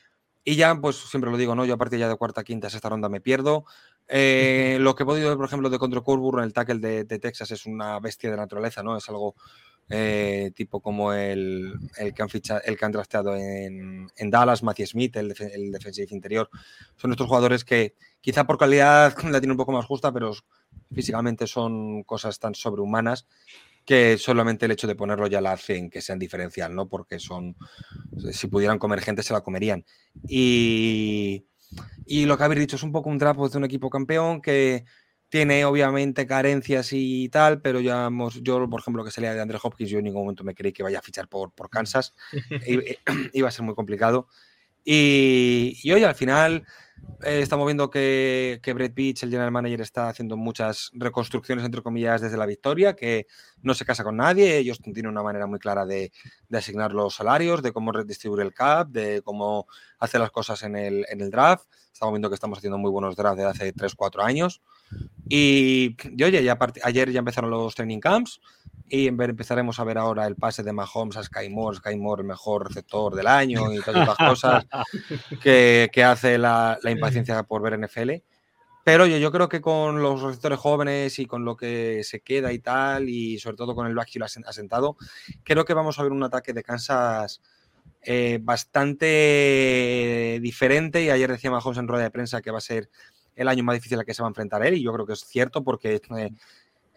ya, 0.45 0.73
pues 0.81 0.95
siempre 0.95 1.29
lo 1.29 1.37
digo, 1.37 1.53
¿no? 1.53 1.63
Yo 1.63 1.75
a 1.75 1.77
partir 1.77 1.99
ya 1.99 2.09
de 2.09 2.15
cuarta, 2.15 2.43
quinta, 2.43 2.69
sexta 2.69 2.89
ronda 2.89 3.07
me 3.07 3.21
pierdo. 3.21 3.65
Eh, 4.07 4.77
lo 4.79 4.95
que 4.95 5.03
he 5.03 5.05
podido 5.05 5.29
ver, 5.29 5.37
por 5.37 5.45
ejemplo, 5.45 5.69
de 5.69 5.77
Contra 5.77 6.01
Corbur 6.01 6.39
en 6.39 6.45
el 6.45 6.53
tackle 6.53 6.79
de, 6.79 7.19
Texas 7.19 7.51
es 7.51 7.67
una 7.67 7.99
bestia 7.99 8.31
de 8.31 8.37
naturaleza, 8.37 8.81
¿no? 8.81 8.97
Es 8.97 9.07
algo 9.09 9.35
eh, 9.89 10.51
tipo 10.55 10.81
como 10.81 11.13
el, 11.13 11.73
que 12.15 12.21
han 12.21 12.29
fichado, 12.29 12.61
el 12.63 12.77
que 12.77 12.85
han 12.85 12.91
trasteado 12.91 13.35
en, 13.35 14.09
Dallas, 14.29 14.63
Matthew 14.63 14.87
Smith, 14.87 15.15
el, 15.15 15.33
el 15.51 15.71
defensive 15.71 16.07
interior. 16.11 16.49
Son 16.95 17.11
estos 17.11 17.27
jugadores 17.27 17.63
que 17.63 17.95
quizá 18.21 18.45
por 18.45 18.57
calidad 18.57 19.15
la 19.23 19.39
tienen 19.39 19.51
un 19.51 19.57
poco 19.57 19.71
más 19.71 19.85
justa, 19.85 20.11
pero 20.11 20.31
físicamente 20.93 21.47
son 21.47 22.03
cosas 22.03 22.39
tan 22.39 22.53
sobrehumanas 22.55 23.27
que 23.85 24.19
solamente 24.19 24.65
el 24.65 24.71
hecho 24.71 24.85
de 24.85 24.93
ponerlo 24.93 25.25
ya 25.25 25.41
la 25.41 25.53
hacen 25.53 25.89
que 25.89 26.01
sean 26.01 26.19
diferencial, 26.19 26.75
¿no? 26.75 26.87
Porque 26.87 27.17
son, 27.17 27.55
si 28.31 28.45
pudieran 28.45 28.77
comer 28.77 29.01
gente, 29.01 29.23
se 29.23 29.33
la 29.33 29.41
comerían. 29.41 29.83
Y, 30.27 31.47
y 32.05 32.25
lo 32.25 32.37
que 32.37 32.43
habéis 32.43 32.59
dicho 32.59 32.75
es 32.75 32.83
un 32.83 32.91
poco 32.91 33.09
un 33.09 33.17
trapo 33.17 33.49
de 33.49 33.57
un 33.57 33.63
equipo 33.63 33.89
campeón 33.89 34.41
que 34.41 34.85
tiene 35.29 35.63
obviamente 35.63 36.25
carencias 36.25 36.89
y 36.91 37.29
tal, 37.29 37.61
pero 37.61 37.79
ya 37.79 38.07
hemos, 38.07 38.41
yo, 38.41 38.67
por 38.69 38.81
ejemplo, 38.81 39.03
que 39.03 39.11
salía 39.11 39.33
de 39.33 39.41
Andrew 39.41 39.59
Hopkins, 39.61 39.89
yo 39.89 39.99
en 39.99 40.05
ningún 40.05 40.23
momento 40.23 40.43
me 40.43 40.55
creí 40.55 40.73
que 40.73 40.83
vaya 40.83 40.99
a 40.99 41.03
fichar 41.03 41.27
por, 41.27 41.51
por 41.51 41.69
Kansas. 41.69 42.15
Iba 43.33 43.47
a 43.47 43.51
ser 43.51 43.63
muy 43.63 43.75
complicado. 43.75 44.27
Y, 44.83 45.77
y 45.83 45.91
hoy 45.91 46.03
al 46.03 46.15
final 46.15 46.65
eh, 47.23 47.41
estamos 47.41 47.65
viendo 47.65 47.89
que, 47.89 48.59
que 48.63 48.73
Brett 48.73 48.95
Beach, 48.95 49.23
el 49.23 49.29
general 49.29 49.51
manager, 49.51 49.81
está 49.81 50.09
haciendo 50.09 50.37
muchas 50.37 50.89
reconstrucciones, 50.93 51.65
entre 51.65 51.81
comillas, 51.81 52.21
desde 52.21 52.37
la 52.37 52.45
victoria, 52.45 52.95
que 52.95 53.27
no 53.61 53.73
se 53.73 53.85
casa 53.85 54.03
con 54.03 54.17
nadie. 54.17 54.57
Ellos 54.57 54.79
tienen 54.79 55.07
una 55.07 55.23
manera 55.23 55.47
muy 55.47 55.59
clara 55.59 55.85
de, 55.85 56.11
de 56.47 56.57
asignar 56.57 56.93
los 56.93 57.15
salarios, 57.15 57.61
de 57.61 57.71
cómo 57.71 57.91
redistribuir 57.91 58.41
el 58.41 58.53
cap, 58.53 58.89
de 58.89 59.21
cómo 59.23 59.67
hacer 59.99 60.21
las 60.21 60.31
cosas 60.31 60.63
en 60.63 60.75
el, 60.75 61.05
en 61.09 61.21
el 61.21 61.29
draft. 61.29 61.65
Estamos 61.91 62.13
viendo 62.13 62.29
que 62.29 62.35
estamos 62.35 62.57
haciendo 62.57 62.77
muy 62.77 62.91
buenos 62.91 63.15
drafts 63.15 63.37
desde 63.37 63.49
hace 63.49 63.73
3-4 63.73 64.23
años. 64.23 64.61
Y, 65.27 65.95
y 66.17 66.23
oye, 66.23 66.43
ya 66.43 66.57
ayer 66.83 67.11
ya 67.11 67.19
empezaron 67.19 67.49
los 67.49 67.75
training 67.75 67.99
camps. 67.99 68.39
Y 68.91 69.07
empezaremos 69.07 69.79
a 69.79 69.83
ver 69.83 69.99
ahora 69.99 70.25
el 70.25 70.35
pase 70.35 70.63
de 70.63 70.73
Mahomes 70.73 71.15
a 71.15 71.23
Sky 71.23 71.49
Moore, 71.49 71.77
Sky 71.77 71.95
Moore 71.95 72.21
el 72.21 72.27
mejor 72.27 72.67
receptor 72.67 73.13
del 73.13 73.27
año 73.27 73.71
y 73.71 73.79
todas 73.81 74.07
las 74.07 74.17
cosas 74.17 74.65
que, 75.43 75.89
que 75.93 76.03
hace 76.03 76.39
la, 76.39 76.79
la, 76.81 76.89
impaciencia 76.89 77.43
por 77.43 77.61
ver 77.61 77.79
NFL. 77.79 78.23
Pero 78.83 79.05
yo, 79.05 79.17
yo 79.17 79.31
creo 79.31 79.49
que 79.49 79.61
con 79.61 80.01
los 80.01 80.21
receptores 80.21 80.59
jóvenes 80.59 81.19
y 81.19 81.25
con 81.25 81.45
lo 81.45 81.55
que 81.55 82.03
se 82.03 82.21
queda 82.21 82.51
y 82.53 82.59
tal, 82.59 83.09
y 83.09 83.37
sobre 83.39 83.57
todo 83.57 83.75
con 83.75 83.87
el 83.87 83.95
backfield 83.95 84.25
asentado, 84.45 84.97
creo 85.43 85.65
que 85.65 85.73
vamos 85.73 85.99
a 85.99 86.03
ver 86.03 86.11
un 86.11 86.23
ataque 86.23 86.53
de 86.53 86.63
Kansas 86.63 87.41
eh, 88.01 88.39
bastante 88.41 90.39
diferente. 90.41 91.03
Y 91.03 91.09
ayer 91.09 91.29
decía 91.29 91.51
Mahomes 91.51 91.77
en 91.77 91.87
rueda 91.87 92.03
de 92.03 92.11
prensa 92.11 92.41
que 92.41 92.51
va 92.51 92.59
a 92.59 92.61
ser 92.61 92.89
el 93.35 93.47
año 93.47 93.63
más 93.63 93.75
difícil 93.75 93.99
al 93.99 94.05
que 94.05 94.13
se 94.13 94.21
va 94.21 94.27
a 94.27 94.31
enfrentar 94.31 94.65
él, 94.65 94.73
y 94.75 94.83
yo 94.83 94.91
creo 94.91 95.05
que 95.05 95.13
es 95.13 95.21
cierto 95.21 95.63
porque 95.63 96.01
eh, 96.17 96.31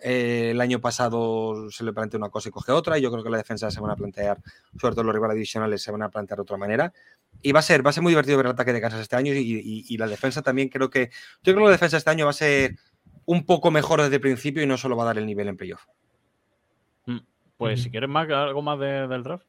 eh, 0.03 0.51
el 0.51 0.61
año 0.61 0.81
pasado 0.81 1.71
se 1.71 1.85
le 1.85 1.93
planteó 1.93 2.19
una 2.19 2.29
cosa 2.29 2.49
y 2.49 2.53
coge 2.53 2.73
otra, 2.73 2.99
y 2.99 3.03
yo 3.03 3.11
creo 3.11 3.23
que 3.23 3.31
la 3.31 3.37
defensa 3.37 3.71
se 3.71 3.81
van 3.81 3.91
a 3.91 3.97
plantear, 3.97 4.39
sobre 4.81 4.95
todo 4.95 5.05
los 5.05 5.15
rivales 5.15 5.37
divisionales, 5.37 5.83
se 5.83 5.93
van 5.93 6.03
a 6.03 6.09
plantear 6.09 6.39
de 6.39 6.43
otra 6.43 6.57
manera. 6.57 6.93
Y 7.41 7.53
va 7.53 7.61
a 7.61 7.63
ser, 7.63 7.85
va 7.85 7.91
a 7.91 7.93
ser 7.93 8.03
muy 8.03 8.11
divertido 8.11 8.37
ver 8.37 8.47
el 8.47 8.53
ataque 8.53 8.73
de 8.73 8.81
Kansas 8.81 9.01
este 9.01 9.17
año 9.17 9.33
y, 9.35 9.97
la 9.97 10.07
defensa 10.07 10.43
también 10.43 10.69
creo 10.69 10.91
que. 10.91 11.11
Yo 11.43 11.53
creo 11.53 11.59
que 11.59 11.65
la 11.65 11.71
defensa 11.71 11.97
este 11.97 12.11
año 12.11 12.25
va 12.25 12.31
a 12.31 12.35
ser 12.35 12.77
un 13.25 13.47
poco 13.47 13.71
mejor 13.71 14.03
desde 14.03 14.17
el 14.17 14.21
principio 14.21 14.63
y 14.63 14.67
no 14.67 14.77
solo 14.77 14.97
va 14.97 15.05
a 15.05 15.07
dar 15.07 15.19
el 15.19 15.27
nivel 15.27 15.49
en 15.49 15.57
playoff. 15.57 15.85
Mm, 17.07 17.19
pues 17.57 17.83
si 17.83 17.91
quieres 17.91 18.11
más, 18.11 18.29
algo 18.29 18.63
más 18.63 18.79
del 18.79 19.23
draft. 19.23 19.47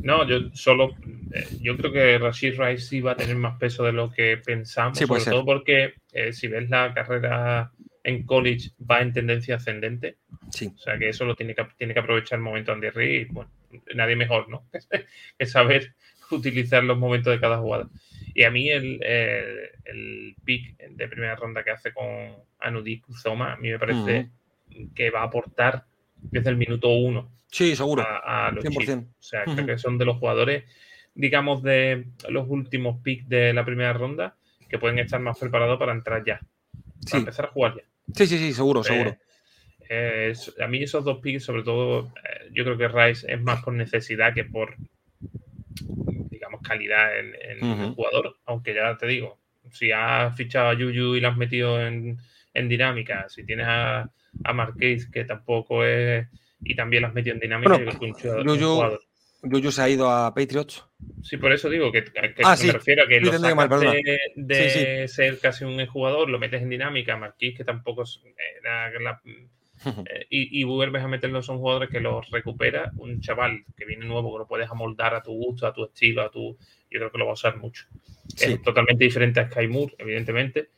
No, 0.00 0.26
yo 0.28 0.50
solo. 0.52 0.90
Eh, 1.32 1.46
yo 1.60 1.76
creo 1.76 1.92
que 1.92 2.18
Rashid 2.18 2.60
Rice 2.60 2.86
sí 2.86 3.00
va 3.00 3.12
a 3.12 3.16
tener 3.16 3.36
más 3.36 3.58
peso 3.58 3.84
de 3.84 3.92
lo 3.92 4.10
que 4.10 4.36
pensamos. 4.36 4.98
sobre 4.98 5.24
todo 5.24 5.44
porque 5.44 5.94
eh, 6.12 6.32
si 6.32 6.48
ves 6.48 6.68
la 6.68 6.92
carrera 6.92 7.72
en 8.04 8.24
college 8.24 8.70
va 8.90 9.00
en 9.00 9.12
tendencia 9.12 9.56
ascendente. 9.56 10.16
Sí. 10.50 10.72
O 10.74 10.78
sea 10.78 10.98
que 10.98 11.08
eso 11.08 11.24
lo 11.24 11.34
tiene 11.34 11.54
que, 11.54 11.66
tiene 11.76 11.94
que 11.94 12.00
aprovechar 12.00 12.38
el 12.38 12.44
momento 12.44 12.72
Andy 12.72 12.90
Reid. 12.90 13.28
Bueno, 13.30 13.50
nadie 13.94 14.16
mejor, 14.16 14.48
¿no? 14.48 14.66
que 15.38 15.46
saber 15.46 15.94
utilizar 16.30 16.82
los 16.84 16.98
momentos 16.98 17.32
de 17.32 17.40
cada 17.40 17.58
jugada. 17.58 17.88
Y 18.34 18.44
a 18.44 18.50
mí 18.50 18.70
el, 18.70 19.02
el, 19.84 20.34
pick 20.44 20.78
de 20.78 21.08
primera 21.08 21.36
ronda 21.36 21.62
que 21.62 21.70
hace 21.70 21.92
con 21.92 22.06
Anudik 22.58 23.04
Zoma, 23.20 23.52
a 23.52 23.56
mí 23.56 23.70
me 23.70 23.78
parece 23.78 24.30
que 24.94 25.10
va 25.10 25.20
a 25.20 25.24
aportar 25.24 25.84
desde 26.16 26.50
el 26.50 26.56
minuto 26.56 26.88
uno. 26.88 27.30
Sí, 27.50 27.76
seguro. 27.76 28.02
A, 28.02 28.50
los 28.50 28.64
100%. 28.64 29.04
O 29.04 29.22
sea, 29.22 29.44
creo 29.44 29.66
que 29.66 29.78
son 29.78 29.98
de 29.98 30.06
los 30.06 30.16
jugadores, 30.16 30.64
digamos, 31.14 31.62
de 31.62 32.06
los 32.30 32.48
últimos 32.48 33.02
picks 33.02 33.28
de 33.28 33.52
la 33.52 33.64
primera 33.64 33.92
ronda 33.92 34.36
que 34.68 34.78
pueden 34.78 34.98
estar 34.98 35.20
más 35.20 35.38
preparados 35.38 35.78
para 35.78 35.92
entrar 35.92 36.24
ya. 36.24 36.40
Para 37.04 37.18
empezar 37.18 37.46
a 37.46 37.48
jugar 37.48 37.76
ya. 37.76 37.91
Sí, 38.14 38.26
sí, 38.26 38.38
sí, 38.38 38.52
seguro, 38.52 38.82
seguro. 38.82 39.16
Eh, 39.88 40.32
a 40.60 40.66
mí 40.68 40.82
esos 40.82 41.04
dos 41.04 41.18
picks, 41.18 41.44
sobre 41.44 41.62
todo, 41.62 42.12
eh, 42.24 42.50
yo 42.52 42.64
creo 42.64 42.78
que 42.78 42.88
Rice 42.88 43.30
es 43.30 43.40
más 43.40 43.62
por 43.62 43.74
necesidad 43.74 44.32
que 44.32 44.44
por, 44.44 44.74
digamos, 46.30 46.62
calidad 46.62 47.18
en, 47.18 47.34
el 47.34 47.94
jugador. 47.94 48.36
Aunque 48.46 48.74
ya 48.74 48.96
te 48.96 49.06
digo, 49.06 49.38
si 49.70 49.92
has 49.92 50.34
fichado 50.36 50.70
a 50.70 50.74
Yuyu 50.74 51.16
y 51.16 51.20
lo 51.20 51.28
has 51.28 51.36
metido 51.36 51.80
en, 51.80 52.18
dinámica, 52.54 53.28
si 53.28 53.44
tienes 53.44 53.66
a, 53.68 54.10
a 54.44 54.52
Marquez, 54.52 55.10
que 55.10 55.24
tampoco 55.24 55.84
es, 55.84 56.26
y 56.60 56.74
también 56.74 57.02
lo 57.02 57.08
has 57.08 57.14
metido 57.14 57.34
en 57.34 57.40
dinámica, 57.40 57.78
yo 57.78 57.84
creo 57.84 57.98
que 57.98 58.06
un, 58.06 58.58
jugador. 58.58 59.00
Yuyu 59.42 59.72
se 59.72 59.82
ha 59.82 59.88
ido 59.88 60.10
a 60.10 60.32
Patriots. 60.34 60.84
Sí, 61.22 61.36
por 61.36 61.52
eso 61.52 61.68
digo 61.68 61.90
que, 61.90 62.04
ah, 62.44 62.56
me 62.64 62.72
refiero 62.72 63.04
a 63.04 63.08
que 63.08 63.20
lo 63.20 63.32
sacas 63.32 63.92
de, 64.36 65.08
ser 65.08 65.38
casi 65.40 65.64
un 65.64 65.84
jugador, 65.86 66.28
lo 66.30 66.38
metes 66.38 66.62
en 66.62 66.70
dinámica, 66.70 67.16
Marquis, 67.16 67.56
que 67.56 67.64
tampoco 67.64 68.02
es 68.02 68.20
la, 68.62 69.20
eh, 70.06 70.26
y, 70.30 70.60
y, 70.60 70.64
vuelves 70.64 71.02
a 71.02 71.08
meterlos 71.08 71.46
son 71.46 71.58
jugadores 71.58 71.90
que 71.90 72.00
los 72.00 72.30
recupera 72.30 72.92
un 72.98 73.20
chaval 73.20 73.64
que 73.76 73.84
viene 73.84 74.06
nuevo, 74.06 74.32
que 74.32 74.38
lo 74.38 74.46
puedes 74.46 74.70
amoldar 74.70 75.14
a 75.14 75.22
tu 75.22 75.32
gusto, 75.32 75.66
a 75.66 75.72
tu 75.72 75.84
estilo, 75.84 76.22
a 76.22 76.30
tu. 76.30 76.56
Yo 76.90 76.98
creo 76.98 77.10
que 77.10 77.18
lo 77.18 77.24
va 77.24 77.32
a 77.32 77.34
usar 77.34 77.56
mucho. 77.56 77.86
Es 78.38 78.62
totalmente 78.62 79.04
diferente 79.04 79.40
a 79.40 79.50
Sky 79.50 79.66
Moore, 79.66 79.94
evidentemente, 79.98 80.70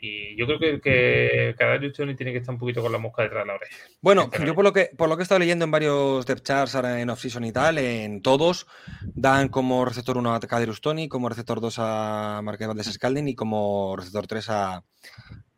y 0.00 0.36
yo 0.36 0.46
creo 0.46 0.58
que, 0.58 0.80
que 0.80 1.54
cada 1.58 1.78
Tony 1.92 2.14
tiene 2.14 2.32
que 2.32 2.38
estar 2.38 2.54
un 2.54 2.58
poquito 2.58 2.80
con 2.80 2.90
la 2.90 2.98
mosca 2.98 3.22
detrás 3.22 3.42
de 3.42 3.46
la 3.48 3.54
oreja. 3.54 3.76
Bueno, 4.00 4.30
yo 4.44 4.54
por 4.54 4.64
lo 4.64 4.72
que 4.72 4.90
por 4.96 5.08
lo 5.08 5.16
que 5.16 5.22
he 5.22 5.24
estado 5.24 5.40
leyendo 5.40 5.64
en 5.64 5.70
varios 5.70 6.24
depth 6.24 6.42
charts 6.42 6.74
ahora 6.74 7.00
en 7.00 7.10
off-season 7.10 7.44
y 7.44 7.52
tal, 7.52 7.78
en 7.78 8.22
todos 8.22 8.66
dan 9.02 9.48
como 9.48 9.84
receptor 9.84 10.16
1 10.16 10.34
a 10.34 10.40
Kaderus 10.40 10.80
Tony, 10.80 11.08
como 11.08 11.28
receptor 11.28 11.60
2 11.60 11.74
a 11.78 12.40
Marquez 12.42 12.68
Valdez 12.68 12.86
Scalding 12.86 13.28
y 13.28 13.34
como 13.34 13.94
receptor 13.96 14.26
3 14.26 14.50
a, 14.50 14.84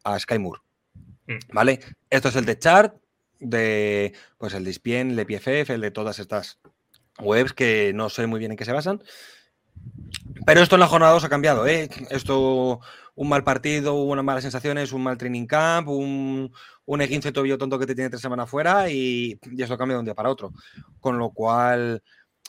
a 0.05 0.18
Sky 0.18 0.38
Moore. 0.38 0.61
Mm. 1.26 1.38
¿Vale? 1.53 1.80
Esto 2.11 2.28
es 2.28 2.36
el 2.36 2.45
depth 2.45 2.62
chart 2.62 2.97
de 3.38 4.12
pues 4.38 4.55
el 4.55 4.64
de 4.64 4.70
ESPN, 4.70 5.11
el 5.11 5.16
de 5.16 5.26
PFF, 5.26 5.70
el 5.70 5.80
de 5.80 5.90
todas 5.90 6.18
estas 6.18 6.59
webs 7.18 7.53
que 7.53 7.93
no 7.95 8.09
sé 8.09 8.26
muy 8.26 8.40
bien 8.40 8.53
en 8.53 8.57
qué 8.57 8.64
se 8.64 8.72
basan. 8.72 9.03
Pero 10.47 10.61
esto 10.61 10.76
en 10.76 10.80
la 10.80 10.86
jornada 10.88 11.12
2 11.12 11.24
ha 11.24 11.28
cambiado, 11.28 11.66
¿eh? 11.66 11.88
Esto 12.11 12.80
un 13.14 13.28
mal 13.28 13.44
partido, 13.44 13.94
unas 13.94 14.24
malas 14.24 14.42
sensaciones, 14.42 14.92
un 14.92 15.02
mal 15.02 15.18
training 15.18 15.46
camp, 15.46 15.88
un, 15.88 16.52
un 16.86 17.00
E15 17.00 17.32
tobillo 17.32 17.58
tonto 17.58 17.78
que 17.78 17.86
te 17.86 17.94
tiene 17.94 18.10
tres 18.10 18.22
semanas 18.22 18.48
fuera 18.48 18.90
y, 18.90 19.38
eso 19.58 19.76
cambia 19.76 19.96
de 19.96 20.00
un 20.00 20.04
día 20.04 20.14
para 20.14 20.30
otro. 20.30 20.52
Con 21.00 21.18
lo 21.18 21.30
cual, 21.30 22.02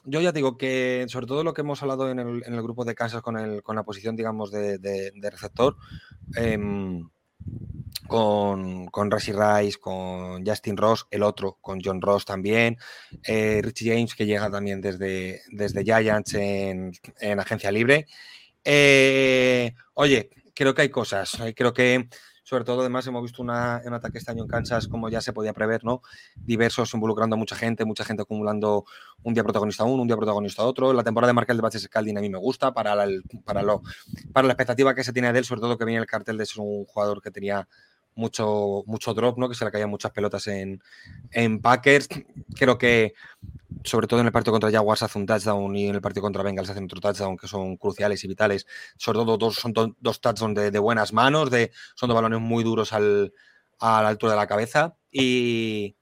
yo 0.05 0.21
ya 0.21 0.31
digo 0.31 0.57
que 0.57 1.05
sobre 1.09 1.27
todo 1.27 1.43
lo 1.43 1.53
que 1.53 1.61
hemos 1.61 1.81
hablado 1.81 2.09
en 2.09 2.19
el, 2.19 2.61
grupo 2.61 2.85
de 2.85 2.95
Kansas 2.95 3.21
con, 3.21 3.37
el, 3.37 3.63
con 3.63 3.75
la 3.75 3.83
posición, 3.83 4.15
digamos, 4.15 4.51
de, 4.51 4.77
de, 4.77 5.11
de 5.15 5.29
receptor, 5.29 5.75
eh, 6.37 6.57
con, 8.07 8.87
con 8.87 9.11
Rice, 9.11 9.79
con 9.79 10.45
Justin 10.45 10.77
Ross, 10.77 11.07
el 11.09 11.23
otro, 11.23 11.57
con 11.61 11.79
John 11.83 12.01
Ross 12.01 12.25
también, 12.25 12.77
eh, 13.23 13.61
Richie 13.63 13.89
James, 13.89 14.15
que 14.15 14.25
llega 14.25 14.49
también 14.49 14.81
desde, 14.81 15.41
desde 15.51 15.83
Giants 15.83 16.33
en, 16.35 16.91
en 17.19 17.39
agencia 17.39 17.71
libre. 17.71 18.05
Eh, 18.63 19.73
oye, 19.93 20.29
creo 20.53 20.73
que 20.73 20.83
hay 20.83 20.89
cosas. 20.89 21.39
Eh, 21.39 21.53
creo 21.55 21.73
que, 21.73 22.07
sobre 22.43 22.63
todo, 22.63 22.81
además, 22.81 23.07
hemos 23.07 23.23
visto 23.23 23.41
una, 23.41 23.81
un 23.85 23.93
ataque 23.93 24.17
este 24.17 24.31
año 24.31 24.43
en 24.43 24.49
Kansas, 24.49 24.87
como 24.87 25.09
ya 25.09 25.21
se 25.21 25.33
podía 25.33 25.53
prever, 25.53 25.83
¿no? 25.83 26.01
Diversos, 26.35 26.93
involucrando 26.93 27.35
a 27.35 27.39
mucha 27.39 27.55
gente, 27.55 27.85
mucha 27.85 28.05
gente 28.05 28.23
acumulando 28.23 28.85
un 29.23 29.33
día 29.33 29.43
protagonista 29.43 29.83
uno, 29.83 30.01
un 30.01 30.07
día 30.07 30.17
protagonista 30.17 30.63
otro. 30.63 30.93
La 30.93 31.03
temporada 31.03 31.29
de 31.29 31.33
Markel 31.33 31.57
de 31.57 31.61
Baches 31.63 31.83
Scalding 31.83 32.17
a 32.17 32.21
mí 32.21 32.29
me 32.29 32.37
gusta 32.37 32.73
para 32.73 32.95
la, 32.95 33.07
para, 33.45 33.61
lo, 33.61 33.81
para 34.33 34.47
la 34.47 34.53
expectativa 34.53 34.93
que 34.93 35.03
se 35.03 35.13
tiene 35.13 35.31
de 35.31 35.39
él, 35.39 35.45
sobre 35.45 35.61
todo 35.61 35.77
que 35.77 35.85
viene 35.85 36.01
el 36.01 36.07
cartel 36.07 36.37
de 36.37 36.45
ser 36.45 36.61
un 36.61 36.85
jugador 36.85 37.21
que 37.21 37.31
tenía 37.31 37.67
mucho, 38.15 38.83
mucho 38.85 39.13
drop, 39.13 39.37
¿no? 39.37 39.49
Que 39.49 39.55
se 39.55 39.65
le 39.65 39.71
caían 39.71 39.89
muchas 39.89 40.11
pelotas 40.11 40.47
en, 40.47 40.81
en 41.31 41.59
Packers. 41.59 42.09
Creo 42.55 42.77
que 42.77 43.13
sobre 43.83 44.07
todo 44.07 44.19
en 44.19 44.27
el 44.27 44.31
partido 44.31 44.53
contra 44.53 44.71
Jaguars 44.71 45.03
hace 45.03 45.19
un 45.19 45.25
touchdown 45.25 45.75
y 45.75 45.87
en 45.87 45.95
el 45.95 46.01
partido 46.01 46.21
contra 46.21 46.43
Bengals 46.43 46.69
hace 46.69 46.83
otro 46.83 47.01
touchdown 47.01 47.37
que 47.37 47.47
son 47.47 47.77
cruciales 47.77 48.23
y 48.23 48.27
vitales. 48.27 48.65
Sobre 48.97 49.19
todo 49.19 49.37
dos, 49.37 49.55
son 49.55 49.73
dos 49.73 50.21
touchdowns 50.21 50.71
de, 50.71 50.79
buenas 50.79 51.13
manos, 51.13 51.49
de, 51.51 51.71
son 51.95 52.09
dos 52.09 52.15
balones 52.15 52.39
muy 52.39 52.63
duros 52.63 52.93
al, 52.93 53.33
a 53.79 54.01
la 54.01 54.09
altura 54.09 54.33
de 54.33 54.39
la 54.39 54.47
cabeza. 54.47 54.95
Y, 55.11 55.95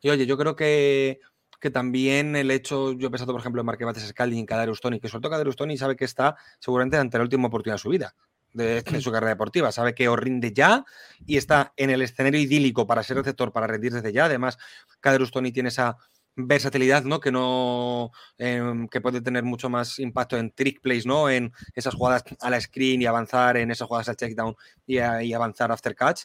y 0.00 0.10
oye, 0.10 0.26
yo 0.26 0.36
creo 0.36 0.56
que, 0.56 1.20
que, 1.60 1.70
también 1.70 2.34
el 2.36 2.50
hecho, 2.50 2.92
yo 2.92 3.08
he 3.08 3.10
pensado 3.10 3.32
por 3.32 3.40
ejemplo 3.40 3.60
en 3.60 3.66
Marque 3.66 3.84
Bates 3.84 4.08
Scalding 4.08 4.40
en 4.40 4.46
Kadarius 4.46 4.80
Tony, 4.80 5.00
que 5.00 5.08
sobre 5.08 5.22
todo 5.22 5.32
Kadarius 5.32 5.56
Tony 5.56 5.76
sabe 5.76 5.96
que 5.96 6.04
está 6.04 6.36
seguramente 6.58 6.96
ante 6.96 7.18
la 7.18 7.24
última 7.24 7.48
oportunidad 7.48 7.76
de 7.76 7.82
su 7.82 7.90
vida. 7.90 8.14
De, 8.52 8.82
de, 8.82 9.00
su 9.00 9.10
carrera 9.10 9.30
deportiva. 9.30 9.72
Sabe 9.72 9.94
que 9.94 10.08
os 10.08 10.18
rinde 10.18 10.52
ya 10.52 10.84
y 11.24 11.38
está 11.38 11.72
en 11.76 11.88
el 11.88 12.02
escenario 12.02 12.38
idílico 12.38 12.86
para 12.86 13.02
ser 13.02 13.16
receptor, 13.16 13.50
para 13.50 13.66
rendir 13.66 13.92
desde 13.92 14.12
ya. 14.12 14.26
Además, 14.26 14.58
Kaderus 15.00 15.30
Tony 15.30 15.52
tiene 15.52 15.70
esa 15.70 15.96
versatilidad, 16.34 17.04
¿no? 17.04 17.20
Que 17.20 17.30
no 17.30 18.10
em, 18.38 18.88
que 18.88 19.00
puede 19.00 19.20
tener 19.20 19.44
mucho 19.44 19.68
más 19.68 19.98
impacto 19.98 20.36
en 20.36 20.50
trick 20.50 20.80
plays, 20.80 21.06
¿no? 21.06 21.28
En 21.28 21.52
esas 21.74 21.94
jugadas 21.94 22.24
a 22.40 22.50
la 22.50 22.60
screen 22.60 23.02
y 23.02 23.06
avanzar 23.06 23.56
en 23.56 23.70
esas 23.70 23.88
jugadas 23.88 24.08
al 24.08 24.16
checkdown 24.16 24.54
y, 24.86 24.98
y 24.98 25.34
avanzar 25.34 25.72
after 25.72 25.94
catch. 25.94 26.22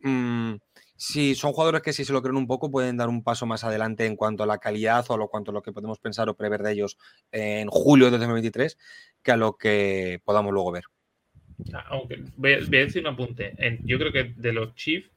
Mm, 0.00 0.56
si 0.96 1.34
son 1.34 1.52
jugadores 1.52 1.82
que 1.82 1.92
si 1.92 2.04
se 2.04 2.12
lo 2.12 2.22
creen 2.22 2.36
un 2.36 2.46
poco 2.46 2.70
pueden 2.70 2.96
dar 2.96 3.08
un 3.08 3.22
paso 3.22 3.46
más 3.46 3.64
adelante 3.64 4.06
en 4.06 4.16
cuanto 4.16 4.42
a 4.42 4.46
la 4.46 4.58
calidad 4.58 5.04
o 5.08 5.14
a 5.14 5.16
lo 5.16 5.28
cuanto 5.28 5.50
a 5.50 5.54
lo 5.54 5.62
que 5.62 5.72
podemos 5.72 6.00
pensar 6.00 6.28
o 6.28 6.36
prever 6.36 6.62
de 6.62 6.72
ellos 6.72 6.98
en 7.30 7.68
julio 7.68 8.10
de 8.10 8.18
2023 8.18 8.76
que 9.22 9.32
a 9.32 9.36
lo 9.36 9.56
que 9.56 10.20
podamos 10.24 10.52
luego 10.52 10.72
ver. 10.72 10.84
Ah, 11.72 11.84
aunque 11.88 12.22
voy 12.36 12.52
a, 12.52 12.60
decir 12.60 13.02
un 13.02 13.08
apunte. 13.08 13.54
yo 13.84 13.98
creo 13.98 14.12
que 14.12 14.32
de 14.36 14.52
los 14.52 14.74
Chiefs 14.74 15.10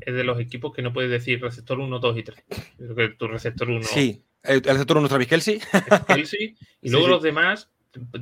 es 0.00 0.14
de 0.14 0.24
los 0.24 0.40
equipos 0.40 0.74
que 0.74 0.82
no 0.82 0.92
puedes 0.92 1.10
decir 1.10 1.40
receptor 1.40 1.78
1, 1.78 1.98
2 1.98 2.18
y 2.18 2.22
3. 2.22 2.44
creo 2.76 2.94
que 2.94 3.08
tu 3.10 3.28
receptor 3.28 3.68
1. 3.68 3.82
Sí, 3.84 4.24
el, 4.42 4.62
receptor 4.62 4.96
1 4.96 5.06
es 5.06 5.10
Travis 5.10 5.28
Kelsey. 5.28 5.60
Kelsey 6.06 6.56
y 6.82 6.90
luego 6.90 7.08
los 7.08 7.22
demás 7.22 7.70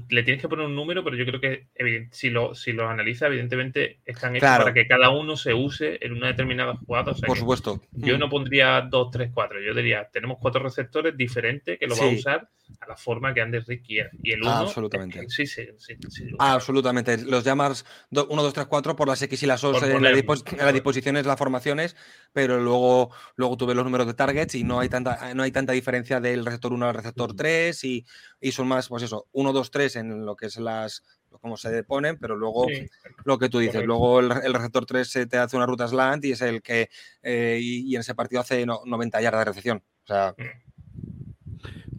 le 0.08 0.22
tienes 0.22 0.40
que 0.40 0.48
poner 0.48 0.66
un 0.66 0.74
número, 0.74 1.02
pero 1.04 1.16
yo 1.16 1.24
creo 1.24 1.40
que 1.40 1.68
si 2.10 2.30
lo, 2.30 2.54
si 2.54 2.72
lo 2.72 2.88
analiza, 2.88 3.26
evidentemente 3.26 4.00
están 4.04 4.36
hechos 4.36 4.48
para 4.48 4.74
que 4.74 4.86
cada 4.86 5.10
uno 5.10 5.36
se 5.36 5.54
use 5.54 5.98
en 6.04 6.12
una 6.12 6.28
determinada 6.28 6.76
jugada. 6.76 7.14
Por 7.14 7.38
supuesto. 7.38 7.80
Yo 7.92 8.18
no 8.18 8.28
pondría 8.28 8.82
2, 8.82 9.10
3, 9.10 9.30
4. 9.32 9.60
Yo 9.62 9.74
diría, 9.74 10.08
tenemos 10.12 10.38
cuatro 10.40 10.62
receptores 10.62 11.16
diferentes 11.16 11.78
que 11.78 11.86
lo 11.86 11.96
va 11.96 12.04
a 12.04 12.08
usar 12.08 12.48
a 12.80 12.88
la 12.88 12.96
forma 12.96 13.34
que 13.34 13.40
Andes 13.40 13.66
Rick 13.66 13.86
quiera. 13.86 14.10
Y 14.22 14.32
el 14.32 14.42
uno. 14.42 14.50
Absolutamente. 14.50 15.28
sí, 15.28 15.46
sí, 15.46 15.66
sí, 15.78 15.96
absolutamente. 16.38 17.18
Los 17.18 17.44
llamas 17.44 17.84
1, 18.10 18.24
2, 18.28 18.52
3, 18.52 18.66
4 18.66 18.96
por 18.96 19.08
las 19.08 19.20
X 19.22 19.42
y 19.42 19.46
las 19.46 19.62
O 19.64 19.74
en, 19.84 20.02
las 20.02 20.72
disposiciones, 20.72 21.26
las 21.26 21.38
formaciones, 21.38 21.96
pero 22.32 22.60
luego, 22.60 23.10
luego 23.36 23.56
tú 23.56 23.66
ves 23.66 23.76
los 23.76 23.84
números 23.84 24.06
de 24.06 24.14
targets 24.14 24.54
y 24.54 24.64
no 24.64 24.80
hay 24.80 24.88
tanta, 24.88 25.34
no 25.34 25.42
hay 25.42 25.50
tanta 25.50 25.72
diferencia 25.72 26.20
del 26.20 26.44
receptor 26.44 26.72
1 26.72 26.88
al 26.88 26.94
receptor 26.94 27.34
3 27.34 27.84
y, 27.84 28.06
y 28.40 28.52
son 28.52 28.68
más, 28.68 28.88
pues 28.88 29.02
eso, 29.02 29.26
1, 29.32 29.52
2, 29.52 29.61
3 29.70 29.96
en 29.96 30.26
lo 30.26 30.36
que 30.36 30.46
es 30.46 30.56
las 30.58 31.02
cómo 31.40 31.56
se 31.56 31.82
ponen, 31.84 32.18
pero 32.18 32.36
luego 32.36 32.66
lo 33.24 33.38
que 33.38 33.48
tú 33.48 33.58
dices, 33.58 33.84
luego 33.84 34.20
el, 34.20 34.30
receptor 34.30 34.84
3 34.84 35.08
se 35.08 35.26
te 35.26 35.38
hace 35.38 35.56
una 35.56 35.64
ruta 35.66 35.88
slant 35.88 36.24
y 36.24 36.32
es 36.32 36.42
el 36.42 36.62
que 36.62 36.90
eh, 37.22 37.58
y, 37.60 37.94
en 37.94 38.00
ese 38.00 38.14
partido 38.14 38.42
hace 38.42 38.66
90 38.66 39.20
yardas 39.20 39.40
de 39.40 39.44
recepción. 39.46 39.82
O 40.04 40.06
sea, 40.06 40.34
mm. 40.36 40.72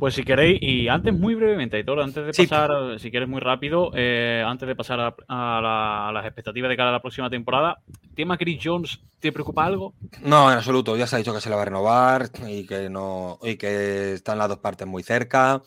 Pues 0.03 0.16
si 0.16 0.24
queréis, 0.24 0.61
y 0.61 0.89
antes 0.89 1.18
muy 1.18 1.34
brevemente, 1.34 1.78
Aitor, 1.78 2.01
antes 2.01 2.26
de 2.26 2.43
pasar, 2.43 2.99
si 2.99 3.09
quieres 3.09 3.30
muy 3.30 3.39
rápido, 3.39 3.89
eh, 3.95 4.43
antes 4.45 4.68
de 4.68 4.76
pasar 4.76 5.16
a, 5.30 6.11
las 6.14 6.26
expectativas 6.26 6.68
de 6.70 6.76
cara 6.76 6.89
a 6.89 6.91
la 6.91 7.01
próxima 7.01 7.30
temporada, 7.30 7.80
¿tema 8.14 8.38
Chris 8.38 8.59
Jones 8.61 8.99
te 9.22 9.32
preocupa 9.32 9.66
algo? 9.66 9.93
No, 10.22 10.51
en 10.51 10.57
absoluto. 10.57 10.97
Ya 10.97 11.07
se 11.07 11.16
ha 11.16 11.20
dicho 11.20 11.34
que 11.34 11.39
se 11.39 11.49
le 11.49 11.55
va 11.55 11.61
a 11.61 11.66
renovar 11.66 12.30
y 12.45 12.66
que 12.66 12.89
no 12.89 13.39
y 13.43 13.55
que 13.55 14.11
están 14.11 14.39
las 14.39 14.49
dos 14.49 14.57
partes 14.57 14.86
muy 14.86 15.03
cerca. 15.03 15.61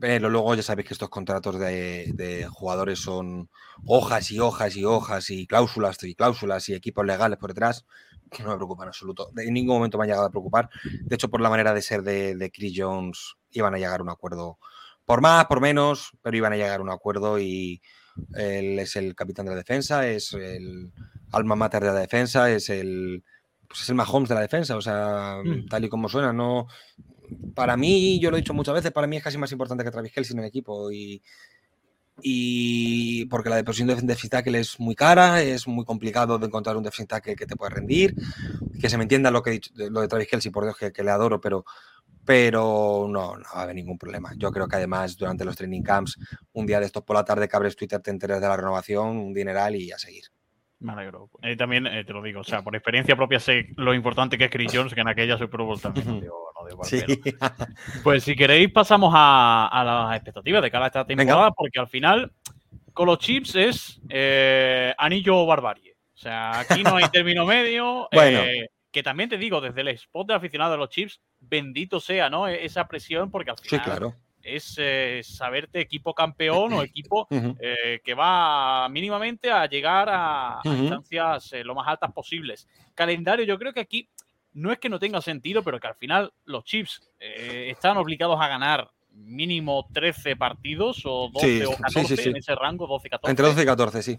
Pero 0.00 0.28
luego 0.28 0.54
ya 0.54 0.62
sabéis 0.62 0.88
que 0.88 0.94
estos 0.94 1.08
contratos 1.08 1.58
de, 1.58 2.12
de, 2.14 2.46
jugadores 2.46 2.98
son 2.98 3.48
hojas 3.86 4.30
y 4.30 4.38
hojas 4.38 4.76
y 4.76 4.84
hojas 4.84 5.30
y 5.30 5.46
cláusulas 5.46 6.02
y 6.02 6.14
cláusulas 6.14 6.68
y 6.68 6.74
equipos 6.74 7.06
legales 7.06 7.38
por 7.38 7.54
detrás 7.54 7.86
que 8.30 8.42
no 8.42 8.50
me 8.50 8.56
preocupa 8.56 8.84
en 8.84 8.88
absoluto. 8.88 9.30
En 9.36 9.52
ningún 9.52 9.76
momento 9.76 9.98
me 9.98 10.04
ha 10.04 10.06
llegado 10.06 10.26
a 10.26 10.30
preocupar. 10.30 10.68
De 11.02 11.14
hecho, 11.14 11.28
por 11.28 11.40
la 11.40 11.50
manera 11.50 11.72
de 11.74 11.82
ser 11.82 12.02
de, 12.02 12.50
Chris 12.52 12.74
Jones, 12.76 13.34
iban 13.50 13.74
a 13.74 13.78
llegar 13.78 14.00
a 14.00 14.02
un 14.02 14.10
acuerdo. 14.10 14.58
Por 15.04 15.20
más, 15.20 15.46
por 15.46 15.60
menos, 15.60 16.10
pero 16.22 16.36
iban 16.36 16.52
a 16.52 16.56
llegar 16.56 16.80
a 16.80 16.82
un 16.82 16.90
acuerdo 16.90 17.38
y 17.38 17.80
él 18.34 18.78
es 18.78 18.96
el 18.96 19.14
capitán 19.14 19.46
de 19.46 19.52
la 19.52 19.56
defensa, 19.56 20.06
es 20.06 20.32
el 20.34 20.92
alma 21.32 21.56
mater 21.56 21.82
de 21.82 21.92
la 21.92 22.00
defensa, 22.00 22.50
es 22.50 22.68
el, 22.68 23.24
pues 23.66 23.82
es 23.82 23.88
el 23.88 23.94
Mahomes 23.94 24.28
de 24.28 24.34
la 24.34 24.42
defensa. 24.42 24.76
O 24.76 24.82
sea, 24.82 25.40
mm. 25.42 25.66
tal 25.66 25.84
y 25.84 25.88
como 25.88 26.08
suena, 26.08 26.32
no. 26.32 26.66
Para 27.54 27.76
mí, 27.76 28.18
yo 28.20 28.30
lo 28.30 28.36
he 28.36 28.40
dicho 28.40 28.54
muchas 28.54 28.74
veces, 28.74 28.92
para 28.92 29.06
mí 29.06 29.16
es 29.16 29.22
casi 29.22 29.38
más 29.38 29.52
importante 29.52 29.84
que 29.84 29.90
Travis 29.90 30.12
Kelsey 30.12 30.34
en 30.34 30.40
el 30.40 30.46
equipo. 30.46 30.90
Y, 30.90 31.22
y 32.22 33.26
porque 33.26 33.50
la 33.50 33.56
deposición 33.56 33.88
de 33.88 33.94
defensive 33.94 34.30
tackle 34.30 34.58
es 34.58 34.78
muy 34.80 34.94
cara, 34.94 35.40
es 35.42 35.66
muy 35.68 35.84
complicado 35.84 36.38
de 36.38 36.46
encontrar 36.46 36.76
un 36.76 36.82
defensive 36.82 37.06
tackle 37.06 37.36
que 37.36 37.46
te 37.46 37.56
pueda 37.56 37.70
rendir, 37.70 38.14
que 38.80 38.88
se 38.88 38.96
me 38.96 39.04
entienda 39.04 39.30
lo 39.30 39.42
que 39.42 39.50
he 39.50 39.52
dicho, 39.54 39.72
lo 39.76 40.00
de 40.00 40.08
Travis 40.08 40.28
Kelsey, 40.28 40.50
por 40.50 40.64
Dios 40.64 40.76
que, 40.76 41.02
le 41.02 41.10
adoro, 41.10 41.40
pero, 41.40 41.64
pero 42.24 43.06
no, 43.08 43.36
no 43.36 43.44
va 43.54 43.60
a 43.60 43.62
haber 43.62 43.76
ningún 43.76 43.98
problema. 43.98 44.32
Yo 44.36 44.50
creo 44.50 44.66
que 44.66 44.76
además 44.76 45.16
durante 45.16 45.44
los 45.44 45.56
training 45.56 45.82
camps, 45.82 46.18
un 46.52 46.66
día 46.66 46.80
de 46.80 46.86
estos 46.86 47.04
por 47.04 47.16
la 47.16 47.24
tarde 47.24 47.48
que 47.48 47.56
abres 47.56 47.76
Twitter, 47.76 48.00
te 48.00 48.10
enteras 48.10 48.40
de 48.40 48.48
la 48.48 48.56
renovación, 48.56 49.16
un 49.16 49.32
dineral 49.32 49.76
y 49.76 49.92
a 49.92 49.98
seguir. 49.98 50.24
Me 50.80 50.92
alegro. 50.92 51.28
Y 51.42 51.56
también 51.56 51.86
eh, 51.86 52.04
te 52.04 52.12
lo 52.12 52.22
digo, 52.22 52.40
o 52.40 52.44
sea, 52.44 52.62
por 52.62 52.74
experiencia 52.76 53.16
propia 53.16 53.40
sé 53.40 53.70
lo 53.76 53.94
importante 53.94 54.38
que 54.38 54.44
es 54.44 54.50
Chris 54.50 54.70
Jones, 54.72 54.94
que 54.94 55.00
en 55.00 55.08
aquella 55.08 55.36
Super 55.36 55.62
Bowl 55.62 55.80
también. 55.80 56.24
Pues 58.02 58.24
si 58.24 58.34
queréis 58.34 58.70
pasamos 58.70 59.12
a, 59.14 59.82
las 59.84 60.16
expectativas 60.16 60.62
de 60.62 60.70
cara 60.70 60.86
a 60.86 60.88
esta 60.88 61.06
temporada, 61.06 61.50
porque 61.52 61.78
al 61.78 61.88
final 61.88 62.32
con 62.92 63.06
los 63.06 63.18
chips 63.18 63.54
es 63.54 64.00
eh, 64.08 64.94
anillo 64.98 65.38
o 65.38 65.46
barbarie. 65.46 65.96
O 66.14 66.18
sea, 66.18 66.60
aquí 66.60 66.82
no 66.82 66.96
hay 66.96 67.08
término 67.12 67.46
medio. 67.46 68.08
bueno. 68.12 68.40
Eh, 68.40 68.70
que 68.90 69.02
también 69.02 69.28
te 69.28 69.36
digo, 69.36 69.60
desde 69.60 69.82
el 69.82 69.88
spot 69.88 70.28
de 70.28 70.34
aficionado 70.34 70.72
de 70.72 70.78
los 70.78 70.88
chips, 70.88 71.20
bendito 71.40 72.00
sea, 72.00 72.30
¿no? 72.30 72.48
E-, 72.48 72.64
esa 72.64 72.88
presión, 72.88 73.30
porque 73.30 73.50
al 73.50 73.58
final 73.58 73.80
sí, 73.80 73.84
claro 73.84 74.14
es 74.48 74.76
eh, 74.78 75.20
saberte 75.22 75.80
equipo 75.80 76.14
campeón 76.14 76.72
o 76.72 76.82
equipo 76.82 77.26
eh, 77.60 78.00
que 78.02 78.14
va 78.14 78.88
mínimamente 78.88 79.50
a 79.50 79.66
llegar 79.66 80.08
a, 80.10 80.60
instancias 80.64 81.52
eh, 81.52 81.64
lo 81.64 81.74
más 81.74 81.86
altas 81.88 82.12
posibles. 82.12 82.68
Calendario, 82.94 83.44
yo 83.44 83.58
creo 83.58 83.72
que 83.72 83.80
aquí 83.80 84.08
no 84.58 84.72
es 84.72 84.78
que 84.78 84.88
no 84.88 84.98
tenga 84.98 85.20
sentido, 85.20 85.62
pero 85.62 85.80
que 85.80 85.86
al 85.86 85.94
final 85.94 86.32
los 86.44 86.64
Chips 86.64 87.00
están 87.18 87.96
obligados 87.96 88.40
a 88.40 88.48
ganar 88.48 88.90
mínimo 89.12 89.86
13 89.92 90.36
partidos 90.36 91.02
o 91.04 91.30
12 91.32 91.66
o 91.66 91.76
14 91.76 92.28
en 92.30 92.36
ese 92.36 92.54
rango, 92.54 92.86
12 92.86 93.10
14. 93.10 93.30
Entre 93.30 93.46
12 93.46 93.62
y 93.62 93.66
14, 93.66 94.02
sí. 94.02 94.18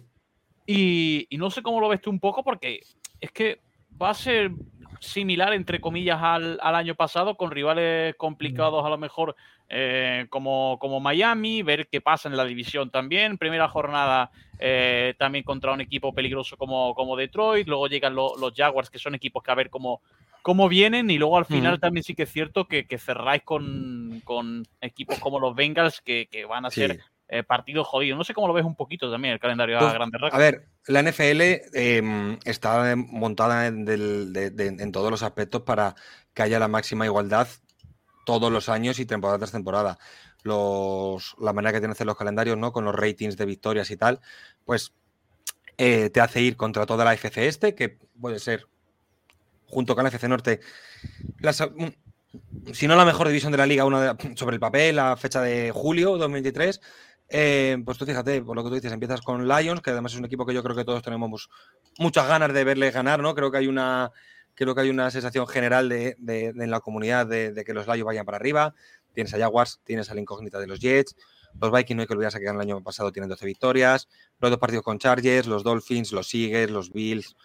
Y, 0.65 1.27
y 1.29 1.37
no 1.37 1.49
sé 1.49 1.61
cómo 1.61 1.79
lo 1.79 1.89
ves 1.89 2.01
tú 2.01 2.09
un 2.09 2.19
poco, 2.19 2.43
porque 2.43 2.81
es 3.19 3.31
que 3.31 3.59
va 4.01 4.11
a 4.11 4.13
ser 4.13 4.51
similar, 4.99 5.53
entre 5.53 5.79
comillas, 5.79 6.19
al, 6.21 6.59
año 6.61 6.95
pasado, 6.95 7.35
con 7.35 7.51
rivales 7.51 8.15
complicados 8.15 8.85
a 8.85 8.89
lo 8.89 8.97
mejor 8.97 9.35
eh, 9.69 10.27
como, 10.29 10.77
como 10.79 10.99
Miami, 10.99 11.63
ver 11.63 11.87
qué 11.87 12.01
pasa 12.01 12.27
en 12.29 12.37
la 12.37 12.45
división 12.45 12.89
también. 12.89 13.37
Primera 13.37 13.69
jornada 13.69 14.31
eh, 14.59 15.15
también 15.17 15.43
contra 15.43 15.71
un 15.71 15.81
equipo 15.81 16.13
peligroso 16.13 16.57
como, 16.57 16.93
como 16.95 17.15
Detroit, 17.15 17.67
luego 17.67 17.87
llegan 17.87 18.15
los 18.15 18.53
Jaguars, 18.55 18.89
que 18.89 18.99
son 18.99 19.15
equipos 19.15 19.41
que 19.41 19.51
a 19.51 19.55
ver 19.55 19.69
cómo, 19.69 20.01
cómo 20.41 20.69
vienen, 20.69 21.09
y 21.09 21.17
luego 21.17 21.37
al 21.37 21.45
final 21.45 21.79
también 21.79 22.03
sí 22.03 22.15
que 22.15 22.23
es 22.23 22.31
cierto 22.31 22.67
que, 22.67 22.85
cerráis 22.97 23.43
con, 23.43 24.21
equipos 24.81 25.19
como 25.19 25.39
los 25.39 25.55
Bengals, 25.55 26.01
que, 26.01 26.27
van 26.47 26.65
a 26.65 26.69
ser 26.69 26.99
eh, 27.27 27.43
partido 27.43 27.83
jodido. 27.83 28.17
No 28.17 28.23
sé 28.23 28.33
cómo 28.33 28.47
lo 28.47 28.53
ves 28.53 28.65
un 28.65 28.75
poquito 28.75 29.11
también 29.11 29.35
el 29.35 29.39
calendario 29.39 29.77
a 29.77 29.81
pues, 29.81 29.93
grandes 29.93 30.19
rasgos. 30.19 30.35
A 30.35 30.41
ver, 30.41 30.67
la 30.87 31.03
NFL 31.03 31.41
em, 31.73 32.39
está 32.43 32.95
montada 32.95 33.67
en, 33.67 34.91
todos 34.91 35.11
los 35.11 35.21
aspectos 35.21 35.61
para 35.61 35.95
que 36.33 36.41
haya 36.41 36.57
la 36.57 36.67
máxima 36.67 37.05
igualdad 37.05 37.47
todos 38.25 38.51
los 38.51 38.67
años 38.67 38.99
y 38.99 39.05
temporada 39.05 39.37
tras 39.37 39.51
temporada. 39.51 39.99
Los, 40.41 41.35
la 41.39 41.53
manera 41.53 41.73
que 41.73 41.79
tienen 41.79 41.91
hacer 41.91 42.07
los 42.07 42.17
calendarios, 42.17 42.57
¿no? 42.57 42.71
Con 42.71 42.85
los 42.85 42.95
ratings 42.95 43.37
de 43.37 43.45
victorias 43.45 43.91
y 43.91 43.97
tal, 43.97 44.21
pues 44.65 44.93
eh, 45.77 46.09
te 46.09 46.21
hace 46.21 46.41
ir 46.41 46.57
contra 46.57 46.85
toda 46.85 47.05
la 47.05 47.13
FC 47.13 47.47
este, 47.47 47.75
que 47.75 47.97
puede 48.19 48.39
ser, 48.39 48.67
junto 49.69 49.95
con 49.95 50.03
la 50.03 50.09
FC 50.09 50.27
Norte, 50.27 50.59
si 52.73 52.87
no 52.87 52.95
la 52.95 53.05
mejor 53.05 53.27
división 53.27 53.51
de 53.51 53.57
la 53.57 53.65
liga, 53.65 53.85
una 53.85 54.17
sobre 54.35 54.55
el 54.55 54.59
papel, 54.59 54.95
la 54.97 55.17
fecha 55.17 55.41
de 55.41 55.71
julio 55.71 56.17
2023, 56.17 56.81
eh, 57.29 57.77
pues 57.85 57.97
tú 57.97 58.05
fíjate, 58.05 58.41
por 58.41 58.55
lo 58.55 58.63
que 58.63 58.69
tú 58.69 58.75
dices, 58.75 58.91
empiezas 58.91 59.21
con 59.21 59.47
Lions, 59.47 59.81
que 59.81 59.91
además 59.91 60.13
es 60.13 60.19
un 60.19 60.25
equipo 60.25 60.45
que 60.45 60.53
yo 60.53 60.63
creo 60.63 60.75
que 60.75 60.85
todos 60.85 61.03
tenemos 61.03 61.49
muchas 61.97 62.27
ganas 62.27 62.53
de 62.53 62.63
verle 62.63 62.91
ganar, 62.91 63.21
¿no? 63.21 63.35
Creo 63.35 63.51
que 63.51 63.59
hay 63.59 63.67
una, 63.67 64.11
creo 64.55 64.73
que 64.73 64.81
hay 64.81 64.89
una 64.89 65.11
sensación 65.11 65.47
general 65.47 65.89
de, 65.89 66.15
en 66.27 66.71
la 66.71 66.79
comunidad 66.79 67.27
de, 67.27 67.63
que 67.65 67.73
los 67.73 67.87
Lions 67.87 68.03
vayan 68.03 68.25
para 68.25 68.37
arriba. 68.37 68.73
Tienes 69.13 69.33
a 69.33 69.37
Jaguars, 69.37 69.79
tienes 69.83 70.09
a 70.09 70.13
la 70.13 70.21
incógnita 70.21 70.59
de 70.59 70.67
los 70.67 70.79
Jets. 70.79 71.15
Los 71.59 71.71
Vikings 71.71 71.95
no 71.95 72.01
hay 72.01 72.07
que 72.07 72.13
olvidarse 72.13 72.39
que 72.39 72.47
el 72.47 72.59
año 72.59 72.81
pasado 72.83 73.11
tienen 73.11 73.29
12 73.29 73.45
victorias. 73.45 74.07
Los 74.39 74.51
dos 74.51 74.59
partidos 74.59 74.83
con 74.83 74.99
Chargers, 74.99 75.47
los 75.47 75.63
Dolphins, 75.63 76.11
los 76.11 76.33
Eagles, 76.33 76.69
los 76.71 76.91
Bills, 76.91 77.35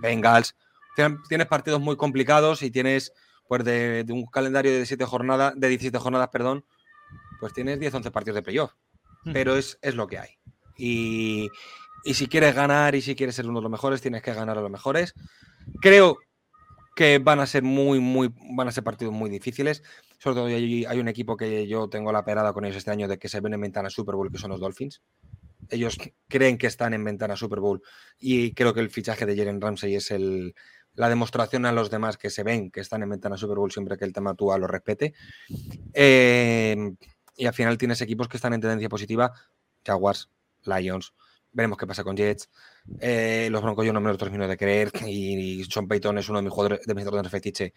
Bengals. 0.00 0.54
Tienes 0.94 1.46
partidos 1.46 1.80
muy 1.80 1.96
complicados 1.96 2.62
y 2.62 2.70
tienes, 2.70 3.12
pues, 3.48 3.64
de, 3.64 4.04
un 4.08 4.26
calendario 4.26 4.72
de, 4.72 4.86
siete 4.86 5.04
jornadas, 5.04 5.54
de 5.56 5.68
17 5.68 5.98
jornadas, 5.98 6.28
perdón, 6.28 6.64
pues 7.40 7.52
tienes 7.52 7.78
10-11 7.80 8.10
partidos 8.10 8.36
de 8.36 8.42
playoff 8.42 8.72
pero 9.32 9.56
es, 9.56 9.78
lo 9.94 10.06
que 10.06 10.18
hay. 10.18 10.30
Y, 10.76 11.48
si 12.12 12.26
quieres 12.26 12.54
ganar 12.54 12.94
y 12.94 13.00
si 13.00 13.14
quieres 13.14 13.34
ser 13.34 13.46
uno 13.46 13.60
de 13.60 13.62
los 13.62 13.70
mejores, 13.70 14.02
tienes 14.02 14.22
que 14.22 14.34
ganar 14.34 14.58
a 14.58 14.60
los 14.60 14.70
mejores. 14.70 15.14
Creo 15.80 16.18
que 16.94 17.18
van 17.18 17.40
a 17.40 17.46
ser 17.46 17.62
muy, 17.62 17.98
muy, 17.98 18.32
van 18.54 18.68
a 18.68 18.72
ser 18.72 18.84
partidos 18.84 19.14
muy 19.14 19.30
difíciles. 19.30 19.82
Sobre 20.18 20.36
todo 20.36 20.46
hay, 20.46 20.84
hay 20.84 20.98
un 20.98 21.08
equipo 21.08 21.36
que 21.36 21.66
yo 21.66 21.88
tengo 21.88 22.12
la 22.12 22.24
perada 22.24 22.52
con 22.52 22.64
ellos 22.64 22.76
este 22.76 22.90
año 22.90 23.08
de 23.08 23.18
que 23.18 23.28
se 23.28 23.40
ven 23.40 23.54
en 23.54 23.60
ventana 23.62 23.90
Super 23.90 24.14
Bowl, 24.14 24.30
que 24.30 24.38
son 24.38 24.50
los 24.50 24.60
Dolphins. 24.60 25.02
Ellos 25.70 25.96
creen 26.28 26.58
que 26.58 26.66
están 26.66 26.92
en 26.92 27.02
ventana 27.02 27.36
Super 27.36 27.60
Bowl 27.60 27.82
y 28.18 28.52
creo 28.52 28.74
que 28.74 28.80
el 28.80 28.90
fichaje 28.90 29.24
de 29.24 29.34
Jalen 29.34 29.62
Ramsey 29.62 29.94
es 29.94 30.10
el, 30.10 30.54
la 30.94 31.08
demostración 31.08 31.66
a 31.66 31.72
los 31.72 31.90
demás 31.90 32.16
que 32.16 32.30
se 32.30 32.42
ven, 32.42 32.70
que 32.70 32.80
están 32.80 33.02
en 33.02 33.10
ventana 33.10 33.36
Super 33.36 33.58
Bowl 33.58 33.70
siempre 33.70 33.96
que 33.96 34.04
el 34.04 34.12
tema 34.12 34.34
Tua 34.34 34.58
lo 34.58 34.66
respete. 34.66 35.14
Eh, 35.92 36.76
y 37.36 37.46
al 37.46 37.54
final 37.54 37.78
tienes 37.78 38.00
equipos 38.00 38.28
que 38.28 38.36
están 38.36 38.54
en 38.54 38.60
tendencia 38.60 38.88
positiva, 38.88 39.32
Jaguars, 39.84 40.30
Lions, 40.64 41.12
veremos 41.54 41.78
qué 41.78 41.86
pasa 41.86 42.04
con 42.04 42.16
Jets. 42.16 42.50
Eh, 43.00 43.48
los 43.50 43.62
Broncos 43.62 43.86
yo 43.86 43.92
no 43.92 44.00
me 44.00 44.10
lo 44.10 44.18
termino 44.18 44.46
de 44.46 44.56
creer 44.56 44.90
y 45.06 45.64
Sean 45.64 45.88
Payton 45.88 46.18
es 46.18 46.28
uno 46.28 46.38
de 46.38 46.44
mis 46.44 46.52
jugadores 46.52 46.86
de 46.86 46.94
mis 46.94 47.04
jugadores 47.04 47.30
fetiche, 47.30 47.72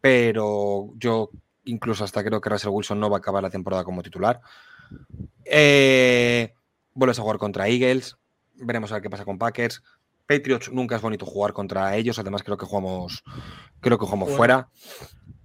pero 0.00 0.90
yo 0.96 1.30
incluso 1.64 2.04
hasta 2.04 2.24
creo 2.24 2.40
que 2.40 2.48
Russell 2.48 2.70
Wilson 2.70 2.98
no 2.98 3.10
va 3.10 3.18
a 3.18 3.18
acabar 3.18 3.42
la 3.42 3.50
temporada 3.50 3.84
como 3.84 4.02
titular. 4.02 4.40
Eh, 5.44 6.54
vuelves 6.94 7.18
a 7.18 7.22
jugar 7.22 7.38
contra 7.38 7.68
Eagles, 7.68 8.16
veremos 8.54 8.90
a 8.90 8.94
ver 8.94 9.02
qué 9.02 9.10
pasa 9.10 9.24
con 9.24 9.38
Packers. 9.38 9.82
Patriots 10.28 10.70
nunca 10.70 10.96
es 10.96 11.02
bonito 11.02 11.24
jugar 11.24 11.54
contra 11.54 11.96
ellos, 11.96 12.18
además 12.18 12.42
creo 12.42 12.58
que 12.58 12.66
jugamos, 12.66 13.24
creo 13.80 13.98
que 13.98 14.04
jugamos 14.04 14.30
fuera. 14.30 14.68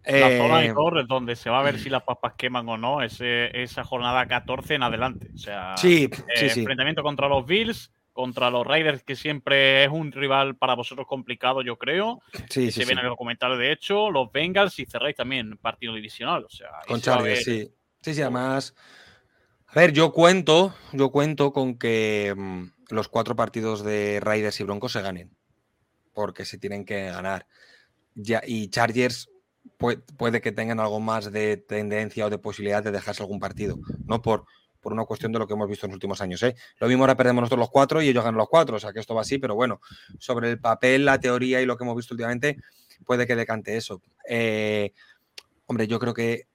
La 0.06 0.38
zona 0.38 0.60
de 0.60 0.74
torres 0.74 1.08
donde 1.08 1.38
se 1.38 1.50
va 1.50 1.62
a 1.62 1.64
ver 1.64 1.80
si 1.80 1.90
las 1.90 2.04
papas 2.04 2.34
queman 2.38 2.68
o 2.68 2.78
no, 2.78 3.02
esa 3.02 3.84
jornada 3.86 4.28
14 4.28 4.76
en 4.76 4.84
adelante. 4.84 5.30
O 5.34 5.38
sea, 5.38 5.78
sí, 5.78 6.10
eh, 6.36 6.52
enfrentamiento 6.54 7.02
contra 7.02 7.30
los 7.30 7.46
Bills, 7.46 7.94
contra 8.12 8.50
los 8.50 8.68
Raiders, 8.68 9.04
que 9.04 9.16
siempre 9.16 9.86
es 9.86 9.90
un 9.90 10.12
rival 10.12 10.58
para 10.58 10.76
vosotros 10.76 11.08
complicado, 11.08 11.62
yo 11.62 11.78
creo. 11.78 12.22
Sí, 12.50 12.70
se 12.70 12.84
ven 12.84 13.00
en 13.00 13.06
el 13.06 13.12
documental, 13.12 13.58
de 13.58 13.72
hecho, 13.72 14.12
los 14.12 14.30
Bengals 14.34 14.78
y 14.80 14.86
cerráis 14.86 15.16
también 15.16 15.58
partido 15.58 15.94
divisional. 15.94 16.44
O 16.44 16.50
sea, 16.50 16.68
con 16.86 17.00
Chargers, 17.00 17.46
sí. 17.46 17.72
Sí, 18.02 18.14
sí, 18.14 18.22
además. 18.22 18.76
A 19.68 19.80
ver, 19.80 19.94
yo 19.94 20.12
cuento, 20.12 20.76
yo 20.92 21.10
cuento 21.10 21.54
con 21.54 21.80
que 21.80 22.34
mm, 22.36 22.66
los 22.94 23.10
cuatro 23.10 23.36
partidos 23.36 23.84
de 23.84 24.20
Raiders 24.22 24.60
y 24.60 24.64
Broncos 24.64 24.94
se 24.94 25.02
ganen. 25.02 25.36
Porque 26.14 26.46
se 26.46 26.58
tienen 26.58 26.86
que 26.86 27.06
ganar. 27.06 27.48
Y 28.46 28.70
Chargers 28.70 29.30
puede, 29.78 30.42
que 30.42 30.52
tengan 30.52 30.80
algo 30.80 31.00
más 31.00 31.32
de 31.32 31.58
tendencia 31.58 32.26
o 32.26 32.30
de 32.30 32.38
posibilidad 32.38 32.84
de 32.84 32.92
dejarse 32.92 33.24
algún 33.24 33.40
partido, 33.40 33.80
no 34.06 34.22
por, 34.22 34.46
por 34.82 34.94
una 34.94 35.06
cuestión 35.06 35.32
de 35.32 35.40
lo 35.40 35.48
que 35.48 35.54
hemos 35.54 35.70
visto 35.70 35.86
en 35.86 35.92
los 35.92 35.96
últimos 35.96 36.22
años. 36.22 36.44
¿eh? 36.44 36.56
Lo 36.80 36.88
mismo 36.88 37.04
ahora 37.04 37.16
perdemos 37.16 37.42
nosotros 37.42 37.60
los 37.60 37.70
cuatro 37.70 38.02
y 38.02 38.10
ellos 38.10 38.24
ganan 38.24 38.38
los 38.38 38.50
cuatro, 38.50 38.78
o 38.78 38.80
sea 38.80 38.94
que 38.94 39.00
esto 39.00 39.16
va 39.16 39.22
así, 39.22 39.38
pero 39.40 39.56
bueno, 39.56 39.82
sobre 40.20 40.52
el 40.52 40.60
papel, 40.60 41.06
la 41.06 41.20
teoría 41.20 41.62
y 41.62 41.66
lo 41.66 41.78
que 41.78 41.84
hemos 41.84 41.96
visto 41.96 42.14
últimamente, 42.14 42.58
puede 43.06 43.26
que 43.26 43.36
decante 43.36 43.78
eso. 43.78 44.02
Eh, 44.28 44.94
hombre, 45.66 45.88
yo 45.88 46.00
creo 46.00 46.14
que 46.14 46.48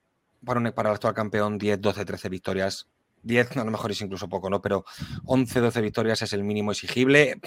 para, 0.45 0.71
para 0.73 0.89
el 0.89 0.95
actual 0.95 1.13
campeón 1.13 1.57
10, 1.57 1.81
12, 1.81 2.05
13 2.05 2.29
victorias 2.29 2.87
10 3.23 3.57
a 3.57 3.63
lo 3.63 3.71
mejor 3.71 3.91
es 3.91 4.01
incluso 4.01 4.29
poco, 4.29 4.49
¿no? 4.49 4.61
Pero 4.61 4.85
11, 5.25 5.59
12 5.59 5.81
victorias 5.81 6.21
es 6.21 6.33
el 6.33 6.43
mínimo 6.43 6.71
exigible. 6.71 7.39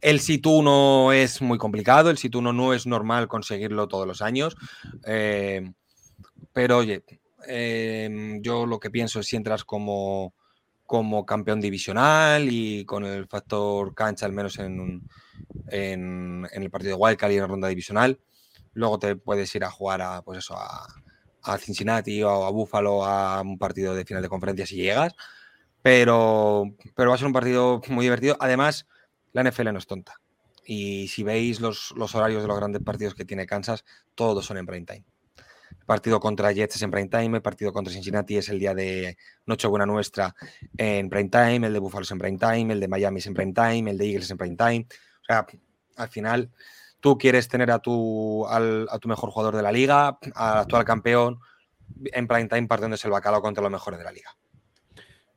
El 0.00 0.20
sit 0.20 0.46
1 0.46 1.12
es 1.12 1.42
muy 1.42 1.58
complicado, 1.58 2.10
el 2.10 2.18
sit 2.18 2.34
1 2.34 2.52
no 2.52 2.74
es 2.74 2.86
normal 2.86 3.28
conseguirlo 3.28 3.88
todos 3.88 4.06
los 4.06 4.22
años. 4.22 4.56
Eh, 5.06 5.72
pero 6.52 6.78
oye, 6.78 7.04
em, 7.46 8.42
yo 8.42 8.66
lo 8.66 8.78
que 8.78 8.90
pienso 8.90 9.20
es 9.20 9.26
si 9.26 9.36
entras 9.36 9.64
como, 9.64 10.34
como 10.84 11.26
campeón 11.26 11.60
divisional 11.60 12.48
y 12.50 12.84
con 12.84 13.04
el 13.04 13.26
factor 13.26 13.94
cancha, 13.94 14.26
al 14.26 14.32
menos 14.32 14.58
en, 14.58 15.02
en, 15.68 16.46
en 16.50 16.62
el 16.62 16.70
partido 16.70 16.96
de 16.96 17.02
Wildcard 17.02 17.32
y 17.32 17.34
en 17.34 17.40
la 17.40 17.46
ronda 17.46 17.68
divisional, 17.68 18.20
luego 18.72 18.98
te 18.98 19.16
puedes 19.16 19.54
ir 19.54 19.64
a 19.64 19.70
jugar 19.70 20.02
a, 20.02 20.22
pues 20.22 20.38
eso, 20.38 20.56
a, 20.56 20.86
a 21.46 21.58
Cincinnati 21.58 22.22
o 22.22 22.44
a 22.44 22.50
Buffalo 22.50 23.04
a 23.04 23.40
un 23.40 23.58
partido 23.58 23.94
de 23.94 24.04
final 24.04 24.22
de 24.22 24.28
conferencia 24.28 24.66
si 24.66 24.76
llegas. 24.76 25.14
Pero, 25.82 26.74
pero 26.94 27.10
va 27.10 27.14
a 27.14 27.18
ser 27.18 27.28
un 27.28 27.32
partido 27.32 27.80
muy 27.88 28.04
divertido. 28.04 28.36
Además, 28.40 28.86
la 29.32 29.44
NFL 29.44 29.72
no 29.72 29.78
es 29.78 29.86
tonta. 29.86 30.14
Y 30.64 31.06
si 31.08 31.22
veis 31.22 31.60
los, 31.60 31.92
horarios 32.14 32.42
de 32.42 32.48
los 32.48 32.56
grandes 32.56 32.82
partidos 32.82 33.14
que 33.14 33.24
tiene 33.24 33.46
Kansas, 33.46 33.84
todos 34.16 34.44
son 34.44 34.58
en 34.58 34.66
prime 34.66 34.84
time. 34.84 35.04
El 35.78 35.86
partido 35.86 36.18
contra 36.18 36.50
Jets 36.50 36.76
es 36.76 36.82
en 36.82 36.90
prime 36.90 37.08
time, 37.08 37.36
el 37.36 37.42
partido 37.42 37.72
contra 37.72 37.92
Cincinnati 37.92 38.36
es 38.36 38.48
el 38.48 38.58
día 38.58 38.74
de 38.74 39.16
Nochebuena 39.46 39.86
nuestra 39.86 40.34
en 40.76 41.08
prime 41.08 41.28
time, 41.28 41.68
el 41.68 41.72
de 41.72 41.78
Buffalo 41.78 42.02
es 42.02 42.10
en 42.10 42.18
prime 42.18 42.38
time, 42.38 42.72
el 42.72 42.80
de 42.80 42.88
Miami 42.88 43.18
es 43.18 43.26
en 43.28 43.34
prime 43.34 43.52
time, 43.52 43.90
el 43.90 43.98
de 43.98 44.06
Eagles 44.06 44.24
es 44.24 44.30
en 44.32 44.38
prime 44.38 44.56
time. 44.56 44.86
O 45.22 45.24
sea, 45.24 45.46
al 45.96 46.08
final 46.08 46.50
tú 47.00 47.18
quieres 47.18 47.48
tener 47.48 47.70
a 47.70 47.78
tu, 47.78 48.46
a 48.46 48.98
tu 48.98 49.08
mejor 49.08 49.30
jugador 49.30 49.56
de 49.56 49.62
la 49.62 49.72
liga, 49.72 50.18
al 50.34 50.58
actual 50.58 50.84
campeón, 50.84 51.40
en 52.04 52.26
prime 52.26 52.48
time 52.48 52.66
partiéndose 52.66 53.06
el 53.06 53.12
bacalao 53.12 53.40
contra 53.40 53.62
los 53.62 53.70
mejores 53.70 53.98
de 53.98 54.04
la 54.04 54.12
liga. 54.12 54.36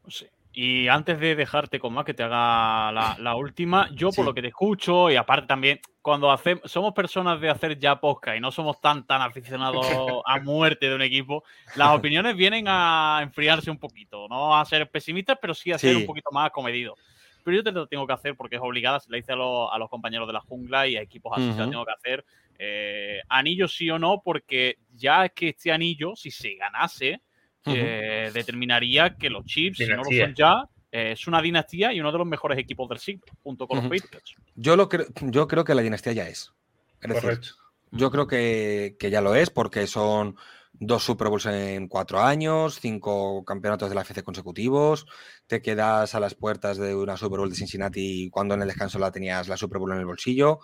Sí. 0.07 0.27
Y 0.51 0.87
antes 0.87 1.19
de 1.19 1.35
dejarte 1.35 1.79
con 1.79 1.93
más 1.93 2.05
que 2.05 2.13
te 2.13 2.23
haga 2.23 2.91
la, 2.91 3.35
última, 3.35 3.87
yo 3.93 4.11
por 4.11 4.25
lo 4.25 4.33
que 4.33 4.41
te 4.41 4.47
escucho 4.47 5.09
y 5.11 5.15
aparte 5.15 5.47
también, 5.47 5.79
cuando 6.01 6.31
hacemos, 6.31 6.69
somos 6.69 6.93
personas 6.93 7.39
de 7.39 7.49
hacer 7.49 7.77
ya 7.77 7.99
podcast 7.99 8.37
y 8.37 8.41
no 8.41 8.51
somos 8.51 8.81
tan 8.81 9.05
tan 9.05 9.21
aficionados 9.21 9.85
a 10.25 10.39
muerte 10.41 10.89
de 10.89 10.95
un 10.95 11.01
equipo, 11.03 11.43
las 11.75 11.95
opiniones 11.95 12.35
vienen 12.35 12.65
a 12.67 13.19
enfriarse 13.21 13.69
un 13.69 13.77
poquito, 13.77 14.27
no 14.27 14.57
a 14.57 14.65
ser 14.65 14.89
pesimistas, 14.89 15.37
pero 15.39 15.53
sí 15.53 15.71
a 15.71 15.77
ser 15.77 15.95
un 15.95 16.05
poquito 16.05 16.31
más 16.31 16.49
comedidos 16.51 16.97
pero 17.43 17.57
yo 17.57 17.63
te 17.63 17.71
lo 17.71 17.87
tengo 17.87 18.05
que 18.05 18.13
hacer 18.13 18.35
porque 18.35 18.57
es 18.57 18.61
obligada, 18.61 18.99
se 18.99 19.11
la 19.11 19.17
hice 19.17 19.33
a, 19.33 19.35
los 19.35 19.89
compañeros 19.89 20.27
de 20.27 20.33
la 20.33 20.41
jungla 20.41 20.87
y 20.87 20.95
a 20.95 21.01
equipos 21.01 21.33
así, 21.35 21.51
se 21.51 21.59
la 21.59 21.69
tengo 21.69 21.85
que 21.85 21.91
hacer. 21.91 22.25
Eh, 22.57 23.21
anillo 23.29 23.67
sí 23.67 23.89
o 23.89 23.97
no, 23.97 24.21
porque 24.23 24.79
ya 24.93 25.25
es 25.25 25.31
que 25.31 25.49
este 25.49 25.71
anillo, 25.71 26.15
si 26.15 26.29
se 26.29 26.55
ganase, 26.55 27.21
eh, 27.65 28.31
determinaría 28.33 29.15
que 29.15 29.29
los 29.29 29.45
Chips, 29.45 29.77
si 29.77 29.87
no 29.87 29.97
lo 29.97 30.03
son 30.03 30.33
ya, 30.35 30.65
eh, 30.91 31.11
es 31.11 31.27
una 31.27 31.41
dinastía 31.41 31.93
y 31.93 31.99
uno 31.99 32.11
de 32.11 32.17
los 32.17 32.27
mejores 32.27 32.57
equipos 32.57 32.89
del 32.89 32.99
siglo, 32.99 33.25
junto 33.43 33.67
con 33.67 33.77
los 33.77 33.85
Patriots. 33.85 34.35
Yo, 34.55 34.75
lo 34.75 34.89
creo, 34.89 35.05
yo 35.21 35.47
creo 35.47 35.63
que 35.63 35.75
la 35.75 35.81
dinastía 35.81 36.13
ya 36.13 36.27
es. 36.27 36.53
es 37.01 37.55
yo 37.91 38.11
creo 38.11 38.27
que, 38.27 38.95
que, 38.99 39.09
ya 39.09 39.21
lo 39.21 39.35
es 39.35 39.49
porque 39.49 39.87
son 39.87 40.35
dos 40.79 41.03
Super 41.03 41.27
Bowls 41.27 41.45
en 41.45 41.87
cuatro 41.87 42.21
años, 42.21 42.79
cinco 42.79 43.43
campeonatos 43.43 43.89
de 43.89 43.95
la 43.95 44.01
FC 44.01 44.23
consecutivos, 44.23 45.05
te 45.45 45.61
quedas 45.61 46.15
a 46.15 46.19
las 46.19 46.35
puertas 46.35 46.77
de 46.77 46.95
una 46.95 47.17
Super 47.17 47.39
Bowl 47.39 47.49
de 47.49 47.55
Cincinnati 47.55 48.29
cuando 48.29 48.53
en 48.53 48.61
el 48.61 48.67
descanso 48.67 48.97
la 48.97 49.11
tenías 49.11 49.47
la 49.47 49.57
Super 49.57 49.79
Bowl 49.79 49.91
en 49.91 49.99
el 49.99 50.05
bolsillo. 50.05 50.59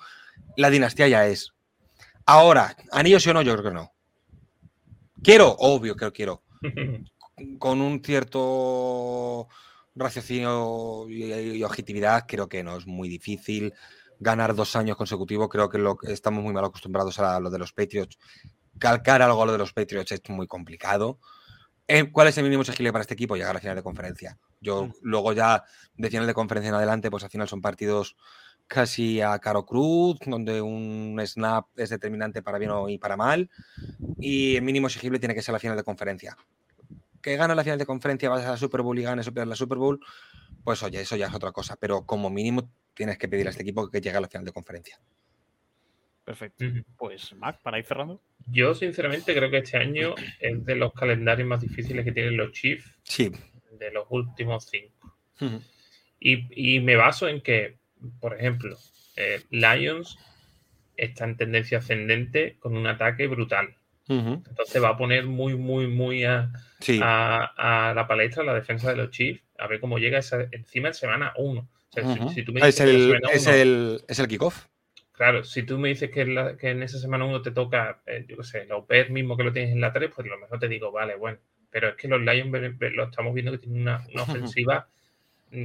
La 0.55 0.70
dinastía 0.70 1.07
ya 1.07 1.28
es. 1.28 1.53
Ahora, 2.26 2.76
anillos 2.91 3.24
sí 3.24 3.30
o 3.30 3.34
no, 3.34 3.41
yo 3.41 3.53
creo 3.53 3.72
que 3.72 3.76
no. 3.76 3.91
Quiero, 5.22 5.55
obvio 5.59 5.95
que 5.95 6.11
quiero. 6.11 6.43
Con 7.59 7.82
un 7.82 8.01
cierto 8.01 9.47
raciocinio 9.95 11.07
y, 11.09 11.63
objetividad, 11.63 12.26
creo 12.28 12.47
que 12.47 12.63
no 12.63 12.78
es 12.78 12.88
muy 12.88 13.09
difícil 13.09 13.74
ganar 14.20 14.55
dos 14.55 14.76
años 14.76 14.95
consecutivos. 14.95 15.49
Creo 15.49 15.70
que, 15.70 15.78
lo, 15.78 15.97
estamos 16.03 16.43
muy 16.43 16.53
mal 16.53 16.66
acostumbrados 16.66 17.20
a 17.20 17.39
lo 17.39 17.49
de 17.49 17.59
los 17.59 17.74
Patriots 17.74 18.18
calcar 18.80 19.21
algo 19.21 19.41
a 19.41 19.45
lo 19.45 19.51
de 19.51 19.57
los 19.57 19.73
Patriots 19.73 20.11
es 20.11 20.21
muy 20.30 20.47
complicado. 20.47 21.19
Eh, 21.88 22.11
¿Cuál 22.11 22.28
es 22.28 22.38
el 22.38 22.43
mínimo 22.43 22.63
exigible 22.63 22.91
para 22.91 23.03
este 23.03 23.13
equipo? 23.13 23.36
Llegar 23.36 23.51
a 23.51 23.53
la 23.55 23.59
final 23.59 23.76
de 23.76 23.84
conferencia. 23.84 24.38
Yo 24.59 24.86
mm. 24.86 24.93
luego 25.01 25.34
ya 25.34 25.63
de 25.95 26.09
final 26.09 26.28
de 26.28 26.34
conferencia 26.34 26.69
en 26.69 26.76
adelante, 26.76 27.11
pues 27.11 27.23
al 27.23 27.30
final 27.30 27.47
son 27.47 27.61
partidos 27.61 28.15
casi 28.68 29.22
a 29.22 29.38
caro 29.39 29.65
cruz, 29.65 30.18
donde 30.26 30.61
un 30.61 31.22
snap 31.26 31.68
es 31.76 31.89
determinante 31.89 32.41
para 32.41 32.57
bien 32.57 32.72
y 32.89 32.97
para 32.97 33.15
mal. 33.15 33.49
Y 34.18 34.56
el 34.56 34.64
mínimo 34.64 34.88
exigible 34.88 35.19
tiene 35.19 35.35
que 35.35 35.41
ser 35.41 35.53
la 35.53 35.60
final 35.60 35.77
de 35.77 35.84
conferencia. 35.84 36.35
Que 37.22 37.38
gana 37.38 37.56
la 37.56 37.64
final 37.64 37.80
de 37.80 37.85
conferencia, 37.85 38.30
vas 38.30 38.45
a 38.45 38.52
la 38.52 38.57
Super 38.57 38.81
Bowl 38.81 38.97
y 38.97 39.03
ganes 39.03 39.30
la 39.34 39.56
Super 39.56 39.77
Bowl, 39.77 39.99
pues 40.64 40.81
oye, 40.84 41.02
eso 41.02 41.15
ya 41.15 41.27
es 41.27 41.34
otra 41.34 41.52
cosa. 41.52 41.76
Pero 41.80 42.06
como 42.06 42.30
mínimo 42.30 42.69
tienes 42.93 43.18
que 43.18 43.27
pedir 43.27 43.47
a 43.47 43.52
este 43.52 43.61
equipo 43.61 43.89
que 43.89 44.02
llegue 44.02 44.18
a 44.18 44.22
la 44.22 44.27
final 44.27 44.45
de 44.45 44.52
conferencia. 44.52 44.99
Perfecto. 46.26 46.65
Pues, 46.97 47.34
Mac, 47.35 47.61
para 47.61 47.77
ir 47.77 47.85
cerrando. 47.85 48.19
Yo, 48.47 48.73
sinceramente, 48.73 49.35
creo 49.35 49.52
que 49.52 49.60
este 49.60 49.77
año 49.77 50.15
es 50.39 50.65
de 50.65 50.76
los 50.76 50.91
calendarios 50.93 51.47
más 51.47 51.61
difíciles 51.61 52.03
que 52.03 52.11
tienen 52.11 52.35
los 52.35 52.52
Chiefs. 52.52 52.91
Sí. 53.03 53.31
De 53.72 53.91
los 53.91 54.07
últimos 54.10 54.65
cinco. 54.65 55.15
y, 56.19 56.80
me 56.80 56.95
baso 56.95 57.27
en 57.27 57.41
que, 57.41 57.77
por 58.19 58.35
ejemplo, 58.35 58.76
eh, 59.15 59.43
Lions 59.52 60.18
está 60.97 61.26
en 61.26 61.38
tendencia 61.38 61.77
ascendente 61.77 62.57
con 62.60 62.76
un 62.76 62.88
ataque 62.88 63.27
brutal. 63.27 63.76
Entonces 64.07 64.84
va 64.84 64.89
a 64.89 64.97
poner 64.97 65.26
muy, 65.26 65.56
muy, 65.56 65.88
muy 65.88 66.23
a, 66.26 66.52
la 66.88 68.06
palestra 68.07 68.43
la 68.43 68.53
defensa 68.53 68.89
de 68.89 68.97
los 68.97 69.11
Chiefs, 69.11 69.43
a 69.57 69.68
ver 69.68 69.80
cómo 69.80 69.97
llega 69.97 70.19
esa, 70.19 70.47
encima 70.52 70.89
en 70.89 70.93
semana 70.93 71.34
uno. 71.38 71.69
es, 71.95 72.80
el, 72.80 73.19
es, 73.31 73.47
el, 73.47 74.02
es 74.07 74.19
el 74.19 74.27
kickoff. 74.27 74.68
Claro, 75.16 75.46
si 75.46 75.64
tú 75.64 75.78
me 75.78 75.90
dices 75.90 76.12
que, 76.12 76.22
en 76.22 76.84
esa 76.84 77.00
semana 77.00 77.24
uno 77.24 77.42
te 77.42 77.52
toca, 77.52 78.02
eh, 78.06 78.26
yo 78.28 78.36
qué 78.38 78.44
sé, 78.44 78.66
la 78.66 78.76
OPER 78.76 79.12
mismo 79.12 79.38
que 79.38 79.44
lo 79.44 79.54
tienes 79.54 79.72
en 79.72 79.80
la 79.80 79.94
3, 79.94 80.12
pues 80.14 80.28
a 80.28 80.30
lo 80.30 80.40
mejor 80.40 80.60
te 80.60 80.68
digo, 80.68 80.92
vale, 80.92 81.16
bueno. 81.16 81.38
Pero 81.70 81.90
es 81.90 81.96
que 81.96 82.10
los 82.10 82.22
Lions 82.22 82.52
lo 82.96 83.04
estamos 83.06 83.34
viendo 83.34 83.52
que 83.52 83.60
tienen 83.60 83.82
una, 83.82 84.06
ofensiva 84.22 84.90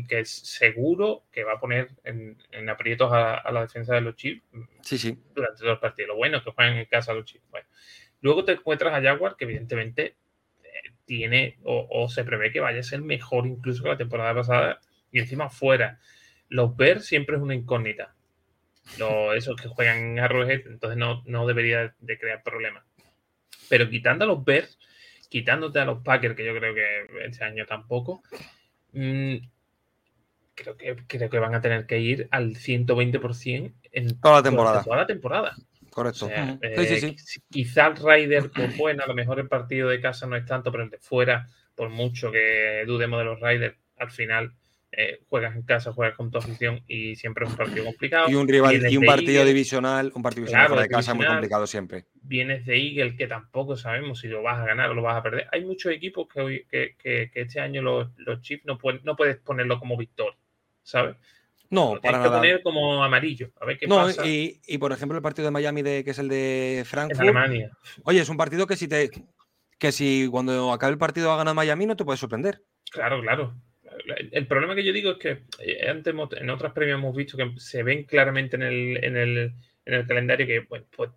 que 0.06 0.20
es 0.20 0.30
seguro 0.30 1.24
que 1.32 1.42
va 1.42 1.54
a 1.54 1.60
poner 1.60 1.90
en, 2.04 2.36
aprietos 2.68 3.10
a, 3.12 3.50
la 3.50 3.62
defensa 3.62 3.94
de 3.94 4.02
los 4.02 4.14
Chiefs 4.14 4.44
sí, 4.82 4.98
sí. 4.98 5.18
durante 5.34 5.60
todo 5.60 5.72
el 5.72 5.78
partido. 5.80 6.08
Lo 6.08 6.16
bueno 6.16 6.36
es 6.36 6.44
que 6.44 6.52
juegan 6.52 6.76
en 6.76 6.84
casa 6.84 7.12
los 7.12 7.24
Chiefs. 7.24 7.44
Bueno. 7.50 7.66
Luego 8.20 8.44
te 8.44 8.52
encuentras 8.52 8.94
a 8.94 9.02
Jaguar, 9.02 9.34
que 9.36 9.46
evidentemente 9.46 10.16
eh, 10.62 10.92
tiene 11.06 11.58
o, 11.64 11.88
o, 11.90 12.08
se 12.08 12.22
prevé 12.22 12.52
que 12.52 12.60
vaya 12.60 12.80
a 12.80 12.84
ser 12.84 13.02
mejor 13.02 13.48
incluso 13.48 13.82
que 13.82 13.88
la 13.88 13.96
temporada 13.96 14.32
pasada 14.32 14.80
y 15.10 15.18
encima 15.18 15.50
fuera. 15.50 15.98
Los 16.48 16.76
Bears 16.76 17.06
siempre 17.06 17.34
es 17.34 17.42
una 17.42 17.54
incógnita 17.54 18.14
esos 19.34 19.56
que 19.56 19.68
juegan 19.68 19.98
en 19.98 20.20
Arrowhead, 20.20 20.66
entonces 20.66 20.98
no, 20.98 21.22
no 21.26 21.46
debería 21.46 21.94
de 21.98 22.18
crear 22.18 22.42
problemas. 22.42 22.84
Pero 23.68 23.88
quitando 23.88 24.24
a 24.24 24.28
los 24.28 24.44
Bears, 24.44 24.78
quitándote 25.28 25.78
a 25.78 25.84
los 25.84 26.02
Packers, 26.02 26.34
que 26.34 26.44
yo 26.44 26.54
creo 26.56 26.74
que 26.74 27.06
este 27.24 27.44
año 27.44 27.64
tampoco, 27.66 28.22
mmm, 28.92 29.36
creo 30.54 30.76
que, 30.76 30.96
creo 31.06 31.30
que 31.30 31.38
van 31.38 31.54
a 31.54 31.60
tener 31.60 31.86
que 31.86 31.98
ir 31.98 32.28
al 32.30 32.56
120% 32.56 33.72
en 33.92 34.20
toda 34.20 34.36
la 34.36 34.42
temporada. 34.42 34.84
Toda 34.84 34.96
la 34.96 35.06
temporada. 35.06 35.56
Correcto. 35.90 36.28
Eh, 36.30 37.16
quizá 37.50 37.88
el 37.88 37.96
Ryder, 37.96 38.50
pues 38.50 38.76
bueno, 38.76 39.02
a 39.02 39.06
lo 39.06 39.14
mejor 39.14 39.40
el 39.40 39.48
partido 39.48 39.88
de 39.88 40.00
casa 40.00 40.26
no 40.26 40.36
es 40.36 40.46
tanto, 40.46 40.70
pero 40.70 40.84
el 40.84 40.90
de 40.90 40.98
fuera, 40.98 41.48
por 41.74 41.88
mucho 41.88 42.30
que 42.30 42.84
dudemos 42.86 43.18
de 43.18 43.24
los 43.24 43.40
Riders, 43.40 43.76
al 43.98 44.10
final 44.10 44.52
eh, 44.92 45.20
juegas 45.28 45.54
en 45.54 45.62
casa, 45.62 45.92
juegas 45.92 46.16
con 46.16 46.30
tu 46.30 46.38
afición 46.38 46.82
y 46.86 47.16
siempre 47.16 47.44
es 47.44 47.50
un 47.50 47.56
partido 47.56 47.84
complicado. 47.84 48.28
Y 48.28 48.34
un 48.34 48.48
rival 48.48 48.90
y 48.90 48.96
un 48.96 49.04
partido 49.04 49.44
divisional, 49.44 50.12
un 50.14 50.22
partido 50.22 50.46
divisional 50.46 50.82
de 50.82 50.88
casa 50.88 51.14
muy 51.14 51.26
complicado 51.26 51.66
siempre. 51.66 52.06
Vienes 52.22 52.66
de 52.66 52.76
Eagle 52.76 53.16
que 53.16 53.26
tampoco 53.26 53.76
sabemos 53.76 54.20
si 54.20 54.28
lo 54.28 54.42
vas 54.42 54.58
a 54.58 54.66
ganar 54.66 54.90
o 54.90 54.94
lo 54.94 55.02
vas 55.02 55.16
a 55.16 55.22
perder. 55.22 55.46
Hay 55.52 55.64
muchos 55.64 55.92
equipos 55.92 56.28
que, 56.28 56.66
que, 56.70 56.96
que, 56.98 57.30
este 57.34 57.60
año 57.60 57.82
los, 57.82 58.08
los 58.16 58.40
Chiefs 58.42 58.64
no, 58.66 58.78
no 59.04 59.16
puedes 59.16 59.36
ponerlo 59.38 59.78
como 59.78 59.96
victoria. 59.96 60.36
¿sabes? 60.82 61.16
No, 61.70 62.00
para 62.02 62.18
nada. 62.18 62.30
que 62.30 62.36
poner 62.36 62.62
como 62.62 63.02
amarillo, 63.04 63.52
a 63.60 63.64
ver 63.64 63.78
qué 63.78 63.86
no, 63.86 63.96
pasa. 63.96 64.26
Y, 64.26 64.60
y, 64.66 64.78
por 64.78 64.90
ejemplo, 64.92 65.16
el 65.16 65.22
partido 65.22 65.46
de 65.46 65.52
Miami, 65.52 65.82
de, 65.82 66.02
que 66.02 66.10
es 66.10 66.18
el 66.18 66.28
de 66.28 66.82
Frankfurt. 66.84 67.20
Alemania. 67.20 67.70
Oye, 68.02 68.20
es 68.20 68.28
un 68.28 68.36
partido 68.36 68.66
que 68.66 68.76
si 68.76 68.88
te. 68.88 69.10
Que 69.78 69.92
si 69.92 70.28
cuando 70.30 70.72
acabe 70.72 70.92
el 70.92 70.98
partido 70.98 71.32
ha 71.32 71.36
ganado 71.36 71.54
Miami, 71.54 71.86
no 71.86 71.96
te 71.96 72.04
puede 72.04 72.18
sorprender. 72.18 72.62
Claro, 72.90 73.22
claro. 73.22 73.54
El, 74.32 74.46
problema 74.46 74.74
que 74.74 74.84
yo 74.84 74.92
digo 74.92 75.12
es 75.12 75.18
que 75.18 75.42
eh, 75.60 75.88
antes 75.88 76.14
en 76.38 76.50
otras 76.50 76.72
premios 76.72 76.98
hemos 76.98 77.14
visto 77.14 77.36
que 77.36 77.52
se 77.56 77.82
ven 77.82 78.04
claramente 78.04 78.56
en 78.56 78.62
el, 78.62 79.04
en 79.04 79.16
el, 79.16 79.52
en 79.84 79.94
el 79.94 80.06
calendario 80.06 80.46
que 80.46 80.60
bueno, 80.60 80.86
pues, 80.94 81.10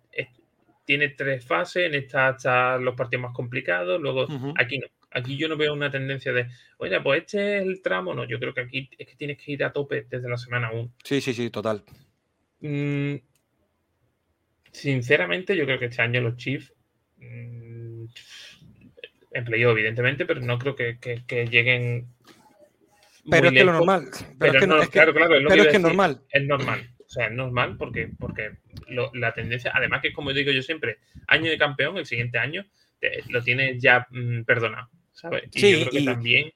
tiene 0.84 1.10
tres 1.10 1.44
fases, 1.44 1.86
en 1.86 1.94
esta 1.94 2.28
hasta 2.28 2.78
los 2.78 2.94
partidos 2.94 3.22
más 3.22 3.34
complicados, 3.34 4.00
luego 4.00 4.26
aquí 4.58 4.78
no. 4.78 4.86
Aquí 5.14 5.36
yo 5.36 5.46
no 5.46 5.56
veo 5.56 5.72
una 5.72 5.92
tendencia 5.92 6.32
de, 6.32 6.48
oye, 6.78 7.00
pues 7.00 7.20
este 7.20 7.58
es 7.58 7.62
el 7.62 7.80
tramo. 7.82 8.14
No, 8.14 8.24
yo 8.24 8.40
creo 8.40 8.52
que 8.52 8.62
aquí 8.62 8.90
es 8.98 9.06
que 9.06 9.14
tienes 9.14 9.38
que 9.38 9.52
ir 9.52 9.62
a 9.62 9.72
tope 9.72 10.06
desde 10.10 10.28
la 10.28 10.36
semana 10.36 10.72
1. 10.72 10.92
Sí, 11.04 11.20
sí, 11.20 11.32
sí, 11.32 11.50
total. 11.50 11.84
Mm, 12.58 13.14
sinceramente, 14.72 15.56
yo 15.56 15.66
creo 15.66 15.78
que 15.78 15.84
este 15.84 16.02
año 16.02 16.20
los 16.20 16.36
Chiefs, 16.36 16.72
mmm, 17.18 18.06
evidentemente, 19.32 20.26
pero 20.26 20.40
no 20.40 20.58
creo 20.58 20.74
que, 20.74 20.98
lleguen. 21.48 22.08
Pero 23.30 23.48
es 23.48 23.52
que 23.52 23.64
lo 23.64 23.72
normal. 23.72 24.08
Pero, 24.38 24.52
es 24.52 24.60
que, 24.60 24.92
claro, 24.92 25.14
claro, 25.14 25.36
es, 25.36 25.44
pero 25.48 25.62
es 25.62 25.68
que 25.68 25.78
normal. 25.78 26.20
Es 26.30 26.44
normal. 26.44 26.90
O 26.98 27.08
sea, 27.08 27.26
es 27.26 27.32
normal 27.32 27.76
porque, 27.76 28.10
porque 28.18 28.52
la 29.14 29.32
tendencia, 29.32 29.72
además 29.74 30.02
que 30.02 30.12
como 30.12 30.32
digo 30.32 30.50
yo 30.50 30.62
siempre, 30.62 30.98
año 31.28 31.50
de 31.50 31.58
campeón, 31.58 31.96
el 31.96 32.06
siguiente 32.06 32.38
año 32.38 32.64
lo 33.28 33.42
tienes 33.42 33.80
ya 33.82 34.06
mm, 34.10 34.42
perdonado. 34.44 34.88
Y 35.52 35.72
yo 35.72 35.78
creo 35.80 35.90
que 35.90 36.02
también, 36.04 36.52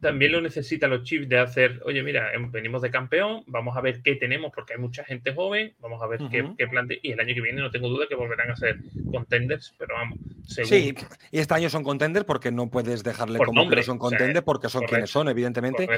también 0.00 0.32
lo 0.32 0.40
necesitan 0.40 0.90
los 0.90 1.02
chips 1.02 1.28
de 1.28 1.38
hacer, 1.38 1.80
oye, 1.84 2.02
mira, 2.02 2.32
em, 2.32 2.50
venimos 2.50 2.82
de 2.82 2.90
campeón, 2.90 3.44
vamos 3.46 3.76
a 3.76 3.80
ver 3.80 4.02
qué 4.02 4.16
tenemos, 4.16 4.52
porque 4.54 4.74
hay 4.74 4.78
mucha 4.78 5.04
gente 5.04 5.34
joven, 5.34 5.74
vamos 5.80 6.02
a 6.02 6.06
ver 6.06 6.20
qué, 6.30 6.44
qué 6.56 7.00
y 7.02 7.12
el 7.12 7.20
año 7.20 7.34
que 7.34 7.40
viene 7.40 7.60
no 7.60 7.70
tengo 7.70 7.88
duda 7.88 8.06
que 8.08 8.14
volverán 8.14 8.50
a 8.50 8.56
ser 8.56 8.78
contenders, 9.10 9.74
pero 9.78 9.94
vamos, 9.94 10.18
Sí, 10.46 10.94
y 11.32 11.38
este 11.38 11.54
año 11.54 11.68
son 11.68 11.82
contenders 11.82 12.24
porque 12.24 12.52
no 12.52 12.70
puedes 12.70 13.02
dejarle 13.02 13.38
como 13.38 13.60
nombre, 13.60 13.80
que 13.80 13.86
son 13.86 13.98
contenders 13.98 14.44
porque 14.44 14.68
son 14.68 14.84
quienes 14.84 15.10
son, 15.10 15.28
evidentemente. 15.28 15.88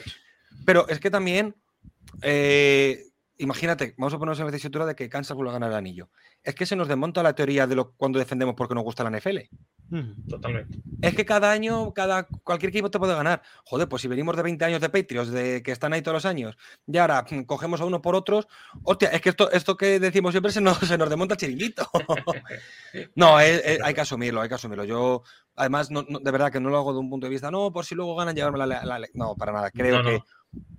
Pero 0.64 0.88
es 0.88 1.00
que 1.00 1.10
también, 1.10 1.54
eh, 2.22 3.04
imagínate, 3.36 3.94
vamos 3.98 4.14
a 4.14 4.18
ponernos 4.18 4.40
en 4.40 4.46
la 4.46 4.52
tesitura 4.52 4.86
de 4.86 4.94
que 4.94 5.08
Kansas 5.08 5.36
vuelve 5.36 5.50
a 5.50 5.54
ganar 5.54 5.70
el 5.70 5.76
anillo. 5.76 6.10
Es 6.42 6.54
que 6.54 6.66
se 6.66 6.76
nos 6.76 6.88
desmonta 6.88 7.22
la 7.22 7.34
teoría 7.34 7.66
de 7.66 7.74
lo, 7.74 7.92
cuando 7.92 8.18
defendemos 8.18 8.54
porque 8.54 8.74
nos 8.74 8.84
gusta 8.84 9.04
la 9.04 9.10
NFL. 9.10 9.38
Totalmente. 10.28 10.80
Es 11.00 11.14
que 11.14 11.24
cada 11.24 11.50
año, 11.50 11.92
cada, 11.94 12.24
cualquier 12.24 12.70
equipo 12.70 12.90
te 12.90 12.98
puede 12.98 13.14
ganar. 13.14 13.42
Joder, 13.64 13.88
pues 13.88 14.02
si 14.02 14.08
venimos 14.08 14.36
de 14.36 14.42
20 14.42 14.64
años 14.64 14.80
de 14.80 14.90
Patriots, 14.90 15.30
de 15.30 15.62
que 15.62 15.72
están 15.72 15.92
ahí 15.92 16.02
todos 16.02 16.16
los 16.16 16.26
años, 16.26 16.56
y 16.86 16.98
ahora 16.98 17.24
mm, 17.28 17.42
cogemos 17.42 17.80
a 17.80 17.86
uno 17.86 18.02
por 18.02 18.14
otros, 18.14 18.48
hostia, 18.82 19.08
es 19.08 19.20
que 19.22 19.30
esto, 19.30 19.50
esto 19.50 19.76
que 19.76 19.98
decimos 19.98 20.32
siempre 20.32 20.52
se 20.52 20.60
nos, 20.60 20.78
se 20.78 20.98
nos 20.98 21.08
desmonta 21.08 21.34
el 21.34 21.38
chiringuito. 21.38 21.88
no, 23.14 23.36
hay 23.36 23.94
que 23.94 24.00
asumirlo, 24.00 24.42
hay 24.42 24.48
que 24.48 24.56
asumirlo. 24.56 24.84
Yo, 24.84 25.22
además, 25.56 25.88
de 25.88 26.30
verdad 26.30 26.52
que 26.52 26.60
no 26.60 26.68
lo 26.68 26.76
hago 26.76 26.92
de 26.92 26.98
un 26.98 27.08
punto 27.08 27.26
de 27.26 27.30
vista, 27.30 27.50
no, 27.50 27.72
por 27.72 27.86
si 27.86 27.94
luego 27.94 28.14
ganan, 28.14 28.34
llevarme 28.34 28.58
la, 28.66 29.00
No, 29.14 29.34
para 29.36 29.52
nada. 29.52 29.70
Creo 29.70 30.02
que 30.02 30.20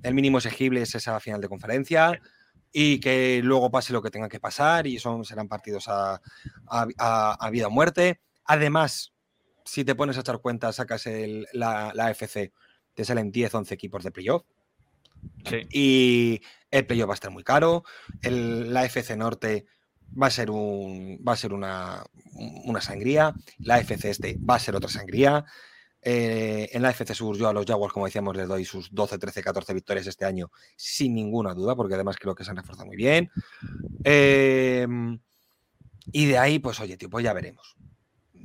el 0.04 0.14
mínimo 0.14 0.38
exigible 0.38 0.84
es 0.84 0.94
esa 0.94 1.20
final 1.20 1.42
de 1.42 1.50
conferencia 1.50 2.20
y 2.72 3.00
que 3.00 3.42
luego 3.44 3.72
pase 3.72 3.94
lo 3.94 4.04
que 4.04 4.12
tenga 4.12 4.30
que 4.30 4.40
pasar 4.40 4.86
y 4.86 5.00
son, 5.00 5.26
serán 5.26 5.48
partidos 5.48 5.88
a, 5.88 6.22
a 6.68 7.50
vida 7.50 7.68
o 7.68 7.72
muerte. 7.72 8.20
Además, 8.50 9.14
si 9.64 9.86
te 9.86 9.94
pones 9.94 10.18
a 10.18 10.22
echar 10.22 10.40
cuenta, 10.40 10.74
sacas 10.74 11.08
la, 11.54 11.92
la 11.94 12.10
FC, 12.10 12.52
te 12.96 13.06
salen 13.06 13.32
10, 13.32 13.54
11 13.54 13.76
equipos 13.76 14.04
de 14.04 14.10
playoff. 14.10 14.44
Y 15.70 16.42
el 16.72 16.88
playoff 16.88 17.10
va 17.10 17.14
a 17.14 17.22
estar 17.22 17.30
muy 17.30 17.44
caro. 17.44 17.84
la 18.24 18.86
FC 18.86 19.16
Norte 19.18 19.68
va 20.20 20.28
a 20.28 20.32
ser, 20.32 20.50
un, 20.50 21.24
va 21.26 21.34
a 21.34 21.36
ser 21.36 21.54
una, 21.54 22.04
una 22.66 22.82
sangría. 22.82 23.36
La 23.60 23.78
FC 23.82 24.10
Este 24.10 24.40
va 24.40 24.56
a 24.56 24.60
ser 24.60 24.76
otra 24.76 24.90
sangría. 24.90 25.46
Eh, 26.02 26.70
en 26.72 26.82
la 26.82 26.90
FC 26.90 27.14
Sur, 27.14 27.38
yo 27.38 27.50
a 27.50 27.54
los 27.54 27.68
Jaguars, 27.68 27.94
como 27.94 28.08
decíamos, 28.08 28.36
les 28.36 28.48
doy 28.48 28.66
sus 28.66 28.92
12, 28.92 29.20
13, 29.20 29.44
14 29.44 29.76
victorias 29.76 30.08
este 30.08 30.26
año, 30.26 30.50
sin 30.76 31.14
ninguna 31.14 31.54
duda, 31.54 31.76
porque 31.76 31.94
además 31.94 32.18
creo 32.18 32.34
que 32.34 32.44
se 32.44 32.50
han 32.50 32.58
reforzado 32.58 32.88
muy 32.88 32.98
bien. 32.98 33.30
Em, 34.04 35.20
y 36.12 36.26
de 36.26 36.38
ahí, 36.40 36.58
pues 36.58 36.80
oye, 36.80 36.98
tío, 36.98 37.12
pues 37.12 37.24
ya 37.24 37.34
veremos 37.34 37.78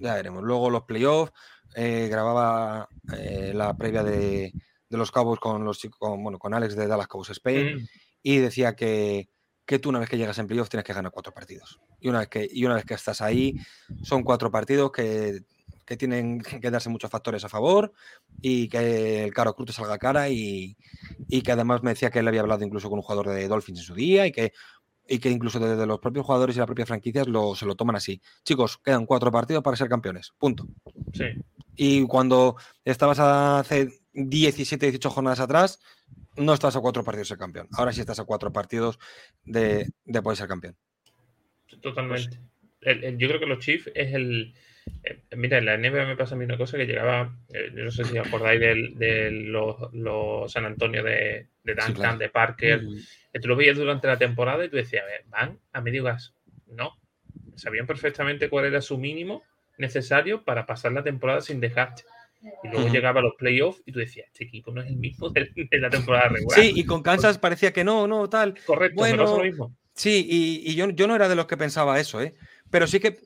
ya 0.01 0.15
veremos. 0.15 0.43
Luego 0.43 0.71
los 0.71 0.83
playoffs, 0.85 1.33
eh, 1.75 2.09
grababa 2.09 2.89
eh, 3.17 3.53
la 3.55 3.77
previa 3.77 4.03
de, 4.03 4.53
los 4.91 5.11
Cowboys 5.11 5.41
con 5.41 5.65
los 5.65 5.81
con, 5.99 6.23
bueno, 6.23 6.39
con 6.39 6.55
Alex 6.55 6.77
de 6.77 6.87
Dallas 6.87 7.09
Cowboys 7.09 7.31
Spain 7.31 7.77
mm. 7.77 7.89
y 8.23 8.37
decía 8.39 8.77
que, 8.77 9.29
que, 9.67 9.81
tú 9.81 9.89
una 9.89 9.99
vez 9.99 10.09
que 10.09 10.17
llegas 10.17 10.39
en 10.39 10.47
playoffs 10.47 10.71
tienes 10.71 10.85
que 10.85 10.93
ganar 10.93 11.11
cuatro 11.11 11.33
partidos. 11.33 11.81
Y 11.99 12.09
una 12.09 12.21
vez 12.21 12.29
que, 12.29 12.49
y 12.49 12.65
una 12.65 12.77
vez 12.77 12.85
que 12.85 12.95
estás 12.95 13.21
ahí, 13.21 13.57
son 14.03 14.23
cuatro 14.23 14.53
partidos 14.53 14.93
que, 14.93 15.41
que 15.85 15.97
tienen 15.97 16.41
que 16.61 16.71
darse 16.71 16.91
muchos 16.91 17.11
factores 17.11 17.45
a 17.45 17.49
favor 17.49 17.93
y 18.41 18.69
que 18.69 19.25
el 19.25 19.35
caro 19.35 19.55
cruz 19.55 19.75
salga 19.75 19.99
cara 19.99 20.29
y, 20.29 20.77
y, 21.29 21.43
que 21.43 21.53
además 21.53 21.83
me 21.83 21.91
decía 21.91 22.11
que 22.11 22.21
él 22.21 22.29
había 22.29 22.41
hablado 22.43 22.65
incluso 22.65 22.89
con 22.89 22.99
un 22.99 23.03
jugador 23.03 23.31
de 23.31 23.49
Dolphins 23.49 23.81
en 23.81 23.85
su 23.85 23.95
día 23.95 24.27
y 24.27 24.33
que 24.33 24.53
y 25.07 25.19
que 25.19 25.31
incluso 25.31 25.59
desde 25.59 25.87
los 25.87 26.01
propios 26.01 26.25
jugadores 26.27 26.57
y 26.57 26.59
las 26.59 26.67
propias 26.67 26.89
franquicias 26.89 27.27
lo, 27.27 27.55
se 27.55 27.67
lo 27.67 27.75
toman 27.75 27.97
así. 27.97 28.21
Chicos, 28.45 28.79
quedan 28.79 29.07
cuatro 29.07 29.31
partidos 29.31 29.63
para 29.63 29.77
ser 29.77 29.89
campeones. 29.89 30.33
Punto. 30.39 30.67
Sí. 31.13 31.25
Y 31.77 32.07
cuando 32.07 32.57
estabas 32.85 33.19
hace 33.19 33.91
17, 34.13 34.87
18 34.87 35.11
jornadas 35.11 35.41
atrás, 35.41 35.81
no 36.37 36.55
estás 36.55 36.77
a 36.77 36.81
cuatro 36.81 37.05
partidos 37.05 37.29
de 37.29 37.35
ser 37.35 37.39
campeón. 37.39 37.69
Ahora 37.73 37.93
sí 37.93 38.01
estás 38.01 38.19
a 38.19 38.25
cuatro 38.25 38.53
partidos 38.53 38.99
de, 39.45 39.89
de 40.05 40.23
poder 40.23 40.39
ser 40.39 40.49
campeón. 40.49 40.77
Totalmente. 41.81 42.41
yo 42.81 43.29
creo 43.29 43.41
que 43.41 43.47
los 43.47 43.59
Chiefs 43.59 43.91
es 43.95 44.15
el. 44.15 44.55
Eh, 45.03 45.19
mira, 45.37 45.59
en 45.59 45.67
la 45.67 45.77
NBA 45.77 46.07
me 46.07 46.17
pasa 46.17 46.35
a 46.35 46.39
mí 46.39 46.45
una 46.45 46.57
cosa 46.57 46.77
que 46.77 46.87
llegaba, 46.87 47.37
eh, 47.53 47.71
no 47.73 47.91
sé 47.91 48.05
si 48.05 48.19
acordáis 48.19 48.61
de, 48.61 49.31
los, 49.31 50.53
San 50.53 50.65
Antonio 50.65 51.03
de, 51.03 51.49
de 51.63 51.75
Duncan, 51.75 52.19
de 52.19 52.29
Parker. 52.29 52.83
Mm 52.83 52.99
que 53.35 53.41
tú 53.41 53.49
lo 53.49 53.57
veías 53.57 53.77
durante 53.77 54.07
la 54.07 54.17
temporada 54.17 54.65
y 54.65 54.69
tú 54.69 54.77
decías, 54.77 55.03
a 55.03 55.07
ver, 55.07 55.25
van 55.29 55.59
a 55.73 55.81
medio 55.81 56.05
gas. 56.05 56.33
No, 56.69 56.93
sabían 57.57 57.85
perfectamente 57.85 58.49
cuál 58.49 58.67
era 58.67 58.81
su 58.81 58.97
mínimo 58.97 59.43
necesario 59.77 60.45
para 60.45 60.67
pasar 60.67 60.93
la 60.93 61.03
temporada 61.03 61.41
sin 61.41 61.59
desgaste. 61.59 62.05
Y 62.63 62.69
luego 62.69 62.89
llegaba 62.91 63.19
a 63.19 63.23
los 63.25 63.35
playoffs 63.35 63.83
y 63.87 63.91
tú 63.91 63.99
decías, 63.99 64.29
este 64.29 64.45
equipo 64.45 64.71
no 64.71 64.83
es 64.83 64.89
el 64.89 64.99
mismo 64.99 65.31
de, 65.31 65.51
la 65.73 65.91
temporada 65.91 66.29
regular. 66.29 66.61
Sí, 66.61 66.75
y 66.77 66.85
con 66.85 67.03
Kansas 67.03 67.39
parecía 67.39 67.73
que 67.73 67.83
no, 67.83 68.07
no, 68.07 68.29
tal. 68.29 68.55
Correcto, 68.67 69.01
bueno, 69.01 69.25
lo 69.25 69.43
mismo. 69.43 69.75
Sí, 69.95 70.25
y, 70.29 70.71
y 70.71 70.77
yo, 70.77 70.91
yo, 70.91 71.09
no 71.09 71.17
era 71.17 71.29
de 71.29 71.35
los 71.35 71.47
que 71.47 71.57
pensaba 71.57 71.99
eso, 71.99 72.23
¿eh? 72.23 72.37
Pero 72.75 72.89
sí 72.89 72.99
que 72.99 73.19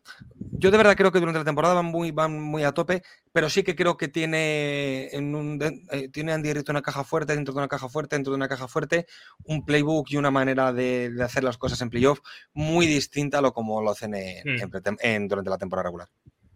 yo 0.58 0.70
de 0.70 0.76
verdad 0.76 0.94
creo 0.94 1.10
que 1.10 1.20
durante 1.20 1.38
la 1.38 1.44
temporada 1.46 1.72
van 1.72 1.86
muy, 1.86 2.10
van 2.10 2.38
muy 2.38 2.64
a 2.64 2.72
tope, 2.72 3.00
pero 3.32 3.48
sí 3.48 3.62
que 3.62 3.74
creo 3.74 3.96
que 3.96 4.06
tiene, 4.06 5.08
en 5.12 5.34
un, 5.34 5.58
eh, 5.90 6.10
tiene 6.10 6.32
Andy 6.32 6.52
una 6.68 6.82
caja 6.82 7.02
fuerte, 7.02 7.34
dentro 7.34 7.54
de 7.54 7.60
una 7.60 7.68
caja 7.68 7.88
fuerte, 7.88 8.16
dentro 8.16 8.34
de 8.34 8.36
una 8.36 8.46
caja 8.46 8.68
fuerte, 8.68 9.06
un 9.44 9.64
playbook 9.64 10.10
y 10.10 10.18
una 10.18 10.30
manera 10.30 10.74
de, 10.74 11.10
hacer 11.22 11.44
las 11.44 11.56
cosas 11.56 11.80
en 11.80 11.88
playoff 11.88 12.20
muy 12.52 12.84
distinta 12.84 13.38
a 13.38 13.40
lo 13.40 13.54
como 13.54 13.80
lo 13.80 13.92
hacen 13.92 14.12
en, 14.14 15.28
durante 15.28 15.48
la 15.48 15.56
temporada 15.56 15.84
regular. 15.84 16.08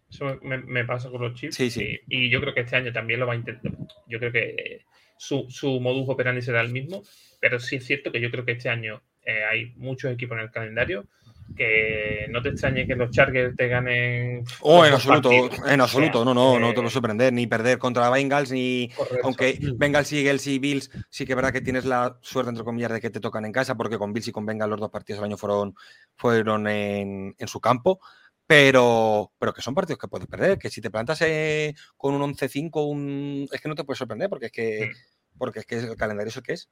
Eso 0.07 0.39
me, 0.43 0.85
pasa 0.85 1.09
con 1.09 1.19
los 1.19 1.33
chips. 1.33 1.55
Sí, 1.55 1.71
sí. 1.71 1.99
Y, 2.07 2.29
yo 2.29 2.41
creo 2.41 2.53
que 2.53 2.61
este 2.61 2.75
año 2.75 2.93
también 2.93 3.21
lo 3.21 3.25
va 3.25 3.33
a 3.33 3.37
intentar. 3.37 3.71
Yo 4.07 4.19
creo 4.19 4.31
que 4.31 4.85
su, 5.17 5.47
su 5.49 5.79
modus 5.79 6.07
operandi 6.09 6.43
será 6.43 6.61
el 6.61 6.71
mismo, 6.71 7.01
pero 7.41 7.59
sí 7.59 7.77
es 7.77 7.87
cierto 7.87 8.11
que 8.11 8.21
yo 8.21 8.29
creo 8.29 8.45
que 8.45 8.51
este 8.51 8.69
año 8.69 9.01
eh, 9.25 9.43
hay 9.49 9.73
muchos 9.77 10.11
equipos 10.11 10.37
en 10.37 10.43
el 10.43 10.51
calendario 10.51 11.07
que 11.55 12.27
no 12.29 12.41
te 12.41 12.49
extrañe 12.49 12.87
que 12.87 12.95
los 12.95 13.11
Chargers 13.11 13.55
te 13.55 13.67
ganen. 13.67 14.43
Oh, 14.61 14.85
en 14.85 14.93
absoluto, 14.93 15.29
en 15.67 15.81
absoluto, 15.81 16.25
no, 16.25 16.33
no, 16.33 16.59
no 16.59 16.73
te 16.73 16.81
lo 16.81 16.89
sorprender, 16.89 17.31
ni 17.31 17.47
perder 17.47 17.77
contra 17.77 18.09
Bengals, 18.09 18.51
ni. 18.51 18.91
Aunque 19.23 19.59
Bengals 19.75 20.11
y 20.11 20.19
Eagles 20.19 20.47
y 20.47 20.59
Bills, 20.59 20.89
sí 21.09 21.25
que 21.25 21.33
es 21.33 21.35
verdad 21.35 21.53
que 21.53 21.61
tienes 21.61 21.85
la 21.85 22.17
suerte, 22.21 22.49
entre 22.49 22.63
comillas, 22.63 22.91
de 22.91 23.01
que 23.01 23.09
te 23.09 23.19
tocan 23.19 23.45
en 23.45 23.51
casa, 23.51 23.75
porque 23.75 23.97
con 23.97 24.13
Bills 24.13 24.27
y 24.27 24.31
con 24.31 24.45
Bengals 24.45 24.71
los 24.71 24.79
dos 24.79 24.89
partidos 24.89 25.19
del 25.19 25.29
año 25.29 25.37
fueron, 25.37 25.75
fueron 26.15 26.67
en, 26.67 27.35
su 27.45 27.59
campo. 27.59 27.99
Pero, 28.45 29.31
pero 29.39 29.53
que 29.53 29.61
son 29.61 29.73
partidos 29.73 29.99
que 29.99 30.09
puedes 30.09 30.27
perder, 30.27 30.57
que 30.57 30.69
si 30.69 30.81
te 30.81 30.91
plantas 30.91 31.21
eh, 31.21 31.73
con 31.95 32.13
un 32.13 32.33
11-5, 32.33 32.89
un... 32.89 33.47
es 33.49 33.61
que 33.61 33.69
no 33.69 33.75
te 33.75 33.85
puedes 33.85 33.99
sorprender, 33.99 34.29
porque 34.29 34.47
es 34.47 34.51
que, 34.51 34.89
mm. 34.91 35.37
porque 35.37 35.59
es 35.59 35.65
que 35.65 35.77
el 35.77 35.95
calendario 35.95 36.29
es 36.29 36.35
el 36.35 36.43
que 36.43 36.53
es. 36.53 36.69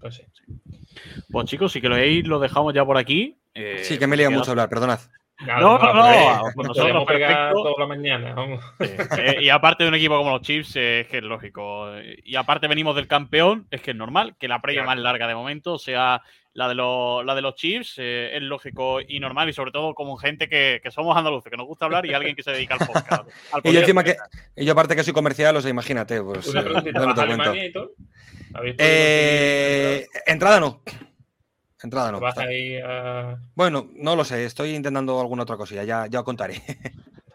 Pues 0.00 0.16
sí. 0.16 0.24
Pues 1.30 1.46
chicos, 1.46 1.72
si 1.72 1.80
que 1.80 1.88
lo 1.88 1.96
veis, 1.96 2.26
lo 2.26 2.40
dejamos 2.40 2.74
ya 2.74 2.84
por 2.84 2.96
aquí. 2.96 3.41
Eh, 3.54 3.80
sí, 3.82 3.98
que 3.98 4.06
me 4.06 4.16
lía 4.16 4.30
mucho 4.30 4.50
hablar, 4.50 4.68
perdonad. 4.68 5.00
No, 5.46 5.78
no, 5.78 5.94
no. 5.94 6.42
Pues 6.54 6.68
nosotros 6.68 7.06
toda 7.52 7.74
la 7.78 7.86
mañana. 7.86 8.34
Eh, 8.78 9.38
y 9.42 9.48
aparte 9.48 9.84
de 9.84 9.88
un 9.88 9.94
equipo 9.94 10.16
como 10.16 10.30
los 10.30 10.42
Chiefs, 10.42 10.76
es 10.76 11.08
que 11.08 11.18
es 11.18 11.22
lógico. 11.22 11.90
Y 12.24 12.36
aparte 12.36 12.68
venimos 12.68 12.94
del 12.94 13.08
campeón, 13.08 13.66
es 13.70 13.82
que 13.82 13.90
es 13.90 13.96
normal 13.96 14.36
que 14.38 14.48
la 14.48 14.60
previa 14.60 14.84
más 14.84 14.98
larga 14.98 15.26
de 15.26 15.34
momento 15.34 15.78
sea 15.78 16.22
la 16.54 16.68
de, 16.68 16.74
los, 16.74 17.24
la 17.24 17.34
de 17.34 17.42
los 17.42 17.54
Chiefs. 17.54 17.94
Eh, 17.98 18.36
es 18.36 18.42
lógico 18.42 19.00
y 19.00 19.18
normal, 19.20 19.48
y 19.48 19.52
sobre 19.52 19.72
todo 19.72 19.94
como 19.94 20.16
gente 20.16 20.48
que, 20.48 20.80
que, 20.82 20.90
somos 20.90 21.16
andaluces, 21.16 21.50
que 21.50 21.56
nos 21.56 21.66
gusta 21.66 21.86
hablar 21.86 22.06
y 22.06 22.14
alguien 22.14 22.36
que 22.36 22.42
se 22.42 22.52
dedica 22.52 22.76
al 22.78 22.86
podcast. 22.86 23.28
y 23.64 23.72
yo 23.72 23.80
encima 23.80 24.04
que, 24.04 24.16
y 24.56 24.64
yo 24.64 24.72
aparte 24.72 24.94
que 24.94 25.04
soy 25.04 25.12
comercial, 25.12 25.56
o 25.56 25.60
sea, 25.60 25.70
imagínate. 25.70 26.22
Pues, 26.22 26.46
Una 26.48 26.62
preguntita, 26.62 27.00
no 27.00 27.20
Alemania 27.20 27.66
y 27.66 27.72
todo? 27.72 27.92
Eh, 28.78 30.06
entrada 30.26 30.60
no. 30.60 30.82
Entrada 31.82 32.12
no. 32.12 32.20
¿Vas 32.20 32.38
ahí 32.38 32.78
Bueno, 33.54 33.90
no 33.94 34.16
lo 34.16 34.24
sé. 34.24 34.44
Estoy 34.44 34.74
intentando 34.74 35.20
alguna 35.20 35.42
otra 35.42 35.56
cosilla. 35.56 35.84
Ya, 35.84 36.06
ya 36.06 36.22
contaré. 36.22 36.62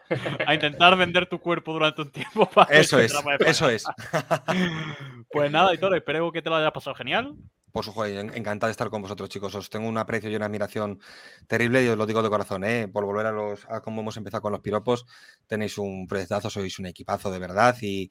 a 0.46 0.54
intentar 0.54 0.96
vender 0.96 1.28
tu 1.28 1.38
cuerpo 1.38 1.72
durante 1.72 2.02
un 2.02 2.10
tiempo. 2.10 2.48
eso 2.70 2.98
es, 2.98 3.14
eso 3.40 3.70
es. 3.70 3.84
pues 5.30 5.50
nada, 5.50 5.74
Hitor, 5.74 5.94
espero 5.96 6.32
que 6.32 6.42
te 6.42 6.50
lo 6.50 6.56
hayas 6.56 6.72
pasado 6.72 6.94
genial. 6.94 7.34
Por 7.70 7.84
su 7.84 7.92
juego, 7.92 8.18
encantado 8.18 8.68
de 8.68 8.72
estar 8.72 8.88
con 8.88 9.02
vosotros, 9.02 9.28
chicos. 9.28 9.54
Os 9.54 9.68
tengo 9.68 9.88
un 9.88 9.98
aprecio 9.98 10.30
y 10.30 10.36
una 10.36 10.46
admiración 10.46 11.00
terrible 11.46 11.84
y 11.84 11.88
os 11.88 11.98
lo 11.98 12.06
digo 12.06 12.22
de 12.22 12.30
corazón, 12.30 12.64
¿eh? 12.64 12.88
Por 12.88 13.04
volver 13.04 13.26
a 13.26 13.32
los 13.32 13.66
a 13.68 13.82
cómo 13.82 14.00
hemos 14.00 14.16
empezado 14.16 14.40
con 14.40 14.52
los 14.52 14.62
piropos, 14.62 15.04
tenéis 15.46 15.76
un 15.76 16.06
proyectazo, 16.06 16.48
sois 16.48 16.78
un 16.78 16.86
equipazo 16.86 17.30
de 17.30 17.38
verdad 17.38 17.76
y, 17.82 18.10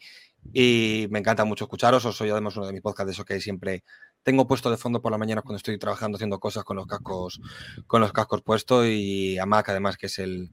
y 0.53 1.07
me 1.09 1.19
encanta 1.19 1.43
mucho 1.43 1.65
escucharos. 1.65 2.05
Os 2.05 2.15
soy 2.15 2.29
además 2.29 2.55
uno 2.55 2.67
de 2.67 2.73
mis 2.73 2.83
podcasts 2.83 3.07
de 3.07 3.13
eso 3.13 3.25
que 3.25 3.41
siempre 3.41 3.83
tengo 4.27 4.45
puesto 4.45 4.69
de 4.69 4.75
fondo 4.75 5.01
por 5.01 5.09
la 5.13 5.17
mañana 5.17 5.41
cuando 5.41 5.55
estoy 5.55 5.77
trabajando 5.77 6.17
haciendo 6.17 6.37
cosas 6.37 6.65
con 6.65 6.75
los 6.75 6.85
cascos, 6.85 7.39
con 7.87 8.01
los 8.01 8.11
cascos 8.11 8.41
puestos 8.41 8.85
y 8.85 9.37
a 9.37 9.45
Mac 9.45 9.69
además 9.69 9.95
que 9.95 10.07
es 10.07 10.19
el, 10.19 10.49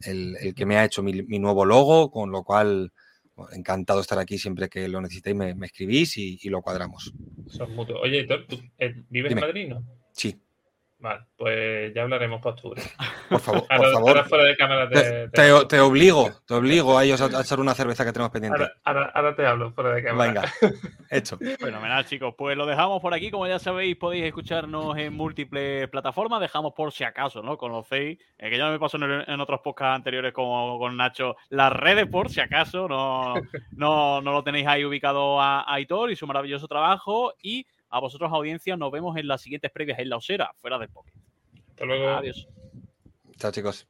el, 0.00 0.56
que 0.56 0.66
me 0.66 0.76
ha 0.76 0.84
hecho 0.84 1.04
mi, 1.04 1.12
nuevo 1.38 1.64
logo, 1.64 2.10
con 2.10 2.32
lo 2.32 2.42
cual 2.42 2.90
encantado 3.52 4.00
de 4.00 4.02
estar 4.02 4.18
aquí 4.18 4.38
siempre 4.38 4.68
que 4.68 4.88
lo 4.88 5.00
necesitéis, 5.00 5.36
me, 5.36 5.54
escribís 5.64 6.16
y, 6.16 6.48
lo 6.48 6.62
cuadramos. 6.62 7.14
Oye, 8.02 8.24
¿tú, 8.24 8.60
eh, 8.78 8.92
vives 9.08 9.30
en 9.30 9.38
Madrid, 9.38 9.68
no? 9.68 9.86
Sí. 10.10 10.41
Vale, 11.02 11.22
pues 11.36 11.92
ya 11.92 12.02
hablaremos 12.02 12.40
para 12.40 12.54
octubre. 12.54 12.80
Por 13.28 13.40
favor, 13.40 13.66
por 13.66 13.92
favor. 13.92 14.24
Fuera 14.28 14.44
de 14.44 14.56
cámara 14.56 14.88
te, 14.88 15.28
te, 15.66 15.80
obligo, 15.80 16.30
te 16.46 16.54
obligo 16.54 16.96
a 16.96 17.02
ellos 17.02 17.20
a, 17.20 17.40
echar 17.40 17.58
una 17.58 17.74
cerveza 17.74 18.04
que 18.04 18.12
tenemos 18.12 18.30
pendiente. 18.30 18.68
Ahora, 18.84 19.34
te 19.34 19.44
hablo 19.44 19.72
fuera 19.72 19.94
de 19.94 20.04
cámara. 20.04 20.32
Venga, 20.32 20.52
hecho. 21.10 21.38
Fenomenal, 21.58 22.04
chicos. 22.04 22.36
Pues 22.38 22.56
lo 22.56 22.66
dejamos 22.66 23.02
por 23.02 23.12
aquí. 23.14 23.32
Como 23.32 23.48
ya 23.48 23.58
sabéis, 23.58 23.96
podéis 23.96 24.26
escucharnos 24.26 24.96
en 24.96 25.12
múltiples 25.12 25.88
plataformas. 25.88 26.40
Dejamos 26.40 26.72
por 26.72 26.92
si 26.92 27.02
acaso, 27.02 27.42
¿no? 27.42 27.58
Conocéis, 27.58 28.20
eh, 28.38 28.48
que 28.48 28.56
ya 28.56 28.70
me 28.70 28.78
pasó 28.78 28.96
en, 28.98 29.40
otros 29.40 29.60
podcasts 29.60 29.96
anteriores 29.96 30.32
como 30.32 30.78
con 30.78 30.96
Nacho, 30.96 31.34
las 31.48 31.72
redes 31.72 32.06
por 32.06 32.30
si 32.30 32.40
acaso. 32.40 32.86
No, 32.86 33.34
no, 33.72 34.20
no 34.20 34.30
lo 34.30 34.44
tenéis 34.44 34.68
ahí 34.68 34.84
ubicado 34.84 35.40
a, 35.40 35.62
a 35.62 35.74
Aitor 35.74 36.12
y 36.12 36.16
su 36.16 36.28
maravilloso 36.28 36.68
trabajo. 36.68 37.34
Y 37.42 37.66
a 37.92 38.00
vosotros, 38.00 38.32
audiencia, 38.32 38.76
nos 38.76 38.90
vemos 38.90 39.16
en 39.18 39.28
las 39.28 39.42
siguientes 39.42 39.70
previas 39.70 39.98
en 39.98 40.08
la 40.08 40.16
osera, 40.16 40.52
fuera 40.60 40.78
del 40.78 40.88
pocket. 40.88 41.12
Hasta 41.70 41.84
luego. 41.84 42.08
Adiós. 42.08 42.48
Chao, 43.36 43.52
chicos. 43.52 43.86